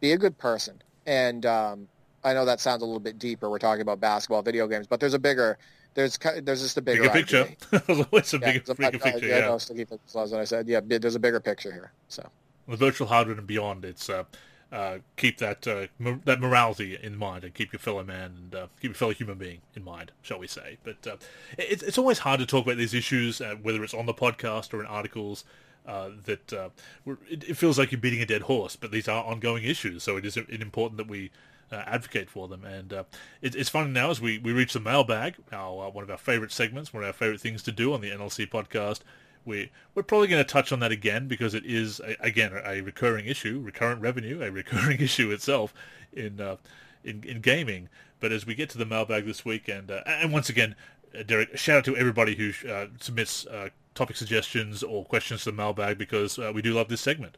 be 0.00 0.12
a 0.12 0.18
good 0.18 0.38
person 0.38 0.80
and 1.06 1.46
um, 1.46 1.88
i 2.24 2.32
know 2.34 2.44
that 2.44 2.60
sounds 2.60 2.82
a 2.82 2.86
little 2.86 3.00
bit 3.00 3.18
deeper 3.18 3.50
we're 3.50 3.58
talking 3.58 3.82
about 3.82 4.00
basketball 4.00 4.42
video 4.42 4.66
games 4.68 4.86
but 4.86 5.00
there's 5.00 5.14
a 5.14 5.18
bigger 5.18 5.58
there's 5.98 6.16
there's 6.42 6.62
just 6.62 6.76
a 6.76 6.80
bigger, 6.80 7.02
bigger 7.10 7.12
picture. 7.12 7.48
There's 7.70 8.00
always 8.12 8.32
a 8.32 8.38
Yeah, 8.38 8.52
bigger, 8.52 8.74
bigger 8.74 8.98
picture. 8.98 9.26
yeah, 9.26 9.38
Yeah, 9.40 9.48
no, 9.48 9.58
sticky 9.58 9.84
fingers 9.84 10.14
was 10.14 10.30
what 10.32 10.40
I 10.40 10.44
said. 10.44 10.68
Yeah, 10.68 10.80
there's 10.84 11.16
a 11.16 11.18
bigger 11.20 11.40
picture 11.40 11.72
here. 11.72 11.92
So 12.08 12.28
the 12.68 12.76
virtual 12.76 13.08
hardware 13.08 13.36
and 13.36 13.46
beyond. 13.46 13.84
It's 13.84 14.08
uh, 14.08 14.24
uh, 14.70 14.98
keep 15.16 15.38
that 15.38 15.66
uh, 15.66 15.86
mo- 15.98 16.20
that 16.24 16.40
morality 16.40 16.96
in 17.02 17.16
mind 17.16 17.42
and 17.42 17.52
keep 17.52 17.72
your 17.72 17.80
fellow 17.80 18.04
man 18.04 18.32
and 18.36 18.54
uh, 18.54 18.66
keep 18.80 18.90
your 18.90 18.94
fellow 18.94 19.12
human 19.12 19.38
being 19.38 19.60
in 19.74 19.82
mind, 19.82 20.12
shall 20.22 20.38
we 20.38 20.46
say? 20.46 20.78
But 20.84 21.04
uh, 21.06 21.16
it, 21.58 21.82
it's 21.82 21.98
always 21.98 22.20
hard 22.20 22.38
to 22.40 22.46
talk 22.46 22.64
about 22.64 22.76
these 22.76 22.94
issues, 22.94 23.40
uh, 23.40 23.56
whether 23.60 23.82
it's 23.82 23.94
on 23.94 24.06
the 24.06 24.14
podcast 24.14 24.72
or 24.72 24.80
in 24.80 24.86
articles. 24.86 25.44
Uh, 25.86 26.10
that 26.26 26.52
uh, 26.52 26.68
we're, 27.06 27.16
it, 27.30 27.44
it 27.48 27.56
feels 27.56 27.78
like 27.78 27.90
you're 27.90 28.00
beating 28.00 28.20
a 28.20 28.26
dead 28.26 28.42
horse, 28.42 28.76
but 28.76 28.90
these 28.90 29.08
are 29.08 29.24
ongoing 29.24 29.64
issues. 29.64 30.02
So 30.02 30.18
it 30.18 30.26
is 30.26 30.36
important 30.36 30.98
that 30.98 31.08
we 31.08 31.30
uh, 31.72 31.82
advocate 31.86 32.30
for 32.30 32.48
them. 32.48 32.64
And 32.64 32.92
uh, 32.92 33.04
it, 33.42 33.54
it's 33.54 33.68
funny 33.68 33.90
now 33.90 34.10
as 34.10 34.20
we, 34.20 34.38
we 34.38 34.52
reach 34.52 34.72
the 34.72 34.80
mailbag, 34.80 35.36
our, 35.52 35.86
uh, 35.86 35.90
one 35.90 36.04
of 36.04 36.10
our 36.10 36.18
favorite 36.18 36.52
segments, 36.52 36.92
one 36.92 37.02
of 37.02 37.08
our 37.08 37.12
favorite 37.12 37.40
things 37.40 37.62
to 37.64 37.72
do 37.72 37.92
on 37.92 38.00
the 38.00 38.10
NLSC 38.10 38.48
podcast. 38.48 39.00
We, 39.44 39.70
we're 39.94 40.02
probably 40.02 40.28
going 40.28 40.44
to 40.44 40.50
touch 40.50 40.72
on 40.72 40.80
that 40.80 40.92
again 40.92 41.28
because 41.28 41.54
it 41.54 41.64
is, 41.64 42.00
a, 42.00 42.16
again, 42.20 42.52
a 42.64 42.80
recurring 42.80 43.26
issue, 43.26 43.60
recurrent 43.62 44.00
revenue, 44.00 44.42
a 44.42 44.50
recurring 44.50 45.00
issue 45.00 45.30
itself 45.30 45.72
in, 46.12 46.40
uh, 46.40 46.56
in, 47.04 47.22
in 47.24 47.40
gaming. 47.40 47.88
But 48.20 48.32
as 48.32 48.46
we 48.46 48.54
get 48.54 48.70
to 48.70 48.78
the 48.78 48.86
mailbag 48.86 49.26
this 49.26 49.44
week, 49.44 49.68
and, 49.68 49.90
uh, 49.90 50.02
and 50.06 50.32
once 50.32 50.48
again, 50.48 50.74
uh, 51.18 51.22
Derek, 51.22 51.56
shout 51.56 51.78
out 51.78 51.84
to 51.84 51.96
everybody 51.96 52.34
who 52.34 52.52
submits 53.00 53.46
topic 53.94 54.16
suggestions 54.16 54.82
or 54.82 55.04
questions 55.04 55.44
to 55.44 55.50
the 55.50 55.56
mailbag 55.56 55.98
because 55.98 56.38
we 56.38 56.62
do 56.62 56.74
love 56.74 56.88
this 56.88 57.00
segment. 57.00 57.36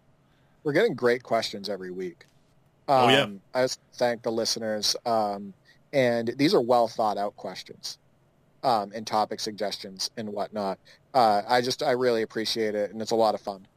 We're 0.62 0.72
getting 0.72 0.94
great 0.94 1.22
questions 1.22 1.68
every 1.68 1.90
week. 1.90 2.26
Um, 2.90 3.04
oh 3.04 3.08
yeah. 3.08 3.22
Um, 3.22 3.40
I 3.54 3.62
just 3.62 3.80
thank 3.94 4.22
the 4.22 4.32
listeners, 4.32 4.96
um, 5.06 5.54
and 5.92 6.34
these 6.36 6.54
are 6.54 6.60
well 6.60 6.88
thought 6.88 7.18
out 7.18 7.36
questions, 7.36 7.98
um, 8.64 8.90
and 8.92 9.06
topic 9.06 9.38
suggestions 9.38 10.10
and 10.16 10.30
whatnot. 10.30 10.76
Uh, 11.14 11.42
I 11.48 11.60
just 11.60 11.84
I 11.84 11.92
really 11.92 12.22
appreciate 12.22 12.74
it, 12.74 12.90
and 12.90 13.00
it's 13.00 13.12
a 13.12 13.16
lot 13.16 13.36
of 13.36 13.40
fun. 13.40 13.68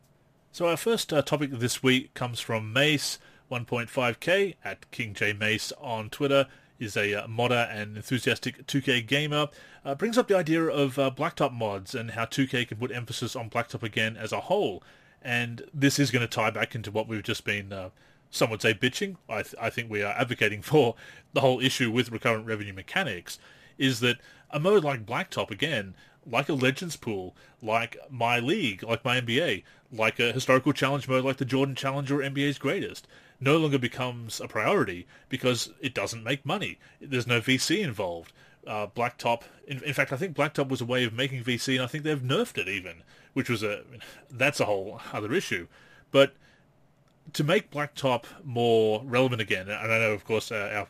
So 0.51 0.67
our 0.67 0.77
first 0.77 1.13
uh, 1.13 1.21
topic 1.21 1.51
this 1.51 1.83
week 1.83 2.15
comes 2.15 2.39
from 2.39 2.73
Mace 2.73 3.19
1.5k 3.51 4.55
at 4.65 4.89
King 4.89 5.13
J 5.13 5.33
Mace 5.33 5.71
on 5.79 6.09
Twitter. 6.09 6.47
Is 6.79 6.97
a 6.97 7.13
uh, 7.13 7.27
modder 7.27 7.69
and 7.71 7.95
enthusiastic 7.95 8.65
2K 8.65 9.05
gamer. 9.05 9.47
Uh, 9.85 9.93
brings 9.93 10.17
up 10.17 10.27
the 10.27 10.35
idea 10.35 10.63
of 10.63 10.97
uh, 10.97 11.11
blacktop 11.15 11.53
mods 11.53 11.93
and 11.93 12.11
how 12.11 12.25
2K 12.25 12.67
can 12.67 12.77
put 12.77 12.91
emphasis 12.91 13.35
on 13.35 13.51
blacktop 13.51 13.83
again 13.83 14.17
as 14.17 14.31
a 14.31 14.41
whole. 14.41 14.81
And 15.21 15.61
this 15.71 15.99
is 15.99 16.09
going 16.09 16.23
to 16.23 16.27
tie 16.27 16.49
back 16.49 16.73
into 16.73 16.89
what 16.89 17.07
we've 17.07 17.23
just 17.23 17.45
been 17.45 17.71
uh, 17.71 17.89
some 18.33 18.49
would 18.49 18.61
say 18.61 18.73
bitching. 18.73 19.15
I, 19.29 19.43
th- 19.43 19.55
I 19.61 19.69
think 19.69 19.89
we 19.89 20.01
are 20.01 20.13
advocating 20.13 20.61
for 20.63 20.95
the 21.33 21.41
whole 21.41 21.61
issue 21.61 21.91
with 21.91 22.11
recurrent 22.11 22.45
revenue 22.45 22.73
mechanics 22.73 23.39
is 23.77 23.99
that 24.01 24.17
a 24.49 24.59
mode 24.59 24.83
like 24.83 25.05
Blacktop, 25.05 25.49
again, 25.51 25.95
like 26.25 26.49
a 26.49 26.53
Legends 26.53 26.95
pool, 26.95 27.35
like 27.61 27.97
my 28.09 28.39
league, 28.39 28.83
like 28.83 29.05
my 29.05 29.19
NBA, 29.19 29.63
like 29.91 30.19
a 30.19 30.31
historical 30.31 30.73
challenge 30.73 31.07
mode 31.07 31.23
like 31.23 31.37
the 31.37 31.45
Jordan 31.45 31.75
Challenge 31.75 32.11
or 32.11 32.19
NBA's 32.19 32.57
Greatest, 32.57 33.07
no 33.39 33.57
longer 33.57 33.77
becomes 33.77 34.39
a 34.39 34.47
priority 34.47 35.05
because 35.29 35.71
it 35.79 35.93
doesn't 35.93 36.23
make 36.23 36.45
money. 36.45 36.79
There's 37.01 37.27
no 37.27 37.41
VC 37.41 37.83
involved. 37.83 38.31
Uh, 38.65 38.87
Blacktop, 38.87 39.41
in, 39.67 39.83
in, 39.83 39.93
fact, 39.93 40.13
I 40.13 40.17
think 40.17 40.35
Blacktop 40.35 40.69
was 40.69 40.81
a 40.81 40.85
way 40.85 41.03
of 41.03 41.13
making 41.13 41.43
VC, 41.43 41.75
and 41.75 41.83
I 41.83 41.87
think 41.87 42.03
they've 42.03 42.19
nerfed 42.19 42.57
it 42.57 42.69
even, 42.69 43.03
which 43.33 43.49
was 43.49 43.61
a 43.61 43.83
that's 44.31 44.59
a 44.59 44.65
whole 44.65 45.01
other 45.11 45.33
issue. 45.33 45.67
But 46.11 46.33
to 47.31 47.43
make 47.43 47.71
Blacktop 47.71 48.25
more 48.43 49.01
relevant 49.05 49.41
again, 49.41 49.69
and 49.69 49.91
I 49.91 49.99
know, 49.99 50.11
of 50.11 50.25
course, 50.25 50.51
uh, 50.51 50.85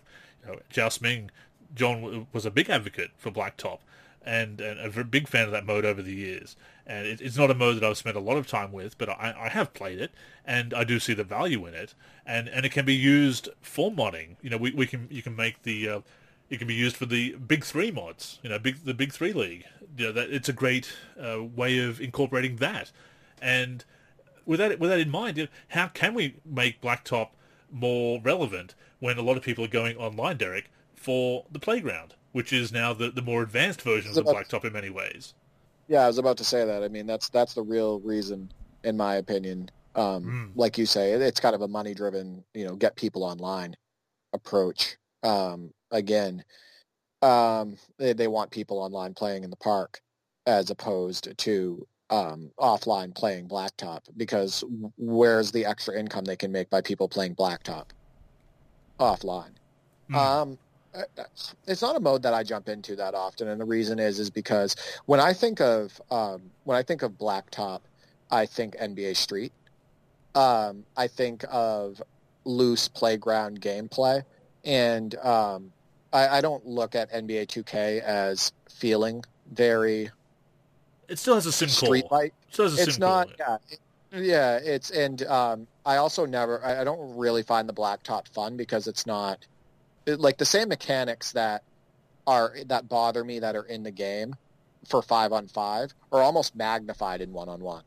our 0.46 0.58
you 0.58 0.82
know, 0.82 0.90
Ming, 1.02 1.32
John 1.76 2.28
was 2.34 2.46
a 2.46 2.52
big 2.52 2.70
advocate 2.70 3.12
for 3.18 3.32
Blacktop 3.32 3.80
and, 4.26 4.62
and 4.62 4.80
a 4.80 5.04
big 5.04 5.28
fan 5.28 5.46
of 5.46 5.52
that 5.52 5.66
mode 5.66 5.86
over 5.86 6.02
the 6.02 6.14
years. 6.14 6.56
And 6.86 7.08
it, 7.08 7.22
it's 7.22 7.38
not 7.38 7.52
a 7.52 7.54
mode 7.54 7.78
that 7.78 7.84
I've 7.84 7.98
spent 7.98 8.18
a 8.18 8.22
lot 8.22 8.38
of 8.38 8.48
time 8.48 8.72
with, 8.72 8.98
but 8.98 9.10
I, 9.10 9.36
I 9.38 9.50
have 9.50 9.74
played 9.74 10.00
it, 10.00 10.12
and 10.46 10.74
I 10.74 10.84
do 10.84 11.00
see 11.00 11.14
the 11.14 11.24
value 11.24 11.66
in 11.66 11.74
it. 11.74 11.94
And, 12.26 12.48
and 12.50 12.66
it 12.66 12.72
can 12.72 12.86
be 12.86 12.96
used 12.96 13.50
for 13.62 13.92
modding. 13.92 14.36
You 14.42 14.50
know, 14.50 14.58
we, 14.58 14.72
we 14.72 14.86
can 14.86 15.08
you 15.10 15.22
can 15.22 15.36
make 15.36 15.64
the 15.64 15.90
uh, 15.90 16.02
it 16.50 16.58
can 16.58 16.68
be 16.68 16.74
used 16.74 16.96
for 16.96 17.06
the 17.06 17.36
big 17.36 17.64
three 17.64 17.92
mods. 17.92 18.40
You 18.44 18.50
know, 18.50 18.60
big 18.60 18.84
the 18.84 18.94
big 18.94 19.14
three 19.14 19.34
league. 19.34 19.66
You 19.98 20.08
know, 20.08 20.12
that 20.14 20.30
it's 20.30 20.50
a 20.50 20.54
great 20.54 20.94
uh, 21.20 21.44
way 21.44 21.80
of 21.80 22.02
incorporating 22.02 22.58
that. 22.58 22.92
And 23.42 23.84
with 24.46 24.60
that 24.60 24.80
with 24.80 24.90
that 24.90 25.00
in 25.00 25.10
mind, 25.10 25.48
how 25.70 25.88
can 25.88 26.14
we 26.14 26.36
make 26.46 26.82
Blacktop 26.82 27.30
more 27.72 28.22
relevant 28.22 28.76
when 29.00 29.18
a 29.18 29.22
lot 29.22 29.38
of 29.38 29.44
people 29.44 29.66
are 29.66 29.70
going 29.70 29.98
online, 29.98 30.38
Derek, 30.38 30.70
for 30.96 31.46
the 31.52 31.60
playground, 31.60 32.16
which 32.32 32.54
is 32.54 32.72
now 32.72 32.94
the, 32.94 33.12
the 33.12 33.22
more 33.22 33.42
advanced 33.42 33.82
versions 33.82 34.16
of 34.16 34.26
Blacktop 34.26 34.64
in 34.64 34.74
many 34.74 34.90
ways. 34.90 35.34
Yeah, 35.88 36.04
I 36.04 36.08
was 36.08 36.18
about 36.18 36.38
to 36.38 36.46
say 36.46 36.66
that. 36.66 36.84
I 36.84 36.88
mean, 36.88 37.06
that's 37.06 37.30
that's 37.30 37.54
the 37.54 37.64
real 37.64 38.00
reason, 38.00 38.52
in 38.84 38.96
my 38.96 39.16
opinion. 39.16 39.70
Um, 39.96 40.24
mm. 40.24 40.52
Like 40.56 40.78
you 40.78 40.86
say, 40.86 41.12
it's 41.12 41.40
kind 41.40 41.54
of 41.54 41.62
a 41.62 41.68
money-driven, 41.68 42.44
you 42.54 42.66
know, 42.66 42.76
get 42.76 42.96
people 42.96 43.24
online 43.24 43.76
approach. 44.34 44.98
Um, 45.22 45.72
again, 45.92 46.44
um, 47.22 47.78
they, 48.00 48.14
they 48.14 48.28
want 48.28 48.50
people 48.50 48.80
online 48.80 49.14
playing 49.14 49.44
in 49.44 49.50
the 49.50 49.56
park 49.58 50.02
as 50.46 50.70
opposed 50.70 51.38
to 51.38 51.88
um, 52.14 52.52
offline 52.60 53.14
playing 53.16 53.48
blacktop 53.48 54.02
because 54.18 54.64
where's 54.98 55.52
the 55.52 55.66
extra 55.66 56.00
income 56.00 56.26
they 56.26 56.36
can 56.36 56.52
make 56.52 56.70
by 56.70 56.80
people 56.80 57.08
playing 57.08 57.34
blacktop 57.34 57.86
offline? 59.00 59.54
Mm. 60.12 60.16
Um, 60.16 60.58
it's 61.66 61.82
not 61.82 61.96
a 61.96 62.00
mode 62.00 62.22
that 62.22 62.36
I 62.36 62.44
jump 62.44 62.70
into 62.70 62.96
that 62.98 63.16
often, 63.16 63.48
and 63.48 63.60
the 63.60 63.66
reason 63.66 63.98
is 63.98 64.20
is 64.20 64.30
because 64.30 64.76
when 65.08 65.20
I 65.20 65.34
think 65.34 65.60
of 65.60 66.00
um, 66.12 66.44
when 66.66 66.78
I 66.78 66.84
think 66.84 67.02
of 67.02 67.14
blacktop, 67.14 67.80
I 68.30 68.46
think 68.46 68.78
NBA 68.78 69.16
Street. 69.18 69.52
Um, 70.36 70.84
I 70.98 71.08
think 71.08 71.46
of 71.52 72.02
loose 72.46 72.88
playground 72.88 73.60
gameplay, 73.60 74.24
and 74.64 75.16
um, 75.16 75.72
I, 76.12 76.38
I 76.38 76.42
don't 76.42 76.66
look 76.66 76.94
at 76.94 77.12
NBA 77.12 77.48
2K 77.48 78.02
as 78.02 78.52
feeling 78.70 79.24
very 79.52 80.12
it 81.14 81.20
still 81.20 81.36
has 81.36 81.46
a 81.46 81.52
sim 81.52 81.70
Street 81.70 82.06
core. 82.10 82.26
It 82.26 82.34
still 82.50 82.66
has 82.66 82.80
a 82.80 82.82
it's 82.82 82.98
not. 82.98 83.30
Yeah, 83.38 83.58
yeah, 84.12 84.58
it's 84.58 84.90
and 84.90 85.22
um, 85.28 85.68
I 85.86 85.98
also 85.98 86.26
never. 86.26 86.64
I, 86.66 86.82
I, 86.82 86.84
don't 86.84 87.16
really 87.16 87.44
find 87.44 87.70
the 87.70 87.74
blacktop 87.74 88.28
fun 88.30 88.58
because 88.58 88.88
it's 88.88 89.06
not 89.06 89.46
it, 90.08 90.20
like 90.20 90.38
the 90.40 90.46
same 90.46 90.70
mechanics 90.70 91.32
that 91.34 91.64
are 92.26 92.56
that 92.66 92.90
bother 92.90 93.24
me 93.24 93.38
that 93.40 93.56
are 93.56 93.66
in 93.66 93.84
the 93.84 93.92
game 93.92 94.36
for 94.88 95.04
five 95.04 95.32
on 95.32 95.48
five 95.48 95.94
are 96.12 96.22
almost 96.22 96.56
magnified 96.56 97.22
in 97.22 97.32
one 97.32 97.48
on 97.48 97.62
one 97.62 97.84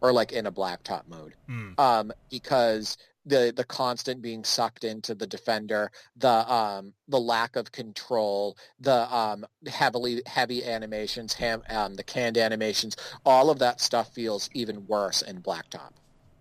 or 0.00 0.12
like 0.12 0.32
in 0.32 0.46
a 0.46 0.52
blacktop 0.52 1.02
mode 1.08 1.34
mm. 1.48 1.78
um, 1.78 2.10
because 2.30 2.96
the 3.24 3.52
the 3.54 3.64
constant 3.64 4.20
being 4.20 4.44
sucked 4.44 4.84
into 4.84 5.14
the 5.14 5.26
defender, 5.26 5.90
the 6.16 6.52
um 6.52 6.92
the 7.08 7.20
lack 7.20 7.56
of 7.56 7.72
control, 7.72 8.56
the 8.80 9.14
um 9.14 9.46
heavily 9.66 10.22
heavy 10.26 10.64
animations, 10.64 11.34
ham, 11.34 11.62
um, 11.70 11.94
the 11.94 12.02
canned 12.02 12.38
animations, 12.38 12.96
all 13.24 13.50
of 13.50 13.58
that 13.60 13.80
stuff 13.80 14.12
feels 14.12 14.50
even 14.52 14.86
worse 14.86 15.22
in 15.22 15.40
Blacktop 15.40 15.92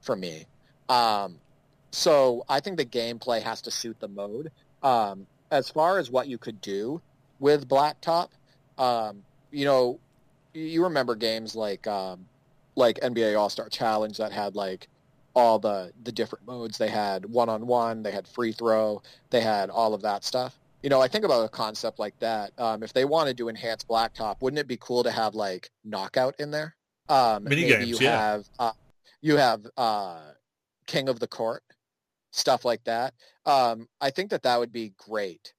for 0.01 0.15
me. 0.15 0.45
Um, 0.89 1.39
so 1.91 2.43
I 2.49 2.59
think 2.59 2.77
the 2.77 2.85
gameplay 2.85 3.41
has 3.41 3.61
to 3.63 3.71
suit 3.71 3.99
the 3.99 4.07
mode. 4.07 4.51
Um, 4.81 5.27
as 5.51 5.69
far 5.69 5.99
as 5.99 6.09
what 6.09 6.27
you 6.27 6.37
could 6.37 6.61
do 6.61 7.01
with 7.39 7.67
Blacktop, 7.67 8.29
um, 8.77 9.23
you 9.51 9.65
know, 9.65 9.99
you 10.53 10.83
remember 10.83 11.15
games 11.15 11.55
like 11.55 11.85
um, 11.87 12.25
like 12.75 12.99
NBA 13.01 13.37
All 13.37 13.49
Star 13.49 13.69
Challenge 13.69 14.17
that 14.17 14.31
had 14.31 14.55
like 14.55 14.87
all 15.33 15.59
the 15.59 15.91
the 16.03 16.11
different 16.11 16.45
modes 16.45 16.77
they 16.77 16.89
had 16.89 17.25
one 17.25 17.49
on 17.49 17.65
one 17.65 18.03
they 18.03 18.11
had 18.11 18.27
free 18.27 18.51
throw 18.51 19.01
they 19.29 19.41
had 19.41 19.69
all 19.69 19.93
of 19.93 20.01
that 20.01 20.23
stuff 20.23 20.59
you 20.83 20.89
know 20.89 21.01
i 21.01 21.07
think 21.07 21.23
about 21.23 21.43
a 21.43 21.49
concept 21.49 21.99
like 21.99 22.17
that 22.19 22.51
um, 22.57 22.83
if 22.83 22.93
they 22.93 23.05
wanted 23.05 23.37
to 23.37 23.49
enhance 23.49 23.83
blacktop 23.83 24.41
wouldn't 24.41 24.59
it 24.59 24.67
be 24.67 24.77
cool 24.77 25.03
to 25.03 25.11
have 25.11 25.35
like 25.35 25.69
knockout 25.83 26.35
in 26.39 26.51
there 26.51 26.75
um, 27.09 27.43
Mini 27.43 27.63
maybe 27.63 27.67
games, 27.67 27.87
you 27.89 27.97
yeah. 28.05 28.17
have 28.17 28.45
uh, 28.59 28.71
you 29.21 29.37
have 29.37 29.65
uh, 29.77 30.19
king 30.87 31.09
of 31.09 31.19
the 31.19 31.27
court 31.27 31.63
stuff 32.31 32.65
like 32.65 32.83
that 32.83 33.13
um, 33.45 33.87
i 33.99 34.09
think 34.09 34.29
that 34.29 34.43
that 34.43 34.59
would 34.59 34.71
be 34.71 34.93
great 34.97 35.53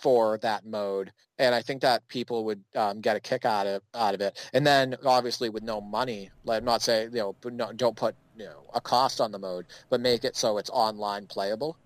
for 0.00 0.38
that 0.38 0.64
mode, 0.64 1.12
and 1.38 1.54
I 1.54 1.62
think 1.62 1.82
that 1.82 2.06
people 2.08 2.44
would 2.44 2.62
um, 2.74 3.00
get 3.00 3.16
a 3.16 3.20
kick 3.20 3.44
out 3.44 3.66
of 3.66 3.82
out 3.94 4.14
of 4.14 4.20
it. 4.20 4.50
And 4.52 4.66
then 4.66 4.96
obviously 5.04 5.48
with 5.48 5.62
no 5.62 5.80
money, 5.80 6.30
like 6.44 6.58
I'm 6.58 6.64
not 6.64 6.82
saying 6.82 7.10
you 7.12 7.18
know, 7.18 7.50
no, 7.50 7.72
don't 7.72 7.96
put 7.96 8.14
know 8.44 8.62
a 8.74 8.80
cost 8.80 9.20
on 9.20 9.32
the 9.32 9.38
mode, 9.38 9.66
but 9.88 10.00
make 10.00 10.24
it 10.24 10.36
so 10.36 10.58
it's 10.58 10.70
online 10.70 11.26
playable. 11.26 11.76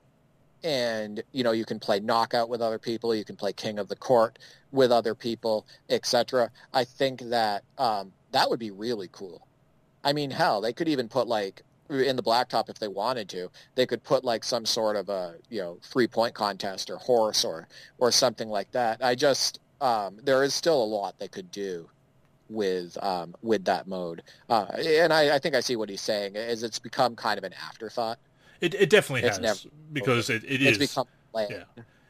And 0.63 1.23
you 1.33 1.45
know 1.45 1.53
you 1.53 1.65
can 1.65 1.79
play 1.79 2.01
knockout 2.01 2.49
with 2.49 2.63
other 2.63 2.79
people, 2.79 3.15
you 3.15 3.25
can 3.25 3.37
play 3.37 3.53
king 3.53 3.79
of 3.79 3.89
the 3.89 3.97
court 3.97 4.39
with 4.73 4.91
other 4.91 5.15
people, 5.15 5.67
etc. 5.91 6.51
I 6.73 6.85
think 6.85 7.21
that 7.31 7.65
um, 7.79 8.13
that 8.33 8.49
would 8.49 8.61
be 8.61 8.71
really 8.71 9.09
cool. 9.13 9.47
I 10.03 10.13
mean, 10.13 10.31
hell, 10.31 10.61
they 10.61 10.73
could 10.73 10.89
even 10.89 11.09
put 11.09 11.29
like 11.29 11.63
in 11.91 12.17
the 12.17 12.23
blacktop 12.23 12.71
if 12.71 12.79
they 12.79 12.89
wanted 12.89 13.29
to 13.29 13.51
they 13.75 13.85
could 13.85 14.03
put 14.03 14.25
like 14.25 14.43
some 14.43 14.65
sort 14.65 14.97
of 14.97 15.09
a 15.11 15.35
you 15.51 15.61
know 15.61 15.79
three 15.83 16.07
point 16.07 16.35
contest 16.35 16.89
or 16.89 16.97
horse 16.97 17.45
or 17.45 17.69
or 17.99 18.11
something 18.11 18.49
like 18.49 18.71
that 18.73 19.05
i 19.05 19.15
just 19.15 19.61
um, 19.81 20.19
there 20.23 20.43
is 20.45 20.55
still 20.55 20.83
a 20.83 20.85
lot 20.85 21.19
they 21.19 21.29
could 21.29 21.51
do 21.51 21.89
with 22.51 22.97
um, 23.03 23.35
with 23.43 23.65
that 23.65 23.87
mode 23.87 24.23
uh, 24.51 24.67
and 24.77 25.13
I, 25.13 25.37
I, 25.37 25.39
think 25.39 25.55
i 25.55 25.61
see 25.61 25.77
what 25.77 25.89
he's 25.89 26.03
saying 26.03 26.37
is 26.37 26.63
it's 26.63 26.79
become 26.79 27.17
kind 27.17 27.39
of 27.39 27.45
an 27.45 27.55
afterthought 27.55 28.19
it, 28.61 28.75
it 28.75 28.91
definitely 28.91 29.27
it's 29.27 29.39
has 29.39 29.65
never, 29.65 29.75
because 29.93 30.31
it, 30.31 30.45
it 30.45 30.61
is 30.61 30.79
become 30.79 31.07
yeah 31.35 31.65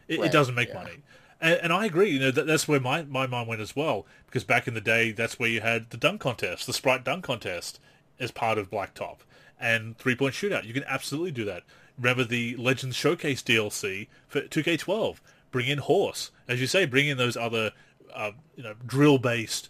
it, 0.09 0.21
it, 0.21 0.33
doesn't 0.33 0.55
make 0.55 0.69
yeah. 0.69 0.75
money 0.75 1.03
and, 1.41 1.61
and, 1.65 1.73
I 1.73 1.85
agree. 1.85 2.11
You 2.11 2.21
know, 2.21 2.31
that, 2.31 2.47
that's 2.47 2.69
where 2.69 2.81
my, 2.81 3.03
my 3.03 3.27
mind 3.27 3.49
went 3.49 3.61
as 3.61 3.77
well. 3.77 4.07
Because 4.27 4.45
back 4.45 4.67
in 4.69 4.75
the 4.75 4.81
day, 4.81 5.13
that's 5.13 5.39
where 5.39 5.49
you 5.49 5.61
had 5.61 5.91
the 5.91 5.97
dunk 5.97 6.21
contest, 6.21 6.67
the 6.67 6.73
sprite 6.73 7.05
dunk 7.05 7.25
contest, 7.25 7.81
as 8.19 8.31
part 8.31 8.57
of 8.57 8.71
Blacktop 8.71 9.19
and 9.59 9.97
three 9.99 10.15
point 10.15 10.35
shootout. 10.35 10.65
You 10.65 10.73
can 10.73 10.85
absolutely 10.85 11.33
do 11.33 11.45
that. 11.45 11.63
Remember 11.99 12.25
the 12.25 12.57
Legends 12.57 12.97
Showcase 12.97 13.43
DLC 13.43 14.09
for 14.27 14.41
2K12. 14.43 15.19
Bring 15.51 15.69
in 15.69 15.79
Horse, 15.79 16.31
as 16.49 16.61
you 16.61 16.67
say. 16.67 16.87
Bring 16.87 17.09
in 17.09 17.19
those 17.19 17.37
other, 17.37 17.73
uh, 18.15 18.33
you 18.57 18.65
know, 18.65 18.75
drill 18.85 19.19
based 19.19 19.69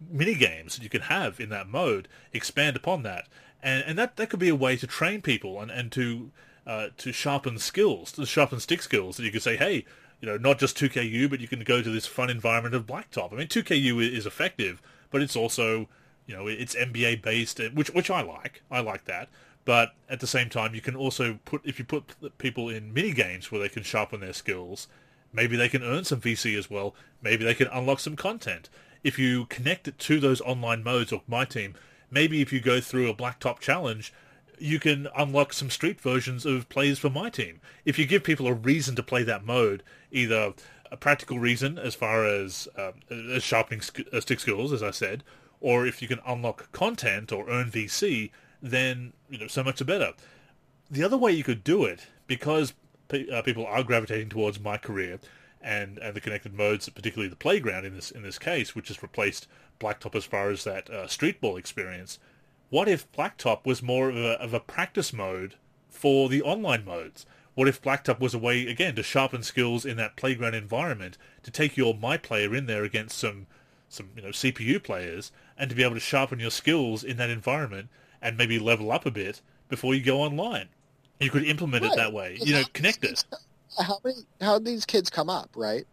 mini 0.00 0.34
games 0.34 0.76
that 0.76 0.82
you 0.82 0.90
can 0.90 1.02
have 1.02 1.40
in 1.40 1.48
that 1.50 1.68
mode. 1.68 2.08
Expand 2.32 2.76
upon 2.76 3.02
that, 3.02 3.26
and 3.62 3.84
and 3.86 3.98
that 3.98 4.16
that 4.16 4.30
could 4.30 4.40
be 4.40 4.48
a 4.48 4.54
way 4.54 4.76
to 4.76 4.86
train 4.86 5.22
people 5.22 5.60
and 5.60 5.70
and 5.70 5.92
to 5.92 6.30
uh, 6.66 6.88
to 6.98 7.12
sharpen 7.12 7.58
skills, 7.58 8.12
to 8.12 8.26
sharpen 8.26 8.60
stick 8.60 8.82
skills. 8.82 9.16
That 9.16 9.24
you 9.24 9.32
could 9.32 9.42
say, 9.42 9.56
hey, 9.56 9.84
you 10.20 10.26
know, 10.26 10.36
not 10.36 10.58
just 10.58 10.78
2KU, 10.78 11.28
but 11.30 11.40
you 11.40 11.48
can 11.48 11.60
go 11.60 11.82
to 11.82 11.90
this 11.90 12.06
fun 12.06 12.30
environment 12.30 12.74
of 12.74 12.86
Blacktop. 12.86 13.32
I 13.32 13.36
mean, 13.36 13.48
2KU 13.48 14.12
is 14.12 14.26
effective, 14.26 14.80
but 15.10 15.22
it's 15.22 15.36
also, 15.36 15.88
you 16.26 16.34
know, 16.34 16.46
it's 16.46 16.74
NBA 16.74 17.22
based, 17.22 17.60
which 17.74 17.90
which 17.90 18.10
I 18.10 18.22
like. 18.22 18.62
I 18.70 18.80
like 18.80 19.04
that. 19.04 19.28
But 19.64 19.94
at 20.08 20.20
the 20.20 20.28
same 20.28 20.48
time, 20.48 20.74
you 20.74 20.80
can 20.80 20.96
also 20.96 21.38
put 21.44 21.60
if 21.64 21.78
you 21.78 21.84
put 21.84 22.38
people 22.38 22.68
in 22.68 22.94
mini 22.94 23.12
games 23.12 23.50
where 23.50 23.60
they 23.60 23.68
can 23.68 23.82
sharpen 23.82 24.20
their 24.20 24.32
skills, 24.32 24.88
maybe 25.32 25.56
they 25.56 25.68
can 25.68 25.82
earn 25.82 26.04
some 26.04 26.20
VC 26.20 26.56
as 26.56 26.70
well. 26.70 26.94
Maybe 27.20 27.44
they 27.44 27.54
can 27.54 27.68
unlock 27.68 28.00
some 28.00 28.16
content. 28.16 28.68
If 29.06 29.20
you 29.20 29.46
connect 29.46 29.86
it 29.86 30.00
to 30.00 30.18
those 30.18 30.40
online 30.40 30.82
modes 30.82 31.12
of 31.12 31.28
my 31.28 31.44
team, 31.44 31.76
maybe 32.10 32.42
if 32.42 32.52
you 32.52 32.58
go 32.58 32.80
through 32.80 33.08
a 33.08 33.14
blacktop 33.14 33.60
challenge, 33.60 34.12
you 34.58 34.80
can 34.80 35.06
unlock 35.16 35.52
some 35.52 35.70
street 35.70 36.00
versions 36.00 36.44
of 36.44 36.68
plays 36.68 36.98
for 36.98 37.08
my 37.08 37.30
team. 37.30 37.60
If 37.84 38.00
you 38.00 38.04
give 38.04 38.24
people 38.24 38.48
a 38.48 38.52
reason 38.52 38.96
to 38.96 39.04
play 39.04 39.22
that 39.22 39.44
mode, 39.44 39.84
either 40.10 40.54
a 40.90 40.96
practical 40.96 41.38
reason 41.38 41.78
as 41.78 41.94
far 41.94 42.26
as, 42.26 42.66
um, 42.76 42.94
as 43.32 43.44
sharpening 43.44 43.80
uh, 44.12 44.18
stick 44.18 44.40
skills, 44.40 44.72
as 44.72 44.82
I 44.82 44.90
said, 44.90 45.22
or 45.60 45.86
if 45.86 46.02
you 46.02 46.08
can 46.08 46.18
unlock 46.26 46.72
content 46.72 47.30
or 47.30 47.48
earn 47.48 47.70
VC, 47.70 48.32
then 48.60 49.12
you 49.30 49.38
know 49.38 49.46
so 49.46 49.62
much 49.62 49.78
the 49.78 49.84
better. 49.84 50.14
The 50.90 51.04
other 51.04 51.16
way 51.16 51.30
you 51.30 51.44
could 51.44 51.62
do 51.62 51.84
it, 51.84 52.08
because 52.26 52.74
pe- 53.06 53.30
uh, 53.30 53.42
people 53.42 53.66
are 53.66 53.84
gravitating 53.84 54.30
towards 54.30 54.58
my 54.58 54.78
career 54.78 55.20
and, 55.66 55.98
and 55.98 56.14
the 56.14 56.20
connected 56.20 56.54
modes, 56.54 56.88
particularly 56.88 57.28
the 57.28 57.36
playground 57.36 57.84
in 57.84 57.94
this 57.94 58.12
in 58.12 58.22
this 58.22 58.38
case, 58.38 58.74
which 58.74 58.88
has 58.88 59.02
replaced 59.02 59.48
Blacktop 59.80 60.14
as 60.14 60.24
far 60.24 60.48
as 60.48 60.62
that 60.64 60.88
uh, 60.88 61.08
street 61.08 61.40
ball 61.40 61.56
experience. 61.56 62.20
What 62.70 62.88
if 62.88 63.10
Blacktop 63.12 63.66
was 63.66 63.82
more 63.82 64.08
of 64.08 64.16
a, 64.16 64.40
of 64.40 64.54
a 64.54 64.60
practice 64.60 65.12
mode 65.12 65.56
for 65.90 66.28
the 66.28 66.40
online 66.40 66.84
modes? 66.84 67.26
What 67.54 67.68
if 67.68 67.82
Blacktop 67.82 68.20
was 68.20 68.32
a 68.32 68.38
way 68.38 68.66
again 68.68 68.94
to 68.94 69.02
sharpen 69.02 69.42
skills 69.42 69.84
in 69.84 69.96
that 69.96 70.16
playground 70.16 70.54
environment, 70.54 71.18
to 71.42 71.50
take 71.50 71.76
your 71.76 71.94
my 71.94 72.16
player 72.16 72.54
in 72.54 72.66
there 72.66 72.84
against 72.84 73.18
some 73.18 73.48
some 73.88 74.10
you 74.14 74.22
know 74.22 74.28
CPU 74.28 74.82
players, 74.82 75.32
and 75.58 75.68
to 75.68 75.74
be 75.74 75.82
able 75.82 75.94
to 75.94 76.00
sharpen 76.00 76.38
your 76.38 76.50
skills 76.50 77.02
in 77.02 77.16
that 77.16 77.30
environment 77.30 77.88
and 78.22 78.38
maybe 78.38 78.60
level 78.60 78.92
up 78.92 79.04
a 79.04 79.10
bit 79.10 79.40
before 79.68 79.96
you 79.96 80.02
go 80.02 80.22
online. 80.22 80.68
You 81.18 81.30
could 81.30 81.44
implement 81.44 81.82
right. 81.82 81.92
it 81.92 81.96
that 81.96 82.12
way. 82.12 82.38
You 82.40 82.54
know, 82.54 82.62
connect 82.72 83.02
it. 83.02 83.24
How 83.78 83.98
many? 84.04 84.16
How 84.40 84.58
these 84.58 84.84
kids 84.84 85.10
come 85.10 85.28
up, 85.28 85.50
right? 85.56 85.86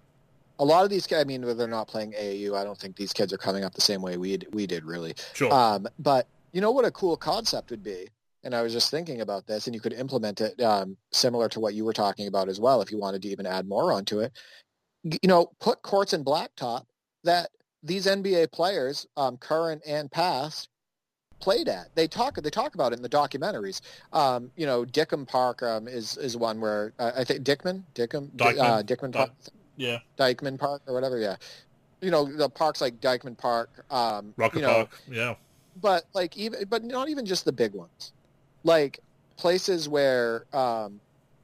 A 0.59 0.65
lot 0.65 0.83
of 0.83 0.89
these, 0.89 1.11
I 1.11 1.23
mean, 1.23 1.41
they're 1.41 1.67
not 1.67 1.87
playing 1.87 2.13
AAU. 2.13 2.55
I 2.55 2.63
don't 2.63 2.77
think 2.77 2.95
these 2.95 3.11
kids 3.11 3.33
are 3.33 3.37
coming 3.37 3.63
up 3.63 3.73
the 3.73 3.81
same 3.81 4.01
way 4.01 4.17
we 4.17 4.37
we 4.51 4.67
did, 4.67 4.85
really. 4.85 5.15
Sure. 5.33 5.53
Um, 5.53 5.87
but 5.99 6.27
you 6.51 6.61
know 6.61 6.71
what 6.71 6.85
a 6.85 6.91
cool 6.91 7.17
concept 7.17 7.71
would 7.71 7.83
be, 7.83 8.07
and 8.43 8.53
I 8.53 8.61
was 8.61 8.73
just 8.73 8.91
thinking 8.91 9.21
about 9.21 9.47
this, 9.47 9.67
and 9.67 9.73
you 9.73 9.81
could 9.81 9.93
implement 9.93 10.41
it 10.41 10.61
um, 10.61 10.95
similar 11.11 11.49
to 11.49 11.59
what 11.59 11.73
you 11.73 11.85
were 11.85 11.93
talking 11.93 12.27
about 12.27 12.49
as 12.49 12.59
well, 12.59 12.81
if 12.81 12.91
you 12.91 12.99
wanted 12.99 13.21
to 13.23 13.29
even 13.29 13.45
add 13.45 13.67
more 13.67 13.91
onto 13.91 14.19
it. 14.19 14.31
You 15.03 15.27
know, 15.27 15.51
put 15.59 15.81
courts 15.81 16.13
in 16.13 16.23
blacktop 16.23 16.85
that 17.23 17.49
these 17.81 18.05
NBA 18.05 18.51
players, 18.51 19.05
um, 19.17 19.37
current 19.37 19.81
and 19.85 20.09
past, 20.09 20.69
played 21.43 21.67
at. 21.67 21.93
They 21.93 22.07
talk 22.07 22.41
they 22.41 22.49
talk 22.49 22.73
about 22.73 22.93
it 22.93 22.95
in 22.95 23.01
the 23.03 23.09
documentaries. 23.09 23.81
Um, 24.13 24.49
you 24.55 24.65
know, 24.65 24.85
Dickham 24.85 25.25
Park 25.27 25.61
um, 25.61 25.89
is 25.89 26.15
is 26.17 26.37
one 26.37 26.61
where 26.61 26.93
uh, 26.99 27.11
I 27.17 27.25
think 27.25 27.43
Dickman 27.43 27.83
Dickham 27.93 28.31
Dyckman, 28.37 28.59
uh, 28.59 28.81
Dickman 28.83 29.11
Park, 29.11 29.31
yeah, 29.75 29.99
Dyckman 30.17 30.57
Park 30.57 30.81
or 30.87 30.93
whatever. 30.93 31.19
Yeah, 31.19 31.35
you 32.01 32.11
know 32.11 32.25
the 32.25 32.49
parks 32.49 32.79
like 32.79 33.01
Dyckman 33.01 33.37
Park, 33.37 33.85
um, 33.91 34.33
Rucker 34.37 34.59
you 34.59 34.61
know, 34.61 34.73
Park, 34.73 35.01
yeah. 35.11 35.35
But 35.81 36.05
like 36.13 36.37
even 36.37 36.63
but 36.69 36.85
not 36.85 37.09
even 37.09 37.25
just 37.25 37.43
the 37.43 37.51
big 37.51 37.73
ones, 37.73 38.13
like 38.63 39.01
places 39.35 39.89
where 39.89 40.45
um, 40.53 41.01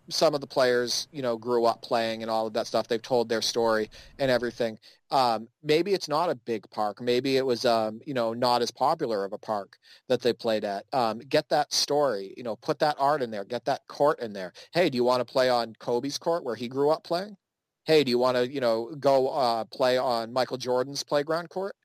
some 0.09 0.33
of 0.33 0.41
the 0.41 0.47
players, 0.47 1.07
you 1.11 1.21
know, 1.21 1.37
grew 1.37 1.65
up 1.65 1.81
playing 1.81 2.21
and 2.21 2.31
all 2.31 2.47
of 2.47 2.53
that 2.53 2.67
stuff. 2.67 2.87
They've 2.87 3.01
told 3.01 3.29
their 3.29 3.41
story 3.41 3.89
and 4.17 4.29
everything. 4.29 4.77
Um, 5.11 5.47
maybe 5.63 5.93
it's 5.93 6.07
not 6.07 6.29
a 6.29 6.35
big 6.35 6.69
park. 6.69 7.01
Maybe 7.01 7.37
it 7.37 7.45
was, 7.45 7.65
um, 7.65 7.99
you 8.05 8.13
know, 8.13 8.33
not 8.33 8.61
as 8.61 8.71
popular 8.71 9.25
of 9.25 9.33
a 9.33 9.37
park 9.37 9.77
that 10.07 10.21
they 10.21 10.33
played 10.33 10.63
at. 10.63 10.85
Um, 10.93 11.19
get 11.19 11.49
that 11.49 11.73
story, 11.73 12.33
you 12.37 12.43
know, 12.43 12.55
put 12.55 12.79
that 12.79 12.95
art 12.99 13.21
in 13.21 13.31
there. 13.31 13.43
Get 13.43 13.65
that 13.65 13.87
court 13.87 14.19
in 14.19 14.33
there. 14.33 14.53
Hey, 14.71 14.89
do 14.89 14.95
you 14.95 15.03
want 15.03 15.25
to 15.25 15.31
play 15.31 15.49
on 15.49 15.73
Kobe's 15.79 16.17
court 16.17 16.43
where 16.43 16.55
he 16.55 16.67
grew 16.67 16.91
up 16.91 17.03
playing? 17.03 17.37
Hey, 17.85 18.03
do 18.03 18.11
you 18.11 18.19
want 18.19 18.37
to, 18.37 18.47
you 18.47 18.61
know, 18.61 18.93
go 18.99 19.29
uh, 19.29 19.63
play 19.65 19.97
on 19.97 20.31
Michael 20.31 20.57
Jordan's 20.57 21.03
playground 21.03 21.49
court? 21.49 21.75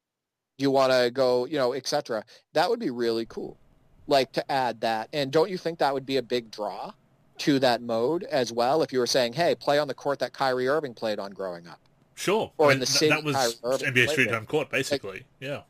Do 0.59 0.63
you 0.63 0.71
want 0.71 0.93
to 0.93 1.11
go, 1.11 1.47
you 1.47 1.57
know, 1.57 1.73
etc. 1.73 2.25
That 2.53 2.69
would 2.69 2.79
be 2.79 2.91
really 2.91 3.27
cool, 3.27 3.59
like 4.07 4.33
to 4.33 4.53
add 4.53 4.83
that. 4.83 5.09
And 5.13 5.33
don't 5.33 5.51
you 5.51 5.57
think 5.57 5.79
that 5.79 5.95
would 5.95 6.07
be 6.07 6.19
a 6.19 6.23
big 6.23 6.51
draw? 6.51 6.93
To 7.39 7.59
that 7.59 7.83
mode 7.83 8.25
as 8.25 8.53
well 8.53 8.83
if 8.83 8.93
you 8.93 8.99
were 8.99 9.07
saying, 9.07 9.33
hey, 9.33 9.55
play 9.55 9.79
on 9.79 9.89
the 9.89 9.95
court 9.95 10.19
that 10.21 10.33
Kyrie 10.33 10.69
Irving 10.69 10.95
played 10.95 11.19
on 11.19 11.33
growing 11.33 11.67
up. 11.67 11.81
Sure. 12.15 12.53
Or 12.59 12.67
I 12.67 12.69
mean, 12.69 12.75
in 12.75 12.81
the 12.81 12.87
city 12.87 13.11
that 13.11 13.25
was 13.25 13.61
NBA 13.63 14.09
Street 14.09 14.31
Home 14.31 14.47
Court, 14.47 14.71
basically. 14.71 15.19
Like, 15.19 15.27
yeah. 15.41 15.63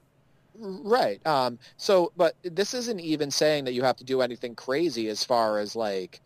Right. 0.56 1.24
Um, 1.26 1.58
so, 1.76 2.12
but 2.16 2.36
this 2.42 2.74
isn't 2.74 3.00
even 3.00 3.30
saying 3.30 3.64
that 3.64 3.72
you 3.72 3.82
have 3.82 3.96
to 3.96 4.04
do 4.04 4.20
anything 4.20 4.54
crazy 4.54 5.08
as 5.08 5.24
far 5.24 5.58
as 5.58 5.74
like 5.74 6.20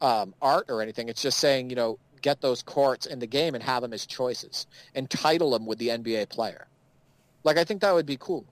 um, 0.00 0.34
art 0.42 0.66
or 0.68 0.82
anything. 0.82 1.08
It's 1.08 1.22
just 1.22 1.38
saying, 1.38 1.70
you 1.70 1.76
know, 1.76 1.98
get 2.20 2.40
those 2.40 2.62
courts 2.62 3.06
in 3.06 3.18
the 3.18 3.26
game 3.26 3.54
and 3.54 3.64
have 3.64 3.82
them 3.82 3.92
as 3.92 4.06
choices 4.06 4.66
and 4.94 5.10
title 5.10 5.50
them 5.50 5.66
with 5.66 5.78
the 5.78 5.88
NBA 5.88 6.28
player. 6.28 6.66
Like, 7.44 7.56
I 7.56 7.64
think 7.64 7.80
that 7.80 7.92
would 7.92 8.06
be 8.06 8.16
cool. 8.18 8.44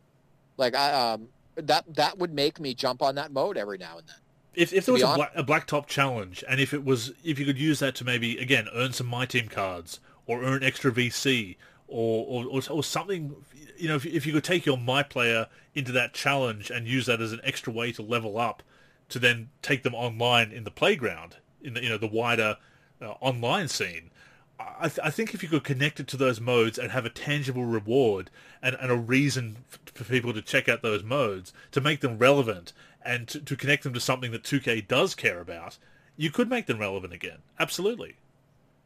Like, 0.57 0.75
I, 0.75 1.13
um, 1.13 1.29
that 1.57 1.85
that 1.95 2.19
would 2.19 2.33
make 2.33 2.59
me 2.59 2.75
jump 2.75 3.03
on 3.03 3.15
that 3.17 3.33
mode 3.33 3.57
every 3.57 3.79
now 3.79 3.99
and 3.99 4.09
then. 4.09 4.17
If, 4.55 4.73
if 4.73 4.85
there 4.85 4.95
was 4.95 5.03
a, 5.03 5.15
black, 5.15 5.33
a 5.37 5.45
blacktop 5.45 5.87
challenge, 5.87 6.43
and 6.49 6.61
if 6.61 6.75
it 6.75 6.85
was, 6.85 7.13
if 7.23 7.39
you 7.39 7.47
could 7.47 7.59
use 7.59 7.79
that 7.79 7.95
to 7.97 8.05
maybe 8.05 8.39
again 8.39 8.69
earn 8.75 8.93
some 8.93 9.07
my 9.07 9.25
team 9.25 9.49
cards 9.49 10.01
or 10.27 10.43
earn 10.43 10.65
extra 10.65 10.91
VC 10.91 11.57
or 11.87 12.27
or, 12.27 12.47
or, 12.47 12.63
or 12.71 12.83
something, 12.83 13.37
you 13.79 13.89
know, 13.89 13.97
if, 13.97 14.05
if 14.07 14.27
you 14.27 14.33
could 14.33 14.45
take 14.45 14.67
your 14.67 14.77
my 14.77 15.03
player 15.03 15.47
into 15.75 15.93
that 15.93 16.15
challenge 16.15 16.71
and 16.71 16.87
use 16.87 17.07
that 17.07 17.21
as 17.21 17.33
an 17.33 17.41
extra 17.45 17.73
way 17.73 17.93
to 17.93 18.03
level 18.03 18.39
up, 18.39 18.63
to 19.09 19.19
then 19.19 19.51
take 19.63 19.83
them 19.83 19.95
online 19.95 20.51
in 20.51 20.65
the 20.65 20.71
playground, 20.71 21.37
in 21.63 21.75
the 21.75 21.83
you 21.83 21.89
know 21.89 21.99
the 21.99 22.09
wider 22.09 22.57
uh, 23.01 23.13
online 23.21 23.69
scene. 23.69 24.11
I, 24.59 24.89
th- 24.89 24.99
I, 25.03 25.11
think 25.11 25.33
if 25.33 25.43
you 25.43 25.49
could 25.49 25.65
connect 25.65 26.01
it 26.01 26.09
to 26.09 26.19
those 26.19 26.39
modes 26.39 26.79
and 26.79 26.91
have 26.91 27.07
a 27.07 27.11
tangible 27.11 27.65
reward 27.65 28.31
and, 28.63 28.77
and 28.79 28.91
a 28.91 28.97
reason 28.97 29.57
for 29.87 30.05
people 30.05 30.35
to 30.35 30.43
check 30.43 30.69
out 30.69 30.83
those 30.83 31.03
modes 31.03 31.55
to 31.71 31.81
make 31.81 32.01
them 32.01 32.19
relevant 32.19 32.75
and 33.05 33.27
to, 33.29 33.41
to 33.41 33.57
connect 33.57 33.83
them 33.83 33.93
to 33.95 34.01
something 34.01 34.31
that 34.33 34.43
2K 34.43 34.87
does 34.89 35.15
care 35.15 35.41
about, 35.41 35.79
you 36.17 36.31
could 36.31 36.49
make 36.49 36.67
them 36.67 36.79
relevant 36.79 37.13
again. 37.13 37.39
Absolutely. 37.59 38.15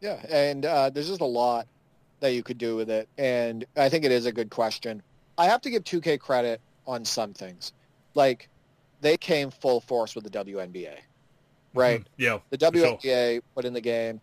Yeah, 0.01 0.25
and 0.29 0.67
uh, 0.67 0.91
there's 0.91 1.09
just 1.09 1.21
a 1.21 1.27
lot 1.27 1.67
that 2.21 2.33
you 2.35 2.43
could 2.43 2.59
do 2.59 2.77
with 2.77 2.91
it, 2.91 3.09
and 3.19 3.65
I 3.77 3.89
think 3.89 4.05
it 4.05 4.13
is 4.13 4.27
a 4.27 4.33
good 4.33 4.51
question. 4.51 5.03
I 5.37 5.47
have 5.47 5.61
to 5.63 5.71
give 5.71 5.85
2K 5.85 6.21
credit 6.21 6.61
on 6.87 7.05
some 7.05 7.33
things. 7.33 7.73
Like, 8.15 8.49
they 9.01 9.17
came 9.17 9.51
full 9.51 9.81
force 9.81 10.15
with 10.15 10.25
the 10.25 10.31
WNBA, 10.31 10.97
right? 11.75 12.01
Mm-hmm. 12.01 12.23
Yeah. 12.23 12.39
The 12.51 12.59
WNBA 12.59 13.33
sure. 13.35 13.41
put 13.55 13.65
in 13.65 13.73
the 13.73 13.81
game 13.81 14.21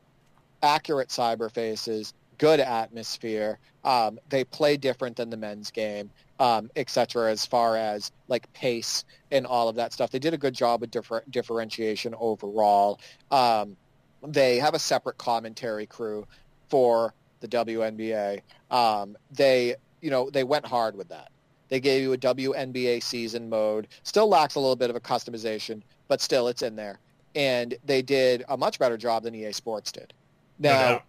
accurate 0.63 1.09
cyber 1.09 1.51
faces, 1.51 2.13
good 2.37 2.59
atmosphere. 2.59 3.59
Um, 3.83 4.19
they 4.29 4.43
play 4.43 4.77
different 4.77 5.15
than 5.17 5.29
the 5.29 5.37
men's 5.37 5.71
game 5.71 6.11
um, 6.41 6.71
etc. 6.75 7.31
As 7.31 7.45
far 7.45 7.77
as 7.77 8.11
like 8.27 8.51
pace 8.51 9.05
and 9.29 9.45
all 9.45 9.69
of 9.69 9.75
that 9.75 9.93
stuff, 9.93 10.09
they 10.09 10.17
did 10.17 10.33
a 10.33 10.37
good 10.37 10.55
job 10.55 10.81
with 10.81 10.89
differ- 10.89 11.23
differentiation 11.29 12.15
overall. 12.19 12.99
Um, 13.29 13.77
they 14.27 14.57
have 14.57 14.73
a 14.73 14.79
separate 14.79 15.19
commentary 15.19 15.85
crew 15.85 16.25
for 16.67 17.13
the 17.41 17.47
WNBA. 17.47 18.41
Um, 18.71 19.15
they, 19.29 19.75
you 20.01 20.09
know, 20.09 20.31
they 20.31 20.43
went 20.43 20.65
hard 20.65 20.97
with 20.97 21.09
that. 21.09 21.29
They 21.69 21.79
gave 21.79 22.01
you 22.01 22.13
a 22.13 22.17
WNBA 22.17 23.03
season 23.03 23.47
mode. 23.47 23.87
Still 24.01 24.27
lacks 24.27 24.55
a 24.55 24.59
little 24.59 24.75
bit 24.75 24.89
of 24.89 24.95
a 24.95 24.99
customization, 24.99 25.83
but 26.07 26.21
still 26.21 26.47
it's 26.47 26.63
in 26.63 26.75
there. 26.75 26.99
And 27.35 27.75
they 27.85 28.01
did 28.01 28.43
a 28.49 28.57
much 28.57 28.79
better 28.79 28.97
job 28.97 29.23
than 29.23 29.35
EA 29.35 29.51
Sports 29.51 29.91
did. 29.91 30.11
Now, 30.57 30.89
no 30.89 31.01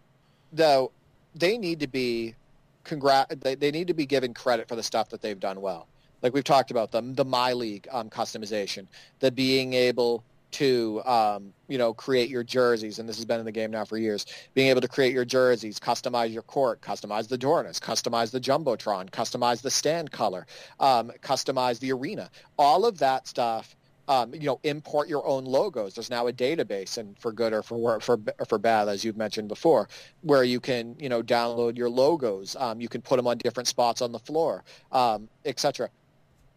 though, 0.53 0.93
they 1.35 1.57
need 1.57 1.81
to 1.81 1.87
be 1.87 2.35
congrat 2.85 3.41
they, 3.41 3.55
they 3.55 3.71
need 3.71 3.89
to 3.89 3.95
be 3.95 4.07
given 4.07 4.35
credit 4.35 4.69
for 4.69 4.77
the 4.77 4.83
stuff 4.83 5.09
that 5.11 5.23
they've 5.23 5.41
done 5.41 5.61
well. 5.61 5.89
Like 6.23 6.35
we've 6.35 6.45
talked 6.45 6.71
about 6.71 6.93
them, 6.93 7.15
the 7.15 7.25
My 7.25 7.53
League 7.53 7.89
um, 7.91 8.09
customization, 8.09 8.87
the 9.19 9.31
being 9.31 9.75
able 9.75 10.25
to 10.53 11.03
um, 11.05 11.53
you 11.69 11.79
know 11.79 11.93
create 11.93 12.29
your 12.29 12.45
jerseys, 12.45 12.99
and 12.99 13.09
this 13.09 13.17
has 13.17 13.25
been 13.25 13.41
in 13.41 13.47
the 13.47 13.53
game 13.53 13.71
now 13.71 13.85
for 13.85 13.99
years. 13.99 14.27
Being 14.55 14.69
able 14.69 14.81
to 14.83 14.89
create 14.89 15.13
your 15.13 15.25
jerseys, 15.25 15.81
customize 15.81 16.33
your 16.33 16.43
court, 16.43 16.81
customize 16.81 17.27
the 17.29 17.39
Dornas, 17.39 17.81
customize 17.81 18.31
the 18.31 18.41
jumbotron, 18.41 19.11
customize 19.11 19.63
the 19.63 19.71
stand 19.71 20.13
color, 20.13 20.47
um, 20.79 21.11
customize 21.23 21.81
the 21.81 21.93
arena. 21.93 22.31
All 22.59 22.85
of 22.85 22.99
that 22.99 23.27
stuff 23.27 23.77
Um, 24.13 24.35
you 24.35 24.41
know, 24.41 24.61
import 24.63 25.09
your 25.09 25.27
own 25.27 25.47
logos. 25.47 25.95
There's 25.95 26.11
now 26.11 26.27
a 26.27 26.33
database, 26.33 26.99
and 26.99 27.19
for 27.19 27.33
good 27.33 27.55
or 27.55 27.63
for 27.63 27.99
for 28.01 28.19
for 28.47 28.59
bad, 28.59 28.89
as 28.89 29.05
you've 29.05 29.17
mentioned 29.17 29.49
before, 29.49 29.89
where 30.21 30.45
you 30.45 30.61
can 30.61 30.97
you 30.99 31.09
know 31.09 31.23
download 31.23 31.79
your 31.79 31.89
logos. 31.89 32.55
Um, 32.57 32.79
you 32.79 32.89
can 32.89 33.01
put 33.01 33.17
them 33.17 33.27
on 33.27 33.39
different 33.39 33.69
spots 33.69 34.03
on 34.03 34.13
the 34.13 34.19
floor, 34.19 34.65
um, 34.91 35.31
etc. 35.47 35.89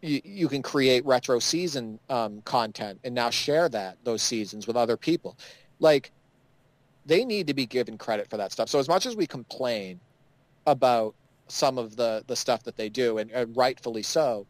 You, 0.02 0.20
you 0.22 0.48
can 0.48 0.60
create 0.60 1.06
retro 1.06 1.38
season 1.38 1.98
um, 2.10 2.42
content 2.42 3.00
and 3.04 3.14
now 3.14 3.30
share 3.30 3.70
that 3.70 3.96
those 4.04 4.20
seasons 4.20 4.66
with 4.66 4.76
other 4.76 4.98
people. 4.98 5.38
Like 5.80 6.12
they 7.06 7.24
need 7.24 7.46
to 7.46 7.54
be 7.54 7.64
given 7.64 7.96
credit 7.96 8.28
for 8.28 8.36
that 8.36 8.52
stuff. 8.52 8.68
So 8.68 8.78
as 8.78 8.88
much 8.88 9.06
as 9.06 9.16
we 9.16 9.26
complain 9.26 9.98
about 10.66 11.14
some 11.48 11.78
of 11.78 11.96
the 11.96 12.22
the 12.26 12.36
stuff 12.36 12.64
that 12.64 12.76
they 12.76 12.90
do, 12.90 13.16
and, 13.16 13.30
and 13.30 13.56
rightfully 13.56 14.02
so, 14.02 14.46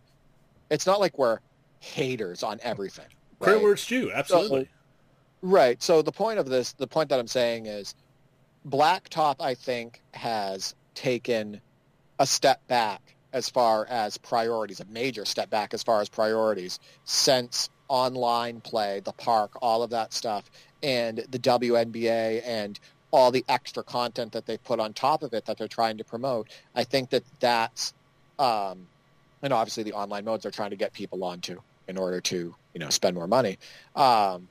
it's 0.70 0.86
not 0.86 0.98
like 0.98 1.16
we're 1.18 1.38
haters 1.86 2.42
on 2.42 2.58
everything. 2.62 3.06
Right? 3.38 3.48
Credit 3.48 3.62
where 3.64 3.72
it's 3.74 3.86
due, 3.86 4.10
absolutely. 4.10 4.64
So, 4.64 4.68
right. 5.42 5.82
So 5.82 6.00
the 6.00 6.10
point 6.10 6.38
of 6.38 6.48
this, 6.48 6.72
the 6.72 6.86
point 6.86 7.10
that 7.10 7.20
I'm 7.20 7.26
saying 7.26 7.66
is, 7.66 7.94
Blacktop, 8.66 9.36
I 9.40 9.52
think, 9.52 10.00
has 10.14 10.74
taken 10.94 11.60
a 12.18 12.26
step 12.26 12.66
back 12.66 13.14
as 13.34 13.50
far 13.50 13.86
as 13.90 14.16
priorities, 14.16 14.80
a 14.80 14.86
major 14.86 15.26
step 15.26 15.50
back 15.50 15.74
as 15.74 15.82
far 15.82 16.00
as 16.00 16.08
priorities 16.08 16.80
since 17.04 17.68
online 17.88 18.62
play, 18.62 19.00
the 19.00 19.12
park, 19.12 19.52
all 19.60 19.82
of 19.82 19.90
that 19.90 20.14
stuff, 20.14 20.50
and 20.82 21.18
the 21.28 21.38
WNBA 21.38 22.40
and 22.46 22.80
all 23.10 23.30
the 23.30 23.44
extra 23.48 23.82
content 23.82 24.32
that 24.32 24.46
they 24.46 24.56
put 24.56 24.80
on 24.80 24.94
top 24.94 25.22
of 25.22 25.34
it 25.34 25.44
that 25.44 25.58
they're 25.58 25.68
trying 25.68 25.98
to 25.98 26.04
promote. 26.04 26.48
I 26.74 26.84
think 26.84 27.10
that 27.10 27.24
that's 27.40 27.92
um, 28.38 28.86
and 29.42 29.52
obviously 29.52 29.82
the 29.82 29.92
online 29.92 30.24
modes 30.24 30.42
they're 30.42 30.52
trying 30.52 30.70
to 30.70 30.76
get 30.76 30.92
people 30.92 31.22
onto 31.24 31.60
in 31.88 31.96
order 31.96 32.20
to 32.20 32.54
you 32.74 32.80
know 32.80 32.90
spend 32.90 33.14
more 33.14 33.26
money, 33.26 33.58
um, 33.94 34.48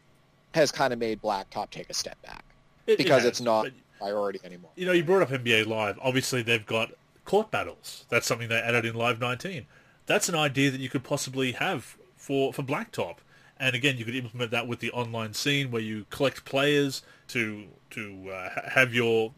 has 0.53 0.71
kind 0.71 0.93
of 0.93 0.99
made 0.99 1.21
Blacktop 1.21 1.69
take 1.69 1.89
a 1.89 1.93
step 1.93 2.21
back 2.21 2.43
it, 2.87 2.97
because 2.97 3.23
it 3.23 3.25
has, 3.25 3.25
it's 3.25 3.41
not 3.41 3.67
priority 3.99 4.39
anymore. 4.43 4.71
You 4.75 4.85
know, 4.85 4.91
you 4.91 5.03
brought 5.03 5.21
up 5.21 5.29
NBA 5.29 5.67
Live. 5.67 5.99
Obviously, 6.01 6.41
they've 6.41 6.65
got 6.65 6.91
court 7.25 7.51
battles. 7.51 8.05
That's 8.09 8.27
something 8.27 8.49
they 8.49 8.59
added 8.59 8.85
in 8.85 8.95
Live 8.95 9.19
19. 9.19 9.65
That's 10.05 10.29
an 10.29 10.35
idea 10.35 10.71
that 10.71 10.79
you 10.79 10.89
could 10.89 11.03
possibly 11.03 11.53
have 11.53 11.97
for 12.15 12.53
for 12.53 12.63
Blacktop. 12.63 13.17
And 13.57 13.75
again, 13.75 13.97
you 13.97 14.05
could 14.05 14.15
implement 14.15 14.51
that 14.51 14.67
with 14.67 14.79
the 14.79 14.91
online 14.91 15.33
scene 15.33 15.71
where 15.71 15.81
you 15.81 16.05
collect 16.09 16.45
players 16.45 17.01
to 17.29 17.65
to 17.91 18.29
uh, 18.29 18.69
have 18.69 18.93
your 18.93 19.33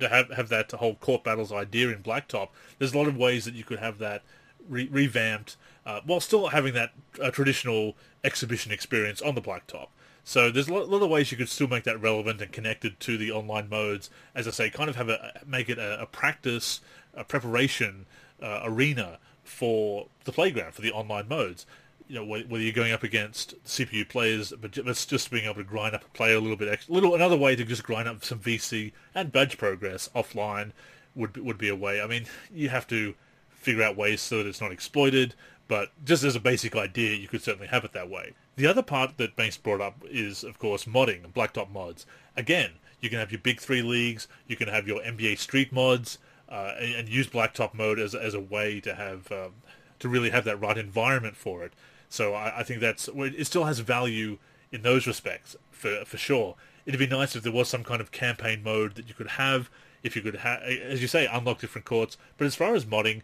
to 0.00 0.08
have 0.08 0.30
have 0.30 0.48
that 0.48 0.72
whole 0.72 0.94
court 0.96 1.24
battles 1.24 1.52
idea 1.52 1.88
in 1.88 2.02
Blacktop. 2.02 2.48
There's 2.78 2.94
a 2.94 2.98
lot 2.98 3.08
of 3.08 3.16
ways 3.16 3.44
that 3.44 3.54
you 3.54 3.64
could 3.64 3.78
have 3.78 3.98
that 3.98 4.22
re- 4.68 4.88
revamped 4.90 5.56
uh, 5.86 6.00
while 6.04 6.20
still 6.20 6.48
having 6.48 6.74
that 6.74 6.92
uh, 7.20 7.30
traditional 7.30 7.96
exhibition 8.24 8.72
experience 8.72 9.20
on 9.20 9.34
the 9.34 9.42
blacktop. 9.42 9.88
So 10.24 10.50
there's 10.50 10.68
a 10.68 10.74
lot, 10.74 10.82
a 10.82 10.86
lot, 10.86 11.02
of 11.02 11.10
ways 11.10 11.32
you 11.32 11.36
could 11.36 11.48
still 11.48 11.66
make 11.66 11.84
that 11.84 12.00
relevant 12.00 12.40
and 12.40 12.52
connected 12.52 13.00
to 13.00 13.18
the 13.18 13.32
online 13.32 13.68
modes. 13.68 14.08
As 14.34 14.46
I 14.46 14.52
say, 14.52 14.70
kind 14.70 14.88
of 14.88 14.96
have 14.96 15.08
a 15.08 15.40
make 15.44 15.68
it 15.68 15.78
a, 15.78 16.02
a 16.02 16.06
practice, 16.06 16.80
a 17.14 17.24
preparation 17.24 18.06
uh, 18.40 18.60
arena 18.62 19.18
for 19.42 20.06
the 20.24 20.32
playground 20.32 20.74
for 20.74 20.82
the 20.82 20.92
online 20.92 21.28
modes. 21.28 21.66
You 22.08 22.16
know, 22.16 22.24
whether 22.24 22.62
you're 22.62 22.72
going 22.72 22.92
up 22.92 23.02
against 23.02 23.62
CPU 23.64 24.08
players, 24.08 24.52
but 24.60 24.76
it's 24.76 25.06
just 25.06 25.30
being 25.30 25.44
able 25.44 25.54
to 25.54 25.64
grind 25.64 25.94
up 25.94 26.04
a 26.04 26.08
player 26.10 26.36
a 26.36 26.40
little 26.40 26.56
bit 26.56 26.68
extra. 26.68 26.94
Little 26.94 27.14
another 27.14 27.36
way 27.36 27.56
to 27.56 27.64
just 27.64 27.82
grind 27.82 28.06
up 28.06 28.24
some 28.24 28.38
VC 28.38 28.92
and 29.14 29.32
badge 29.32 29.56
progress 29.58 30.08
offline 30.14 30.72
would 31.14 31.36
would 31.38 31.58
be 31.58 31.68
a 31.68 31.76
way. 31.76 32.00
I 32.00 32.06
mean, 32.06 32.26
you 32.52 32.68
have 32.68 32.86
to 32.88 33.14
figure 33.50 33.82
out 33.82 33.96
ways 33.96 34.20
so 34.20 34.38
that 34.38 34.46
it's 34.46 34.60
not 34.60 34.72
exploited. 34.72 35.34
But 35.72 35.88
just 36.04 36.22
as 36.22 36.36
a 36.36 36.40
basic 36.40 36.76
idea, 36.76 37.14
you 37.14 37.28
could 37.28 37.40
certainly 37.40 37.68
have 37.68 37.82
it 37.82 37.94
that 37.94 38.10
way. 38.10 38.34
The 38.56 38.66
other 38.66 38.82
part 38.82 39.16
that 39.16 39.36
Banks 39.36 39.56
brought 39.56 39.80
up 39.80 40.04
is, 40.04 40.44
of 40.44 40.58
course, 40.58 40.84
modding 40.84 41.24
and 41.24 41.32
blacktop 41.32 41.72
mods. 41.72 42.04
Again, 42.36 42.72
you 43.00 43.08
can 43.08 43.18
have 43.18 43.32
your 43.32 43.40
big 43.40 43.58
three 43.58 43.80
leagues, 43.80 44.28
you 44.46 44.54
can 44.54 44.68
have 44.68 44.86
your 44.86 45.00
NBA 45.00 45.38
Street 45.38 45.72
mods, 45.72 46.18
uh, 46.50 46.74
and, 46.78 46.94
and, 46.94 47.08
use 47.08 47.26
blacktop 47.26 47.72
mode 47.72 47.98
as 47.98 48.14
as 48.14 48.34
a 48.34 48.40
way 48.40 48.80
to 48.80 48.94
have 48.96 49.32
um, 49.32 49.54
to 49.98 50.10
really 50.10 50.28
have 50.28 50.44
that 50.44 50.60
right 50.60 50.76
environment 50.76 51.38
for 51.38 51.64
it. 51.64 51.72
So 52.10 52.34
I, 52.34 52.58
I 52.58 52.62
think 52.64 52.80
that's 52.80 53.08
it. 53.08 53.46
Still 53.46 53.64
has 53.64 53.78
value 53.78 54.36
in 54.72 54.82
those 54.82 55.06
respects 55.06 55.56
for 55.70 56.04
for 56.04 56.18
sure. 56.18 56.54
It'd 56.84 57.00
be 57.00 57.06
nice 57.06 57.34
if 57.34 57.44
there 57.44 57.50
was 57.50 57.70
some 57.70 57.82
kind 57.82 58.02
of 58.02 58.12
campaign 58.12 58.62
mode 58.62 58.96
that 58.96 59.08
you 59.08 59.14
could 59.14 59.40
have. 59.40 59.70
If 60.02 60.16
you 60.16 60.20
could, 60.20 60.36
ha- 60.36 60.60
as 60.64 61.00
you 61.00 61.08
say, 61.08 61.26
unlock 61.26 61.60
different 61.60 61.86
courts. 61.86 62.18
But 62.36 62.46
as 62.46 62.56
far 62.56 62.74
as 62.74 62.84
modding, 62.84 63.22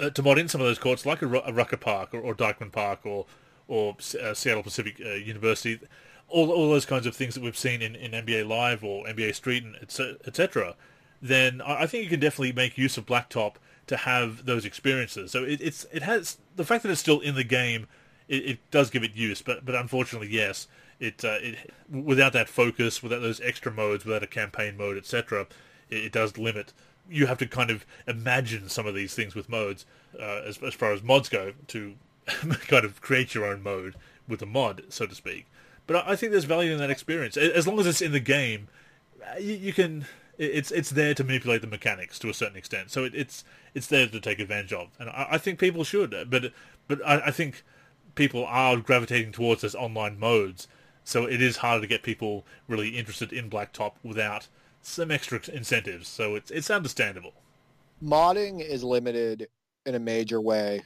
uh, 0.00 0.10
to 0.10 0.22
mod 0.22 0.38
in 0.38 0.48
some 0.48 0.60
of 0.60 0.66
those 0.66 0.78
courts, 0.78 1.06
like 1.06 1.22
a, 1.22 1.26
a 1.26 1.52
Rucker 1.52 1.76
Park 1.76 2.14
or, 2.14 2.20
or 2.20 2.34
Dyckman 2.34 2.72
Park 2.72 3.00
or 3.04 3.26
or 3.68 3.96
uh, 4.20 4.34
Seattle 4.34 4.62
Pacific 4.62 5.00
uh, 5.04 5.10
University, 5.10 5.80
all 6.28 6.50
all 6.50 6.70
those 6.70 6.86
kinds 6.86 7.06
of 7.06 7.14
things 7.14 7.34
that 7.34 7.42
we've 7.42 7.56
seen 7.56 7.82
in, 7.82 7.94
in 7.94 8.12
NBA 8.12 8.46
Live 8.46 8.82
or 8.82 9.04
NBA 9.06 9.34
Street 9.34 9.64
and 9.64 9.76
etc. 10.26 10.74
Then 11.20 11.60
I 11.60 11.86
think 11.86 12.04
you 12.04 12.10
can 12.10 12.20
definitely 12.20 12.52
make 12.52 12.76
use 12.76 12.96
of 12.96 13.06
Blacktop 13.06 13.54
to 13.86 13.96
have 13.98 14.44
those 14.44 14.64
experiences. 14.64 15.30
So 15.30 15.44
it, 15.44 15.60
it's 15.60 15.86
it 15.92 16.02
has 16.02 16.38
the 16.56 16.64
fact 16.64 16.82
that 16.82 16.90
it's 16.90 17.00
still 17.00 17.20
in 17.20 17.34
the 17.34 17.44
game, 17.44 17.86
it, 18.28 18.44
it 18.46 18.70
does 18.70 18.90
give 18.90 19.02
it 19.04 19.14
use. 19.14 19.42
But 19.42 19.64
but 19.64 19.74
unfortunately, 19.74 20.28
yes, 20.30 20.66
it 20.98 21.24
uh, 21.24 21.38
it 21.40 21.72
without 21.90 22.32
that 22.32 22.48
focus, 22.48 23.02
without 23.02 23.22
those 23.22 23.40
extra 23.40 23.72
modes, 23.72 24.04
without 24.04 24.22
a 24.22 24.28
campaign 24.28 24.76
mode, 24.76 24.96
etc., 24.96 25.46
it, 25.90 26.04
it 26.04 26.12
does 26.12 26.38
limit 26.38 26.72
you 27.08 27.26
have 27.26 27.38
to 27.38 27.46
kind 27.46 27.70
of 27.70 27.84
imagine 28.06 28.68
some 28.68 28.86
of 28.86 28.94
these 28.94 29.14
things 29.14 29.34
with 29.34 29.48
modes 29.48 29.86
uh, 30.18 30.42
as, 30.46 30.58
as 30.62 30.74
far 30.74 30.92
as 30.92 31.02
mods 31.02 31.28
go 31.28 31.52
to 31.68 31.94
kind 32.26 32.84
of 32.84 33.00
create 33.00 33.34
your 33.34 33.44
own 33.44 33.62
mode 33.62 33.94
with 34.28 34.42
a 34.42 34.46
mod, 34.46 34.84
so 34.88 35.06
to 35.06 35.14
speak. 35.14 35.46
But 35.86 35.96
I, 35.96 36.12
I 36.12 36.16
think 36.16 36.32
there's 36.32 36.44
value 36.44 36.72
in 36.72 36.78
that 36.78 36.90
experience 36.90 37.36
as 37.36 37.66
long 37.66 37.80
as 37.80 37.86
it's 37.86 38.02
in 38.02 38.12
the 38.12 38.20
game. 38.20 38.68
Uh, 39.22 39.38
you, 39.38 39.54
you 39.54 39.72
can 39.72 40.06
it's 40.38 40.70
it's 40.70 40.90
there 40.90 41.14
to 41.14 41.24
manipulate 41.24 41.60
the 41.60 41.66
mechanics 41.66 42.18
to 42.20 42.28
a 42.28 42.34
certain 42.34 42.56
extent. 42.56 42.90
So 42.90 43.04
it, 43.04 43.14
it's 43.14 43.44
it's 43.74 43.86
there 43.86 44.06
to 44.06 44.20
take 44.20 44.40
advantage 44.40 44.72
of, 44.72 44.88
and 44.98 45.10
I, 45.10 45.28
I 45.32 45.38
think 45.38 45.58
people 45.58 45.84
should. 45.84 46.10
But 46.28 46.52
but 46.88 47.00
I, 47.06 47.26
I, 47.26 47.30
think 47.30 47.62
people 48.14 48.44
are 48.46 48.76
gravitating 48.78 49.32
towards 49.32 49.62
those 49.62 49.74
online 49.74 50.18
modes. 50.18 50.68
So 51.04 51.26
it 51.26 51.42
is 51.42 51.58
harder 51.58 51.82
to 51.82 51.86
get 51.86 52.02
people 52.02 52.44
really 52.68 52.90
interested 52.90 53.32
in 53.32 53.50
Blacktop 53.50 53.94
without 54.02 54.48
some 54.82 55.10
extra 55.10 55.40
incentives, 55.52 56.08
so 56.08 56.34
it's 56.34 56.50
it's 56.50 56.70
understandable. 56.70 57.34
Modding 58.02 58.60
is 58.60 58.82
limited 58.82 59.48
in 59.86 59.94
a 59.94 60.00
major 60.00 60.40
way 60.40 60.82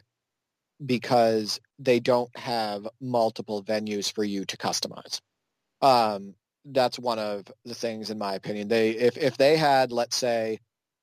because 0.84 1.58
they 1.78 1.98
don't 1.98 2.34
have 2.36 2.86
multiple 3.00 3.62
venues 3.62 4.12
for 4.12 4.24
you 4.24 4.44
to 4.44 4.56
customize. 4.56 5.20
Um, 5.80 6.34
that's 6.66 6.98
one 6.98 7.18
of 7.18 7.46
the 7.64 7.74
things, 7.74 8.10
in 8.10 8.18
my 8.18 8.34
opinion. 8.34 8.68
They 8.68 8.90
if 8.90 9.16
if 9.16 9.36
they 9.36 9.56
had, 9.56 9.92
let's 9.92 10.16
say, 10.16 10.60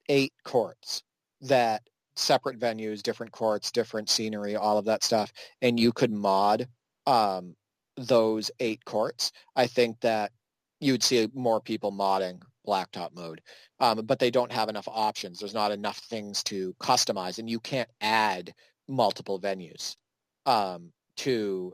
eight 0.09 0.33
courts 0.43 1.01
that 1.41 1.81
separate 2.15 2.59
venues, 2.59 3.01
different 3.01 3.31
courts, 3.31 3.71
different 3.71 4.09
scenery, 4.09 4.55
all 4.55 4.77
of 4.77 4.85
that 4.85 5.03
stuff, 5.03 5.33
and 5.61 5.79
you 5.79 5.91
could 5.91 6.11
mod 6.11 6.67
um, 7.07 7.55
those 7.97 8.51
eight 8.59 8.85
courts, 8.85 9.31
I 9.55 9.67
think 9.67 9.99
that 10.01 10.31
you'd 10.79 11.03
see 11.03 11.27
more 11.33 11.59
people 11.59 11.91
modding 11.91 12.41
blacktop 12.65 13.15
mode. 13.15 13.41
Um, 13.79 14.05
but 14.05 14.19
they 14.19 14.31
don't 14.31 14.51
have 14.51 14.69
enough 14.69 14.87
options. 14.87 15.39
There's 15.39 15.53
not 15.53 15.71
enough 15.71 15.97
things 15.97 16.43
to 16.45 16.73
customize, 16.79 17.39
and 17.39 17.49
you 17.49 17.59
can't 17.59 17.89
add 18.01 18.53
multiple 18.87 19.39
venues 19.39 19.95
um, 20.45 20.91
to 21.17 21.73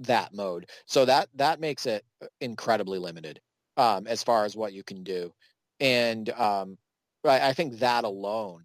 that 0.00 0.34
mode. 0.34 0.68
So 0.86 1.04
that 1.04 1.28
that 1.34 1.60
makes 1.60 1.86
it 1.86 2.04
incredibly 2.40 2.98
limited 2.98 3.40
um, 3.76 4.06
as 4.06 4.22
far 4.22 4.44
as 4.44 4.56
what 4.56 4.72
you 4.72 4.82
can 4.82 5.02
do. 5.02 5.32
And 5.80 6.30
um, 6.30 6.78
I, 7.24 7.48
I 7.48 7.52
think 7.52 7.78
that 7.78 8.04
alone, 8.04 8.64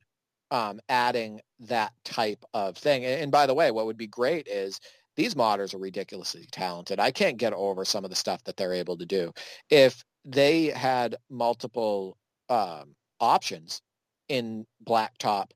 um, 0.52 0.80
adding 0.90 1.40
that 1.62 1.94
type 2.04 2.44
of 2.54 2.78
thing. 2.78 3.06
And, 3.06 3.22
and 3.22 3.32
by 3.32 3.46
the 3.46 3.54
way, 3.54 3.72
what 3.72 3.86
would 3.86 3.98
be 3.98 4.08
great 4.08 4.48
is 4.48 4.80
these 5.16 5.36
modders 5.36 5.74
are 5.74 5.80
ridiculously 5.80 6.48
talented. 6.52 7.00
I 7.00 7.12
can't 7.12 7.38
get 7.38 7.54
over 7.54 7.86
some 7.86 8.04
of 8.04 8.10
the 8.10 8.16
stuff 8.16 8.44
that 8.46 8.58
they're 8.58 8.74
able 8.74 8.98
to 8.98 9.06
do. 9.06 9.32
If 9.70 10.04
they 10.26 10.66
had 10.68 11.16
multiple 11.30 12.18
um, 12.50 12.96
options 13.20 13.82
in 14.28 14.66
blacktop. 14.86 15.52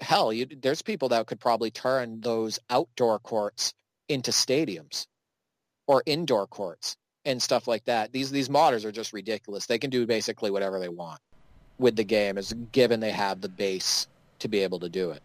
Hell, 0.00 0.32
you, 0.32 0.46
there's 0.46 0.82
people 0.82 1.08
that 1.10 1.26
could 1.26 1.40
probably 1.40 1.70
turn 1.70 2.20
those 2.20 2.58
outdoor 2.70 3.18
courts 3.18 3.74
into 4.08 4.30
stadiums 4.30 5.06
or 5.86 6.02
indoor 6.06 6.46
courts 6.46 6.96
and 7.24 7.42
stuff 7.42 7.66
like 7.66 7.84
that. 7.84 8.12
These 8.12 8.30
these 8.30 8.48
modders 8.48 8.84
are 8.84 8.92
just 8.92 9.12
ridiculous. 9.12 9.66
They 9.66 9.78
can 9.78 9.90
do 9.90 10.06
basically 10.06 10.50
whatever 10.50 10.78
they 10.78 10.88
want 10.88 11.20
with 11.78 11.96
the 11.96 12.04
game, 12.04 12.38
as 12.38 12.52
given 12.72 13.00
they 13.00 13.10
have 13.10 13.40
the 13.40 13.48
base 13.48 14.06
to 14.38 14.48
be 14.48 14.60
able 14.60 14.80
to 14.80 14.88
do 14.88 15.10
it. 15.10 15.22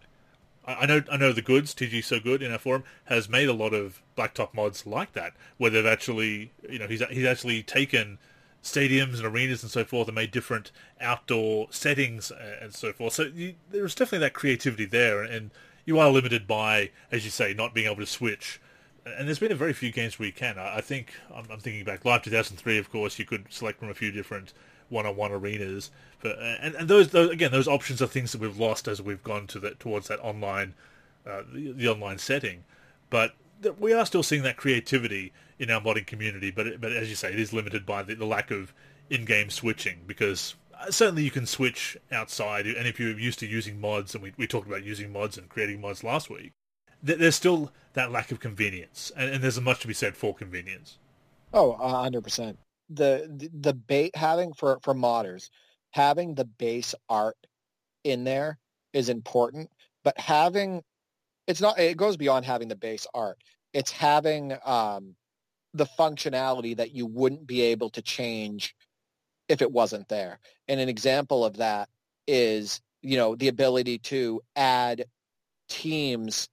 I 0.65 0.85
know 0.85 1.03
I 1.11 1.17
know 1.17 1.33
the 1.33 1.41
goods 1.41 1.75
TG 1.75 2.03
so 2.03 2.19
good 2.19 2.41
in 2.41 2.51
our 2.51 2.57
forum 2.57 2.83
has 3.05 3.29
made 3.29 3.49
a 3.49 3.53
lot 3.53 3.73
of 3.73 4.01
blacktop 4.17 4.53
mods 4.53 4.85
like 4.85 5.13
that, 5.13 5.33
where 5.57 5.69
they've 5.69 5.85
actually 5.85 6.51
you 6.69 6.79
know 6.79 6.87
he's 6.87 7.03
he's 7.09 7.25
actually 7.25 7.63
taken 7.63 8.17
stadiums 8.63 9.17
and 9.17 9.25
arenas 9.25 9.61
and 9.61 9.71
so 9.71 9.83
forth 9.83 10.07
and 10.07 10.15
made 10.15 10.31
different 10.31 10.71
outdoor 11.01 11.67
settings 11.69 12.31
and 12.61 12.73
so 12.73 12.93
forth. 12.93 13.13
So 13.13 13.23
you, 13.23 13.55
there's 13.69 13.93
definitely 13.93 14.25
that 14.25 14.33
creativity 14.33 14.85
there, 14.85 15.21
and 15.21 15.51
you 15.85 15.99
are 15.99 16.09
limited 16.09 16.47
by, 16.47 16.91
as 17.11 17.25
you 17.25 17.31
say, 17.31 17.53
not 17.53 17.73
being 17.73 17.87
able 17.87 17.97
to 17.97 18.05
switch 18.05 18.61
and 19.05 19.27
there's 19.27 19.39
been 19.39 19.51
a 19.51 19.55
very 19.55 19.73
few 19.73 19.91
games 19.91 20.17
where 20.17 20.27
you 20.27 20.33
can. 20.33 20.57
I, 20.57 20.77
I 20.77 20.81
think 20.81 21.13
I'm, 21.33 21.45
I'm, 21.51 21.59
thinking 21.59 21.83
back 21.83 22.05
Live 22.05 22.23
2003. 22.23 22.77
Of 22.77 22.91
course, 22.91 23.19
you 23.19 23.25
could 23.25 23.45
select 23.49 23.79
from 23.79 23.89
a 23.89 23.93
few 23.93 24.11
different 24.11 24.53
one-on-one 24.89 25.31
arenas, 25.31 25.91
but 26.21 26.37
and, 26.39 26.75
and 26.75 26.87
those, 26.87 27.09
those 27.09 27.29
again, 27.31 27.51
those 27.51 27.67
options 27.67 28.01
are 28.01 28.07
things 28.07 28.31
that 28.31 28.41
we've 28.41 28.57
lost 28.57 28.87
as 28.87 29.01
we've 29.01 29.23
gone 29.23 29.47
to 29.47 29.59
that 29.59 29.79
towards 29.79 30.07
that 30.07 30.19
online, 30.19 30.73
uh, 31.27 31.41
the, 31.51 31.71
the, 31.71 31.87
online 31.87 32.17
setting. 32.17 32.63
But 33.09 33.33
we 33.79 33.93
are 33.93 34.05
still 34.05 34.23
seeing 34.23 34.43
that 34.43 34.57
creativity 34.57 35.33
in 35.63 35.71
our 35.71 35.81
modding 35.81 36.05
community. 36.05 36.51
But 36.51 36.79
but 36.79 36.91
as 36.91 37.09
you 37.09 37.15
say, 37.15 37.31
it 37.31 37.39
is 37.39 37.53
limited 37.53 37.85
by 37.85 38.03
the, 38.03 38.15
the 38.15 38.25
lack 38.25 38.51
of 38.51 38.73
in-game 39.09 39.49
switching 39.49 40.01
because 40.05 40.55
uh, 40.79 40.91
certainly 40.91 41.23
you 41.23 41.31
can 41.31 41.45
switch 41.45 41.97
outside, 42.11 42.65
and 42.67 42.87
if 42.87 42.99
you're 42.99 43.17
used 43.17 43.39
to 43.39 43.47
using 43.47 43.79
mods, 43.79 44.13
and 44.13 44.23
we, 44.23 44.33
we 44.37 44.47
talked 44.47 44.67
about 44.67 44.83
using 44.83 45.11
mods 45.11 45.37
and 45.37 45.49
creating 45.49 45.81
mods 45.81 46.03
last 46.03 46.29
week, 46.29 46.51
th- 47.05 47.19
there's 47.19 47.35
still 47.35 47.71
that 47.93 48.11
lack 48.11 48.31
of 48.31 48.39
convenience, 48.39 49.11
and, 49.15 49.31
and 49.31 49.43
there's 49.43 49.59
much 49.59 49.79
to 49.81 49.87
be 49.87 49.93
said 49.93 50.15
for 50.15 50.33
convenience. 50.33 50.99
Oh, 51.53 51.73
hundred 51.73 52.23
percent. 52.23 52.59
The 52.89 53.29
the, 53.35 53.49
the 53.53 53.73
bait 53.73 54.15
having 54.15 54.53
for 54.53 54.79
for 54.83 54.93
modders 54.93 55.49
having 55.91 56.35
the 56.35 56.45
base 56.45 56.95
art 57.09 57.37
in 58.03 58.23
there 58.23 58.57
is 58.93 59.09
important, 59.09 59.69
but 60.03 60.17
having 60.19 60.83
it's 61.47 61.61
not 61.61 61.79
it 61.79 61.97
goes 61.97 62.17
beyond 62.17 62.45
having 62.45 62.67
the 62.67 62.75
base 62.75 63.05
art. 63.13 63.37
It's 63.73 63.91
having 63.91 64.55
um, 64.65 65.15
the 65.73 65.85
functionality 65.85 66.77
that 66.77 66.93
you 66.93 67.05
wouldn't 67.05 67.47
be 67.47 67.61
able 67.61 67.89
to 67.91 68.01
change 68.01 68.75
if 69.49 69.61
it 69.61 69.71
wasn't 69.71 70.07
there. 70.07 70.39
And 70.67 70.79
an 70.79 70.89
example 70.89 71.43
of 71.43 71.57
that 71.57 71.89
is, 72.27 72.81
you 73.01 73.17
know, 73.17 73.35
the 73.35 73.47
ability 73.47 73.99
to 73.99 74.41
add 74.55 75.05
teams 75.67 76.49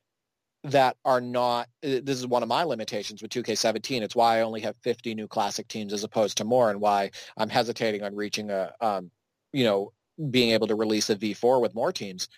that 0.64 0.96
are 1.04 1.20
not 1.20 1.68
this 1.82 2.18
is 2.18 2.26
one 2.26 2.42
of 2.42 2.48
my 2.48 2.64
limitations 2.64 3.22
with 3.22 3.30
2K17 3.30 4.02
it's 4.02 4.14
why 4.14 4.38
I 4.38 4.42
only 4.42 4.60
have 4.60 4.76
50 4.82 5.14
new 5.14 5.26
classic 5.26 5.68
teams 5.68 5.94
as 5.94 6.04
opposed 6.04 6.36
to 6.36 6.44
more 6.44 6.70
and 6.70 6.82
why 6.82 7.12
I'm 7.38 7.48
hesitating 7.48 8.02
on 8.02 8.14
reaching 8.14 8.50
a 8.50 8.74
um, 8.80 9.10
you 9.54 9.64
know 9.64 9.92
being 10.30 10.50
able 10.50 10.66
to 10.66 10.74
release 10.74 11.08
a 11.08 11.16
V4 11.16 11.62
with 11.62 11.74
more 11.74 11.92
teams. 11.92 12.28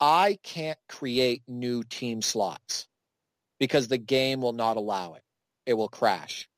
I 0.00 0.38
can't 0.42 0.78
create 0.88 1.42
new 1.46 1.84
team 1.84 2.22
slots 2.22 2.88
because 3.60 3.86
the 3.86 3.98
game 3.98 4.40
will 4.40 4.52
not 4.52 4.76
allow 4.76 5.14
it 5.14 5.22
it 5.66 5.74
will 5.74 5.88
crash. 5.88 6.48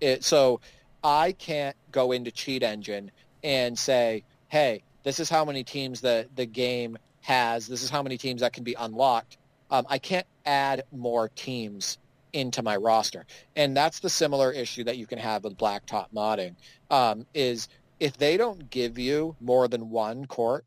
It 0.00 0.24
so 0.24 0.60
I 1.02 1.32
can't 1.32 1.76
go 1.92 2.12
into 2.12 2.30
cheat 2.30 2.62
engine 2.62 3.10
and 3.42 3.78
say 3.78 4.24
hey 4.48 4.82
this 5.02 5.20
is 5.20 5.30
how 5.30 5.44
many 5.44 5.64
teams 5.64 6.02
that 6.02 6.34
the 6.36 6.46
game 6.46 6.98
has. 7.22 7.66
This 7.66 7.82
is 7.82 7.90
how 7.90 8.02
many 8.02 8.18
teams 8.18 8.40
that 8.40 8.52
can 8.52 8.64
be 8.64 8.74
unlocked. 8.74 9.38
Um, 9.70 9.86
I 9.88 9.98
can't 9.98 10.26
add 10.44 10.84
more 10.92 11.28
teams 11.28 11.98
into 12.32 12.62
my 12.62 12.76
roster. 12.76 13.26
And 13.56 13.76
that's 13.76 14.00
the 14.00 14.10
similar 14.10 14.52
issue 14.52 14.84
that 14.84 14.96
you 14.96 15.06
can 15.06 15.18
have 15.18 15.44
with 15.44 15.56
blacktop 15.56 16.06
modding 16.14 16.54
um, 16.90 17.26
is 17.34 17.68
if 17.98 18.16
they 18.16 18.36
don't 18.36 18.70
give 18.70 18.98
you 18.98 19.36
more 19.40 19.68
than 19.68 19.90
one 19.90 20.26
court 20.26 20.64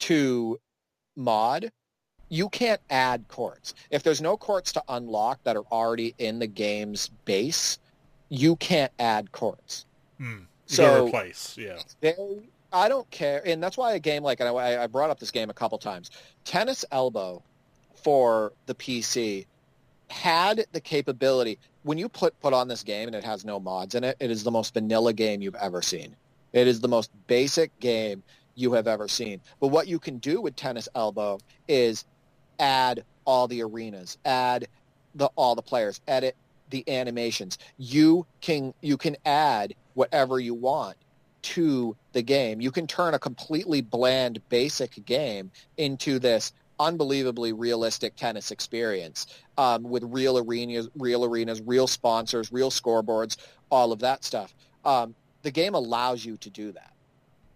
to 0.00 0.58
mod, 1.16 1.70
you 2.28 2.48
can't 2.48 2.80
add 2.90 3.26
courts. 3.28 3.74
If 3.90 4.02
there's 4.02 4.20
no 4.20 4.36
courts 4.36 4.72
to 4.72 4.82
unlock 4.88 5.42
that 5.44 5.56
are 5.56 5.64
already 5.72 6.14
in 6.18 6.38
the 6.38 6.46
game's 6.46 7.08
base, 7.24 7.78
you 8.28 8.56
can't 8.56 8.92
add 8.98 9.32
courts. 9.32 9.86
Hmm. 10.18 10.40
So 10.66 11.06
replace, 11.06 11.56
yeah. 11.56 11.78
They, 12.00 12.14
I 12.72 12.88
don't 12.88 13.10
care, 13.10 13.42
and 13.46 13.62
that's 13.62 13.78
why 13.78 13.94
a 13.94 13.98
game 13.98 14.22
like 14.22 14.40
and 14.40 14.48
I, 14.48 14.82
I 14.82 14.86
brought 14.86 15.08
up 15.10 15.18
this 15.18 15.30
game 15.30 15.48
a 15.48 15.54
couple 15.54 15.78
times. 15.78 16.10
Tennis 16.44 16.84
Elbow 16.90 17.42
for 17.94 18.52
the 18.66 18.74
PC 18.74 19.46
had 20.10 20.64
the 20.72 20.80
capability 20.80 21.58
when 21.82 21.98
you 21.98 22.08
put 22.08 22.38
put 22.40 22.52
on 22.52 22.68
this 22.68 22.82
game 22.82 23.08
and 23.08 23.16
it 23.16 23.24
has 23.24 23.44
no 23.44 23.60
mods 23.60 23.94
in 23.94 24.04
it 24.04 24.16
it 24.20 24.30
is 24.30 24.42
the 24.42 24.50
most 24.50 24.72
vanilla 24.72 25.12
game 25.12 25.42
you've 25.42 25.54
ever 25.56 25.82
seen 25.82 26.16
it 26.52 26.66
is 26.66 26.80
the 26.80 26.88
most 26.88 27.10
basic 27.26 27.78
game 27.78 28.22
you 28.54 28.72
have 28.72 28.86
ever 28.86 29.06
seen 29.06 29.40
but 29.60 29.68
what 29.68 29.86
you 29.86 29.98
can 29.98 30.16
do 30.18 30.40
with 30.40 30.56
tennis 30.56 30.88
elbow 30.94 31.38
is 31.68 32.06
add 32.58 33.04
all 33.24 33.48
the 33.48 33.62
arenas 33.62 34.18
add 34.24 34.66
the 35.14 35.26
all 35.36 35.54
the 35.54 35.62
players 35.62 36.00
edit 36.08 36.36
the 36.70 36.84
animations 36.88 37.58
you 37.78 38.26
can 38.40 38.74
you 38.80 38.96
can 38.96 39.16
add 39.24 39.74
whatever 39.94 40.38
you 40.38 40.54
want 40.54 40.96
to 41.42 41.96
the 42.12 42.22
game 42.22 42.60
you 42.60 42.70
can 42.70 42.86
turn 42.86 43.14
a 43.14 43.18
completely 43.18 43.80
bland 43.80 44.40
basic 44.48 45.04
game 45.04 45.50
into 45.76 46.18
this 46.18 46.52
unbelievably 46.80 47.52
realistic 47.52 48.14
tennis 48.16 48.50
experience 48.50 49.26
um, 49.56 49.82
with 49.82 50.02
real 50.04 50.38
arenas, 50.38 50.88
real 50.96 51.24
arenas, 51.24 51.60
real 51.62 51.86
sponsors, 51.86 52.52
real 52.52 52.70
scoreboards, 52.70 53.36
all 53.70 53.92
of 53.92 53.98
that 54.00 54.24
stuff. 54.24 54.54
Um, 54.84 55.14
the 55.42 55.50
game 55.50 55.74
allows 55.74 56.24
you 56.24 56.36
to 56.38 56.50
do 56.50 56.72
that. 56.72 56.92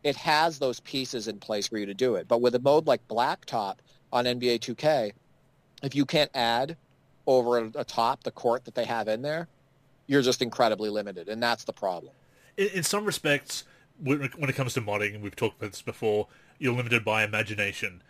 It 0.02 0.16
has 0.16 0.58
those 0.58 0.80
pieces 0.80 1.28
in 1.28 1.38
place 1.38 1.68
for 1.68 1.78
you 1.78 1.86
to 1.86 1.94
do 1.94 2.16
it. 2.16 2.26
But 2.26 2.40
with 2.40 2.54
a 2.54 2.58
mode 2.58 2.86
like 2.86 3.06
Blacktop 3.06 3.76
on 4.12 4.24
NBA 4.24 4.60
2K, 4.60 5.12
if 5.82 5.94
you 5.94 6.04
can't 6.04 6.30
add 6.34 6.76
over 7.26 7.58
a, 7.58 7.70
a 7.76 7.84
top 7.84 8.22
the 8.24 8.30
court 8.30 8.64
that 8.64 8.74
they 8.74 8.84
have 8.84 9.08
in 9.08 9.22
there, 9.22 9.48
you're 10.06 10.22
just 10.22 10.42
incredibly 10.42 10.90
limited, 10.90 11.28
and 11.28 11.42
that's 11.42 11.64
the 11.64 11.72
problem. 11.72 12.12
In, 12.56 12.68
in 12.68 12.82
some 12.82 13.04
respects, 13.04 13.64
when 14.02 14.22
it 14.22 14.54
comes 14.54 14.74
to 14.74 14.80
modding, 14.80 15.20
we've 15.20 15.36
talked 15.36 15.58
about 15.58 15.70
this 15.70 15.82
before, 15.82 16.26
you're 16.58 16.74
limited 16.74 17.04
by 17.04 17.24
imagination 17.24 18.02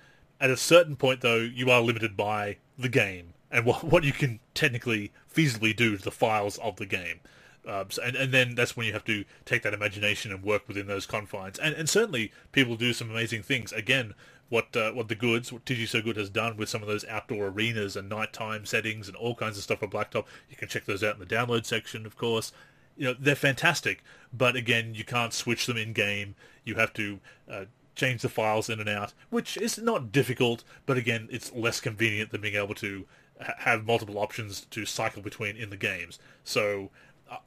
at 0.42 0.50
a 0.50 0.56
certain 0.56 0.96
point, 0.96 1.20
though, 1.20 1.36
you 1.36 1.70
are 1.70 1.80
limited 1.80 2.16
by 2.16 2.56
the 2.76 2.88
game 2.88 3.32
and 3.50 3.64
what, 3.64 3.84
what 3.84 4.02
you 4.02 4.12
can 4.12 4.40
technically 4.54 5.12
feasibly 5.32 5.74
do 5.74 5.96
to 5.96 6.02
the 6.02 6.10
files 6.10 6.58
of 6.58 6.76
the 6.76 6.84
game. 6.84 7.20
Um, 7.64 7.90
so, 7.90 8.02
and, 8.02 8.16
and 8.16 8.34
then 8.34 8.56
that's 8.56 8.76
when 8.76 8.88
you 8.88 8.92
have 8.92 9.04
to 9.04 9.24
take 9.44 9.62
that 9.62 9.72
imagination 9.72 10.32
and 10.32 10.42
work 10.42 10.66
within 10.66 10.88
those 10.88 11.06
confines. 11.06 11.60
And, 11.60 11.76
and 11.76 11.88
certainly 11.88 12.32
people 12.50 12.74
do 12.74 12.92
some 12.92 13.08
amazing 13.08 13.44
things. 13.44 13.72
Again, 13.72 14.14
what 14.52 14.76
uh, 14.76 14.92
what 14.92 15.08
the 15.08 15.14
goods, 15.14 15.50
what 15.50 15.64
TG 15.64 15.88
So 15.88 16.02
Good 16.02 16.16
has 16.16 16.28
done 16.28 16.58
with 16.58 16.68
some 16.68 16.82
of 16.82 16.88
those 16.88 17.06
outdoor 17.06 17.46
arenas 17.46 17.96
and 17.96 18.06
nighttime 18.06 18.66
settings 18.66 19.08
and 19.08 19.16
all 19.16 19.34
kinds 19.34 19.56
of 19.56 19.62
stuff 19.62 19.78
for 19.78 19.88
Blacktop. 19.88 20.26
You 20.50 20.56
can 20.56 20.68
check 20.68 20.84
those 20.84 21.02
out 21.02 21.14
in 21.14 21.20
the 21.20 21.34
download 21.34 21.64
section, 21.64 22.04
of 22.04 22.18
course. 22.18 22.52
You 22.94 23.06
know 23.06 23.14
they're 23.18 23.34
fantastic, 23.34 24.04
but 24.30 24.54
again, 24.54 24.94
you 24.94 25.04
can't 25.04 25.32
switch 25.32 25.64
them 25.64 25.78
in 25.78 25.94
game. 25.94 26.34
You 26.64 26.74
have 26.74 26.92
to 26.92 27.20
uh, 27.50 27.64
change 27.94 28.20
the 28.20 28.28
files 28.28 28.68
in 28.68 28.78
and 28.78 28.90
out, 28.90 29.14
which 29.30 29.56
is 29.56 29.78
not 29.78 30.12
difficult, 30.12 30.64
but 30.84 30.98
again, 30.98 31.28
it's 31.32 31.50
less 31.54 31.80
convenient 31.80 32.30
than 32.30 32.42
being 32.42 32.56
able 32.56 32.74
to 32.74 33.06
ha- 33.40 33.54
have 33.60 33.86
multiple 33.86 34.18
options 34.18 34.66
to 34.66 34.84
cycle 34.84 35.22
between 35.22 35.56
in 35.56 35.70
the 35.70 35.78
games. 35.78 36.18
So 36.44 36.90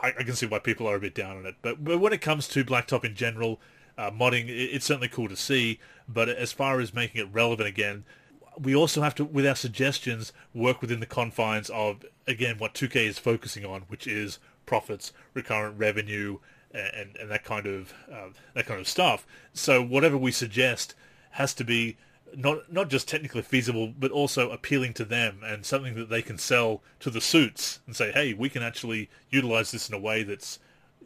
I, 0.02 0.08
I, 0.08 0.24
can 0.24 0.34
see 0.34 0.48
why 0.48 0.58
people 0.58 0.88
are 0.88 0.96
a 0.96 1.00
bit 1.00 1.14
down 1.14 1.38
on 1.38 1.46
it. 1.46 1.56
But, 1.62 1.84
but 1.84 2.00
when 2.00 2.14
it 2.14 2.22
comes 2.22 2.48
to 2.48 2.66
Blacktop 2.66 3.06
in 3.06 3.14
general, 3.14 3.60
uh, 3.96 4.10
modding, 4.10 4.48
it, 4.48 4.74
it's 4.74 4.86
certainly 4.86 5.08
cool 5.08 5.30
to 5.30 5.36
see. 5.36 5.80
But 6.08 6.30
as 6.30 6.52
far 6.52 6.80
as 6.80 6.94
making 6.94 7.22
it 7.22 7.34
relevant 7.34 7.68
again, 7.68 8.06
we 8.58 8.76
also 8.76 9.02
have 9.02 9.16
to, 9.16 9.26
with 9.26 9.46
our 9.46 9.56
suggestions, 9.56 10.32
work 10.54 10.82
within 10.82 11.00
the 11.00 11.06
confines 11.06 11.70
of, 11.70 12.06
again, 12.28 12.58
what 12.58 12.74
2K 12.74 12.96
is 13.08 13.20
focusing 13.20 13.66
on, 13.66 13.82
which 13.88 14.08
is 14.08 14.40
profits, 14.66 15.12
recurrent 15.34 15.78
revenue, 15.78 16.40
and, 16.74 17.16
and 17.18 17.32
that 17.32 17.44
kind 17.44 17.66
of 17.66 17.94
uh, 18.12 18.30
that 18.54 18.66
kind 18.66 18.80
of 18.80 18.88
stuff. 18.88 19.26
So 19.54 19.82
whatever 19.82 20.18
we 20.18 20.32
suggest 20.32 20.94
has 21.32 21.54
to 21.56 21.64
be 21.64 21.98
not 22.36 22.72
not 22.72 22.90
just 22.90 23.08
technically 23.08 23.42
feasible, 23.42 23.94
but 23.98 24.12
also 24.12 24.52
appealing 24.52 24.94
to 24.96 25.06
them 25.06 25.42
and 25.44 25.66
something 25.66 25.96
that 25.96 26.10
they 26.10 26.22
can 26.22 26.38
sell 26.38 26.82
to 27.00 27.10
the 27.10 27.22
suits 27.22 27.80
and 27.86 27.96
say, 27.96 28.12
hey, 28.12 28.34
we 28.34 28.50
can 28.50 28.62
actually 28.64 29.10
utilize 29.30 29.72
this 29.72 29.90
in 29.90 29.96
a 29.96 30.00
way 30.00 30.24
that's 30.24 30.60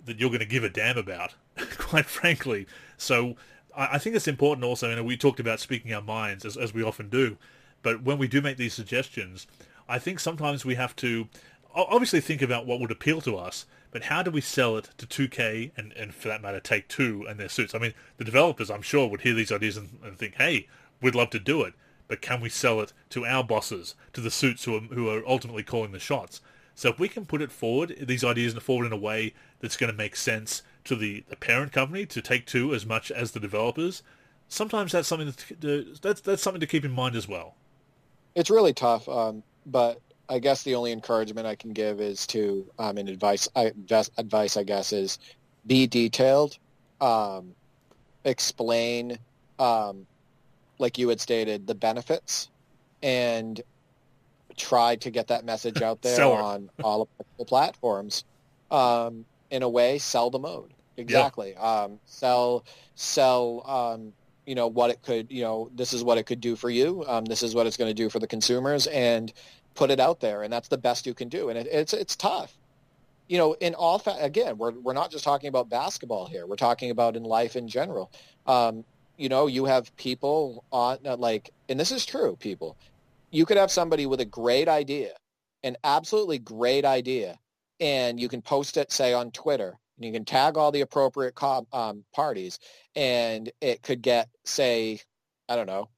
that 0.05 0.19
you're 0.19 0.30
going 0.30 0.39
to 0.39 0.45
give 0.45 0.63
a 0.63 0.69
damn 0.69 0.97
about, 0.97 1.35
quite 1.77 2.05
frankly. 2.05 2.65
So 2.97 3.35
I, 3.80 3.97
think 3.97 4.15
it's 4.15 4.27
important 4.27 4.65
also, 4.65 4.91
and 4.91 5.06
we 5.06 5.15
talked 5.15 5.39
about 5.39 5.61
speaking 5.61 5.93
our 5.93 6.01
minds 6.01 6.43
as, 6.43 6.57
as 6.57 6.73
we 6.73 6.84
often 6.84 7.10
do, 7.10 7.38
but 7.81 8.03
when 8.03 8.18
we 8.18 8.27
do 8.27 8.41
make 8.41 8.57
these 8.57 8.73
suggestions, 8.73 9.47
I 9.88 9.99
think 9.99 10.19
sometimes 10.19 10.65
we 10.65 10.76
have 10.76 10.95
to 10.97 11.30
obviously 11.73 12.19
think 12.19 12.41
about 12.41 12.65
what 12.65 12.80
would 12.80 12.91
appeal 12.91 13.22
to 13.22 13.38
us, 13.38 13.65
but 13.91 14.03
how 14.03 14.22
do 14.22 14.31
we 14.31 14.41
sell 14.41 14.77
it 14.77 14.89
to 14.97 15.07
2K 15.07 15.72
and, 15.77 15.93
and 15.93 16.14
for 16.14 16.27
that 16.27 16.41
matter, 16.41 16.60
Take 16.60 16.89
Two 16.89 17.26
and 17.27 17.39
their 17.39 17.49
suits? 17.49 17.73
I 17.73 17.80
mean, 17.80 17.93
the 18.18 18.26
developers, 18.26 18.69
I'm 18.69 18.81
sure, 18.81 19.07
would 19.07 19.22
hear 19.22 19.34
these 19.34 19.51
ideas 19.51 19.77
and, 19.77 19.97
and 20.03 20.18
think, 20.18 20.35
hey, 20.35 20.68
we'd 21.01 21.15
love 21.15 21.30
to 21.31 21.39
do 21.39 21.61
it, 21.64 21.73
but 22.07 22.22
can 22.22 22.41
we 22.41 22.49
sell 22.49 22.81
it 22.81 22.91
to 23.11 23.26
our 23.26 23.43
bosses, 23.43 23.95
to 24.14 24.22
the 24.22 24.31
suits 24.31 24.65
who 24.65 24.76
are, 24.76 24.81
who 24.81 25.10
are 25.10 25.26
ultimately 25.26 25.64
calling 25.64 25.93
the 25.93 25.99
shots? 25.99 26.41
So 26.76 26.89
if 26.89 26.99
we 26.99 27.10
can 27.10 27.26
put 27.26 27.41
it 27.41 27.51
forward, 27.51 27.95
these 28.01 28.23
ideas 28.23 28.53
forward 28.56 28.85
in 28.85 28.93
a 28.93 28.97
way 28.97 29.34
that's 29.60 29.77
going 29.77 29.91
to 29.91 29.97
make 29.97 30.15
sense 30.15 30.61
to 30.90 30.95
the, 30.95 31.24
the 31.30 31.36
parent 31.36 31.72
company, 31.72 32.06
to 32.07 32.22
Take 32.22 32.45
Two 32.45 32.74
as 32.74 32.86
much 32.86 33.11
as 33.11 33.32
the 33.32 33.40
developers, 33.40 34.03
sometimes 34.49 34.91
that's 34.91 35.07
something 35.07 35.34
to, 35.61 35.95
that's 36.02 36.22
that's 36.22 36.41
something 36.41 36.60
to 36.60 36.68
keep 36.68 36.84
in 36.84 36.91
mind 36.91 37.16
as 37.16 37.28
well. 37.28 37.56
It's 38.36 38.49
really 38.49 38.74
tough, 38.74 39.07
um, 39.07 39.44
but 39.66 40.02
I 40.28 40.40
guess 40.40 40.64
the 40.64 40.76
only 40.76 40.91
encouragement 40.91 41.48
I 41.48 41.56
can 41.56 41.72
give 41.72 42.02
is 42.02 42.28
to, 42.28 42.66
um, 42.78 42.98
and 42.98 43.10
advice, 43.10 43.48
I, 43.56 43.72
advice, 44.18 44.57
I 44.57 44.64
guess, 44.64 44.91
is 44.94 45.18
be 45.66 45.88
detailed, 45.88 46.57
um, 47.02 47.53
explain, 48.26 49.18
um, 49.57 50.06
like 50.78 50.98
you 50.98 51.10
had 51.10 51.20
stated, 51.20 51.68
the 51.68 51.76
benefits, 51.76 52.49
and 53.02 53.61
try 54.57 54.95
to 54.98 55.10
get 55.10 55.28
that 55.28 55.45
message 55.45 55.82
out 55.82 56.02
there 56.03 56.24
on 56.24 56.70
all 56.84 57.03
of 57.03 57.07
the 57.38 57.45
platforms. 57.45 58.24
Um, 58.72 59.26
in 59.49 59.64
a 59.64 59.70
way, 59.70 59.98
sell 59.98 60.30
the 60.30 60.38
mode 60.38 60.72
exactly. 60.99 61.55
Um, 61.55 61.99
sell 62.05 62.65
sell 62.95 63.63
um, 63.65 64.13
you 64.45 64.55
know 64.55 64.67
what 64.67 64.89
it 64.91 65.01
could 65.03 65.31
you 65.31 65.41
know 65.41 65.69
this 65.76 65.93
is 65.93 66.03
what 66.03 66.17
it 66.17 66.23
could 66.23 66.41
do 66.41 66.55
for 66.55 66.69
you. 66.69 67.03
Um, 67.07 67.26
this 67.26 67.43
is 67.43 67.55
what 67.55 67.67
it's 67.67 67.77
going 67.77 67.89
to 67.89 67.93
do 67.93 68.09
for 68.09 68.19
the 68.19 68.27
consumers, 68.27 68.88
and 68.88 69.31
put 69.76 69.91
it 69.91 69.99
out 69.99 70.19
there. 70.19 70.43
And 70.43 70.51
that's 70.51 70.67
the 70.67 70.77
best 70.77 71.05
you 71.05 71.13
can 71.13 71.30
do. 71.30 71.49
And 71.49 71.57
it, 71.57 71.67
it's 71.71 71.93
it's 71.93 72.15
tough. 72.15 72.55
You 73.27 73.38
know, 73.38 73.53
in 73.53 73.76
all 73.76 73.99
fa- 73.99 74.17
again, 74.19 74.57
we're 74.57 74.71
we're 74.71 74.93
not 74.93 75.11
just 75.11 75.23
talking 75.23 75.49
about 75.49 75.69
basketball 75.69 76.27
here. 76.27 76.47
We're 76.47 76.55
talking 76.55 76.91
about 76.91 77.15
in 77.15 77.23
life 77.23 77.55
in 77.55 77.67
general. 77.67 78.11
Um, 78.47 78.84
you 79.17 79.30
know, 79.30 79.47
you 79.47 79.65
have 79.65 79.95
people 79.97 80.63
on 80.71 80.99
like, 81.03 81.51
and 81.67 81.80
this 81.80 81.91
is 81.91 82.05
true, 82.05 82.38
people 82.38 82.77
you 83.31 83.45
could 83.45 83.57
have 83.57 83.71
somebody 83.71 84.05
with 84.05 84.19
a 84.21 84.26
great 84.26 84.67
idea, 84.67 85.11
an 85.63 85.77
absolutely 85.84 86.39
great 86.39 86.85
idea, 86.85 87.38
and 87.80 88.19
you 88.19 88.27
can 88.27 88.41
post 88.41 88.77
it, 88.77 88.91
say, 88.91 89.13
on 89.13 89.31
Twitter, 89.31 89.77
and 89.99 90.05
you 90.05 90.13
can 90.13 90.26
tag 90.26 90.57
all 90.57 90.71
the 90.71 90.81
appropriate 90.81 91.35
um, 91.73 92.05
parties, 92.13 92.57
and 92.95 93.51
it 93.59 93.81
could 93.81 94.01
get, 94.01 94.30
say, 94.45 94.99
I 95.49 95.57
don't 95.57 95.67
know, 95.67 95.89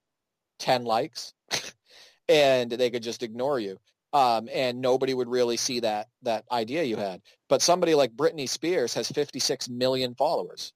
10 0.60 0.86
likes, 0.86 1.34
and 2.30 2.72
they 2.72 2.90
could 2.90 3.04
just 3.04 3.22
ignore 3.24 3.60
you. 3.60 3.78
Um, 4.14 4.50
and 4.52 4.82
nobody 4.82 5.14
would 5.14 5.30
really 5.30 5.56
see 5.56 5.80
that 5.82 6.08
that 6.24 6.44
idea 6.52 6.84
you 6.84 6.98
had. 6.98 7.22
But 7.48 7.62
somebody 7.62 7.96
like 7.96 8.12
Britney 8.12 8.50
Spears 8.50 8.94
has 8.96 9.08
56 9.10 9.70
million 9.70 10.16
followers 10.16 10.74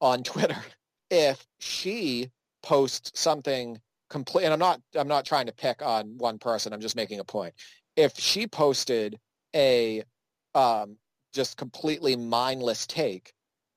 on 0.00 0.22
Twitter. 0.22 0.62
If 1.10 1.44
she 1.58 2.30
posts 2.62 3.18
something 3.18 3.80
complete 4.08 4.44
and 4.44 4.52
I'm 4.52 4.60
not 4.60 4.80
I'm 4.94 5.08
not 5.08 5.24
trying 5.24 5.46
to 5.46 5.52
pick 5.52 5.82
on 5.82 6.18
one 6.18 6.38
person. 6.38 6.72
I'm 6.72 6.80
just 6.80 6.96
making 6.96 7.18
a 7.18 7.24
point. 7.24 7.54
If 7.96 8.18
she 8.18 8.46
posted 8.46 9.18
a 9.54 10.04
um, 10.54 10.96
just 11.32 11.56
completely 11.56 12.16
mindless 12.16 12.86
take 12.86 13.32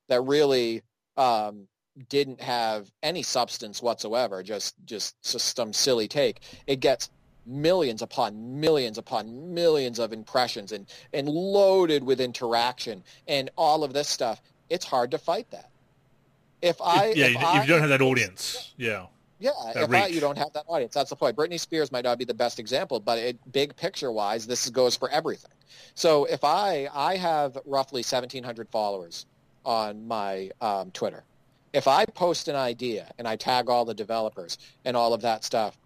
that 0.09 0.21
really 0.21 0.81
um, 1.17 1.67
didn't 2.09 2.41
have 2.41 2.91
any 3.01 3.23
substance 3.23 3.81
whatsoever, 3.81 4.43
just 4.43 4.75
just 4.85 5.15
just 5.23 5.55
some 5.55 5.73
silly 5.73 6.07
take, 6.07 6.41
it 6.67 6.79
gets 6.79 7.09
millions 7.45 8.01
upon 8.01 8.59
millions 8.59 8.97
upon 8.97 9.53
millions 9.53 9.99
of 9.99 10.13
impressions 10.13 10.71
and 10.71 10.87
and 11.13 11.27
loaded 11.27 12.03
with 12.03 12.21
interaction 12.21 13.03
and 13.27 13.49
all 13.57 13.83
of 13.83 13.93
this 13.93 14.07
stuff. 14.07 14.41
It's 14.69 14.85
hard 14.85 15.11
to 15.11 15.17
fight 15.17 15.49
that. 15.51 15.69
If 16.61 16.81
I 16.81 17.13
yeah, 17.15 17.25
if, 17.27 17.35
if 17.35 17.43
I, 17.43 17.61
you 17.61 17.67
don't 17.67 17.81
have 17.81 17.89
that 17.89 18.01
audience, 18.01 18.73
yeah. 18.77 19.07
Yeah, 19.43 19.51
if 19.75 19.91
I, 19.91 20.07
you 20.07 20.21
don't 20.21 20.37
have 20.37 20.53
that 20.53 20.63
audience, 20.67 20.93
that's 20.93 21.09
the 21.09 21.17
point. 21.17 21.35
Britney 21.35 21.59
Spears 21.59 21.91
might 21.91 22.05
not 22.05 22.17
be 22.17 22.23
the 22.23 22.33
best 22.33 22.59
example, 22.59 23.01
but 23.01 23.17
it, 23.17 23.51
big 23.51 23.75
picture 23.75 24.09
wise, 24.09 24.47
this 24.47 24.69
goes 24.69 24.95
for 24.95 25.09
everything. 25.09 25.51
So 25.95 26.23
if 26.23 26.45
I 26.45 26.87
I 26.93 27.17
have 27.17 27.57
roughly 27.65 27.99
1,700 27.99 28.69
followers 28.69 29.25
on 29.65 30.07
my 30.07 30.51
um, 30.61 30.91
Twitter, 30.91 31.25
if 31.73 31.89
I 31.89 32.05
post 32.05 32.47
an 32.47 32.55
idea 32.55 33.11
and 33.17 33.27
I 33.27 33.35
tag 33.35 33.69
all 33.69 33.83
the 33.83 33.93
developers 33.93 34.59
and 34.85 34.95
all 34.95 35.13
of 35.13 35.23
that 35.23 35.43
stuff, 35.43 35.77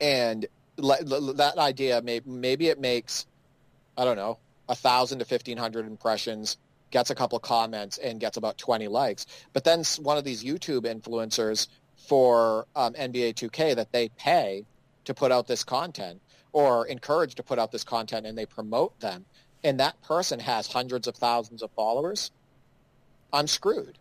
and 0.00 0.46
le- 0.78 1.34
that 1.34 1.58
idea 1.58 2.00
may, 2.00 2.22
maybe 2.24 2.68
it 2.68 2.80
makes 2.80 3.26
I 3.98 4.06
don't 4.06 4.16
know 4.16 4.38
a 4.70 4.74
thousand 4.74 5.18
to 5.18 5.26
1,500 5.26 5.86
impressions, 5.86 6.56
gets 6.90 7.10
a 7.10 7.14
couple 7.14 7.38
comments, 7.40 7.98
and 7.98 8.18
gets 8.20 8.38
about 8.38 8.56
20 8.56 8.88
likes. 8.88 9.26
But 9.52 9.64
then 9.64 9.84
one 10.00 10.16
of 10.16 10.24
these 10.24 10.42
YouTube 10.42 10.86
influencers 10.86 11.68
for 12.06 12.66
um, 12.76 12.94
NBA 12.94 13.34
2K 13.34 13.76
that 13.76 13.92
they 13.92 14.08
pay 14.10 14.64
to 15.04 15.14
put 15.14 15.32
out 15.32 15.46
this 15.46 15.64
content 15.64 16.20
or 16.52 16.86
encourage 16.86 17.34
to 17.36 17.42
put 17.42 17.58
out 17.58 17.72
this 17.72 17.84
content 17.84 18.26
and 18.26 18.36
they 18.36 18.46
promote 18.46 18.98
them 19.00 19.24
and 19.66 19.80
that 19.80 20.00
person 20.02 20.38
has 20.38 20.68
hundreds 20.68 21.08
of 21.08 21.16
thousands 21.16 21.60
of 21.60 21.72
followers, 21.72 22.30
I'm 23.32 23.48
screwed, 23.48 23.98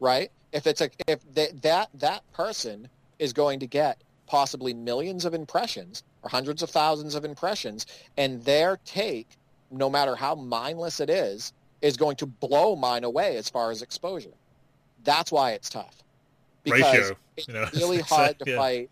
right? 0.00 0.32
If 0.52 0.66
it's 0.66 0.80
a 0.80 0.90
if 1.06 1.20
they, 1.32 1.52
that 1.62 1.90
that 1.94 2.22
person 2.32 2.88
is 3.20 3.32
going 3.32 3.60
to 3.60 3.68
get 3.68 4.02
possibly 4.26 4.74
millions 4.74 5.24
of 5.24 5.32
impressions 5.32 6.02
or 6.22 6.30
hundreds 6.30 6.60
of 6.62 6.70
thousands 6.70 7.14
of 7.14 7.24
impressions, 7.24 7.86
and 8.16 8.44
their 8.44 8.78
take, 8.84 9.28
no 9.70 9.88
matter 9.88 10.16
how 10.16 10.34
mindless 10.34 10.98
it 10.98 11.08
is, 11.08 11.52
is 11.82 11.96
going 11.96 12.16
to 12.16 12.26
blow 12.26 12.74
mine 12.74 13.04
away 13.04 13.36
as 13.36 13.48
far 13.48 13.70
as 13.70 13.82
exposure. 13.82 14.34
That's 15.04 15.30
why 15.30 15.52
it's 15.52 15.70
tough 15.70 16.02
because 16.66 16.82
Ratio, 16.82 17.16
it's 17.36 17.48
you 17.48 17.54
know, 17.54 17.68
really 17.74 18.00
hard 18.00 18.38
to 18.40 18.50
yeah. 18.50 18.56
fight 18.56 18.90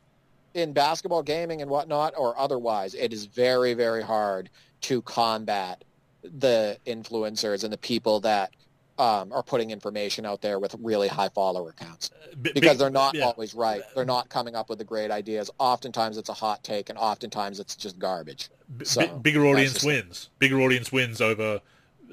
in 0.55 0.73
basketball 0.73 1.23
gaming 1.23 1.61
and 1.61 1.71
whatnot 1.71 2.15
or 2.17 2.39
otherwise. 2.39 2.95
It 2.95 3.13
is 3.13 3.27
very, 3.27 3.75
very 3.75 4.03
hard 4.03 4.51
to 4.83 5.03
combat 5.03 5.85
the 6.23 6.79
influencers 6.87 7.65
and 7.65 7.73
the 7.73 7.79
people 7.79 8.21
that 8.21 8.53
um, 8.99 9.33
are 9.33 9.43
putting 9.43 9.71
information 9.71 10.25
out 10.25 10.41
there 10.41 10.59
with 10.59 10.75
really 10.81 11.09
high 11.09 11.29
follower 11.31 11.73
counts 11.73 12.11
because 12.41 12.79
they're 12.79 12.91
not 12.91 13.15
yeah. 13.15 13.25
always 13.25 13.53
right. 13.55 13.83
They're 13.95 14.05
not 14.05 14.29
coming 14.29 14.55
up 14.55 14.69
with 14.69 14.79
the 14.79 14.85
great 14.85 15.11
ideas. 15.11 15.51
Oftentimes 15.59 16.17
it's 16.17 16.29
a 16.29 16.35
hot 16.35 16.63
take 16.63 16.91
and 16.91 16.99
oftentimes 16.99 17.59
it's 17.59 17.75
just 17.75 17.99
garbage. 17.99 18.51
So, 18.85 19.07
bi- 19.07 19.13
bigger 19.15 19.47
audience 19.47 19.83
wins. 19.83 20.31
Bigger 20.39 20.61
audience 20.61 20.93
wins 20.93 21.21
over 21.21 21.61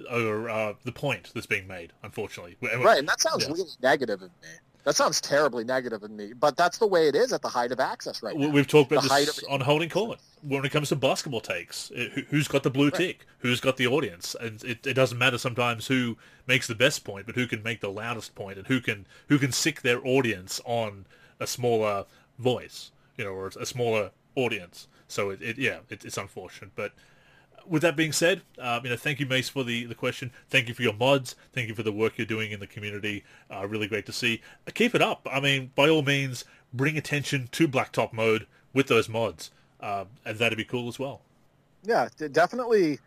over 0.09 0.49
uh, 0.49 0.73
the 0.83 0.91
point 0.91 1.31
that's 1.35 1.45
being 1.45 1.67
made. 1.67 1.93
Unfortunately, 2.01 2.55
Right, 2.61 2.97
and 2.97 3.07
that 3.07 3.21
sounds 3.21 3.43
Yeah. 3.43 3.51
really 3.51 3.69
negative 3.81 4.23
of 4.23 4.31
me. 4.41 4.47
That 4.83 4.95
sounds 4.95 5.21
terribly 5.21 5.63
negative 5.63 6.01
of 6.01 6.09
me, 6.09 6.33
but 6.33 6.57
that's 6.57 6.79
the 6.79 6.87
way 6.87 7.07
it 7.07 7.15
is 7.15 7.31
at 7.33 7.41
the 7.43 7.47
height 7.49 7.71
of 7.71 7.79
access 7.79 8.23
right 8.23 8.35
now. 8.35 8.49
We've 8.49 8.65
talked 8.67 8.91
about 8.91 9.03
The 9.03 9.09
this 9.09 9.43
on 9.49 9.61
holding 9.61 9.89
court 9.89 10.19
when 10.41 10.65
it 10.65 10.69
comes 10.71 10.89
to 10.89 10.95
basketball 10.95 11.41
takes. 11.41 11.91
It- 11.93 12.11
who- 12.13 12.21
who's 12.29 12.47
got 12.47 12.63
the 12.63 12.71
blue 12.71 12.85
Right. 12.89 12.95
tick? 12.95 13.25
Who's 13.39 13.59
got 13.59 13.77
the 13.77 13.85
audience? 13.85 14.35
And 14.39 14.63
it, 14.63 14.87
it 14.87 14.93
doesn't 14.95 15.17
matter 15.19 15.37
sometimes 15.37 15.85
who 15.87 16.17
makes 16.47 16.65
the 16.65 16.73
best 16.75 17.03
point, 17.03 17.27
but 17.27 17.35
who 17.35 17.45
can 17.45 17.61
make 17.61 17.81
the 17.81 17.91
loudest 17.91 18.33
point 18.33 18.57
and 18.57 18.65
who 18.67 18.81
can 18.81 19.05
who 19.27 19.37
can 19.37 19.51
sick 19.51 19.81
their 19.81 20.05
audience 20.05 20.59
on 20.65 21.05
a 21.39 21.45
smaller 21.45 22.05
voice, 22.39 22.91
you 23.17 23.23
know, 23.23 23.31
or 23.31 23.47
a 23.59 23.65
smaller 23.67 24.09
audience. 24.35 24.87
So 25.07 25.29
it, 25.29 25.41
it 25.43 25.57
yeah, 25.59 25.79
it, 25.89 26.03
it's 26.05 26.17
unfortunate, 26.17 26.71
but 26.75 26.93
with 27.67 27.81
that 27.81 27.95
being 27.95 28.11
said, 28.11 28.41
um, 28.59 28.83
you 28.83 28.89
know, 28.89 28.97
thank 28.97 29.19
you, 29.19 29.25
Mace, 29.25 29.49
for 29.49 29.63
the, 29.63 29.85
the 29.85 29.95
question. 29.95 30.31
Thank 30.49 30.67
you 30.67 30.73
for 30.73 30.81
your 30.81 30.93
mods. 30.93 31.35
Thank 31.53 31.67
you 31.67 31.75
for 31.75 31.83
the 31.83 31.91
work 31.91 32.17
you're 32.17 32.27
doing 32.27 32.51
in 32.51 32.59
the 32.59 32.67
community. 32.67 33.23
Uh, 33.49 33.67
really 33.67 33.87
great 33.87 34.05
to 34.07 34.13
see. 34.13 34.41
Uh, 34.67 34.71
keep 34.73 34.95
it 34.95 35.01
up. 35.01 35.27
I 35.31 35.39
mean, 35.39 35.71
by 35.75 35.89
all 35.89 36.01
means, 36.01 36.45
bring 36.73 36.97
attention 36.97 37.49
to 37.53 37.67
Blacktop 37.67 38.13
mode 38.13 38.47
with 38.73 38.87
those 38.87 39.09
mods, 39.09 39.51
uh, 39.79 40.05
and 40.25 40.37
that'd 40.37 40.57
be 40.57 40.65
cool 40.65 40.87
as 40.87 40.97
well. 40.99 41.21
Yeah, 41.83 42.09
definitely 42.31 42.99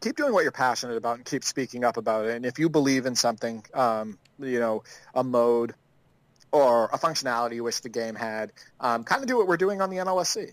keep 0.00 0.16
doing 0.16 0.32
what 0.32 0.42
you're 0.42 0.52
passionate 0.52 0.96
about 0.96 1.16
and 1.16 1.24
keep 1.24 1.42
speaking 1.42 1.84
up 1.84 1.96
about 1.96 2.26
it. 2.26 2.36
And 2.36 2.46
if 2.46 2.58
you 2.58 2.68
believe 2.68 3.06
in 3.06 3.14
something, 3.14 3.64
um, 3.74 4.18
you 4.38 4.60
know, 4.60 4.84
a 5.14 5.24
mode 5.24 5.74
or 6.52 6.86
a 6.86 6.98
functionality 6.98 7.56
you 7.56 7.64
wish 7.64 7.80
the 7.80 7.88
game 7.88 8.14
had, 8.14 8.52
um, 8.80 9.04
kind 9.04 9.22
of 9.22 9.28
do 9.28 9.36
what 9.36 9.46
we're 9.46 9.56
doing 9.56 9.80
on 9.80 9.90
the 9.90 9.96
NLSC. 9.96 10.52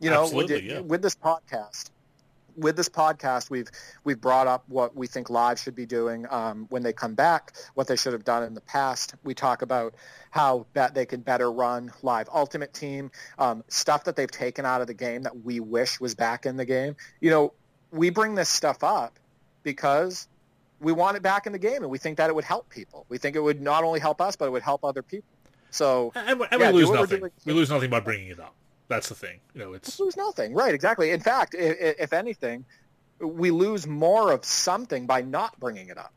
You 0.00 0.10
know, 0.10 0.24
Absolutely, 0.24 0.54
with, 0.54 0.64
yeah. 0.64 0.80
with 0.80 1.02
this 1.02 1.14
podcast, 1.14 1.90
with 2.56 2.76
this 2.76 2.88
podcast, 2.88 3.50
we've 3.50 3.68
we've 4.04 4.20
brought 4.20 4.46
up 4.46 4.64
what 4.68 4.94
we 4.96 5.06
think 5.06 5.30
live 5.30 5.58
should 5.58 5.74
be 5.74 5.86
doing 5.86 6.26
um, 6.30 6.66
when 6.70 6.82
they 6.82 6.92
come 6.92 7.14
back, 7.14 7.52
what 7.74 7.86
they 7.86 7.96
should 7.96 8.12
have 8.12 8.24
done 8.24 8.42
in 8.42 8.54
the 8.54 8.60
past. 8.60 9.14
We 9.24 9.34
talk 9.34 9.62
about 9.62 9.94
how 10.30 10.66
that 10.74 10.94
they 10.94 11.06
can 11.06 11.20
better 11.20 11.50
run 11.50 11.92
live 12.02 12.28
Ultimate 12.32 12.72
Team, 12.72 13.10
um, 13.38 13.64
stuff 13.68 14.04
that 14.04 14.16
they've 14.16 14.30
taken 14.30 14.64
out 14.64 14.80
of 14.80 14.86
the 14.86 14.94
game 14.94 15.22
that 15.22 15.44
we 15.44 15.60
wish 15.60 16.00
was 16.00 16.14
back 16.14 16.46
in 16.46 16.56
the 16.56 16.64
game. 16.64 16.96
You 17.20 17.30
know, 17.30 17.52
we 17.90 18.10
bring 18.10 18.34
this 18.34 18.48
stuff 18.48 18.82
up 18.82 19.18
because 19.62 20.28
we 20.80 20.92
want 20.92 21.16
it 21.16 21.22
back 21.22 21.46
in 21.46 21.52
the 21.52 21.58
game, 21.58 21.82
and 21.82 21.90
we 21.90 21.98
think 21.98 22.16
that 22.18 22.28
it 22.28 22.34
would 22.34 22.44
help 22.44 22.68
people. 22.68 23.06
We 23.08 23.18
think 23.18 23.36
it 23.36 23.40
would 23.40 23.60
not 23.60 23.84
only 23.84 24.00
help 24.00 24.20
us, 24.20 24.36
but 24.36 24.46
it 24.46 24.50
would 24.50 24.62
help 24.62 24.84
other 24.84 25.02
people. 25.02 25.28
So 25.70 26.12
And, 26.14 26.40
we- 26.40 26.46
and 26.50 26.60
Yeah, 26.60 26.70
we 26.72 26.84
lose 26.84 26.90
nothing. 26.90 27.30
We 27.46 27.52
lose 27.52 27.70
nothing 27.70 27.88
by 27.90 28.00
bringing 28.00 28.28
it 28.28 28.40
up. 28.40 28.54
That's 28.92 29.08
the 29.08 29.14
thing. 29.14 29.40
You 29.54 29.60
know, 29.60 29.72
it's 29.72 29.98
lose 29.98 30.16
nothing, 30.16 30.54
right? 30.54 30.74
Exactly. 30.74 31.10
In 31.10 31.20
fact, 31.20 31.54
if, 31.54 31.96
if 31.98 32.12
anything, 32.12 32.64
we 33.20 33.50
lose 33.50 33.86
more 33.86 34.32
of 34.32 34.44
something 34.44 35.06
by 35.06 35.22
not 35.22 35.58
bringing 35.60 35.88
it 35.88 35.98
up. 35.98 36.14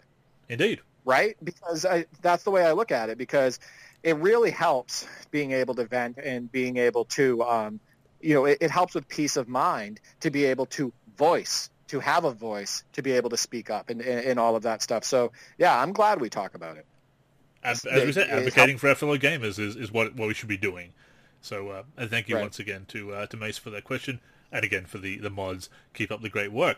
indeed. 0.49 0.79
right? 1.05 1.35
Because 1.43 1.85
I, 1.85 2.05
that's 2.21 2.43
the 2.43 2.51
way 2.51 2.63
I 2.65 2.71
look 2.73 2.91
at 2.91 3.09
it. 3.09 3.17
Because 3.17 3.59
it 4.03 4.15
really 4.17 4.51
helps 4.51 5.07
being 5.31 5.51
able 5.51 5.73
to 5.75 5.85
vent 5.85 6.17
and 6.17 6.51
being 6.51 6.77
able 6.77 7.05
to, 7.05 7.41
um, 7.43 7.79
you 8.21 8.33
know, 8.35 8.45
it, 8.45 8.57
it 8.61 8.71
helps 8.71 8.93
with 8.95 9.07
peace 9.07 9.35
of 9.37 9.47
mind 9.47 9.99
to 10.19 10.29
be 10.31 10.45
able 10.45 10.65
to 10.67 10.91
voice, 11.17 11.69
to 11.87 11.99
have 11.99 12.23
a 12.25 12.31
voice, 12.31 12.83
to 12.93 13.01
be 13.01 13.11
able 13.13 13.29
to 13.29 13.37
speak 13.37 13.69
up 13.69 13.89
and, 13.89 14.01
and, 14.01 14.25
and 14.25 14.39
all 14.39 14.55
of 14.55 14.63
that 14.63 14.81
stuff. 14.81 15.03
So 15.03 15.31
yeah, 15.57 15.79
I'm 15.81 15.93
glad 15.93 16.19
we 16.21 16.29
talk 16.29 16.55
about 16.55 16.77
it. 16.77 16.85
As, 17.63 17.83
It- 17.85 17.91
as 17.93 18.05
we 18.05 18.11
said, 18.11 18.29
advocating 18.29 18.77
for 18.77 18.89
our 18.89 18.95
fellow 18.95 19.17
gamers 19.17 19.57
is, 19.59 19.75
is 19.75 19.91
what 19.91 20.15
what 20.15 20.27
we 20.27 20.33
should 20.35 20.49
be 20.49 20.57
doing. 20.57 20.93
So, 21.45 21.69
uh, 21.69 21.83
and 21.95 22.09
thank 22.09 22.27
you 22.27 22.35
Right. 22.35 22.41
once 22.41 22.59
again 22.59 22.85
to 22.89 23.13
uh, 23.13 23.25
to 23.27 23.37
Mace 23.37 23.57
for 23.59 23.69
that 23.69 23.83
question, 23.83 24.19
and 24.51 24.65
again 24.65 24.85
for 24.85 24.97
the, 24.97 25.17
the 25.17 25.29
mods. 25.29 25.69
Keep 25.93 26.11
up 26.11 26.21
the 26.21 26.29
great 26.29 26.51
work. 26.51 26.77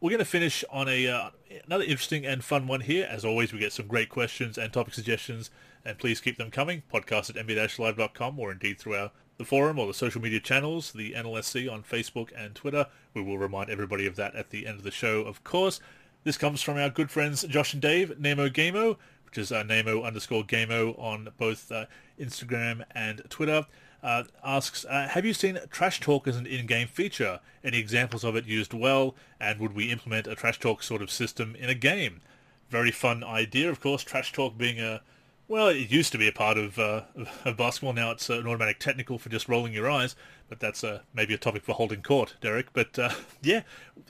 We're 0.00 0.10
going 0.10 0.20
to 0.20 0.24
finish 0.24 0.64
on 0.70 0.88
a 0.88 1.06
uh, 1.08 1.30
another 1.66 1.84
interesting 1.84 2.24
and 2.24 2.42
fun 2.44 2.66
one 2.66 2.82
here. 2.82 3.06
As 3.10 3.24
always, 3.24 3.52
we 3.52 3.58
get 3.58 3.72
some 3.72 3.86
great 3.88 4.08
questions 4.08 4.56
and 4.56 4.72
topic 4.72 4.94
suggestions, 4.94 5.50
and 5.84 5.98
please 5.98 6.20
keep 6.20 6.38
them 6.38 6.50
coming. 6.50 6.84
Podcast 6.92 7.30
at 7.36 7.46
nba-live.com 7.46 8.38
or 8.38 8.52
indeed 8.52 8.78
through 8.78 8.94
our 8.96 9.10
the 9.38 9.44
forum 9.44 9.78
or 9.78 9.86
the 9.86 9.94
social 9.94 10.20
media 10.20 10.38
channels, 10.38 10.92
the 10.92 11.12
NLSC 11.12 11.70
on 11.70 11.82
Facebook 11.82 12.28
and 12.36 12.54
Twitter. 12.54 12.86
We 13.14 13.22
will 13.22 13.38
remind 13.38 13.70
everybody 13.70 14.06
of 14.06 14.14
that 14.16 14.34
at 14.36 14.50
the 14.50 14.66
end 14.66 14.76
of 14.76 14.84
the 14.84 14.90
show, 14.90 15.22
of 15.22 15.42
course. 15.44 15.80
This 16.24 16.36
comes 16.36 16.60
from 16.60 16.76
our 16.76 16.90
good 16.90 17.10
friends 17.10 17.42
Josh 17.44 17.72
and 17.72 17.80
Dave, 17.80 18.20
Nemo 18.20 18.50
Gamo, 18.50 18.98
which 19.30 19.38
is 19.38 19.52
uh, 19.52 19.62
Nemo 19.62 20.02
underscore 20.02 20.42
Gamo 20.42 20.98
on 20.98 21.28
both 21.38 21.70
uh, 21.70 21.86
Instagram 22.18 22.84
and 22.94 23.22
Twitter. 23.30 23.66
Uh, 24.02 24.24
asks, 24.44 24.84
uh, 24.86 25.08
have 25.08 25.24
you 25.24 25.32
seen 25.32 25.58
trash 25.70 26.00
talk 26.00 26.26
as 26.26 26.36
an 26.36 26.46
in-game 26.46 26.88
feature? 26.88 27.38
Any 27.62 27.78
examples 27.78 28.24
of 28.24 28.34
it 28.34 28.46
used 28.46 28.74
well? 28.74 29.14
And 29.38 29.60
would 29.60 29.74
we 29.74 29.90
implement 29.92 30.26
a 30.26 30.34
trash 30.34 30.58
talk 30.58 30.82
sort 30.82 31.00
of 31.00 31.12
system 31.12 31.54
in 31.54 31.68
a 31.68 31.74
game? 31.74 32.22
Very 32.70 32.90
fun 32.90 33.22
idea, 33.22 33.70
of 33.70 33.80
course. 33.80 34.02
Trash 34.02 34.32
talk 34.32 34.58
being 34.58 34.80
a 34.80 35.00
well, 35.46 35.66
it 35.66 35.90
used 35.90 36.12
to 36.12 36.18
be 36.18 36.28
a 36.28 36.32
part 36.32 36.56
of, 36.56 36.78
uh, 36.78 37.02
of 37.44 37.56
basketball. 37.56 37.92
Now 37.92 38.12
it's 38.12 38.30
an 38.30 38.46
automatic 38.46 38.78
technical 38.78 39.18
for 39.18 39.28
just 39.28 39.48
rolling 39.48 39.72
your 39.72 39.90
eyes. 39.90 40.14
But 40.48 40.60
that's 40.60 40.82
uh, 40.82 41.00
maybe 41.14 41.34
a 41.34 41.38
topic 41.38 41.62
for 41.62 41.74
holding 41.74 42.02
court, 42.02 42.34
Derek. 42.40 42.72
But 42.72 42.98
yeah, 43.42 43.62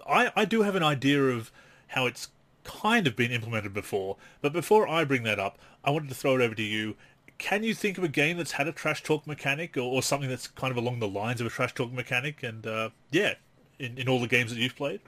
I, 0.08 0.32
I 0.34 0.44
do 0.46 0.62
have 0.62 0.76
an 0.76 0.82
idea 0.82 1.22
of 1.22 1.50
how 1.88 2.06
it's 2.06 2.28
kind 2.64 3.06
of 3.06 3.16
been 3.16 3.30
implemented 3.30 3.74
before. 3.74 4.16
But 4.40 4.52
before 4.52 4.88
I 4.88 5.04
bring 5.04 5.22
that 5.24 5.38
up, 5.38 5.58
I 5.84 5.90
wanted 5.90 6.08
to 6.08 6.14
throw 6.14 6.36
it 6.36 6.42
over 6.42 6.54
to 6.54 6.62
you. 6.62 6.96
Can 7.38 7.62
you 7.62 7.74
think 7.74 7.96
of 7.96 8.04
a 8.04 8.08
game 8.08 8.36
that's 8.36 8.52
had 8.52 8.68
a 8.68 8.72
trash 8.72 9.02
talk 9.02 9.26
mechanic 9.26 9.76
or, 9.76 9.80
or 9.80 10.02
something 10.02 10.28
that's 10.28 10.46
kind 10.48 10.70
of 10.70 10.76
along 10.76 10.98
the 10.98 11.08
lines 11.08 11.40
of 11.40 11.46
a 11.46 11.50
trash 11.50 11.74
talk 11.74 11.90
mechanic? 11.90 12.42
And 12.42 12.66
uh, 12.66 12.90
yeah, 13.10 13.34
in, 13.78 13.96
in 13.98 14.08
all 14.08 14.20
the 14.20 14.28
games 14.28 14.52
that 14.52 14.60
you've 14.60 14.76
played? 14.76 15.00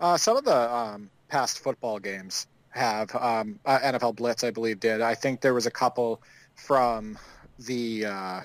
Uh, 0.00 0.16
some 0.16 0.36
of 0.36 0.44
the 0.44 0.74
um, 0.74 1.10
past 1.28 1.60
football 1.60 1.98
games 1.98 2.46
have. 2.70 3.14
Um, 3.14 3.58
uh, 3.64 3.78
NFL 3.78 4.16
Blitz, 4.16 4.44
I 4.44 4.50
believe, 4.50 4.80
did. 4.80 5.00
I 5.00 5.14
think 5.14 5.40
there 5.40 5.54
was 5.54 5.66
a 5.66 5.70
couple 5.70 6.22
from 6.54 7.18
the 7.58 8.06
uh, 8.06 8.40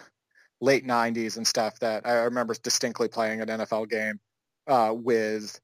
late 0.61 0.85
'90s 0.85 1.37
and 1.37 1.45
stuff 1.45 1.79
that 1.79 2.07
I 2.07 2.13
remember 2.23 2.55
distinctly 2.61 3.07
playing 3.07 3.41
an 3.41 3.47
NFL 3.47 3.89
game 3.89 4.19
uh, 4.67 4.93
with 4.95 5.59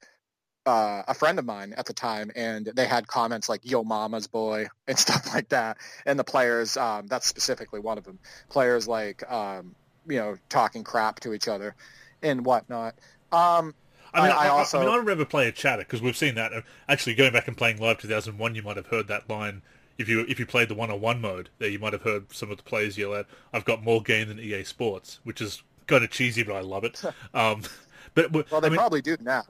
uh, 0.66 1.04
a 1.08 1.14
friend 1.14 1.40
of 1.40 1.46
mine 1.46 1.74
at 1.78 1.86
the 1.86 1.94
time, 1.94 2.32
and 2.36 2.66
they 2.66 2.86
had 2.86 3.08
comments 3.08 3.50
like 3.50 3.62
"Yo, 3.70 3.84
Mama's 3.84 4.28
boy" 4.28 4.68
and 4.88 4.98
stuff 4.98 5.34
like 5.34 5.50
that. 5.50 5.78
And 6.06 6.18
the 6.18 6.24
players, 6.24 6.78
um, 6.78 7.08
that's 7.08 7.28
specifically 7.28 7.80
one 7.80 7.98
of 7.98 8.04
them. 8.04 8.20
Players 8.50 8.88
like 8.88 9.30
um, 9.32 9.76
you 10.08 10.18
know 10.18 10.38
talking 10.50 10.84
crap 10.84 11.20
to 11.22 11.34
each 11.34 11.48
other 11.48 11.76
and 12.22 12.46
whatnot. 12.46 12.96
Um, 13.32 13.74
I 14.14 14.22
mean, 14.22 14.32
I, 14.32 14.46
I, 14.46 14.48
also, 14.50 14.80
I 14.80 14.86
mean, 14.86 14.94
I 14.94 14.98
remember 14.98 15.26
playing 15.26 15.54
chatter 15.54 15.82
because 15.82 16.02
we've 16.02 16.18
seen 16.18 16.36
that. 16.36 16.54
Uh, 16.54 16.62
actually, 16.88 17.16
going 17.16 17.34
back 17.34 17.48
and 17.48 17.58
playing 17.58 17.80
live 17.80 17.98
2001, 17.98 18.56
you 18.56 18.62
might 18.62 18.78
have 18.78 18.88
heard 18.88 19.08
that 19.08 19.30
line. 19.30 19.62
If 19.98 20.08
you 20.10 20.22
if 20.28 20.40
you 20.40 20.46
played 20.46 20.70
the 20.70 20.76
one-on-one 20.76 21.22
mode, 21.22 21.50
there 21.60 21.70
you 21.70 21.80
might 21.80 21.94
have 21.94 22.02
heard 22.02 22.34
some 22.34 22.50
of 22.52 22.58
the 22.58 22.64
players 22.64 22.98
yell 22.98 23.14
out, 23.14 23.28
"I've 23.52 23.66
got 23.66 23.84
more 23.84 24.02
game 24.02 24.30
than 24.30 24.40
EA 24.40 24.64
Sports," 24.64 25.20
which 25.24 25.42
is 25.42 25.62
kind 25.88 26.04
of 26.04 26.10
cheesy, 26.12 26.44
but 26.44 26.56
I 26.56 26.62
love 26.62 26.84
it. 26.84 27.02
Um, 27.34 27.64
but 28.14 28.32
well, 28.32 28.62
they 28.62 28.68
I 28.68 28.70
mean, 28.70 28.78
probably 28.78 29.02
do 29.02 29.18
now. 29.20 29.44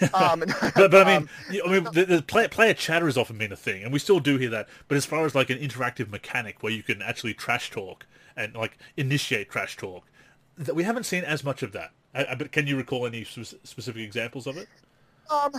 um, 0.14 0.40
but, 0.40 0.74
but 0.90 0.94
I 0.94 1.04
mean, 1.04 1.28
um, 1.62 1.62
I 1.66 1.70
mean, 1.70 1.84
the, 1.92 2.04
the 2.04 2.22
player, 2.22 2.48
player 2.48 2.74
chatter 2.74 3.06
has 3.06 3.16
often 3.16 3.38
been 3.38 3.52
a 3.52 3.56
thing, 3.56 3.82
and 3.82 3.92
we 3.92 3.98
still 3.98 4.20
do 4.20 4.38
hear 4.38 4.50
that. 4.50 4.68
But 4.88 4.96
as 4.96 5.06
far 5.06 5.24
as 5.24 5.34
like 5.34 5.50
an 5.50 5.58
interactive 5.58 6.10
mechanic 6.10 6.62
where 6.62 6.72
you 6.72 6.82
can 6.82 7.02
actually 7.02 7.34
trash 7.34 7.70
talk 7.70 8.06
and 8.36 8.54
like 8.54 8.78
initiate 8.96 9.50
trash 9.50 9.76
talk, 9.76 10.04
that 10.56 10.74
we 10.74 10.84
haven't 10.84 11.04
seen 11.04 11.24
as 11.24 11.44
much 11.44 11.62
of 11.62 11.72
that. 11.72 11.92
I, 12.14 12.34
but 12.34 12.52
can 12.52 12.66
you 12.66 12.76
recall 12.76 13.06
any 13.06 13.24
specific 13.24 14.02
examples 14.02 14.46
of 14.46 14.56
it? 14.56 14.68
Um, 15.30 15.52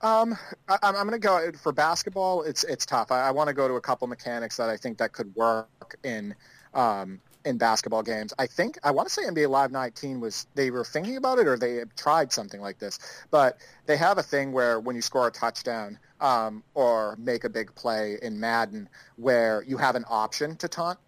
um, 0.00 0.38
I, 0.68 0.78
am 0.82 0.94
going 0.94 1.10
to 1.10 1.18
go 1.18 1.50
for 1.60 1.72
basketball. 1.72 2.42
It's 2.42 2.64
it's 2.64 2.86
tough. 2.86 3.12
I, 3.12 3.28
I 3.28 3.30
want 3.30 3.48
to 3.48 3.54
go 3.54 3.68
to 3.68 3.74
a 3.74 3.80
couple 3.80 4.06
mechanics 4.08 4.56
that 4.56 4.70
I 4.70 4.76
think 4.76 4.96
that 4.98 5.12
could 5.12 5.34
work 5.34 5.96
in 6.04 6.34
um, 6.72 7.20
in 7.44 7.58
basketball 7.58 8.02
games. 8.02 8.32
I 8.38 8.46
think 8.46 8.78
I 8.82 8.90
want 8.90 9.08
to 9.08 9.14
say 9.14 9.22
NBA 9.24 9.48
Live 9.48 9.72
19 9.72 10.20
was 10.20 10.46
they 10.54 10.70
were 10.70 10.84
thinking 10.84 11.16
about 11.16 11.38
it 11.38 11.46
or 11.46 11.56
they 11.56 11.82
tried 11.96 12.32
something 12.32 12.60
like 12.60 12.78
this, 12.78 12.98
but 13.30 13.58
they 13.86 13.96
have 13.96 14.18
a 14.18 14.22
thing 14.22 14.52
where 14.52 14.80
when 14.80 14.96
you 14.96 15.02
score 15.02 15.26
a 15.26 15.30
touchdown 15.30 15.98
um, 16.20 16.62
or 16.74 17.16
make 17.18 17.44
a 17.44 17.48
big 17.48 17.74
play 17.74 18.18
in 18.20 18.38
Madden, 18.38 18.88
where 19.16 19.64
you 19.66 19.76
have 19.76 19.94
an 19.94 20.04
option 20.08 20.56
to 20.56 20.68
taunt 20.68 20.98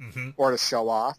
mm-hmm. 0.00 0.30
or 0.36 0.50
to 0.50 0.58
show 0.58 0.88
off 0.88 1.18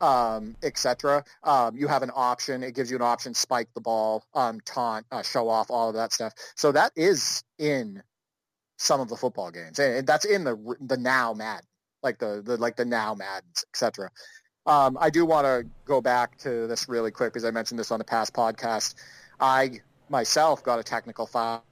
um, 0.00 0.56
etc. 0.62 1.24
Um, 1.42 1.76
you 1.76 1.88
have 1.88 2.02
an 2.02 2.10
option. 2.14 2.62
It 2.62 2.74
gives 2.74 2.90
you 2.90 2.96
an 2.96 3.02
option, 3.02 3.34
spike 3.34 3.68
the 3.74 3.80
ball, 3.80 4.24
um, 4.34 4.60
taunt, 4.60 5.06
uh, 5.10 5.22
show 5.22 5.48
off, 5.48 5.70
all 5.70 5.88
of 5.88 5.94
that 5.94 6.12
stuff. 6.12 6.34
So 6.54 6.72
that 6.72 6.92
is 6.96 7.42
in 7.58 8.02
some 8.78 9.00
of 9.00 9.08
the 9.08 9.16
football 9.16 9.50
games, 9.50 9.78
and 9.78 10.06
that's 10.06 10.24
in 10.24 10.44
the 10.44 10.76
the 10.80 10.96
now 10.96 11.32
Madden, 11.32 11.66
like 12.02 12.18
the, 12.18 12.42
the 12.44 12.56
like 12.56 12.76
the 12.76 12.84
now 12.84 13.14
Maddens, 13.14 13.64
etc. 13.72 14.10
Um, 14.66 14.98
I 15.00 15.10
do 15.10 15.24
want 15.24 15.46
to 15.46 15.68
go 15.84 16.00
back 16.00 16.38
to 16.38 16.66
this 16.66 16.88
really 16.88 17.10
quick 17.10 17.32
because 17.32 17.44
I 17.44 17.50
mentioned 17.50 17.78
this 17.78 17.90
on 17.90 17.98
the 17.98 18.04
past 18.04 18.34
podcast. 18.34 18.94
I 19.40 19.80
myself 20.08 20.62
got 20.62 20.78
a 20.78 20.82
technical 20.82 21.26
foul 21.26 21.64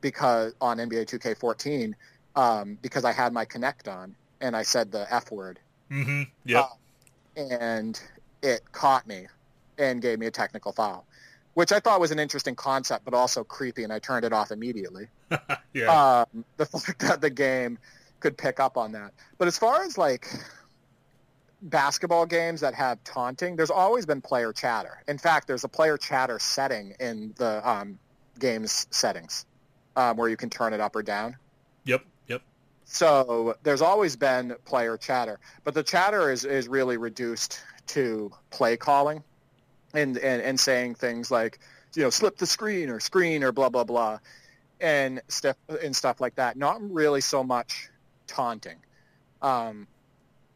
because 0.00 0.54
on 0.60 0.78
NBA 0.78 1.06
2K14 1.06 1.94
um, 2.36 2.78
because 2.82 3.04
I 3.04 3.12
had 3.12 3.32
my 3.32 3.44
Kinect 3.44 3.88
on 3.88 4.14
and 4.40 4.56
I 4.56 4.62
said 4.62 4.90
the 4.90 5.12
F 5.12 5.30
word. 5.30 5.60
Mm-hmm. 5.90 6.22
Yeah. 6.44 6.60
Uh, 6.60 7.40
and 7.40 8.00
it 8.42 8.60
caught 8.72 9.06
me 9.06 9.26
and 9.78 10.02
gave 10.02 10.18
me 10.18 10.26
a 10.26 10.30
technical 10.30 10.72
foul, 10.72 11.06
which 11.54 11.72
I 11.72 11.80
thought 11.80 12.00
was 12.00 12.10
an 12.10 12.18
interesting 12.18 12.54
concept, 12.54 13.04
but 13.04 13.14
also 13.14 13.44
creepy, 13.44 13.84
and 13.84 13.92
I 13.92 13.98
turned 13.98 14.24
it 14.24 14.32
off 14.32 14.50
immediately. 14.50 15.08
yeah. 15.74 16.24
Um, 16.32 16.44
the 16.56 16.66
fact 16.66 17.00
that 17.00 17.20
the 17.20 17.30
game 17.30 17.78
could 18.20 18.36
pick 18.36 18.60
up 18.60 18.76
on 18.76 18.92
that. 18.92 19.12
But 19.38 19.48
as 19.48 19.58
far 19.58 19.82
as 19.82 19.98
like 19.98 20.28
basketball 21.62 22.26
games 22.26 22.60
that 22.60 22.74
have 22.74 23.02
taunting, 23.04 23.56
there's 23.56 23.70
always 23.70 24.06
been 24.06 24.20
player 24.20 24.52
chatter. 24.52 25.02
In 25.08 25.18
fact, 25.18 25.46
there's 25.46 25.64
a 25.64 25.68
player 25.68 25.98
chatter 25.98 26.38
setting 26.38 26.94
in 27.00 27.34
the 27.36 27.68
um, 27.68 27.98
game's 28.38 28.86
settings 28.90 29.46
um, 29.96 30.16
where 30.16 30.28
you 30.28 30.36
can 30.36 30.50
turn 30.50 30.72
it 30.72 30.80
up 30.80 30.96
or 30.96 31.02
down. 31.02 31.36
Yep. 31.84 32.04
Yep. 32.28 32.42
So 32.84 33.56
there's 33.62 33.82
always 33.82 34.16
been 34.16 34.56
player 34.64 34.96
chatter, 34.96 35.38
but 35.64 35.74
the 35.74 35.82
chatter 35.82 36.30
is, 36.30 36.44
is 36.44 36.68
really 36.68 36.96
reduced 36.96 37.60
to 37.88 38.32
play 38.50 38.76
calling 38.76 39.22
and, 39.92 40.16
and, 40.18 40.42
and 40.42 40.58
saying 40.58 40.94
things 40.94 41.30
like, 41.30 41.58
you 41.94 42.02
know, 42.02 42.10
slip 42.10 42.38
the 42.38 42.46
screen 42.46 42.88
or 42.88 43.00
screen 43.00 43.42
or 43.42 43.52
blah, 43.52 43.68
blah, 43.68 43.84
blah, 43.84 44.18
and 44.80 45.20
stuff, 45.28 45.56
and 45.82 45.94
stuff 45.94 46.20
like 46.20 46.36
that. 46.36 46.56
Not 46.56 46.78
really 46.90 47.20
so 47.20 47.42
much 47.44 47.89
taunting. 48.30 48.76
Um, 49.42 49.86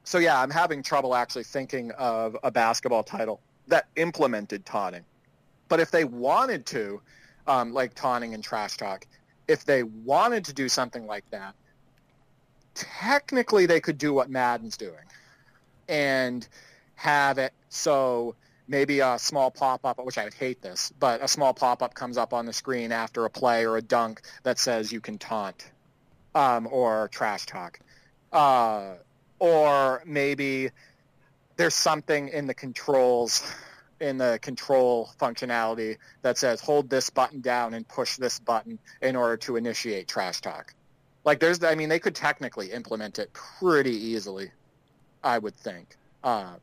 so 0.05 0.19
yeah, 0.19 0.41
I'm 0.41 0.51
having 0.51 0.83
trouble 0.83 1.15
actually 1.15 1.45
thinking 1.45 1.91
of 1.93 2.37
a 2.45 2.51
basketball 2.51 3.03
title 3.03 3.41
that 3.67 3.89
implemented 3.97 4.65
taunting. 4.65 5.05
But 5.69 5.81
if 5.81 5.91
they 5.91 6.05
wanted 6.05 6.67
to, 6.67 7.01
um, 7.47 7.73
like 7.73 7.95
taunting 7.95 8.35
and 8.35 8.45
trash 8.45 8.77
talk, 8.77 9.07
if 9.49 9.65
they 9.65 9.83
wanted 9.83 10.45
to 10.47 10.53
do 10.53 10.69
something 10.69 11.07
like 11.07 11.29
that, 11.31 11.55
technically 12.75 13.67
they 13.67 13.81
could 13.81 13.99
do 13.99 14.13
what 14.13 14.31
Madden's 14.31 14.77
doing 14.77 15.05
and 15.89 16.47
have 16.95 17.39
it 17.39 17.53
so 17.69 18.37
maybe 18.69 19.01
a 19.01 19.19
small 19.19 19.51
pop-up, 19.51 20.03
which 20.05 20.17
I 20.17 20.25
would 20.25 20.35
hate 20.35 20.63
this, 20.63 20.93
but 20.99 21.23
a 21.23 21.29
small 21.29 21.53
pop-up 21.53 21.95
comes 21.95 22.17
up 22.17 22.33
on 22.33 22.47
the 22.47 22.53
screen 22.53 22.93
after 22.93 23.25
a 23.25 23.31
play 23.31 23.67
or 23.67 23.77
a 23.77 23.83
dunk 23.83 24.23
that 24.43 24.59
says 24.59 24.93
you 24.93 25.01
can 25.01 25.19
taunt 25.19 25.71
um, 26.35 26.69
or 26.70 27.09
trash 27.09 27.47
talk. 27.47 27.78
Uh, 28.32 28.94
or 29.39 30.02
maybe 30.06 30.70
there's 31.56 31.74
something 31.74 32.28
in 32.28 32.47
the 32.47 32.55
controls 32.55 33.43
in 34.01 34.19
the 34.19 34.39
control 34.43 35.09
functionality 35.20 35.97
that 36.23 36.36
says 36.36 36.61
hold 36.61 36.90
this 36.90 37.11
button 37.11 37.40
down 37.40 37.74
and 37.74 37.86
push 37.86 38.16
this 38.16 38.39
button 38.40 38.78
in 39.01 39.16
order 39.16 39.36
to 39.36 39.56
initiate 39.56 40.09
trash 40.09 40.40
talk. 40.40 40.74
Like 41.24 41.40
there's, 41.40 41.62
I 41.62 41.74
mean, 41.74 41.89
they 41.89 41.98
could 41.98 42.15
technically 42.15 42.73
implement 42.73 43.19
it 43.19 43.32
pretty 43.32 43.97
easily, 43.97 44.51
I 45.23 45.39
would 45.39 45.55
think. 45.55 45.97
Um, 46.23 46.56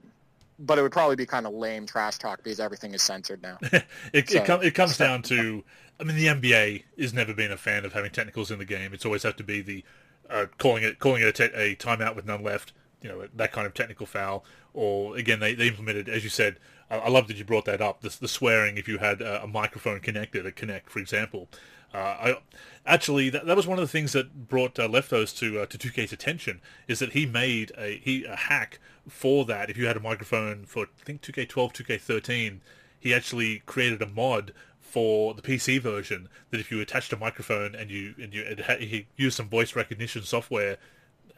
but 0.62 0.78
it 0.78 0.82
would 0.82 0.92
probably 0.92 1.16
be 1.16 1.26
kind 1.26 1.46
of 1.46 1.54
lame 1.54 1.86
trash 1.86 2.18
talk 2.18 2.44
because 2.44 2.60
everything 2.60 2.94
is 2.94 3.02
censored 3.02 3.42
now. 3.42 3.58
it, 4.14 4.30
so, 4.30 4.38
it, 4.38 4.46
com- 4.46 4.64
it, 4.64 4.74
comes 4.74 4.98
down 4.98 5.22
to, 5.24 5.64
I 6.00 6.04
mean, 6.04 6.16
the 6.16 6.28
NBA 6.28 6.84
has 7.00 7.14
never 7.14 7.34
been 7.34 7.52
a 7.52 7.58
fan 7.58 7.86
of 7.86 7.94
having 7.94 8.12
technicals 8.12 8.52
in 8.52 8.60
the 8.60 8.66
game. 8.66 8.94
It's 8.94 9.06
always 9.06 9.24
have 9.24 9.36
to 9.38 9.44
be 9.44 9.62
the 9.62 9.84
uh, 10.30 10.46
calling 10.58 10.84
it 10.84 11.00
calling 11.00 11.22
it 11.22 11.28
a, 11.28 11.50
te- 11.50 11.56
a 11.56 11.76
timeout 11.76 12.16
with 12.16 12.26
none 12.26 12.44
left, 12.44 12.74
you 13.02 13.10
know, 13.10 13.28
that 13.36 13.52
kind 13.52 13.68
of 13.68 13.74
technical 13.74 14.06
foul. 14.06 14.46
Or 14.74 15.18
again, 15.18 15.40
they, 15.40 15.54
they 15.54 15.68
implemented, 15.68 16.08
as 16.08 16.24
you 16.24 16.30
said, 16.30 16.58
I, 16.90 16.98
I 16.98 17.10
love 17.10 17.28
that 17.28 17.38
you 17.38 17.44
brought 17.44 17.66
that 17.66 17.82
up. 17.82 18.02
The, 18.02 18.16
the 18.20 18.28
swearing 18.28 18.78
if 18.78 18.88
you 18.88 19.00
had 19.00 19.22
a, 19.22 19.44
a 19.44 19.48
microphone 19.48 20.00
connected, 20.00 20.46
a 20.46 20.52
Kinect, 20.52 20.90
for 20.90 21.00
example. 21.00 21.50
Uh, 21.94 21.98
I 21.98 22.38
actually 22.86 23.30
that, 23.32 23.46
that 23.46 23.58
was 23.58 23.68
one 23.68 23.78
of 23.78 23.84
the 23.84 23.92
things 23.92 24.14
that 24.14 24.48
brought 24.48 24.80
uh, 24.80 24.88
Leftos 24.88 25.38
to 25.40 25.60
uh, 25.60 25.66
to 25.66 25.78
2K's 25.78 26.14
attention 26.14 26.62
is 26.88 27.00
that 27.00 27.12
he 27.12 27.26
made 27.26 27.72
a 27.78 27.98
he 27.98 28.24
a 28.24 28.36
hack 28.36 28.80
for 29.08 29.46
that. 29.46 29.70
If 29.70 29.78
you 29.78 29.88
had 29.88 29.98
a 29.98 30.02
microphone 30.02 30.66
for 30.66 30.86
I 30.86 31.04
think 31.04 31.22
2K12, 31.22 31.74
2K13, 31.74 32.60
he 33.00 33.14
actually 33.14 33.64
created 33.66 34.02
a 34.02 34.08
mod 34.08 34.54
for 34.80 35.34
the 35.34 35.42
PC 35.42 35.80
version 35.80 36.28
that 36.50 36.60
if 36.60 36.72
you 36.72 36.82
attached 36.82 37.14
a 37.14 37.18
microphone 37.18 37.74
and 37.74 37.90
you 37.90 38.14
and 38.22 38.34
you 38.34 38.44
had, 38.64 38.82
he 38.82 39.08
used 39.16 39.38
some 39.38 39.48
voice 39.48 39.76
recognition 39.76 40.24
software 40.24 40.78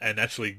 and 0.00 0.18
actually 0.18 0.58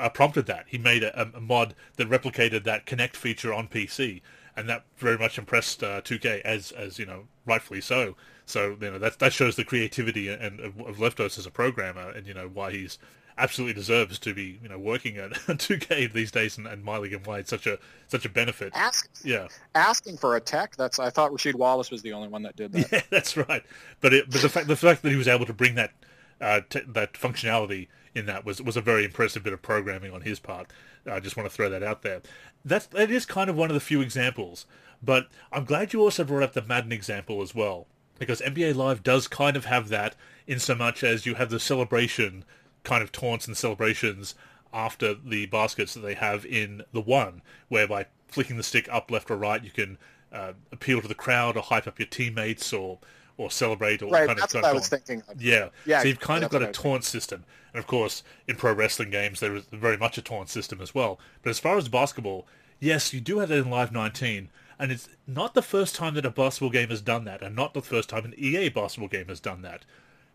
uh, 0.00 0.08
prompted 0.08 0.46
that. 0.46 0.64
He 0.66 0.78
made 0.78 1.02
a, 1.02 1.22
a, 1.36 1.40
mod 1.40 1.74
that 1.96 2.08
replicated 2.08 2.64
that 2.64 2.86
Kinect 2.86 3.14
feature 3.14 3.52
on 3.52 3.68
PC, 3.68 4.22
and 4.56 4.68
that 4.68 4.84
very 4.96 5.18
much 5.18 5.38
impressed 5.38 5.82
uh, 5.82 6.00
2K, 6.02 6.40
as 6.42 6.72
as 6.72 6.98
you 6.98 7.06
know, 7.06 7.24
rightfully 7.46 7.80
so. 7.80 8.16
So 8.44 8.76
you 8.80 8.90
know 8.90 8.98
that 8.98 9.18
that 9.20 9.32
shows 9.32 9.56
the 9.56 9.64
creativity 9.64 10.28
and, 10.28 10.60
of, 10.60 10.80
of 10.80 10.96
Leftos 10.96 11.38
as 11.38 11.46
a 11.46 11.50
programmer, 11.50 12.10
and 12.10 12.26
you 12.26 12.34
know 12.34 12.50
why 12.52 12.72
he's 12.72 12.98
absolutely 13.38 13.74
deserves 13.74 14.18
to 14.20 14.34
be 14.34 14.58
you 14.62 14.68
know 14.68 14.78
working 14.78 15.16
at 15.16 15.30
2K 15.32 16.12
these 16.12 16.30
days 16.30 16.58
and, 16.58 16.66
and 16.66 16.84
My 16.84 16.98
League 16.98 17.12
and 17.12 17.26
why 17.26 17.38
it's 17.38 17.50
such 17.50 17.66
a 17.66 17.78
such 18.08 18.24
a 18.24 18.28
benefit. 18.28 18.72
Ask, 18.74 19.08
yeah, 19.24 19.48
asking 19.74 20.16
for 20.16 20.36
a 20.36 20.40
tech. 20.40 20.76
That's 20.76 20.98
I 20.98 21.10
thought 21.10 21.32
Rasheed 21.32 21.54
Wallace 21.54 21.90
was 21.90 22.02
the 22.02 22.12
only 22.12 22.28
one 22.28 22.42
that 22.42 22.56
did 22.56 22.72
that. 22.72 22.92
Yeah, 22.92 23.02
that's 23.10 23.36
right. 23.36 23.64
But 24.00 24.12
it, 24.12 24.30
but 24.30 24.42
the 24.42 24.48
fact 24.48 24.66
the 24.66 24.76
fact 24.76 25.02
that 25.02 25.10
he 25.10 25.16
was 25.16 25.28
able 25.28 25.46
to 25.46 25.52
bring 25.52 25.74
that 25.76 25.92
uh, 26.40 26.60
t- 26.68 26.82
that 26.88 27.14
functionality 27.14 27.88
in 28.14 28.26
that 28.26 28.44
was 28.44 28.60
was 28.60 28.76
a 28.76 28.80
very 28.80 29.04
impressive 29.04 29.42
bit 29.42 29.52
of 29.52 29.62
programming 29.62 30.12
on 30.12 30.22
his 30.22 30.38
part. 30.38 30.68
I 31.10 31.20
just 31.20 31.36
want 31.36 31.48
to 31.48 31.54
throw 31.54 31.68
that 31.70 31.82
out 31.82 32.02
there. 32.02 32.22
That's 32.64 32.86
that 32.86 33.10
is 33.10 33.26
kind 33.26 33.48
of 33.48 33.56
one 33.56 33.70
of 33.70 33.74
the 33.74 33.80
few 33.80 34.00
examples. 34.00 34.66
But 35.02 35.28
I'm 35.50 35.64
glad 35.64 35.92
you 35.92 36.00
also 36.00 36.22
brought 36.24 36.44
up 36.44 36.52
the 36.52 36.62
Madden 36.62 36.92
example 36.92 37.42
as 37.42 37.54
well, 37.54 37.86
because 38.18 38.40
NBA 38.40 38.76
Live 38.76 39.02
does 39.02 39.26
kind 39.26 39.56
of 39.56 39.64
have 39.64 39.88
that 39.88 40.14
in 40.46 40.58
so 40.58 40.74
much 40.74 41.02
as 41.02 41.26
you 41.26 41.34
have 41.34 41.50
the 41.50 41.58
celebration 41.58 42.44
kind 42.84 43.02
of 43.02 43.12
taunts 43.12 43.46
and 43.46 43.56
celebrations 43.56 44.34
after 44.72 45.14
the 45.14 45.46
baskets 45.46 45.94
that 45.94 46.00
they 46.00 46.14
have 46.14 46.46
in 46.46 46.82
the 46.92 47.00
one, 47.00 47.42
where 47.68 47.86
by 47.86 48.06
flicking 48.28 48.56
the 48.56 48.62
stick 48.62 48.88
up, 48.90 49.10
left, 49.10 49.30
or 49.30 49.36
right, 49.36 49.62
you 49.62 49.70
can 49.70 49.98
uh, 50.32 50.52
appeal 50.70 51.00
to 51.00 51.08
the 51.08 51.14
crowd 51.14 51.56
or 51.56 51.62
hype 51.62 51.86
up 51.86 51.98
your 51.98 52.06
teammates 52.06 52.72
or 52.72 52.98
or 53.38 53.50
celebrate 53.50 54.02
or 54.02 54.10
right, 54.10 54.26
kind 54.26 54.38
that's 54.38 54.54
of 54.54 54.62
what 54.62 54.70
I 54.70 54.72
was 54.72 54.88
thinking. 54.88 55.22
Of. 55.28 55.40
Yeah, 55.40 55.68
yeah. 55.86 56.02
So 56.02 56.08
you've 56.08 56.20
kind 56.20 56.44
of 56.44 56.50
got 56.50 56.62
a 56.62 56.70
taunt 56.70 57.04
system, 57.04 57.44
and 57.72 57.78
of 57.78 57.86
course, 57.86 58.22
in 58.46 58.56
pro 58.56 58.72
wrestling 58.72 59.10
games, 59.10 59.40
there 59.40 59.54
is 59.54 59.64
very 59.72 59.96
much 59.96 60.18
a 60.18 60.22
taunt 60.22 60.48
system 60.48 60.80
as 60.80 60.94
well. 60.94 61.18
But 61.42 61.50
as 61.50 61.58
far 61.58 61.76
as 61.76 61.88
basketball, 61.88 62.46
yes, 62.78 63.12
you 63.12 63.20
do 63.20 63.38
have 63.38 63.48
that 63.48 63.58
in 63.58 63.70
Live 63.70 63.92
19, 63.92 64.50
and 64.78 64.92
it's 64.92 65.08
not 65.26 65.54
the 65.54 65.62
first 65.62 65.94
time 65.94 66.14
that 66.14 66.26
a 66.26 66.30
basketball 66.30 66.70
game 66.70 66.90
has 66.90 67.00
done 67.00 67.24
that, 67.24 67.42
and 67.42 67.56
not 67.56 67.74
the 67.74 67.82
first 67.82 68.08
time 68.08 68.24
an 68.24 68.34
EA 68.36 68.68
basketball 68.68 69.08
game 69.08 69.28
has 69.28 69.40
done 69.40 69.62
that. 69.62 69.84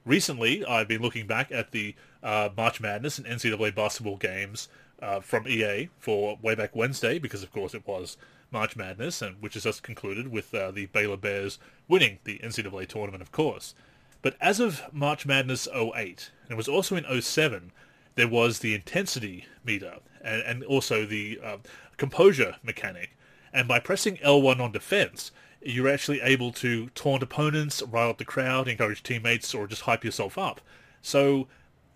Recently, 0.08 0.64
I've 0.64 0.88
been 0.88 1.02
looking 1.02 1.28
back 1.28 1.52
at 1.52 1.72
the 1.72 1.94
uh, 2.24 2.48
March 2.56 2.80
Madness 2.80 3.18
and 3.18 3.28
NCAA 3.28 3.76
basketball 3.76 4.16
games 4.16 4.70
uh, 5.02 5.20
from 5.20 5.46
EA 5.50 5.90
for 6.00 6.40
way 6.42 6.56
back 6.56 6.74
Wednesday, 6.74 7.20
because 7.20 7.44
of 7.44 7.52
course 7.52 7.74
it 7.74 7.86
was 7.86 8.16
March 8.50 8.78
Madness, 8.78 9.22
and 9.22 9.36
which 9.42 9.56
has 9.56 9.64
just 9.64 9.84
concluded 9.84 10.30
with 10.30 10.54
uh, 10.54 10.72
the 10.72 10.86
Baylor 10.86 11.18
Bears 11.18 11.60
winning 11.90 12.20
the 12.24 12.40
NCAA 12.40 12.88
tournament, 12.88 13.22
of 13.22 13.34
course. 13.34 13.76
But 14.22 14.38
as 14.40 14.62
of 14.62 14.82
March 14.94 15.26
Madness 15.26 15.68
08, 15.76 16.32
and 16.44 16.52
it 16.52 16.56
was 16.56 16.70
also 16.70 16.96
in 16.96 17.22
07, 17.22 17.74
there 18.16 18.30
was 18.30 18.60
the 18.60 18.74
intensity 18.74 19.46
meter 19.66 19.96
and, 20.24 20.42
and 20.44 20.64
also 20.64 21.06
the 21.06 21.38
uh, 21.44 21.58
composure 21.98 22.56
mechanic. 22.64 23.18
And 23.52 23.68
by 23.68 23.82
pressing 23.82 24.16
L1 24.18 24.62
on 24.62 24.72
defense, 24.72 25.34
you're 25.62 25.90
actually 25.90 26.22
able 26.22 26.52
to 26.54 26.90
taunt 26.90 27.24
opponents, 27.24 27.82
rile 27.82 28.10
up 28.10 28.18
the 28.18 28.26
crowd, 28.26 28.68
encourage 28.68 29.04
teammates, 29.04 29.54
or 29.54 29.68
just 29.68 29.84
hype 29.84 30.04
yourself 30.04 30.38
up. 30.38 30.62
So 31.02 31.48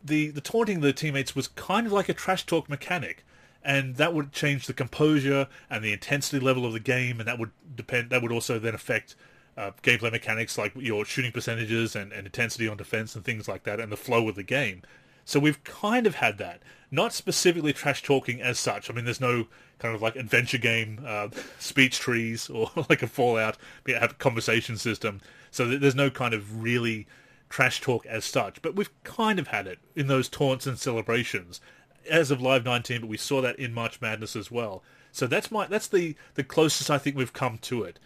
the 0.04 0.30
the 0.30 0.42
taunting 0.42 0.82
the 0.82 0.94
teammates 0.94 1.36
was 1.36 1.48
kind 1.50 1.88
of 1.88 1.94
like 1.94 2.10
a 2.10 2.14
trash 2.14 2.46
talk 2.46 2.70
mechanic, 2.70 3.24
and 3.64 3.96
that 3.96 4.14
would 4.14 4.32
change 4.32 4.68
the 4.68 4.74
composure 4.74 5.48
and 5.70 5.84
the 5.84 5.94
intensity 5.94 6.44
level 6.44 6.66
of 6.66 6.74
the 6.74 6.80
game, 6.80 7.20
and 7.20 7.28
that 7.28 7.40
would 7.40 7.52
depend. 7.76 8.10
That 8.10 8.22
would 8.22 8.32
also 8.32 8.60
then 8.60 8.76
affect 8.76 9.16
uh, 9.58 9.72
gameplay 9.84 10.12
mechanics 10.12 10.58
like 10.58 10.74
your 10.76 11.06
shooting 11.06 11.32
percentages 11.32 11.96
and, 11.96 12.12
and 12.12 12.26
intensity 12.26 12.68
on 12.68 12.78
defense 12.78 13.16
and 13.16 13.24
things 13.24 13.48
like 13.48 13.64
that, 13.64 13.80
and 13.80 13.92
the 13.92 13.98
flow 13.98 14.28
of 14.28 14.36
the 14.36 14.44
game. 14.44 14.82
So 15.26 15.40
we've 15.40 15.64
kind 15.64 16.08
of 16.08 16.16
had 16.16 16.38
that, 16.40 16.62
not 16.90 17.14
specifically 17.14 17.74
trash 17.74 18.04
talking 18.04 18.42
as 18.42 18.60
such. 18.60 18.90
I 18.90 18.94
mean, 18.94 19.06
there's 19.06 19.22
no 19.22 19.48
kind 19.80 19.96
of 19.96 20.02
like 20.02 20.16
adventure 20.16 20.58
game 20.58 21.04
uh, 21.06 21.30
speech 21.60 22.00
trees 22.00 22.50
or 22.50 22.70
like 22.90 23.02
a 23.02 23.08
Fallout 23.08 23.58
conversation 24.20 24.78
system. 24.78 25.22
So 25.50 25.68
there's 25.68 25.96
no 25.96 26.10
kind 26.10 26.34
of 26.34 26.62
really 26.62 27.08
trash 27.50 27.82
talk 27.82 28.06
as 28.06 28.26
such. 28.26 28.62
But 28.62 28.76
we've 28.76 29.04
kind 29.04 29.40
of 29.40 29.48
had 29.48 29.68
it 29.68 29.80
in 29.96 30.08
those 30.08 30.30
taunts 30.30 30.66
and 30.66 30.80
celebrations 30.80 31.62
as 32.10 32.32
of 32.32 32.42
Live 32.42 32.66
19. 32.66 33.02
But 33.02 33.10
we 33.10 33.18
saw 33.18 33.42
that 33.42 33.58
in 33.58 33.74
March 33.74 34.02
Madness 34.02 34.36
as 34.36 34.50
well. 34.50 34.84
So 35.12 35.28
that's 35.28 35.52
my 35.52 35.68
that's 35.68 35.88
the 35.88 36.16
the 36.36 36.44
closest 36.44 36.90
I 36.90 36.98
think 36.98 37.18
we've 37.18 37.34
come 37.34 37.58
to 37.60 37.84
it. 37.84 38.00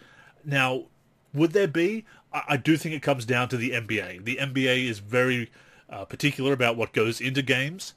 Now, 0.44 0.86
would 1.32 1.52
there 1.52 1.68
be? 1.68 2.04
I, 2.32 2.42
I 2.50 2.56
do 2.56 2.76
think 2.76 2.94
it 2.94 3.02
comes 3.02 3.24
down 3.24 3.48
to 3.50 3.56
the 3.56 3.70
NBA. 3.70 4.24
The 4.24 4.36
NBA 4.36 4.88
is 4.88 4.98
very 4.98 5.50
uh, 5.88 6.04
particular 6.04 6.52
about 6.52 6.76
what 6.76 6.92
goes 6.92 7.20
into 7.20 7.42
games. 7.42 7.94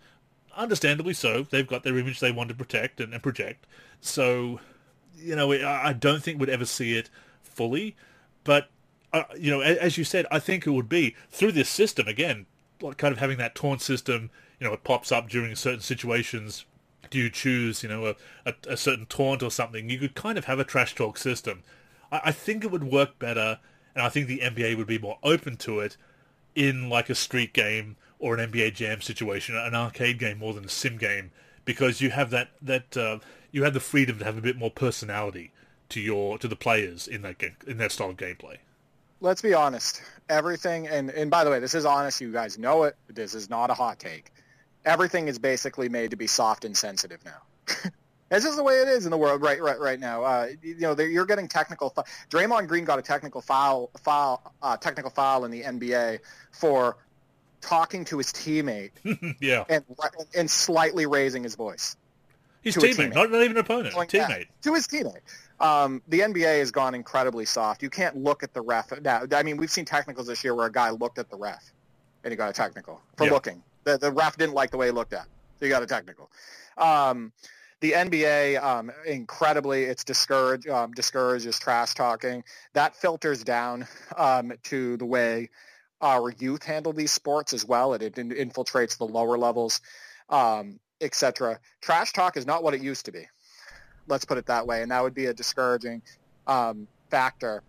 Understandably 0.56 1.14
so. 1.14 1.44
They've 1.44 1.68
got 1.68 1.84
their 1.84 1.98
image 1.98 2.20
they 2.20 2.32
want 2.32 2.50
to 2.50 2.56
protect 2.56 3.00
and, 3.00 3.14
and 3.14 3.24
project. 3.24 3.66
So, 4.02 4.60
you 5.18 5.36
know, 5.36 5.52
I, 5.52 5.94
don't 5.94 6.24
think 6.24 6.40
we'd 6.40 6.50
ever 6.50 6.66
see 6.66 6.98
it 6.98 7.10
fully. 7.42 7.96
But, 8.44 8.70
uh, 9.14 9.24
you 9.38 9.52
know, 9.52 9.62
as, 9.62 9.78
as 9.78 9.98
you 9.98 10.04
said, 10.04 10.26
I 10.32 10.40
think 10.40 10.66
it 10.66 10.72
would 10.72 10.90
be 10.90 11.16
through 11.30 11.54
this 11.54 11.70
system, 11.70 12.08
again, 12.08 12.46
like 12.82 12.98
kind 12.98 13.12
of 13.12 13.20
having 13.20 13.38
that 13.38 13.56
taunt 13.56 13.82
system, 13.82 14.30
you 14.60 14.68
know, 14.68 14.74
it 14.74 14.84
pops 14.84 15.12
up 15.12 15.30
during 15.30 15.56
certain 15.56 15.82
situations. 15.82 16.66
Do 17.10 17.18
you 17.18 17.30
choose, 17.30 17.84
you 17.84 17.90
know, 17.90 18.06
a, 18.08 18.16
a, 18.46 18.54
a 18.70 18.78
certain 18.78 19.06
taunt 19.06 19.42
or 19.42 19.52
something? 19.52 19.90
You 19.90 19.98
could 19.98 20.16
kind 20.16 20.38
of 20.38 20.46
have 20.46 20.60
a 20.60 20.64
trash 20.64 20.96
talk 20.96 21.18
system. 21.18 21.64
I, 22.12 22.22
I 22.26 22.32
think 22.32 22.64
it 22.64 22.72
would 22.72 22.84
work 22.84 23.20
better, 23.20 23.60
and 23.96 24.04
I 24.04 24.10
think 24.10 24.28
the 24.28 24.40
NBA 24.40 24.78
would 24.78 24.88
be 24.88 25.00
more 25.00 25.18
open 25.24 25.58
to 25.58 25.80
it 25.80 25.98
in 26.60 26.90
like 26.90 27.10
a 27.10 27.16
street 27.16 27.54
game 27.54 27.96
or 28.20 28.36
an 28.36 28.52
NBA 28.52 28.76
Jam 28.76 29.00
situation, 29.00 29.56
an 29.56 29.74
arcade 29.74 30.20
game 30.20 30.40
more 30.40 30.54
than 30.54 30.66
a 30.66 30.70
sim 30.70 30.98
game, 30.98 31.32
because 31.64 32.02
you 32.02 32.10
have 32.10 32.30
that 32.32 32.50
that 32.62 32.98
uh, 32.98 33.20
you 33.52 33.64
have 33.64 33.74
the 33.74 33.80
freedom 33.80 34.20
to 34.20 34.26
have 34.26 34.38
a 34.38 34.42
bit 34.42 34.58
more 34.58 34.70
personality 34.70 35.54
to 35.88 36.02
your 36.02 36.38
to 36.38 36.50
the 36.50 36.58
players 36.58 37.08
in 37.08 37.22
that 37.22 37.38
game 37.38 37.56
in 37.66 37.78
that 37.78 37.94
style 37.94 38.10
of 38.10 38.18
gameplay. 38.18 38.58
Let's 39.22 39.42
be 39.42 39.54
honest. 39.54 40.02
Everything, 40.28 40.88
and 40.88 41.10
and 41.10 41.32
by 41.32 41.46
the 41.46 41.50
way, 41.50 41.60
this 41.60 41.74
is 41.74 41.86
honest. 41.86 42.20
You 42.20 42.32
guys 42.34 42.60
know 42.60 42.84
it. 42.84 42.98
This 43.08 43.34
is 43.34 43.50
not 43.50 43.70
a 43.70 43.74
hot 43.74 43.98
take. 43.98 44.32
Everything 44.84 45.30
is 45.30 45.40
basically 45.40 45.88
made 45.88 46.12
to 46.12 46.18
be 46.18 46.28
soft 46.28 46.66
and 46.66 46.76
sensitive 46.76 47.24
now. 47.24 47.42
This 48.30 48.46
is 48.46 48.56
the 48.56 48.64
way 48.64 48.76
it 48.76 48.88
is 48.88 49.06
in 49.06 49.12
the 49.12 49.18
world 49.18 49.42
right 49.42 49.62
right 49.62 49.80
right 49.80 50.00
now. 50.00 50.24
Uh, 50.24 50.48
you 50.62 50.80
know, 50.80 50.98
you're 51.00 51.26
getting 51.26 51.48
technical. 51.48 51.94
Draymond 52.30 52.68
Green 52.68 52.86
got 52.86 53.00
a 53.00 53.02
technical 53.02 53.42
foul, 53.42 53.90
foul, 54.02 54.54
uh, 54.62 54.78
technical 54.78 55.10
foul 55.10 55.46
in 55.46 55.52
the 55.52 55.64
NBA 55.64 56.20
for 56.52 56.98
talking 57.62 58.06
to 58.06 58.18
his 58.18 58.28
teammate. 58.28 58.92
yeah, 59.42 59.66
and 59.70 59.84
and 60.36 60.50
slightly 60.50 61.06
raising 61.06 61.44
his 61.44 61.56
voice. 61.56 61.98
His 62.62 62.76
teammate, 62.76 63.12
teammate, 63.12 63.14
not, 63.16 63.34
even 63.34 63.52
an 63.52 63.58
opponent, 63.58 63.96
teammate. 63.96 64.48
To 64.64 64.74
his 64.74 64.88
teammate. 64.88 65.22
Um, 65.60 66.02
the 66.08 66.22
NBA 66.22 66.60
has 66.60 66.72
gone 66.72 66.96
incredibly 66.96 67.46
soft. 67.46 67.84
You 67.84 67.90
can't 67.90 68.16
look 68.18 68.44
at 68.44 68.54
the 68.54 68.62
ref. 68.62 68.92
Now, 69.02 69.24
I 69.34 69.44
mean, 69.44 69.58
we've 69.58 69.72
seen 69.72 69.86
technicals 69.86 70.28
this 70.28 70.44
year 70.44 70.56
where 70.56 70.68
a 70.68 70.72
guy 70.72 70.90
looked 70.90 71.20
at 71.20 71.30
the 71.30 71.38
ref 71.38 71.74
and 72.24 72.32
he 72.32 72.38
got 72.38 72.50
a 72.50 72.54
technical 72.54 73.02
for 73.18 73.26
yeah. 73.26 73.32
looking. 73.32 73.64
The, 73.84 73.98
the 73.98 74.12
ref 74.12 74.38
didn't 74.38 74.54
like 74.54 74.72
the 74.72 74.78
way 74.78 74.88
he 74.88 74.92
looked 74.92 75.14
at. 75.14 75.26
So 75.60 75.66
he 75.66 75.70
got 75.70 75.84
a 75.84 75.86
technical. 75.86 76.30
Um, 76.78 77.34
the 77.82 77.94
NBA, 77.94 78.62
um, 78.62 78.92
incredibly, 79.06 79.84
it's 79.84 80.04
discouraged, 80.04 80.68
um, 80.68 80.92
discourages 80.92 81.58
trash 81.60 81.94
talking. 81.94 82.44
That 82.74 82.96
filters 82.96 83.44
down 83.44 83.88
um, 84.18 84.54
to 84.64 84.98
the 84.98 85.06
way 85.06 85.50
our 86.02 86.32
youth 86.32 86.64
handle 86.64 86.94
these 86.94 87.12
sports 87.12 87.54
as 87.54 87.66
well. 87.66 87.94
It, 87.94 88.02
it 88.02 88.16
infiltrates 88.16 88.98
the 88.98 89.06
lower 89.06 89.38
levels, 89.38 89.82
um, 90.30 90.80
etc. 91.00 91.60
Trash 91.82 92.14
talk 92.14 92.38
is 92.38 92.46
not 92.46 92.64
what 92.64 92.74
it 92.74 92.82
used 92.82 93.06
to 93.06 93.12
be. 93.12 93.28
Let's 94.08 94.26
put 94.26 94.38
it 94.38 94.48
that 94.48 94.68
way, 94.68 94.82
and 94.82 94.92
that 94.92 95.04
would 95.04 95.14
be 95.14 95.28
a 95.28 95.34
discouraging 95.34 96.02
um, 96.48 96.88
factor 97.10 97.64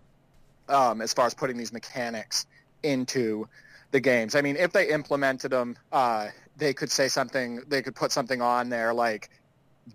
um, 0.69 1.03
as 1.03 1.13
far 1.13 1.27
as 1.27 1.35
putting 1.35 1.57
these 1.57 1.73
mechanics 1.73 2.47
into 2.83 3.47
the 3.91 4.01
games. 4.01 4.35
I 4.35 4.41
mean, 4.41 4.57
if 4.57 4.73
they 4.73 4.89
implemented 4.89 5.51
them, 5.51 5.77
uh, 5.93 6.29
they 6.57 6.73
could 6.73 6.91
say 6.91 7.09
something. 7.09 7.63
They 7.69 7.83
could 7.83 7.95
put 7.95 8.13
something 8.13 8.41
on 8.41 8.69
there 8.69 8.95
like 8.95 9.29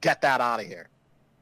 get 0.02 0.22
that 0.22 0.42
out 0.42 0.60
of 0.60 0.66
here. 0.66 0.90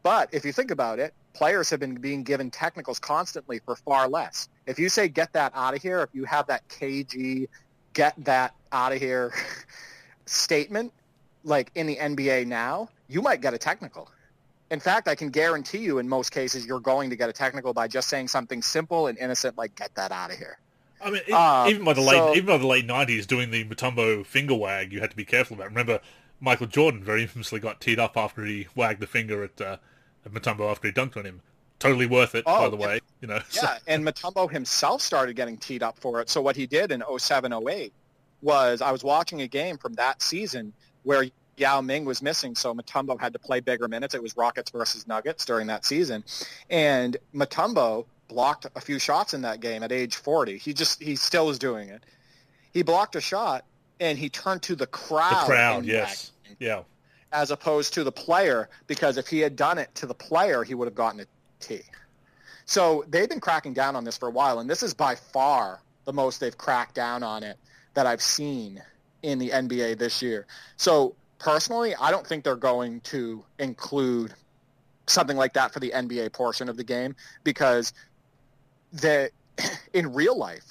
But 0.04 0.30
if 0.34 0.46
you 0.46 0.52
think 0.52 0.72
about 0.72 1.00
it, 1.00 1.14
players 1.34 1.70
have 1.70 1.80
been 1.80 1.96
being 1.96 2.24
given 2.24 2.52
technicals 2.52 3.00
constantly 3.00 3.60
for 3.60 3.76
far 3.76 4.08
less. 4.08 4.50
If 4.68 4.80
you 4.80 4.90
say 4.90 5.08
get 5.08 5.34
that 5.34 5.52
out 5.56 5.74
of 5.76 5.82
here, 5.82 6.02
if 6.02 6.10
you 6.14 6.26
have 6.26 6.48
that 6.48 6.68
KG 6.70 7.48
get 7.94 8.14
that 8.26 8.54
out 8.72 8.92
of 8.92 9.00
here 9.00 9.34
statement, 10.26 10.92
like 11.44 11.72
in 11.76 11.88
the 11.88 11.96
NBA 11.96 12.48
now, 12.48 12.90
you 13.08 13.22
might 13.22 13.42
get 13.42 13.54
a 13.54 13.58
technical. 13.58 14.10
In 14.72 14.80
fact, 14.80 15.08
I 15.08 15.16
can 15.16 15.30
guarantee 15.30 15.80
you 15.80 16.00
in 16.00 16.10
most 16.10 16.32
cases 16.32 16.66
you're 16.66 16.80
going 16.80 17.10
to 17.10 17.16
get 17.16 17.30
a 17.30 17.34
technical 17.34 17.74
by 17.74 17.88
just 17.88 18.10
saying 18.10 18.28
something 18.28 18.62
simple 18.62 19.08
and 19.08 19.18
innocent 19.18 19.58
like 19.58 19.76
get 19.76 19.94
that 19.96 20.12
out 20.12 20.32
of 20.32 20.38
here. 20.38 20.58
I 21.04 21.12
mean, 21.12 21.22
um, 21.34 21.68
even 21.68 21.84
by 21.84 21.94
the 21.94 22.02
late 22.02 22.18
so, 22.18 22.34
even 22.34 22.46
by 22.46 22.58
the 22.58 22.66
late 22.66 22.86
nineties, 22.86 23.28
doing 23.28 23.52
the 23.52 23.66
Mutombo 23.66 24.26
finger 24.26 24.56
wag, 24.56 24.94
you 24.94 25.02
had 25.02 25.10
to 25.10 25.18
be 25.18 25.26
careful 25.26 25.56
about. 25.56 25.68
Remember, 25.68 26.00
Michael 26.44 26.68
Jordan 26.68 27.02
very 27.03 27.22
infamously 27.22 27.61
got 27.61 27.80
teed 27.80 27.99
up 27.99 28.18
after 28.18 28.44
he 28.44 28.68
wagged 28.76 28.99
the 28.99 29.07
finger 29.07 29.44
at, 29.44 29.61
uh, 29.61 29.78
at 30.26 30.34
Mutombo 30.34 30.70
after 30.70 30.90
he 30.90 30.94
dunked 30.94 31.15
on 31.15 31.26
him. 31.26 31.41
Totally 31.80 32.06
worth 32.06 32.36
it, 32.36 32.44
oh, 32.45 32.64
by 32.64 32.70
the 32.70 32.76
way. 32.76 32.99
You 33.22 33.30
know, 33.30 33.40
yeah, 33.52 33.61
so. 33.61 33.68
and 33.88 34.06
Mutombo 34.06 34.52
himself 34.52 35.02
started 35.02 35.38
getting 35.38 35.57
teed 35.57 35.82
up 35.82 35.98
for 35.98 36.20
it. 36.20 36.30
So 36.30 36.41
what 36.41 36.57
he 36.57 36.68
did 36.68 36.91
in 36.91 37.02
07, 37.18 37.53
08 37.53 37.94
was 38.41 38.82
I 38.82 38.91
was 38.91 39.06
watching 39.06 39.41
a 39.41 39.48
game 39.48 39.78
from 39.78 39.94
that 39.94 40.22
season 40.22 40.74
where 41.03 41.26
Yao 41.56 41.80
Ming 41.80 42.03
was 42.03 42.22
missing, 42.22 42.56
so 42.56 42.74
Mutombo 42.74 43.20
had 43.20 43.32
to 43.34 43.40
play 43.40 43.61
bigger 43.61 43.88
minutes. 43.88 44.14
It 44.14 44.22
was 44.22 44.36
Rockets 44.36 44.70
versus 44.70 45.07
Nuggets 45.07 45.45
during 45.45 45.68
that 45.68 45.86
season, 45.86 46.26
and 46.70 47.15
Mutombo 47.34 48.06
blocked 48.28 48.65
a 48.76 48.82
few 48.82 48.99
shots 48.99 49.34
in 49.34 49.44
that 49.44 49.61
game 49.61 49.82
at 49.82 49.94
age 49.94 50.15
40. 50.15 50.57
He 50.57 50.74
just 50.74 51.02
he 51.02 51.15
still 51.15 51.49
is 51.49 51.57
doing 51.57 51.88
it. 51.88 52.03
He 52.74 52.82
blocked 52.82 53.15
a 53.15 53.22
shot 53.22 53.64
and 53.99 54.18
he 54.18 54.30
turned 54.30 54.61
to 54.64 54.76
the 54.76 54.88
crowd. 54.88 55.44
The 55.44 55.45
crowd, 55.45 55.86
yes, 55.86 56.32
yeah. 56.60 56.84
As 57.32 57.52
opposed 57.52 57.94
to 57.96 58.04
the 58.04 58.12
player, 58.12 58.70
because 58.88 59.18
if 59.18 59.28
he 59.28 59.40
had 59.40 59.56
done 59.56 59.78
it 59.78 59.94
to 59.96 60.06
the 60.06 60.14
player, 60.14 60.64
he 60.64 60.76
would 60.76 60.88
have 60.88 60.96
gotten 60.96 61.22
a 61.22 61.26
T. 61.60 61.82
So 62.66 63.04
they've 63.08 63.28
been 63.28 63.40
cracking 63.40 63.74
down 63.74 63.96
on 63.96 64.04
this 64.04 64.18
for 64.18 64.28
a 64.28 64.32
while, 64.32 64.60
and 64.60 64.70
this 64.70 64.84
is 64.84 64.94
by 64.94 65.16
far 65.16 65.82
the 66.06 66.14
most 66.14 66.40
they've 66.40 66.58
cracked 66.58 66.96
down 66.96 67.24
on 67.24 67.44
it 67.44 67.58
that 67.94 68.06
I've 68.06 68.22
seen 68.22 68.82
in 69.24 69.40
the 69.40 69.50
NBA 69.50 69.98
this 69.98 70.22
year. 70.22 70.46
So 70.78 71.16
personally, 71.40 71.96
I 72.00 72.12
don't 72.12 72.26
think 72.26 72.44
they're 72.44 72.56
going 72.56 73.02
to 73.02 73.44
include 73.60 74.34
something 75.08 75.38
like 75.38 75.54
that 75.54 75.74
for 75.74 75.80
the 75.80 75.92
NBA 75.92 76.32
portion 76.34 76.70
of 76.70 76.78
the 76.78 76.84
game 76.84 77.16
because 77.44 77.94
that 78.94 79.32
in 79.94 80.14
real 80.14 80.38
life 80.38 80.64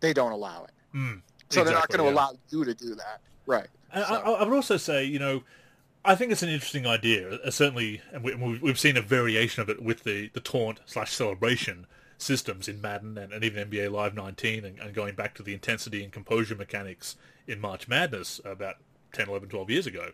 they 0.00 0.12
don't 0.12 0.32
allow 0.32 0.64
it. 0.64 0.70
Mm, 0.96 1.22
so 1.50 1.60
exactly, 1.60 1.64
they're 1.64 1.74
not 1.74 1.88
going 1.88 1.98
to 1.98 2.04
yeah. 2.04 2.12
allow 2.12 2.32
you 2.50 2.64
to 2.64 2.74
do 2.74 2.94
that, 2.94 3.20
right? 3.46 3.68
And 3.92 4.04
So- 4.04 4.14
I, 4.14 4.30
I 4.30 4.44
would 4.44 4.54
also 4.54 4.76
say, 4.76 5.04
you 5.04 5.18
know, 5.18 5.42
I 6.04 6.14
think 6.14 6.32
it's 6.32 6.42
an 6.42 6.48
interesting 6.48 6.86
idea. 6.86 7.34
Uh, 7.34 7.50
certainly, 7.50 8.00
and 8.12 8.22
we, 8.22 8.34
we've- 8.34 8.60
we've 8.62 8.78
seen 8.78 8.96
a 8.96 9.02
variation 9.02 9.62
of 9.62 9.68
it 9.68 9.82
with 9.82 10.04
the, 10.04 10.28
the 10.32 10.40
taunt 10.40 10.80
slash 10.86 11.12
celebration 11.12 11.86
systems 12.16 12.66
in 12.68 12.80
Madden 12.80 13.16
and, 13.18 13.32
and 13.32 13.44
even 13.44 13.68
NBA 13.70 13.90
Live 13.92 14.14
19 14.14 14.64
and, 14.64 14.78
and 14.80 14.94
going 14.94 15.14
back 15.14 15.34
to 15.36 15.42
the 15.42 15.54
intensity 15.54 16.02
and 16.02 16.12
composure 16.12 16.54
mechanics 16.56 17.16
in 17.46 17.60
March 17.60 17.86
Madness 17.88 18.40
about 18.44 18.76
10, 19.12 19.28
11, 19.28 19.48
12 19.48 19.70
years 19.70 19.86
ago. 19.86 20.10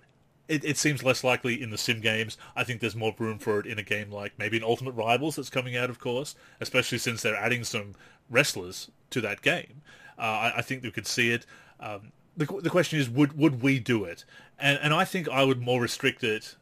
It, 0.46 0.62
it 0.64 0.76
seems 0.76 1.02
less 1.02 1.24
likely 1.24 1.62
in 1.62 1.70
the 1.70 1.78
sim 1.78 2.00
games. 2.02 2.36
I 2.54 2.64
think 2.64 2.80
there's 2.80 2.94
more 2.94 3.14
room 3.18 3.38
for 3.38 3.58
it 3.60 3.66
in 3.66 3.78
a 3.78 3.82
game 3.82 4.10
like 4.10 4.38
maybe 4.38 4.58
an 4.58 4.64
Ultimate 4.64 4.92
Rivals 4.92 5.36
that's 5.36 5.48
coming 5.48 5.74
out, 5.76 5.88
of 5.88 5.98
course, 5.98 6.34
especially 6.60 6.98
since 6.98 7.22
they're 7.22 7.34
adding 7.34 7.64
some 7.64 7.94
wrestlers 8.28 8.90
to 9.10 9.22
that 9.22 9.40
game. 9.40 9.80
Uh, 10.18 10.20
I, 10.20 10.52
I 10.58 10.62
think 10.62 10.82
we 10.82 10.90
could 10.90 11.06
see 11.06 11.30
it. 11.30 11.46
Um, 11.80 12.12
the, 12.36 12.46
the 12.62 12.70
question 12.70 12.98
is, 12.98 13.08
would 13.08 13.38
would 13.38 13.62
we 13.62 13.78
do 13.78 14.04
it? 14.04 14.24
And 14.58 14.78
and 14.82 14.92
I 14.94 15.04
think 15.04 15.28
I 15.28 15.44
would 15.44 15.60
more 15.60 15.80
restrict 15.80 16.24
it, 16.24 16.56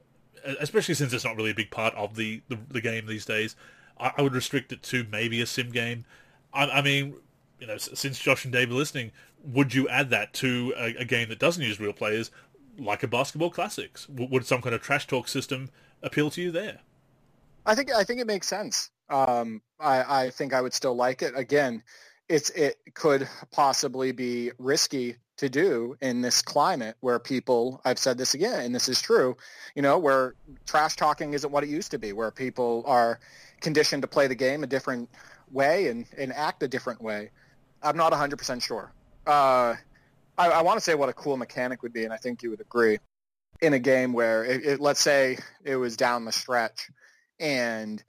especially 0.60 0.94
since 0.94 1.12
it's 1.12 1.24
not 1.24 1.36
really 1.36 1.50
a 1.50 1.54
big 1.54 1.70
part 1.70 1.94
of 1.94 2.16
the, 2.16 2.42
the, 2.48 2.58
the 2.68 2.80
game 2.80 3.06
these 3.06 3.24
days. 3.24 3.56
I, 3.98 4.12
I 4.16 4.22
would 4.22 4.34
restrict 4.34 4.72
it 4.72 4.82
to 4.84 5.06
maybe 5.10 5.40
a 5.40 5.46
sim 5.46 5.70
game. 5.70 6.04
I, 6.52 6.66
I 6.66 6.82
mean, 6.82 7.16
you 7.58 7.66
know, 7.66 7.76
since 7.78 8.18
Josh 8.18 8.44
and 8.44 8.52
Dave 8.52 8.70
are 8.70 8.74
listening, 8.74 9.12
would 9.44 9.74
you 9.74 9.88
add 9.88 10.10
that 10.10 10.32
to 10.34 10.74
a, 10.76 10.96
a 11.00 11.04
game 11.04 11.28
that 11.28 11.38
doesn't 11.38 11.62
use 11.62 11.80
real 11.80 11.92
players, 11.92 12.30
like 12.78 13.02
a 13.02 13.08
basketball 13.08 13.50
classics? 13.50 14.06
W- 14.06 14.28
would 14.30 14.46
some 14.46 14.62
kind 14.62 14.74
of 14.74 14.82
trash 14.82 15.06
talk 15.06 15.28
system 15.28 15.70
appeal 16.02 16.30
to 16.30 16.42
you 16.42 16.50
there? 16.50 16.80
I 17.64 17.74
think 17.74 17.92
I 17.92 18.04
think 18.04 18.20
it 18.20 18.26
makes 18.26 18.48
sense. 18.48 18.90
Um, 19.08 19.62
I, 19.78 20.24
I 20.24 20.30
think 20.30 20.52
I 20.52 20.60
would 20.60 20.74
still 20.74 20.94
like 20.94 21.22
it. 21.22 21.36
Again, 21.36 21.82
it's 22.28 22.50
it 22.50 22.76
could 22.94 23.28
possibly 23.52 24.12
be 24.12 24.50
risky 24.58 25.16
to 25.38 25.48
do 25.48 25.96
in 26.00 26.20
this 26.20 26.42
climate 26.42 26.96
where 27.00 27.18
people. 27.18 27.80
I've 27.84 27.98
said 27.98 28.18
this 28.18 28.34
again, 28.34 28.60
and 28.60 28.74
this 28.74 28.88
is 28.88 29.00
true. 29.00 29.36
You 29.74 29.82
know, 29.82 29.98
where 29.98 30.34
trash 30.66 30.96
talking 30.96 31.34
isn't 31.34 31.50
what 31.50 31.64
it 31.64 31.70
used 31.70 31.90
to 31.92 31.98
be, 31.98 32.12
where 32.12 32.30
people 32.30 32.84
are 32.86 33.18
conditioned 33.60 34.02
to 34.02 34.08
play 34.08 34.26
the 34.26 34.34
game 34.34 34.62
a 34.62 34.66
different 34.66 35.08
way 35.50 35.88
and, 35.88 36.06
and 36.16 36.32
act 36.32 36.62
a 36.62 36.68
different 36.68 37.00
way. 37.02 37.30
I'm 37.82 37.96
not 37.96 38.12
100% 38.12 38.62
sure. 38.62 38.92
Uh, 39.26 39.74
I, 40.38 40.48
I 40.48 40.62
want 40.62 40.78
to 40.78 40.80
say 40.80 40.94
what 40.94 41.08
a 41.08 41.12
cool 41.12 41.36
mechanic 41.36 41.82
would 41.82 41.92
be, 41.92 42.04
and 42.04 42.12
I 42.12 42.16
think 42.16 42.42
you 42.42 42.50
would 42.50 42.60
agree. 42.60 42.98
In 43.60 43.74
a 43.74 43.78
game 43.78 44.12
where, 44.12 44.44
it, 44.44 44.64
it, 44.64 44.80
let's 44.80 45.00
say 45.00 45.38
it 45.64 45.76
was 45.76 45.96
down 45.96 46.24
the 46.24 46.32
stretch, 46.32 46.90
and 47.38 48.02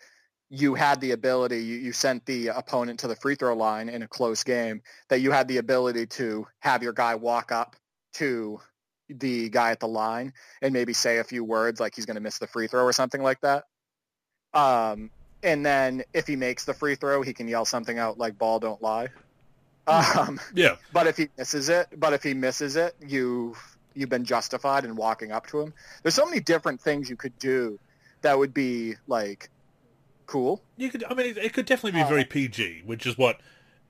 you 0.50 0.76
had 0.76 1.02
the 1.02 1.12
ability, 1.12 1.58
you, 1.58 1.78
you 1.78 1.94
sent 1.94 2.26
the 2.26 2.50
opponent 2.50 3.00
to 3.00 3.08
the 3.08 3.16
free 3.16 3.36
throw 3.36 3.56
line 3.56 3.90
in 3.90 4.04
a 4.04 4.08
close 4.08 4.44
game, 4.44 4.82
that 5.10 5.20
you 5.20 5.32
had 5.32 5.48
the 5.48 5.58
ability 5.58 6.06
to 6.06 6.48
have 6.60 6.84
your 6.84 6.94
guy 6.94 7.16
walk 7.16 7.52
up 7.52 7.76
to 8.14 8.60
the 9.10 9.50
guy 9.50 9.72
at 9.72 9.80
the 9.80 9.88
line 9.88 10.34
and 10.62 10.74
maybe 10.74 10.94
say 10.94 11.18
a 11.18 11.24
few 11.24 11.44
words 11.44 11.80
like 11.80 11.96
he's 11.96 12.06
going 12.06 12.16
to 12.16 12.22
miss 12.22 12.38
the 12.38 12.48
free 12.48 12.68
throw 12.68 12.84
or 12.84 12.94
something 12.94 13.22
like 13.22 13.42
that. 13.42 13.66
Um, 14.54 15.10
and 15.42 15.66
then 15.66 16.04
if 16.14 16.28
he 16.28 16.36
makes 16.36 16.66
the 16.66 16.74
free 16.74 16.96
throw, 16.96 17.22
he 17.22 17.34
can 17.34 17.48
yell 17.48 17.66
something 17.66 18.00
out 18.00 18.18
like 18.18 18.38
"ball 18.38 18.60
don't 18.60 18.82
lie." 18.82 19.10
Um, 19.86 20.40
Yeah, 20.56 20.78
but 20.94 21.08
if 21.08 21.18
he 21.18 21.28
misses 21.38 21.68
it, 21.70 21.88
but 21.98 22.14
if 22.14 22.24
he 22.24 22.34
misses 22.34 22.76
it, 22.78 22.96
you 23.06 23.56
you've 23.94 24.10
been 24.10 24.24
justified 24.24 24.86
in 24.86 24.96
walking 24.96 25.32
up 25.32 25.48
to 25.48 25.60
him. 25.60 25.74
There's 26.02 26.16
so 26.16 26.26
many 26.26 26.40
different 26.40 26.80
things 26.82 27.10
you 27.10 27.16
could 27.16 27.38
do 27.40 27.80
that 28.22 28.38
would 28.38 28.54
be 28.54 28.96
like 29.08 29.50
cool. 30.26 30.62
You 30.78 30.90
could. 30.90 31.04
I 31.10 31.14
mean, 31.14 31.28
it, 31.28 31.38
it 31.38 31.54
could 31.54 31.66
definitely 31.66 32.00
be 32.00 32.04
Uh, 32.04 32.10
very 32.10 32.26
PG, 32.26 32.84
which 32.86 33.06
is 33.06 33.18
what 33.18 33.40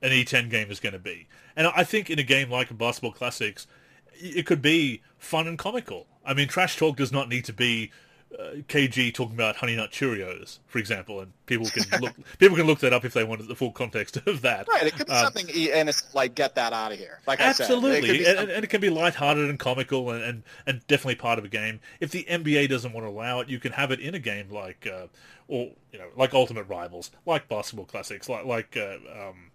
an 0.01 0.11
E10 0.11 0.49
game 0.49 0.69
is 0.69 0.79
going 0.79 0.93
to 0.93 0.99
be. 0.99 1.27
And 1.55 1.67
I 1.67 1.83
think 1.83 2.09
in 2.09 2.19
a 2.19 2.23
game 2.23 2.49
like 2.49 2.75
Basketball 2.77 3.11
Classics, 3.13 3.67
it 4.13 4.45
could 4.45 4.61
be 4.61 5.01
fun 5.17 5.47
and 5.47 5.57
comical. 5.57 6.07
I 6.25 6.33
mean, 6.33 6.47
trash 6.47 6.77
talk 6.77 6.97
does 6.97 7.11
not 7.11 7.29
need 7.29 7.45
to 7.45 7.53
be 7.53 7.91
uh, 8.39 8.55
KG 8.67 9.13
talking 9.13 9.35
about 9.35 9.55
Honey 9.57 9.75
Nut 9.75 9.91
Cheerios, 9.91 10.59
for 10.67 10.79
example, 10.79 11.19
and 11.19 11.31
people 11.45 11.67
can 11.67 12.01
look 12.01 12.13
people 12.39 12.57
can 12.57 12.65
look 12.65 12.79
that 12.79 12.93
up 12.93 13.05
if 13.05 13.13
they 13.13 13.23
wanted 13.23 13.47
the 13.47 13.55
full 13.55 13.71
context 13.71 14.17
of 14.25 14.41
that. 14.41 14.67
Right. 14.67 14.83
It 14.87 14.95
could 14.95 15.07
be 15.07 15.13
Um, 15.13 15.23
something 15.23 15.49
and 15.71 15.89
it's 15.89 16.13
like 16.15 16.35
get 16.35 16.55
that 16.55 16.73
out 16.73 16.91
of 16.91 16.97
here. 16.97 17.19
Like 17.27 17.39
I 17.39 17.51
said, 17.51 17.63
Absolutely, 17.63 18.25
and, 18.25 18.49
and 18.49 18.63
it 18.63 18.69
can 18.69 18.81
be 18.81 18.89
lighthearted 18.89 19.49
and 19.49 19.59
comical, 19.59 20.09
and, 20.11 20.23
and, 20.23 20.43
and 20.65 20.87
definitely 20.87 21.15
part 21.15 21.39
of 21.39 21.45
a 21.45 21.49
game. 21.49 21.79
If 21.99 22.11
the 22.11 22.25
NBA 22.29 22.69
doesn't 22.69 22.93
want 22.93 23.05
to 23.05 23.09
allow 23.09 23.39
it, 23.39 23.49
you 23.49 23.59
can 23.59 23.71
have 23.73 23.91
it 23.91 23.99
in 23.99 24.15
a 24.15 24.19
game 24.19 24.49
like, 24.49 24.87
uh, 24.91 25.07
or 25.47 25.71
you 25.91 25.99
know, 25.99 26.07
like 26.15 26.33
Ultimate 26.33 26.63
Rivals, 26.63 27.11
like 27.25 27.47
Basketball 27.47 27.85
Classics, 27.85 28.29
like 28.29 28.45
like 28.45 28.77
uh, 28.77 28.97
um, 29.29 29.51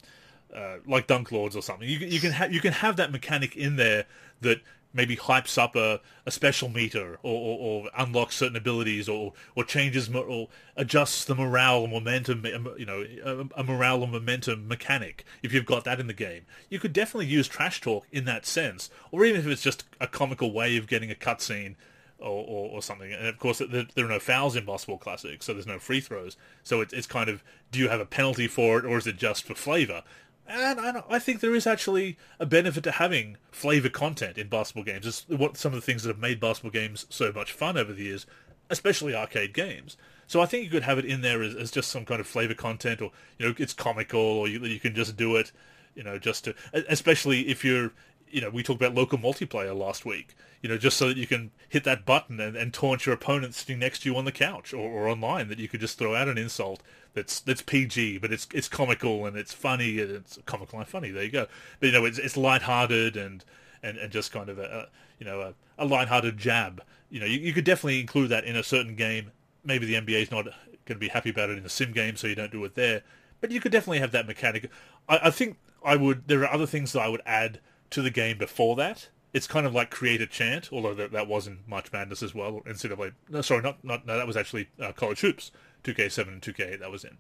uh, 0.55 0.77
like 0.87 1.07
Dunk 1.07 1.33
Lords 1.33 1.57
or 1.57 1.63
something. 1.63 1.89
You 1.89 1.99
you 1.99 2.21
can 2.21 2.33
have 2.33 2.53
you 2.53 2.61
can 2.61 2.73
have 2.73 2.97
that 2.97 3.13
mechanic 3.13 3.57
in 3.57 3.77
there 3.77 4.07
that 4.41 4.61
maybe 4.93 5.17
hypes 5.17 5.59
up 5.59 5.77
a, 5.77 6.01
a 6.25 6.31
special 6.31 6.69
meter 6.69 7.19
or, 7.23 7.35
or, 7.35 7.59
or 7.59 7.91
unlocks 7.97 8.37
certain 8.37 8.57
abilities 8.57 9.09
or 9.09 9.33
or 9.55 9.65
changes 9.65 10.09
mo- 10.09 10.23
or 10.23 10.49
adjusts 10.77 11.25
the 11.27 11.35
morale 11.35 11.85
and 11.85 11.93
momentum 11.93 12.45
you 12.79 12.87
know 12.87 13.05
a, 13.25 13.61
a 13.61 13.65
morale 13.65 14.03
and 14.03 14.13
momentum 14.13 14.67
mechanic 14.67 15.25
if 15.43 15.53
you've 15.53 15.67
got 15.67 15.85
that 15.85 16.01
in 16.01 16.07
the 16.07 16.15
game 16.15 16.43
you 16.71 16.79
could 16.79 16.93
definitely 16.93 17.27
use 17.27 17.47
trash 17.47 17.81
talk 17.81 18.07
in 18.11 18.25
that 18.25 18.47
sense 18.47 18.89
or 19.13 19.25
even 19.25 19.41
if 19.41 19.47
it's 19.47 19.63
just 19.63 19.85
a 20.01 20.07
comical 20.07 20.53
way 20.53 20.77
of 20.77 20.87
getting 20.87 21.11
a 21.11 21.15
cutscene 21.15 21.75
or, 22.19 22.45
or, 22.45 22.71
or 22.71 22.83
something. 22.83 23.13
And 23.13 23.27
of 23.27 23.39
course, 23.39 23.59
there, 23.59 23.87
there 23.95 24.05
are 24.05 24.09
no 24.09 24.19
fouls 24.19 24.57
in 24.57 24.65
basketball 24.65 24.99
classics, 24.99 25.47
so 25.47 25.53
there's 25.53 25.67
no 25.67 25.79
free 25.79 26.01
throws. 26.01 26.37
So 26.65 26.81
it, 26.81 26.93
it's 26.93 27.07
kind 27.07 27.31
of, 27.31 27.43
do 27.71 27.79
you 27.79 27.89
have 27.89 28.01
a 28.01 28.07
penalty 28.07 28.49
for 28.49 28.79
it, 28.79 28.85
or 28.85 28.99
is 28.99 29.07
it 29.07 29.17
just 29.17 29.45
for 29.45 29.55
flavor? 29.55 30.03
And 30.49 30.81
I, 30.81 31.03
I 31.11 31.19
think 31.19 31.41
there 31.41 31.55
is 31.55 31.67
actually 31.67 32.17
a 32.41 32.47
benefit 32.47 32.83
to 32.85 32.93
having 32.93 33.37
flavor 33.51 33.91
content 33.91 34.39
in 34.39 34.49
basketball 34.49 34.85
games. 34.85 35.07
It's 35.07 35.29
what 35.29 35.59
some 35.59 35.75
of 35.75 35.77
the 35.77 35.85
things 35.85 36.03
that 36.03 36.09
have 36.09 36.19
made 36.19 36.41
basketball 36.41 36.71
games 36.71 37.07
so 37.11 37.31
much 37.33 37.53
fun 37.53 37.77
over 37.77 37.93
the 37.93 38.05
years, 38.05 38.27
especially 38.71 39.15
arcade 39.15 39.53
games. 39.53 39.99
So 40.27 40.41
I 40.41 40.47
think 40.47 40.65
you 40.65 40.71
could 40.71 40.83
have 40.85 40.99
it 40.99 41.05
in 41.05 41.21
there 41.21 41.43
as, 41.43 41.55
as 41.55 41.71
just 41.71 41.91
some 41.91 42.05
kind 42.05 42.21
of 42.21 42.27
flavor 42.27 42.55
content, 42.55 43.03
or 43.03 43.11
you 43.39 43.47
know, 43.47 43.55
it's 43.59 43.75
comical, 43.75 44.21
or 44.21 44.49
you, 44.49 44.61
you 44.65 44.81
can 44.81 44.95
just 44.95 45.17
do 45.17 45.37
it, 45.37 45.53
you 45.95 46.03
know, 46.03 46.19
just 46.19 46.45
to, 46.45 46.55
especially 46.73 47.49
if 47.49 47.65
you're, 47.65 47.93
you 48.31 48.41
know, 48.41 48.51
we 48.51 48.63
talked 48.63 48.81
about 48.81 48.95
local 48.95 49.19
multiplayer 49.19 49.77
last 49.77 50.05
week, 50.05 50.35
you 50.63 50.69
know, 50.69 50.79
just 50.79 50.97
so 50.97 51.09
that 51.09 51.17
you 51.17 51.27
can 51.27 51.51
hit 51.69 51.85
that 51.85 52.05
button 52.05 52.41
and, 52.41 52.57
and 52.57 52.73
taunt 52.75 53.07
your 53.07 53.15
opponent 53.15 53.55
sitting 53.55 53.79
next 53.79 54.01
to 54.01 54.11
you 54.11 54.17
on 54.17 54.25
the 54.25 54.33
couch 54.33 54.73
or, 54.73 54.89
or 54.91 55.09
online, 55.09 55.49
that 55.49 55.59
you 55.59 55.69
could 55.69 55.81
just 55.81 55.99
throw 55.99 56.15
out 56.15 56.29
an 56.29 56.39
insult 56.39 56.83
that's 57.15 57.41
that's 57.41 57.63
PG, 57.63 58.19
but 58.19 58.33
it's 58.33 58.47
it's 58.53 58.69
comical 58.69 59.27
and 59.27 59.37
it's 59.37 59.53
funny 59.53 60.01
and 60.01 60.11
it's 60.11 60.39
comical 60.47 60.79
and 60.79 60.89
funny. 60.89 61.11
There 61.11 61.25
you 61.25 61.31
go. 61.31 61.47
But 61.81 61.87
you 61.87 61.93
know, 61.93 62.05
it's 62.05 62.19
it's 62.19 62.37
lighthearted 62.37 63.17
and 63.17 63.45
and, 63.83 63.99
and 63.99 64.13
just 64.13 64.33
kind 64.33 64.49
of 64.49 64.59
a, 64.59 64.63
a 64.65 64.87
you 65.19 65.27
know 65.27 65.41
a, 65.41 65.55
a 65.79 65.85
lighthearted 65.85 66.39
jab. 66.39 66.83
You 67.11 67.21
know, 67.21 67.27
you, 67.27 67.39
you 67.39 67.53
could 67.53 67.65
definitely 67.65 68.01
include 68.01 68.31
that 68.31 68.45
in 68.45 68.57
a 68.57 68.63
certain 68.63 68.95
game. 68.95 69.33
Maybe 69.65 69.87
the 69.87 69.95
NBA 69.95 70.23
is 70.23 70.31
not 70.31 70.45
going 70.45 70.55
to 70.87 70.97
be 70.97 71.09
happy 71.09 71.31
about 71.31 71.51
it 71.51 71.59
in 71.59 71.65
a 71.65 71.69
sim 71.69 71.93
game, 71.93 72.17
so 72.17 72.27
you 72.27 72.35
don't 72.35 72.53
do 72.53 72.65
it 72.65 72.75
there. 72.75 73.03
But 73.41 73.51
you 73.51 73.61
could 73.61 73.73
definitely 73.73 74.01
have 74.01 74.13
that 74.13 74.27
mechanic. 74.27 74.71
I, 75.09 75.21
I 75.25 75.31
think 75.31 75.59
I 75.85 75.97
would. 75.97 76.29
There 76.29 76.43
are 76.43 76.53
other 76.53 76.67
things 76.67 76.93
that 76.93 77.01
I 77.03 77.09
would 77.09 77.23
add 77.27 77.61
to 77.91 78.03
the 78.03 78.11
game 78.11 78.39
before 78.39 78.77
that. 78.77 79.09
It's 79.35 79.47
kind 79.47 79.67
of 79.67 79.75
like 79.75 79.91
create 79.91 80.23
a 80.23 80.27
chant, 80.27 80.71
although 80.73 80.95
that, 80.95 81.13
that 81.13 81.29
was 81.29 81.47
in 81.47 81.59
March 81.67 81.93
Madness 81.93 82.23
as 82.23 82.35
well. 82.35 82.63
NCAA, 82.67 83.13
no, 83.29 83.43
sorry, 83.43 83.63
not 83.63 83.83
not 83.85 84.07
no, 84.07 84.17
that 84.17 84.27
was 84.27 84.37
actually 84.37 84.69
uh, 84.81 84.93
College 84.93 85.21
Hoops, 85.21 85.51
2K7 85.85 86.29
and 86.29 86.41
2K8 86.43 86.81
that 86.81 86.91
was 86.91 87.05
in. 87.05 87.19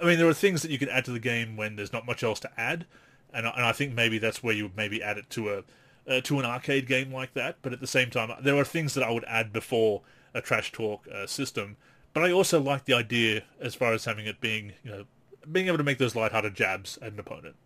I 0.00 0.04
mean, 0.04 0.18
there 0.18 0.28
are 0.28 0.34
things 0.34 0.60
that 0.62 0.70
you 0.70 0.78
can 0.78 0.90
add 0.90 1.06
to 1.06 1.12
the 1.12 1.18
game 1.18 1.56
when 1.56 1.76
there's 1.76 1.92
not 1.92 2.06
much 2.06 2.22
else 2.22 2.38
to 2.40 2.50
add, 2.60 2.84
and 3.32 3.46
I- 3.46 3.50
and 3.52 3.64
I 3.64 3.72
think 3.72 3.94
maybe 3.94 4.18
that's 4.18 4.42
where 4.42 4.54
you 4.54 4.64
would 4.64 4.76
maybe 4.76 5.02
add 5.02 5.16
it 5.16 5.30
to 5.30 5.50
a 5.54 5.64
uh, 6.08 6.20
to 6.20 6.38
an 6.38 6.44
arcade 6.44 6.86
game 6.86 7.10
like 7.12 7.32
that. 7.34 7.56
But 7.62 7.72
at 7.72 7.80
the 7.80 7.86
same 7.86 8.10
time, 8.10 8.30
there 8.42 8.56
are 8.56 8.64
things 8.64 8.92
that 8.94 9.02
I 9.02 9.10
would 9.10 9.24
add 9.24 9.52
before 9.52 10.02
a 10.34 10.40
trash 10.42 10.70
talk 10.72 11.08
uh, 11.08 11.26
system. 11.26 11.78
But 12.12 12.22
I 12.24 12.30
also 12.32 12.60
like 12.60 12.84
the 12.84 12.94
idea 12.94 13.42
as 13.60 13.74
far 13.74 13.92
as 13.94 14.04
having 14.04 14.26
it 14.26 14.40
being 14.42 14.74
you 14.84 14.90
know 14.90 15.04
being 15.50 15.68
able 15.68 15.78
to 15.78 15.84
make 15.84 15.98
those 15.98 16.14
lighthearted 16.14 16.54
jabs 16.54 16.98
at 17.00 17.12
an 17.14 17.18
opponent. 17.18 17.56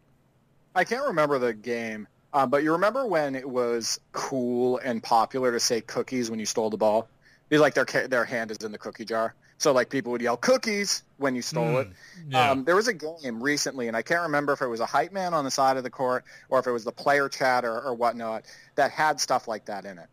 I 0.76 0.84
can't 0.84 1.04
remember 1.06 1.38
the 1.40 1.52
game 1.54 2.06
Uh, 2.32 2.46
but 2.46 2.62
you 2.62 2.72
remember 2.72 3.06
when 3.06 3.34
it 3.34 3.48
was 3.48 3.98
cool 4.12 4.78
and 4.78 5.02
popular 5.02 5.52
to 5.52 5.60
say 5.60 5.80
cookies 5.80 6.30
when 6.30 6.38
you 6.38 6.46
stole 6.46 6.70
the 6.70 6.76
ball? 6.76 7.08
Be 7.48 7.58
like 7.58 7.74
their 7.74 7.84
their 8.06 8.24
hand 8.24 8.50
is 8.50 8.58
in 8.58 8.70
the 8.70 8.78
cookie 8.78 9.04
jar. 9.04 9.34
So 9.58 9.72
like 9.72 9.90
people 9.90 10.12
would 10.12 10.22
yell 10.22 10.38
cookies 10.38 11.02
when 11.18 11.34
you 11.34 11.42
stole 11.42 11.66
mm, 11.66 11.82
it. 11.82 11.88
Yeah. 12.30 12.50
Um, 12.50 12.64
there 12.64 12.76
was 12.76 12.88
a 12.88 12.94
game 12.94 13.42
recently, 13.42 13.88
and 13.88 13.96
I 13.96 14.00
can't 14.00 14.22
remember 14.22 14.54
if 14.54 14.62
it 14.62 14.68
was 14.68 14.80
a 14.80 14.86
hype 14.86 15.12
man 15.12 15.34
on 15.34 15.44
the 15.44 15.50
side 15.50 15.76
of 15.76 15.82
the 15.82 15.90
court 15.90 16.24
or 16.48 16.58
if 16.60 16.66
it 16.66 16.70
was 16.70 16.84
the 16.84 16.92
player 16.92 17.28
chat 17.28 17.64
or, 17.64 17.78
or 17.78 17.92
whatnot 17.92 18.46
that 18.76 18.90
had 18.90 19.20
stuff 19.20 19.48
like 19.48 19.66
that 19.66 19.84
in 19.84 19.98
it. 19.98 20.06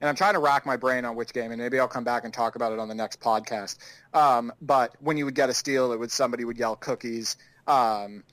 And 0.00 0.08
I'm 0.08 0.16
trying 0.16 0.34
to 0.34 0.40
rack 0.40 0.66
my 0.66 0.76
brain 0.76 1.04
on 1.04 1.14
which 1.14 1.32
game, 1.32 1.52
and 1.52 1.60
maybe 1.60 1.78
I'll 1.78 1.86
come 1.86 2.02
back 2.02 2.24
and 2.24 2.34
talk 2.34 2.56
about 2.56 2.72
it 2.72 2.80
on 2.80 2.88
the 2.88 2.94
next 2.94 3.20
podcast. 3.20 3.78
Um, 4.12 4.52
but 4.60 4.96
when 5.00 5.16
you 5.16 5.24
would 5.26 5.36
get 5.36 5.48
a 5.48 5.54
steal, 5.54 5.92
it 5.92 6.00
would 6.00 6.10
somebody 6.10 6.44
would 6.44 6.58
yell 6.58 6.74
cookies, 6.74 7.36
um, 7.68 8.24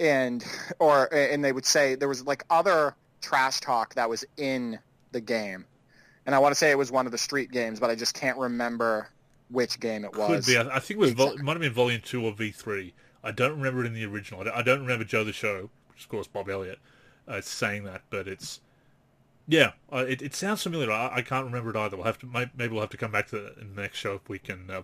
and 0.00 0.44
or 0.78 1.12
and 1.12 1.44
they 1.44 1.52
would 1.52 1.66
say 1.66 1.94
there 1.94 2.08
was 2.08 2.24
like 2.24 2.44
other 2.50 2.94
trash 3.20 3.60
talk 3.60 3.94
that 3.94 4.08
was 4.08 4.24
in 4.36 4.78
the 5.12 5.20
game 5.20 5.64
and 6.26 6.34
I 6.34 6.38
want 6.40 6.52
to 6.52 6.56
say 6.56 6.70
it 6.70 6.78
was 6.78 6.90
one 6.90 7.06
of 7.06 7.12
the 7.12 7.18
street 7.18 7.52
games, 7.52 7.80
but 7.80 7.88
I 7.88 7.94
just 7.94 8.14
can't 8.14 8.36
remember 8.36 9.08
which 9.48 9.78
game 9.78 10.04
it 10.04 10.14
was. 10.16 10.44
Could 10.44 10.52
be. 10.52 10.58
I 10.58 10.80
think 10.80 10.90
it 10.90 10.98
was 10.98 11.12
exactly. 11.12 11.36
vol- 11.36 11.38
it 11.38 11.44
might 11.44 11.52
have 11.52 11.60
been 11.60 11.72
Volume 11.72 12.00
Two 12.04 12.24
or 12.24 12.32
V 12.32 12.50
Three. 12.50 12.92
I 13.22 13.30
don't 13.30 13.52
remember 13.52 13.84
it 13.84 13.86
in 13.86 13.94
the 13.94 14.04
original. 14.04 14.44
I 14.52 14.62
don't 14.62 14.80
remember 14.80 15.04
Joe 15.04 15.24
the 15.24 15.32
Show, 15.32 15.70
which 15.88 16.00
is 16.00 16.04
of 16.04 16.08
course 16.08 16.28
Bobbito, 16.28 16.76
uh, 17.28 17.40
saying 17.40 17.84
that, 17.84 18.02
but 18.10 18.26
it's 18.26 18.60
yeah, 19.46 19.72
uh, 19.92 20.04
it, 20.08 20.20
it 20.20 20.34
sounds 20.34 20.64
familiar. 20.64 20.90
I, 20.90 21.16
I, 21.16 21.22
can't 21.22 21.46
remember 21.46 21.70
it 21.70 21.76
either. 21.76 21.96
We'll 21.96 22.06
have 22.06 22.18
to 22.18 22.26
maybe 22.26 22.72
we'll 22.72 22.80
have 22.80 22.90
to 22.90 22.96
come 22.96 23.12
back 23.12 23.28
to 23.28 23.38
that 23.38 23.58
in 23.58 23.76
the 23.76 23.82
next 23.82 23.98
show 23.98 24.14
if 24.14 24.28
we 24.28 24.40
can 24.40 24.68
uh, 24.68 24.82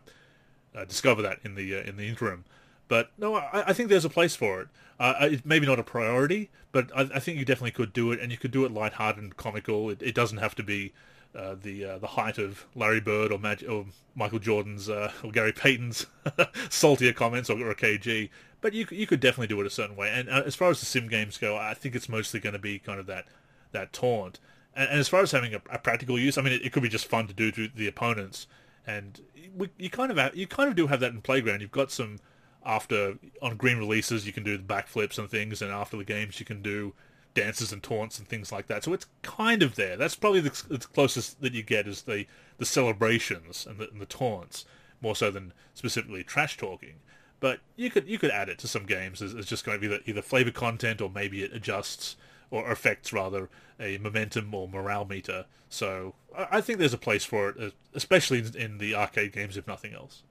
uh 0.77 0.85
discover 0.85 1.23
that 1.23 1.41
in 1.45 1.57
the 1.57 1.77
uh, 1.77 1.83
in 1.83 1.97
the 1.97 2.07
interim. 2.07 2.45
But 2.93 3.11
no, 3.17 3.37
I, 3.37 3.69
I, 3.69 3.73
think 3.73 3.89
there's 3.89 4.05
a 4.05 4.11
place 4.11 4.37
for 4.37 4.61
it. 4.61 4.69
Uh, 5.01 5.15
it's 5.23 5.47
maybe 5.47 5.65
not 5.65 5.79
a 5.79 5.83
priority, 5.83 6.51
but 6.73 6.95
I, 6.95 7.09
I, 7.15 7.21
think 7.21 7.39
you 7.39 7.45
definitely 7.47 7.71
could 7.71 7.95
do 7.95 8.13
it, 8.13 8.21
and 8.21 8.31
you 8.31 8.37
could 8.37 8.51
do 8.51 8.67
it 8.67 8.71
lighthearted 8.71 9.23
and 9.23 9.35
comical. 9.35 9.89
It, 9.89 10.03
it 10.03 10.15
doesn't 10.15 10.37
have 10.37 10.55
to 10.57 10.63
be 10.63 10.93
uh, 11.35 11.55
the 11.59 11.87
uh, 11.87 11.99
the 12.01 12.09
height 12.09 12.37
of 12.37 12.67
Larry 12.75 13.01
Bird 13.01 13.33
or, 13.33 13.39
Mag- 13.39 13.65
or 13.67 13.87
Michael 14.15 14.41
Jordan's 14.41 14.91
uh, 14.91 15.11
or 15.25 15.33
Gary 15.33 15.55
Payton's 15.55 16.05
saltier 16.69 17.15
comments 17.15 17.49
or, 17.49 17.67
or 17.67 17.75
KG, 17.75 18.29
but 18.61 18.75
you 18.75 18.87
you 18.91 19.07
could 19.07 19.21
definitely 19.21 19.47
do 19.47 19.59
it 19.63 19.67
a 19.67 19.71
certain 19.71 19.97
way. 19.97 20.11
And 20.11 20.29
uh, 20.29 20.43
as 20.45 20.55
far 20.55 20.69
as 20.69 20.81
the 20.81 20.85
sim 20.85 21.09
games 21.09 21.39
go, 21.39 21.57
I 21.57 21.73
think 21.73 21.95
it's 21.95 22.11
mostly 22.11 22.41
going 22.41 22.53
to 22.53 22.59
be 22.59 22.79
kind 22.79 23.01
of 23.01 23.07
that 23.07 23.25
that 23.71 23.95
taunt. 23.95 24.39
And, 24.77 24.91
and 24.91 25.01
as 25.01 25.09
far 25.09 25.23
as 25.23 25.33
having 25.33 25.55
a, 25.55 25.63
a 25.71 25.79
practical 25.79 26.19
use, 26.19 26.37
I 26.37 26.43
mean, 26.43 26.53
it, 26.53 26.67
it, 26.67 26.73
could 26.75 26.83
be 26.83 26.91
just 26.91 27.07
fun 27.07 27.27
to 27.27 27.33
do 27.33 27.51
to 27.53 27.69
the 27.75 27.89
opponents. 27.89 28.47
And 28.87 29.19
we, 29.57 29.71
you 29.79 29.89
kind 29.89 30.11
of 30.11 30.19
have, 30.19 30.37
you 30.37 30.47
kind 30.47 30.69
of 30.69 30.77
do 30.77 30.89
have 30.89 31.01
that 31.01 31.13
in 31.13 31.23
playground. 31.23 31.63
You've 31.63 31.71
got 31.71 31.91
some 31.91 32.19
after 32.65 33.19
on 33.41 33.57
green 33.57 33.79
releases, 33.79 34.27
you 34.27 34.33
can 34.33 34.45
do 34.45 34.59
backflips 34.59 35.19
and 35.19 35.29
things, 35.29 35.63
and 35.63 35.71
after 35.71 35.97
the 35.97 36.05
games, 36.05 36.39
you 36.41 36.47
can 36.47 36.63
do 36.63 36.95
dances 37.35 37.73
and 37.73 37.83
taunts 37.83 38.19
and 38.19 38.29
things 38.29 38.53
like 38.53 38.67
that. 38.67 38.85
So 38.85 38.93
it's 38.93 39.07
kind 39.23 39.63
of 39.63 39.75
there. 39.77 39.97
That's 39.97 40.15
probably 40.15 40.41
the, 40.41 40.63
the 40.69 40.79
closest 40.79 41.41
that 41.41 41.55
you 41.55 41.63
get 41.63 41.89
is 41.89 42.03
the 42.03 42.27
the 42.59 42.67
celebrations 42.67 43.67
and 43.67 43.79
the, 43.79 43.91
and 43.91 44.01
the 44.01 44.07
taunts 44.07 44.65
more 45.01 45.17
so 45.17 45.31
than 45.31 45.53
specifically 45.75 46.23
trash 46.23 46.57
talking. 46.57 46.97
But 47.41 47.61
you 47.77 47.91
could 47.91 48.07
you 48.07 48.19
could 48.19 48.31
add 48.31 48.49
it 48.49 48.59
to 48.61 48.69
some 48.69 48.87
games 48.87 49.21
as, 49.21 49.35
as 49.35 49.47
just 49.47 49.65
going 49.65 49.81
to 49.81 49.89
be 49.89 49.93
either, 49.93 50.03
either 50.07 50.23
flavor 50.23 50.53
content 50.53 51.01
or 51.01 51.11
maybe 51.11 51.43
it 51.43 51.53
adjusts 51.53 52.17
or 52.51 52.71
affects 52.71 53.13
rather 53.13 53.49
a 53.81 53.99
momentum 53.99 54.55
or 54.55 54.69
morale 54.69 55.07
meter. 55.07 55.47
So 55.69 56.15
I, 56.37 56.59
I 56.59 56.61
think 56.61 56.79
there's 56.79 56.95
a 56.95 56.99
place 56.99 57.25
for 57.25 57.49
it, 57.49 57.57
uh, 57.61 57.71
especially 57.95 58.45
in 58.57 58.79
the 58.79 58.95
arcade 58.95 59.33
games, 59.33 59.57
if 59.57 59.67
nothing 59.67 59.95
else. 59.95 60.23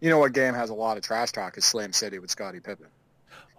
You 0.00 0.10
know 0.10 0.18
what 0.18 0.32
game 0.32 0.54
has 0.54 0.70
a 0.70 0.74
lot 0.74 0.96
of 0.96 1.02
trash 1.02 1.32
talk 1.32 1.58
is 1.58 1.64
Slam 1.64 1.92
City 1.92 2.18
with 2.18 2.30
Scottie 2.30 2.60
Pippen. 2.60 2.86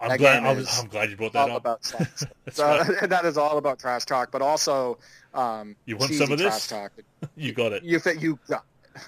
I'm 0.02 0.18
glad. 0.18 0.46
I'm, 0.46 0.66
I'm, 0.78 0.88
glad 0.88 1.10
you 1.10 1.18
brought 1.18 1.34
that 1.34 1.50
all 1.50 1.58
up. 1.58 1.62
About 1.62 1.86
so, 2.52 2.84
that 3.08 3.26
is 3.26 3.38
all 3.38 3.58
about 3.58 3.80
trash 3.80 4.06
talk, 4.06 4.32
but 4.32 4.42
also 4.42 4.98
um, 5.34 5.76
you 5.86 5.98
want 5.98 6.14
some 6.14 6.32
of 6.32 6.40
this? 6.40 6.68
Talk. 6.68 6.94
you 7.36 7.52
got 7.52 7.74
it. 7.74 7.84
You 7.84 8.00
you 8.18 8.40
got. 8.48 8.64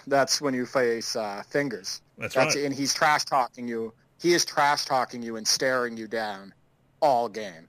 That's 0.08 0.41
when 0.41 0.53
you 0.53 0.66
face 0.66 1.16
uh, 1.16 1.44
fingers. 1.49 2.02
That's, 2.18 2.36
that's 2.36 2.56
right. 2.56 2.66
And 2.66 2.74
he's 2.74 2.94
trash 2.94 3.24
talking 3.26 3.68
you. 3.68 3.94
He 4.22 4.34
is 4.34 4.45
trash 4.45 4.86
talking 4.86 5.24
you 5.24 5.38
and 5.38 5.48
staring 5.48 5.98
you 5.98 6.08
down 6.08 6.53
all 7.02 7.30
game. 7.30 7.68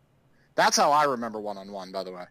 That's 0.55 0.77
how 0.77 0.91
I 0.91 1.05
remember 1.05 1.41
one 1.41 1.57
on 1.57 1.71
one. 1.71 1.93
By 1.93 2.03
the 2.03 2.13
way, 2.13 2.25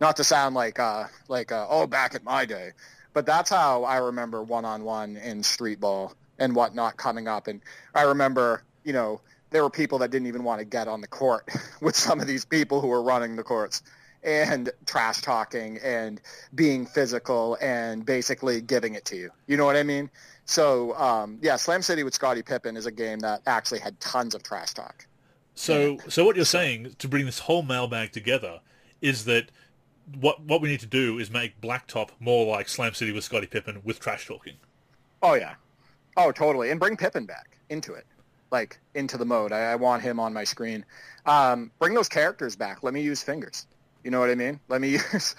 not 0.00 0.16
to 0.16 0.24
sound 0.24 0.54
like 0.54 0.78
uh, 0.78 1.04
like 1.28 1.50
uh, 1.50 1.66
oh 1.70 1.86
back 1.86 2.14
at 2.14 2.24
my 2.24 2.44
day, 2.44 2.72
but 3.14 3.24
that's 3.24 3.48
how 3.48 3.84
I 3.84 3.96
remember 3.96 4.42
one 4.42 4.66
on 4.66 4.84
one 4.84 5.16
in 5.16 5.42
street 5.42 5.80
ball 5.80 6.12
and 6.38 6.54
whatnot 6.54 6.96
coming 6.96 7.28
up. 7.28 7.48
And 7.48 7.60
I 7.94 8.02
remember 8.02 8.62
you 8.84 8.92
know 8.92 9.20
there 9.50 9.62
were 9.62 9.70
people 9.70 9.98
that 9.98 10.10
didn't 10.10 10.26
even 10.26 10.44
want 10.44 10.58
to 10.58 10.64
get 10.64 10.88
on 10.88 11.00
the 11.00 11.06
court 11.06 11.48
with 11.80 11.96
some 11.96 12.20
of 12.20 12.26
these 12.26 12.44
people 12.44 12.80
who 12.80 12.88
were 12.88 13.02
running 13.02 13.36
the 13.36 13.42
courts 13.42 13.82
and 14.22 14.70
trash 14.86 15.22
talking 15.22 15.78
and 15.84 16.20
being 16.54 16.84
physical 16.84 17.56
and 17.60 18.04
basically 18.04 18.60
giving 18.60 18.94
it 18.94 19.04
to 19.04 19.16
you. 19.16 19.30
You 19.46 19.56
know 19.56 19.64
what 19.64 19.76
I 19.76 19.84
mean? 19.84 20.10
So 20.46 20.94
um, 20.96 21.38
yeah, 21.42 21.56
Slam 21.56 21.82
City 21.82 22.02
with 22.02 22.14
Scottie 22.14 22.42
Pippen 22.42 22.76
is 22.76 22.86
a 22.86 22.90
game 22.90 23.20
that 23.20 23.42
actually 23.46 23.80
had 23.80 23.98
tons 24.00 24.34
of 24.34 24.42
trash 24.42 24.74
talk. 24.74 25.06
So, 25.54 25.96
so 26.08 26.24
what 26.24 26.36
you're 26.36 26.44
saying 26.44 26.96
to 26.98 27.08
bring 27.08 27.24
this 27.24 27.38
whole 27.38 27.62
mailbag 27.62 28.12
together 28.12 28.60
is 29.00 29.24
that 29.24 29.50
what 30.20 30.40
what 30.42 30.60
we 30.60 30.68
need 30.68 30.80
to 30.80 30.86
do 30.86 31.18
is 31.18 31.30
make 31.30 31.60
Blacktop 31.60 32.10
more 32.20 32.46
like 32.46 32.68
Slam 32.68 32.94
City 32.94 33.10
with 33.10 33.24
Scottie 33.24 33.46
Pippen 33.46 33.80
with 33.82 33.98
trash 33.98 34.26
talking. 34.26 34.56
Oh 35.22 35.34
yeah, 35.34 35.54
oh 36.16 36.32
totally, 36.32 36.70
and 36.70 36.80
bring 36.80 36.96
Pippen 36.96 37.26
back 37.26 37.58
into 37.68 37.94
it 37.94 38.06
like 38.50 38.78
into 38.94 39.16
the 39.18 39.24
mode. 39.24 39.52
I, 39.52 39.72
I 39.72 39.76
want 39.76 40.02
him 40.02 40.20
on 40.20 40.32
my 40.32 40.44
screen. 40.44 40.84
Um, 41.24 41.70
bring 41.78 41.94
those 41.94 42.08
characters 42.08 42.56
back. 42.56 42.82
Let 42.82 42.94
me 42.94 43.02
use 43.02 43.22
fingers. 43.22 43.66
You 44.04 44.10
know 44.10 44.20
what 44.20 44.30
I 44.30 44.34
mean? 44.34 44.60
Let 44.68 44.80
me 44.80 44.88
use. 45.12 45.34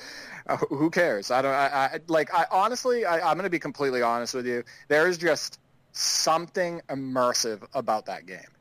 Uh, 0.46 0.58
who 0.58 0.90
cares? 0.90 1.32
I 1.32 1.42
don't. 1.42 1.54
I, 1.54 1.68
I 1.68 2.00
like. 2.08 2.34
I 2.34 2.46
honestly. 2.52 3.06
I, 3.06 3.18
I'm 3.20 3.36
going 3.38 3.44
to 3.44 3.50
be 3.50 3.60
completely 3.60 4.02
honest 4.02 4.34
with 4.34 4.46
you. 4.46 4.64
There 4.88 5.08
is 5.08 5.18
just 5.18 5.60
something 5.94 6.82
immersive 6.90 7.66
about 7.74 8.06
that 8.06 8.26
game. 8.26 8.52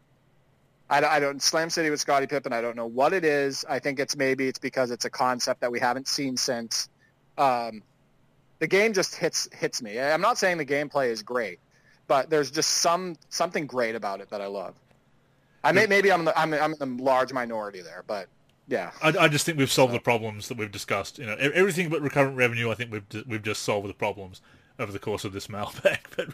I, 0.89 1.05
I 1.05 1.21
don't 1.21 1.43
Slam 1.43 1.71
City 1.71 1.91
with 1.91 2.01
Scottie 2.01 2.29
Pippen. 2.29 2.53
I 2.53 2.61
don't 2.61 2.77
know 2.77 2.87
what 2.87 3.13
it 3.13 3.25
is. 3.25 3.65
I 3.69 3.81
think 3.81 3.99
it's 3.99 4.17
maybe 4.17 4.47
it's 4.47 4.59
because 4.59 4.91
it's 4.91 5.05
a 5.05 5.11
concept 5.11 5.61
that 5.61 5.73
we 5.73 5.81
haven't 5.81 6.09
seen 6.09 6.37
since. 6.37 6.89
Um, 7.37 7.83
the 8.61 8.69
game 8.69 8.93
just 8.93 9.17
hits 9.17 9.49
hits 9.53 9.83
me. 9.83 10.01
I'm 10.01 10.21
not 10.21 10.39
saying 10.39 10.59
the 10.59 10.65
gameplay 10.65 11.11
is 11.11 11.23
great, 11.23 11.59
but 12.07 12.31
there's 12.31 12.51
just 12.51 12.71
some 12.71 13.17
something 13.29 13.67
great 13.67 13.95
about 13.95 14.21
it 14.21 14.31
that 14.31 14.41
I 14.41 14.47
love. 14.47 14.75
I 15.65 15.73
may, 15.73 15.87
maybe 15.87 16.13
I'm 16.13 16.25
the, 16.25 16.39
I'm 16.39 16.55
I'm 16.55 16.75
in 16.81 16.97
the 16.97 17.03
large 17.03 17.33
minority 17.33 17.81
there, 17.81 18.05
but 18.07 18.29
yeah. 18.69 18.91
I, 19.03 19.09
I 19.09 19.29
just 19.29 19.47
think 19.47 19.59
we've 19.59 19.71
solved 19.71 19.93
so. 19.93 19.97
the 19.97 20.03
problems 20.03 20.49
that 20.49 20.59
we've 20.59 20.71
discussed. 20.71 21.19
You 21.19 21.27
know, 21.27 21.35
everything 21.35 21.89
but 21.89 22.03
recurrent 22.03 22.37
revenue. 22.37 22.71
I 22.71 22.75
think 22.75 22.93
we've 22.93 23.27
we've 23.27 23.43
just 23.43 23.63
solved 23.63 23.89
the 23.89 23.95
problems 23.95 24.41
over 24.79 24.93
the 24.93 24.99
course 24.99 25.25
of 25.25 25.33
this 25.33 25.49
mailbag. 25.49 26.01
But 26.17 26.29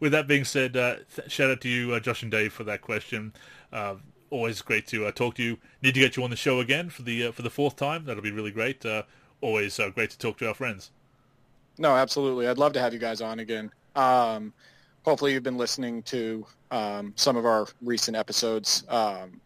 with 0.00 0.12
that 0.12 0.26
being 0.26 0.44
said, 0.44 0.76
uh, 0.76 0.96
th- 1.14 1.30
shout 1.30 1.50
out 1.50 1.60
to 1.62 1.68
you, 1.68 1.94
uh, 1.94 2.00
Josh 2.00 2.22
and 2.22 2.30
Dave, 2.30 2.52
for 2.52 2.64
that 2.64 2.82
question. 2.82 3.32
Uh, 3.72 3.96
always 4.30 4.62
great 4.62 4.86
to 4.88 5.06
uh, 5.06 5.12
talk 5.12 5.34
to 5.36 5.42
you. 5.42 5.58
Need 5.82 5.94
to 5.94 6.00
get 6.00 6.16
you 6.16 6.24
on 6.24 6.30
the 6.30 6.36
show 6.36 6.60
again 6.60 6.90
for 6.90 7.02
the 7.02 7.26
uh, 7.26 7.32
for 7.32 7.42
the 7.42 7.50
fourth 7.50 7.76
time. 7.76 8.04
That'll 8.04 8.22
be 8.22 8.32
really 8.32 8.50
great. 8.50 8.84
Uh, 8.84 9.04
always 9.40 9.78
great 9.94 10.10
to 10.10 10.18
talk 10.18 10.38
to 10.38 10.48
our 10.48 10.54
friends. 10.54 10.90
No, 11.78 11.94
absolutely. 11.94 12.48
I'd 12.48 12.58
love 12.58 12.72
to 12.74 12.80
have 12.80 12.92
you 12.92 13.00
guys 13.00 13.20
on 13.20 13.40
again. 13.40 13.70
Um, 13.96 14.52
hopefully 15.04 15.32
you've 15.32 15.42
been 15.42 15.58
listening 15.58 16.02
to 16.04 16.46
um, 16.70 17.12
some 17.16 17.36
of 17.36 17.46
our 17.46 17.66
recent 17.82 18.16
episodes. 18.16 18.84
Um, 18.88 19.40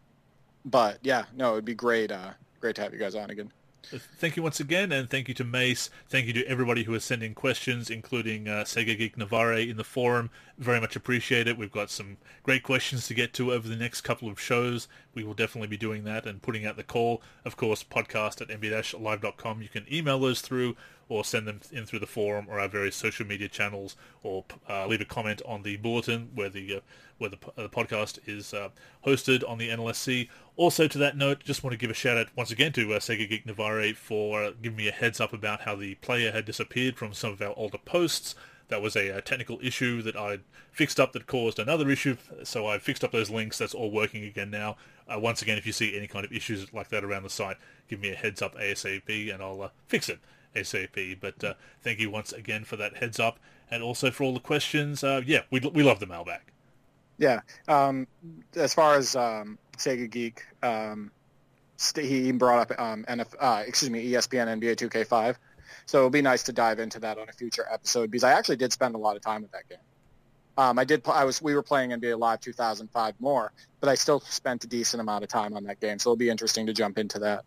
but 0.65 0.99
yeah, 1.01 1.25
no, 1.35 1.53
it'd 1.53 1.65
be 1.65 1.75
great, 1.75 2.11
uh, 2.11 2.31
great 2.59 2.75
to 2.75 2.81
have 2.81 2.93
you 2.93 2.99
guys 2.99 3.15
on 3.15 3.29
again. 3.29 3.51
Thank 4.19 4.37
you 4.37 4.43
once 4.43 4.59
again, 4.59 4.91
and 4.91 5.09
thank 5.09 5.27
you 5.27 5.33
to 5.35 5.43
Mace. 5.43 5.89
Thank 6.09 6.27
you 6.27 6.33
to 6.33 6.45
everybody 6.45 6.83
who 6.83 6.93
is 6.93 7.03
sending 7.03 7.33
questions, 7.33 7.89
including 7.89 8.47
uh, 8.47 8.63
Sega 8.63 8.95
Geek 8.95 9.17
Navarre 9.17 9.57
in 9.57 9.77
the 9.77 9.83
forum. 9.83 10.29
Very 10.59 10.81
much 10.81 10.97
appreciate 10.97 11.47
it. 11.47 11.57
We've 11.57 11.71
got 11.71 11.89
some 11.89 12.17
great 12.43 12.63
questions 12.63 13.07
to 13.07 13.13
get 13.13 13.31
to 13.35 13.53
over 13.53 13.69
the 13.69 13.77
next 13.77 14.01
couple 14.01 14.27
of 14.27 14.41
shows. 14.41 14.89
We 15.13 15.23
will 15.23 15.33
definitely 15.33 15.69
be 15.69 15.77
doing 15.77 16.03
that 16.03 16.25
and 16.25 16.41
putting 16.41 16.65
out 16.65 16.75
the 16.75 16.83
call. 16.83 17.21
Of 17.45 17.55
course, 17.55 17.81
podcast 17.81 18.41
at 18.41 18.49
nba-live.com. 18.49 19.61
You 19.61 19.69
can 19.69 19.85
email 19.89 20.19
those 20.19 20.41
through 20.41 20.75
or 21.07 21.23
send 21.23 21.47
them 21.47 21.61
in 21.71 21.85
through 21.85 21.99
the 21.99 22.05
forum 22.05 22.45
or 22.49 22.59
our 22.59 22.67
various 22.67 22.95
social 22.95 23.25
media 23.25 23.47
channels, 23.47 23.95
or 24.21 24.43
uh, 24.69 24.85
leave 24.85 25.01
a 25.01 25.05
comment 25.05 25.41
on 25.45 25.63
the 25.63 25.77
bulletin 25.77 26.29
where 26.35 26.49
the 26.49 26.75
uh, 26.75 26.79
where 27.17 27.29
the, 27.29 27.37
uh, 27.57 27.63
the, 27.63 27.69
podcast 27.69 28.19
is 28.27 28.53
uh, 28.53 28.69
hosted 29.05 29.47
on 29.49 29.57
the 29.57 29.69
NLSC. 29.69 30.29
Also, 30.55 30.87
to 30.87 30.97
that 30.97 31.17
note, 31.17 31.43
just 31.43 31.63
want 31.63 31.71
to 31.71 31.77
give 31.77 31.89
a 31.89 31.93
shout 31.93 32.17
out 32.17 32.27
once 32.35 32.51
again 32.51 32.71
to 32.73 32.93
uh, 32.93 32.99
Sega 32.99 33.27
Geek 33.27 33.45
Navarre 33.45 33.93
for 33.93 34.43
uh, 34.43 34.51
giving 34.61 34.77
me 34.77 34.87
a 34.87 34.91
heads 34.91 35.19
up 35.19 35.33
about 35.33 35.61
how 35.61 35.75
the 35.75 35.95
player 35.95 36.31
had 36.31 36.45
disappeared 36.45 36.97
from 36.97 37.13
some 37.13 37.31
of 37.31 37.41
our 37.41 37.53
older 37.57 37.77
posts. 37.77 38.35
That 38.69 38.81
was 38.81 38.95
a, 38.95 39.09
a 39.09 39.21
technical 39.21 39.59
issue 39.61 40.01
that 40.03 40.15
I 40.15 40.39
fixed 40.71 40.99
up 40.99 41.13
that 41.13 41.27
caused 41.27 41.59
another 41.59 41.89
issue, 41.89 42.17
so 42.43 42.67
I 42.67 42.79
fixed 42.79 43.03
up 43.03 43.11
those 43.11 43.29
links. 43.29 43.57
That's 43.57 43.73
all 43.73 43.91
working 43.91 44.23
again 44.23 44.49
now. 44.49 44.77
once 45.09 45.41
again, 45.41 45.57
if 45.57 45.65
you 45.65 45.73
see 45.73 45.97
any 45.97 46.07
kind 46.07 46.23
of 46.23 46.31
issues 46.31 46.71
like 46.73 46.89
that 46.89 47.03
around 47.03 47.23
the 47.23 47.29
site, 47.29 47.57
give 47.87 47.99
me 47.99 48.11
a 48.11 48.15
heads 48.15 48.41
up 48.41 48.55
ASAP 48.55 49.33
and 49.33 49.41
I'll 49.41 49.71
fix 49.87 50.07
it. 50.09 50.19
ASAP. 50.55 51.19
But 51.19 51.43
uh, 51.43 51.53
thank 51.81 51.99
you 51.99 52.09
once 52.09 52.31
again 52.31 52.63
for 52.63 52.75
that 52.77 52.97
heads 52.97 53.19
up 53.19 53.39
and 53.71 53.83
also 53.83 54.11
for 54.11 54.23
all 54.23 54.33
the 54.33 54.39
questions. 54.39 55.03
Uh, 55.03 55.21
yeah, 55.25 55.41
we, 55.51 55.59
we 55.59 55.83
love 55.83 55.99
the 55.99 56.07
mailbag. 56.07 56.41
Yeah. 57.17 57.41
Um, 57.67 58.07
as 58.55 58.73
far 58.73 58.95
as 58.95 59.15
um, 59.15 59.57
Sega 59.77 60.09
Geek, 60.09 60.45
um, 60.63 61.11
he 61.95 62.31
brought 62.31 62.71
up 62.71 62.79
um, 62.79 63.05
NF, 63.07 63.33
uh, 63.39 63.63
excuse 63.65 63.91
me, 63.91 64.11
ESPN 64.11 64.59
NBA 64.59 64.75
2K5. 64.75 65.35
So 65.89 65.97
it'll 65.97 66.11
be 66.11 66.21
nice 66.21 66.43
to 66.43 66.53
dive 66.53 66.77
into 66.77 66.99
that 66.99 67.17
on 67.17 67.29
a 67.29 67.31
future 67.31 67.65
episode 67.71 68.11
because 68.11 68.23
I 68.23 68.33
actually 68.33 68.57
did 68.57 68.71
spend 68.71 68.93
a 68.93 68.99
lot 68.99 69.15
of 69.15 69.23
time 69.23 69.41
with 69.41 69.51
that 69.53 69.67
game. 69.67 69.79
Um, 70.55 70.77
I 70.77 70.83
did. 70.83 71.01
I 71.07 71.25
was. 71.25 71.41
We 71.41 71.55
were 71.55 71.63
playing 71.63 71.89
NBA 71.89 72.19
Live 72.19 72.41
2005 72.41 73.15
more, 73.19 73.51
but 73.79 73.89
I 73.89 73.95
still 73.95 74.19
spent 74.19 74.63
a 74.63 74.67
decent 74.67 75.01
amount 75.01 75.23
of 75.23 75.31
time 75.31 75.57
on 75.57 75.63
that 75.63 75.79
game. 75.79 75.97
So 75.97 76.11
it'll 76.11 76.17
be 76.17 76.29
interesting 76.29 76.67
to 76.67 76.73
jump 76.73 76.99
into 76.99 77.17
that. 77.17 77.43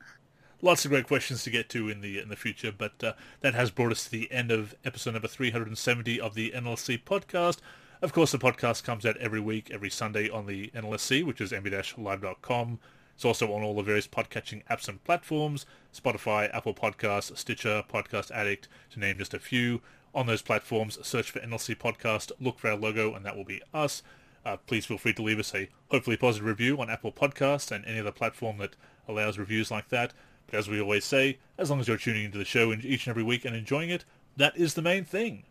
Lots 0.60 0.85
of 0.85 0.90
great 0.90 1.06
questions 1.06 1.44
to 1.44 1.51
get 1.51 1.69
to 1.69 1.89
in 1.89 2.01
the 2.01 2.19
in 2.19 2.31
the 2.31 2.35
future, 2.36 2.73
but 2.77 3.05
uh, 3.05 3.12
that 3.43 3.55
has 3.55 3.70
brought 3.70 3.93
us 3.93 4.02
to 4.06 4.10
the 4.10 4.32
end 4.32 4.51
of 4.51 4.74
episode 4.85 5.12
number 5.12 5.28
370 5.28 6.20
of 6.20 6.35
the 6.35 6.51
NLSC 6.51 7.05
podcast. 7.05 7.59
Of 8.01 8.12
course, 8.12 8.32
the 8.32 8.39
podcast 8.40 8.82
comes 8.82 9.06
out 9.06 9.16
every 9.19 9.39
week, 9.39 9.70
every 9.70 9.90
Sunday 9.90 10.28
on 10.28 10.47
the 10.47 10.73
NLSC, 10.74 11.24
which 11.24 11.40
is 11.40 11.52
nba-live.com. 11.52 12.81
It's 13.15 13.25
also 13.25 13.53
on 13.53 13.63
all 13.63 13.75
the 13.75 13.83
various 13.83 14.07
podcatching 14.07 14.65
apps 14.67 14.89
and 14.89 15.03
platforms, 15.05 15.67
Spotify, 15.95 16.55
Apple 16.55 16.75
Podcasts, 16.75 17.37
Stitcher, 17.37 17.85
Podcast 17.93 18.31
Addict, 18.31 18.69
to 18.91 19.01
name 19.01 19.19
just 19.19 19.35
a 19.35 19.39
few 19.39 19.81
on 20.15 20.27
those 20.27 20.43
platforms, 20.43 20.99
search 21.07 21.31
for 21.31 21.41
NLSC 21.41 21.77
Podcast, 21.77 22.33
look 22.41 22.59
for 22.59 22.69
our 22.69 22.77
logo, 22.77 23.15
and 23.15 23.25
that 23.25 23.37
will 23.37 23.45
be 23.45 23.63
us. 23.73 24.03
Uh, 24.45 24.57
please 24.57 24.85
feel 24.85 24.99
free 24.99 25.13
to 25.15 25.23
leave 25.23 25.39
us 25.39 25.55
a 25.55 25.69
hopefully 25.91 26.17
positive 26.17 26.47
review 26.47 26.81
on 26.81 26.91
Apple 26.91 27.13
Podcasts 27.13 27.71
and 27.71 27.85
any 27.87 28.01
other 28.01 28.13
platform 28.13 28.59
that 28.59 28.77
allows 29.09 29.39
reviews 29.39 29.71
like 29.71 29.89
that. 29.89 30.13
But 30.47 30.59
as 30.59 30.69
we 30.69 30.81
always 30.81 31.05
say, 31.05 31.39
as 31.57 31.71
long 31.71 31.81
as 31.81 31.89
you're 31.89 31.97
tuning 31.97 32.25
into 32.25 32.39
the 32.39 32.45
show 32.45 32.73
each 32.73 33.07
and 33.07 33.13
every 33.13 33.23
week 33.23 33.45
and 33.45 33.55
enjoying 33.55 33.91
it, 33.91 34.05
that 34.37 34.57
is 34.57 34.75
the 34.75 34.83
main 34.83 35.05
thing. 35.05 35.45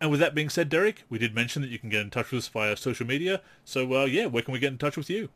And 0.00 0.10
with 0.10 0.20
that 0.20 0.34
being 0.34 0.50
said, 0.50 0.68
Derek, 0.68 1.04
we 1.08 1.18
did 1.18 1.34
mention 1.34 1.62
that 1.62 1.70
you 1.70 1.78
can 1.78 1.88
get 1.88 2.02
in 2.02 2.10
touch 2.10 2.30
with 2.30 2.40
us 2.44 2.48
via 2.48 2.76
social 2.76 3.06
media. 3.06 3.40
So 3.64 4.02
uh, 4.02 4.04
yeah, 4.04 4.26
where 4.26 4.42
can 4.42 4.52
we 4.52 4.58
get 4.58 4.72
in 4.72 4.78
touch 4.78 4.96
with 4.96 5.08
you? 5.08 5.30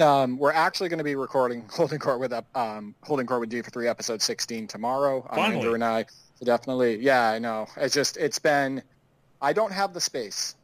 Um, 0.00 0.38
we're 0.38 0.52
actually 0.52 0.88
going 0.88 0.98
to 0.98 1.04
be 1.04 1.16
recording 1.16 1.64
Holding 1.70 1.98
Court 1.98 2.20
with 2.20 2.32
um, 2.54 2.94
Holding 3.02 3.26
Court 3.26 3.40
with 3.40 3.50
D 3.50 3.62
for 3.62 3.70
three, 3.70 3.88
episode 3.88 4.22
sixteen 4.22 4.66
tomorrow. 4.66 5.26
Finally. 5.34 5.56
Andrew 5.56 5.74
and 5.74 5.84
I 5.84 6.06
so 6.38 6.44
definitely, 6.44 6.98
yeah, 6.98 7.30
I 7.30 7.38
know. 7.40 7.66
It's 7.76 7.94
just 7.94 8.16
it's 8.16 8.38
been. 8.38 8.82
I 9.42 9.52
don't 9.52 9.72
have 9.72 9.92
the 9.92 10.00
space. 10.00 10.54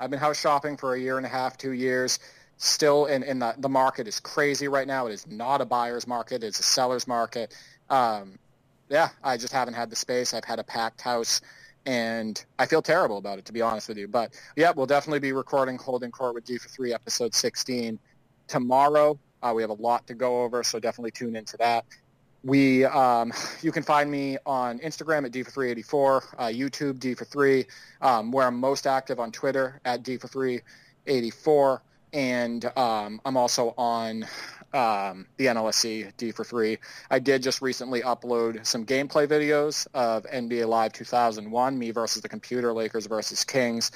I've 0.00 0.10
been 0.10 0.18
house 0.18 0.40
shopping 0.40 0.76
for 0.76 0.94
a 0.94 1.00
year 1.00 1.18
and 1.18 1.26
a 1.26 1.28
half, 1.28 1.56
two 1.56 1.72
years. 1.72 2.18
Still, 2.56 3.06
in, 3.06 3.22
in 3.22 3.38
the 3.38 3.54
the 3.58 3.68
market 3.68 4.08
is 4.08 4.18
crazy 4.18 4.66
right 4.66 4.86
now. 4.86 5.06
It 5.06 5.12
is 5.12 5.26
not 5.28 5.60
a 5.60 5.64
buyer's 5.64 6.06
market; 6.06 6.42
it's 6.42 6.58
a 6.58 6.64
seller's 6.64 7.06
market. 7.06 7.54
Um, 7.90 8.38
yeah, 8.88 9.10
I 9.22 9.36
just 9.36 9.52
haven't 9.52 9.74
had 9.74 9.88
the 9.88 9.96
space. 9.96 10.34
I've 10.34 10.44
had 10.44 10.58
a 10.58 10.64
packed 10.64 11.00
house, 11.00 11.40
and 11.86 12.44
I 12.58 12.66
feel 12.66 12.82
terrible 12.82 13.18
about 13.18 13.38
it, 13.38 13.44
to 13.46 13.52
be 13.52 13.62
honest 13.62 13.88
with 13.88 13.98
you. 13.98 14.08
But 14.08 14.34
yeah, 14.56 14.72
we'll 14.74 14.86
definitely 14.86 15.20
be 15.20 15.32
recording 15.32 15.78
Holding 15.78 16.10
Court 16.10 16.34
with 16.34 16.44
D 16.44 16.58
for 16.58 16.68
three, 16.68 16.92
episode 16.92 17.34
sixteen 17.34 18.00
tomorrow. 18.46 19.18
Uh, 19.42 19.52
we 19.54 19.62
have 19.62 19.70
a 19.70 19.74
lot 19.74 20.06
to 20.06 20.14
go 20.14 20.42
over, 20.42 20.62
so 20.62 20.78
definitely 20.78 21.10
tune 21.10 21.36
into 21.36 21.56
that. 21.58 21.84
We, 22.42 22.84
um, 22.84 23.32
you 23.62 23.72
can 23.72 23.82
find 23.82 24.10
me 24.10 24.36
on 24.44 24.78
Instagram 24.80 25.24
at 25.24 25.32
D 25.32 25.42
for 25.42 25.50
384, 25.50 26.24
uh, 26.38 26.44
YouTube 26.46 26.98
D 26.98 27.14
for 27.14 27.24
3, 27.24 27.64
um, 28.02 28.30
where 28.32 28.46
I'm 28.46 28.60
most 28.60 28.86
active 28.86 29.18
on 29.18 29.32
Twitter 29.32 29.80
at 29.84 30.02
D 30.02 30.18
for 30.18 30.28
384, 30.28 31.82
and 32.12 32.64
um, 32.76 33.20
I'm 33.24 33.36
also 33.36 33.74
on 33.78 34.26
um, 34.74 35.26
the 35.36 35.46
NLSC 35.46 36.12
D 36.16 36.32
for 36.32 36.44
3. 36.44 36.76
I 37.10 37.18
did 37.18 37.42
just 37.42 37.62
recently 37.62 38.02
upload 38.02 38.66
some 38.66 38.84
gameplay 38.84 39.26
videos 39.26 39.86
of 39.94 40.24
NBA 40.24 40.66
Live 40.68 40.92
2001, 40.92 41.78
me 41.78 41.92
versus 41.92 42.20
the 42.20 42.28
computer, 42.28 42.72
Lakers 42.72 43.06
versus 43.06 43.44
Kings, 43.44 43.90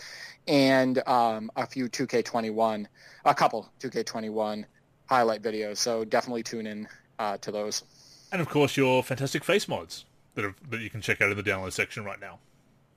and 0.48 1.06
um, 1.06 1.50
a 1.56 1.66
few 1.66 1.88
2K21, 1.88 2.86
a 3.24 3.34
couple 3.34 3.70
2K21 3.80 4.64
highlight 5.06 5.42
videos. 5.42 5.76
So 5.76 6.04
definitely 6.04 6.42
tune 6.42 6.66
in 6.66 6.88
uh, 7.18 7.36
to 7.38 7.52
those. 7.52 7.84
And 8.32 8.40
of 8.40 8.48
course, 8.48 8.76
your 8.76 9.02
fantastic 9.02 9.44
face 9.44 9.68
mods 9.68 10.06
that, 10.34 10.44
are, 10.44 10.54
that 10.70 10.80
you 10.80 10.90
can 10.90 11.00
check 11.00 11.20
out 11.20 11.30
in 11.30 11.36
the 11.36 11.42
download 11.42 11.72
section 11.72 12.04
right 12.04 12.20
now. 12.20 12.38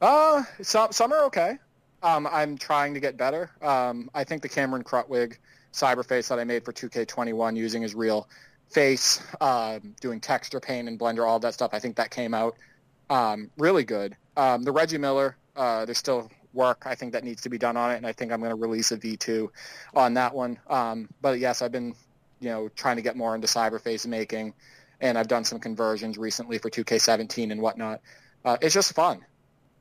Uh, 0.01 0.43
some 0.61 0.91
some 0.91 1.13
are 1.13 1.25
okay. 1.25 1.59
Um, 2.01 2.27
I'm 2.31 2.57
trying 2.57 2.95
to 2.95 2.99
get 2.99 3.17
better. 3.17 3.51
Um, 3.61 4.09
I 4.15 4.23
think 4.23 4.41
the 4.41 4.49
Cameron 4.49 4.83
Krutwig 4.83 5.37
cyberface 5.71 6.27
that 6.29 6.39
I 6.39 6.43
made 6.43 6.65
for 6.65 6.73
2K21 6.73 7.55
using 7.55 7.83
his 7.83 7.93
real 7.93 8.27
face, 8.69 9.21
uh, 9.39 9.79
doing 9.99 10.19
texture 10.19 10.59
paint 10.59 10.87
and 10.87 10.99
Blender, 10.99 11.27
all 11.27 11.39
that 11.39 11.53
stuff. 11.53 11.71
I 11.73 11.79
think 11.79 11.97
that 11.97 12.09
came 12.09 12.33
out 12.33 12.55
um, 13.11 13.51
really 13.57 13.83
good. 13.83 14.15
Um, 14.35 14.63
the 14.63 14.71
Reggie 14.71 14.97
Miller, 14.97 15.37
uh, 15.55 15.85
there's 15.85 15.99
still 15.99 16.31
work 16.53 16.83
I 16.85 16.95
think 16.95 17.13
that 17.13 17.23
needs 17.23 17.41
to 17.43 17.49
be 17.49 17.57
done 17.57 17.77
on 17.77 17.91
it, 17.91 17.97
and 17.97 18.05
I 18.05 18.11
think 18.11 18.31
I'm 18.31 18.39
going 18.39 18.51
to 18.51 18.55
release 18.55 18.91
a 18.91 18.97
V2 18.97 19.49
on 19.95 20.15
that 20.15 20.33
one. 20.33 20.59
Um, 20.67 21.09
but 21.21 21.39
yes, 21.39 21.61
I've 21.61 21.71
been 21.71 21.95
you 22.39 22.49
know 22.49 22.69
trying 22.69 22.97
to 22.97 23.01
get 23.01 23.15
more 23.15 23.35
into 23.35 23.47
cyberface 23.47 24.05
making 24.05 24.53
and 25.01 25.17
I've 25.17 25.27
done 25.27 25.43
some 25.43 25.59
conversions 25.59 26.17
recently 26.17 26.59
for 26.59 26.69
2K17 26.69 27.51
and 27.51 27.61
whatnot. 27.61 28.01
Uh, 28.45 28.57
it's 28.61 28.73
just 28.73 28.93
fun. 28.93 29.25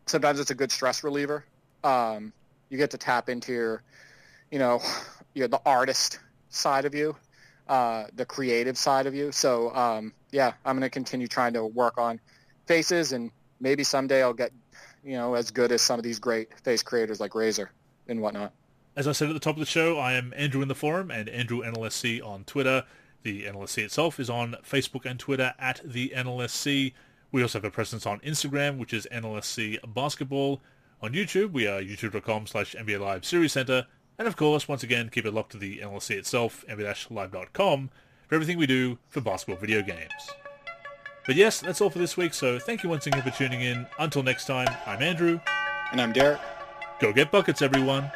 Sometimes 0.07 0.41
it's 0.41 0.51
a 0.51 0.55
good 0.55 0.73
stress 0.73 1.05
reliever. 1.05 1.45
Um, 1.85 2.33
you 2.71 2.79
get 2.79 2.91
to 2.93 2.99
tap 2.99 3.29
into 3.29 3.53
your, 3.53 3.83
you 4.51 4.59
know, 4.59 4.81
your, 5.35 5.47
the 5.47 5.61
artist 5.65 6.19
side 6.49 6.87
of 6.87 6.95
you, 6.95 7.15
uh, 7.69 8.05
the 8.15 8.25
creative 8.25 8.77
side 8.77 9.07
of 9.07 9.15
you. 9.15 9.31
So 9.31 9.75
um, 9.75 10.15
yeah, 10.33 10.55
I'm 10.65 10.77
going 10.77 10.89
to 10.89 10.91
continue 10.91 11.29
trying 11.29 11.53
to 11.53 11.65
work 11.65 11.99
on 11.99 12.21
faces, 12.67 13.13
and 13.13 13.31
maybe 13.61 13.85
someday 13.85 14.23
I'll 14.23 14.33
get, 14.33 14.53
you 15.05 15.17
know, 15.17 15.35
as 15.35 15.51
good 15.51 15.73
as 15.73 15.83
some 15.83 15.99
of 15.99 16.03
these 16.03 16.19
great 16.19 16.59
face 16.61 16.83
creators 16.83 17.21
like 17.21 17.35
Razor 17.35 17.71
and 18.09 18.21
whatnot. 18.21 18.53
As 18.97 19.07
I 19.07 19.13
said 19.13 19.29
at 19.29 19.35
the 19.35 19.41
top 19.41 19.55
of 19.57 19.61
the 19.61 19.67
show, 19.67 19.99
I 19.99 20.15
am 20.15 20.33
Andrew 20.37 20.63
in 20.63 20.69
the 20.69 20.75
forum 20.75 21.11
and 21.11 21.29
Andrew 21.29 21.63
NLSC 21.63 22.25
on 22.25 22.45
Twitter. 22.45 22.85
The 23.23 23.45
NLSC 23.45 23.85
itself 23.85 24.19
is 24.19 24.29
on 24.29 24.57
Facebook 24.65 25.05
and 25.05 25.19
Twitter 25.19 25.55
at 25.59 25.81
the 25.85 26.13
NLSC. 26.15 26.93
We 27.33 27.43
also 27.43 27.59
have 27.59 27.65
a 27.65 27.71
presence 27.71 28.07
on 28.07 28.19
Instagram, 28.21 28.79
which 28.79 28.93
is 28.93 29.07
NLSC 29.13 29.79
Basketball. 29.95 30.61
On 31.01 31.13
YouTube, 31.13 31.53
we 31.53 31.67
are 31.67 31.81
youtube.com 31.81 32.47
slash 32.47 32.75
NBA 32.75 33.01
Live 33.01 33.25
Series 33.25 33.53
Center. 33.53 33.87
And 34.19 34.27
of 34.27 34.37
course, 34.37 34.69
once 34.69 34.83
again, 34.83 35.09
keep 35.09 35.25
it 35.25 35.33
locked 35.33 35.53
to 35.53 35.59
the 35.59 35.79
NLSC 35.79 36.17
itself, 36.17 36.65
nba-live.com, 36.69 37.91
for 38.29 38.35
everything 38.35 38.59
we 38.59 38.67
do 38.67 38.99
for 39.09 39.21
basketball 39.21 39.61
video 39.61 39.81
games. 39.81 40.31
But 41.27 41.37
yes, 41.37 41.61
that's 41.61 41.81
all 41.81 41.91
for 41.91 41.99
this 41.99 42.17
week, 42.17 42.35
so 42.35 42.59
thank 42.59 42.83
you 42.83 42.89
once 42.89 43.07
again 43.07 43.23
for 43.23 43.31
tuning 43.31 43.61
in. 43.61 43.87
Until 43.99 44.23
next 44.23 44.47
time, 44.47 44.69
I'm 44.87 45.03
Andrew. 45.03 45.41
And 45.93 46.01
I'm 46.01 46.13
Derek. 46.13 46.41
Go 47.01 47.13
get 47.13 47.31
buckets, 47.31 47.63
everyone. 47.63 48.11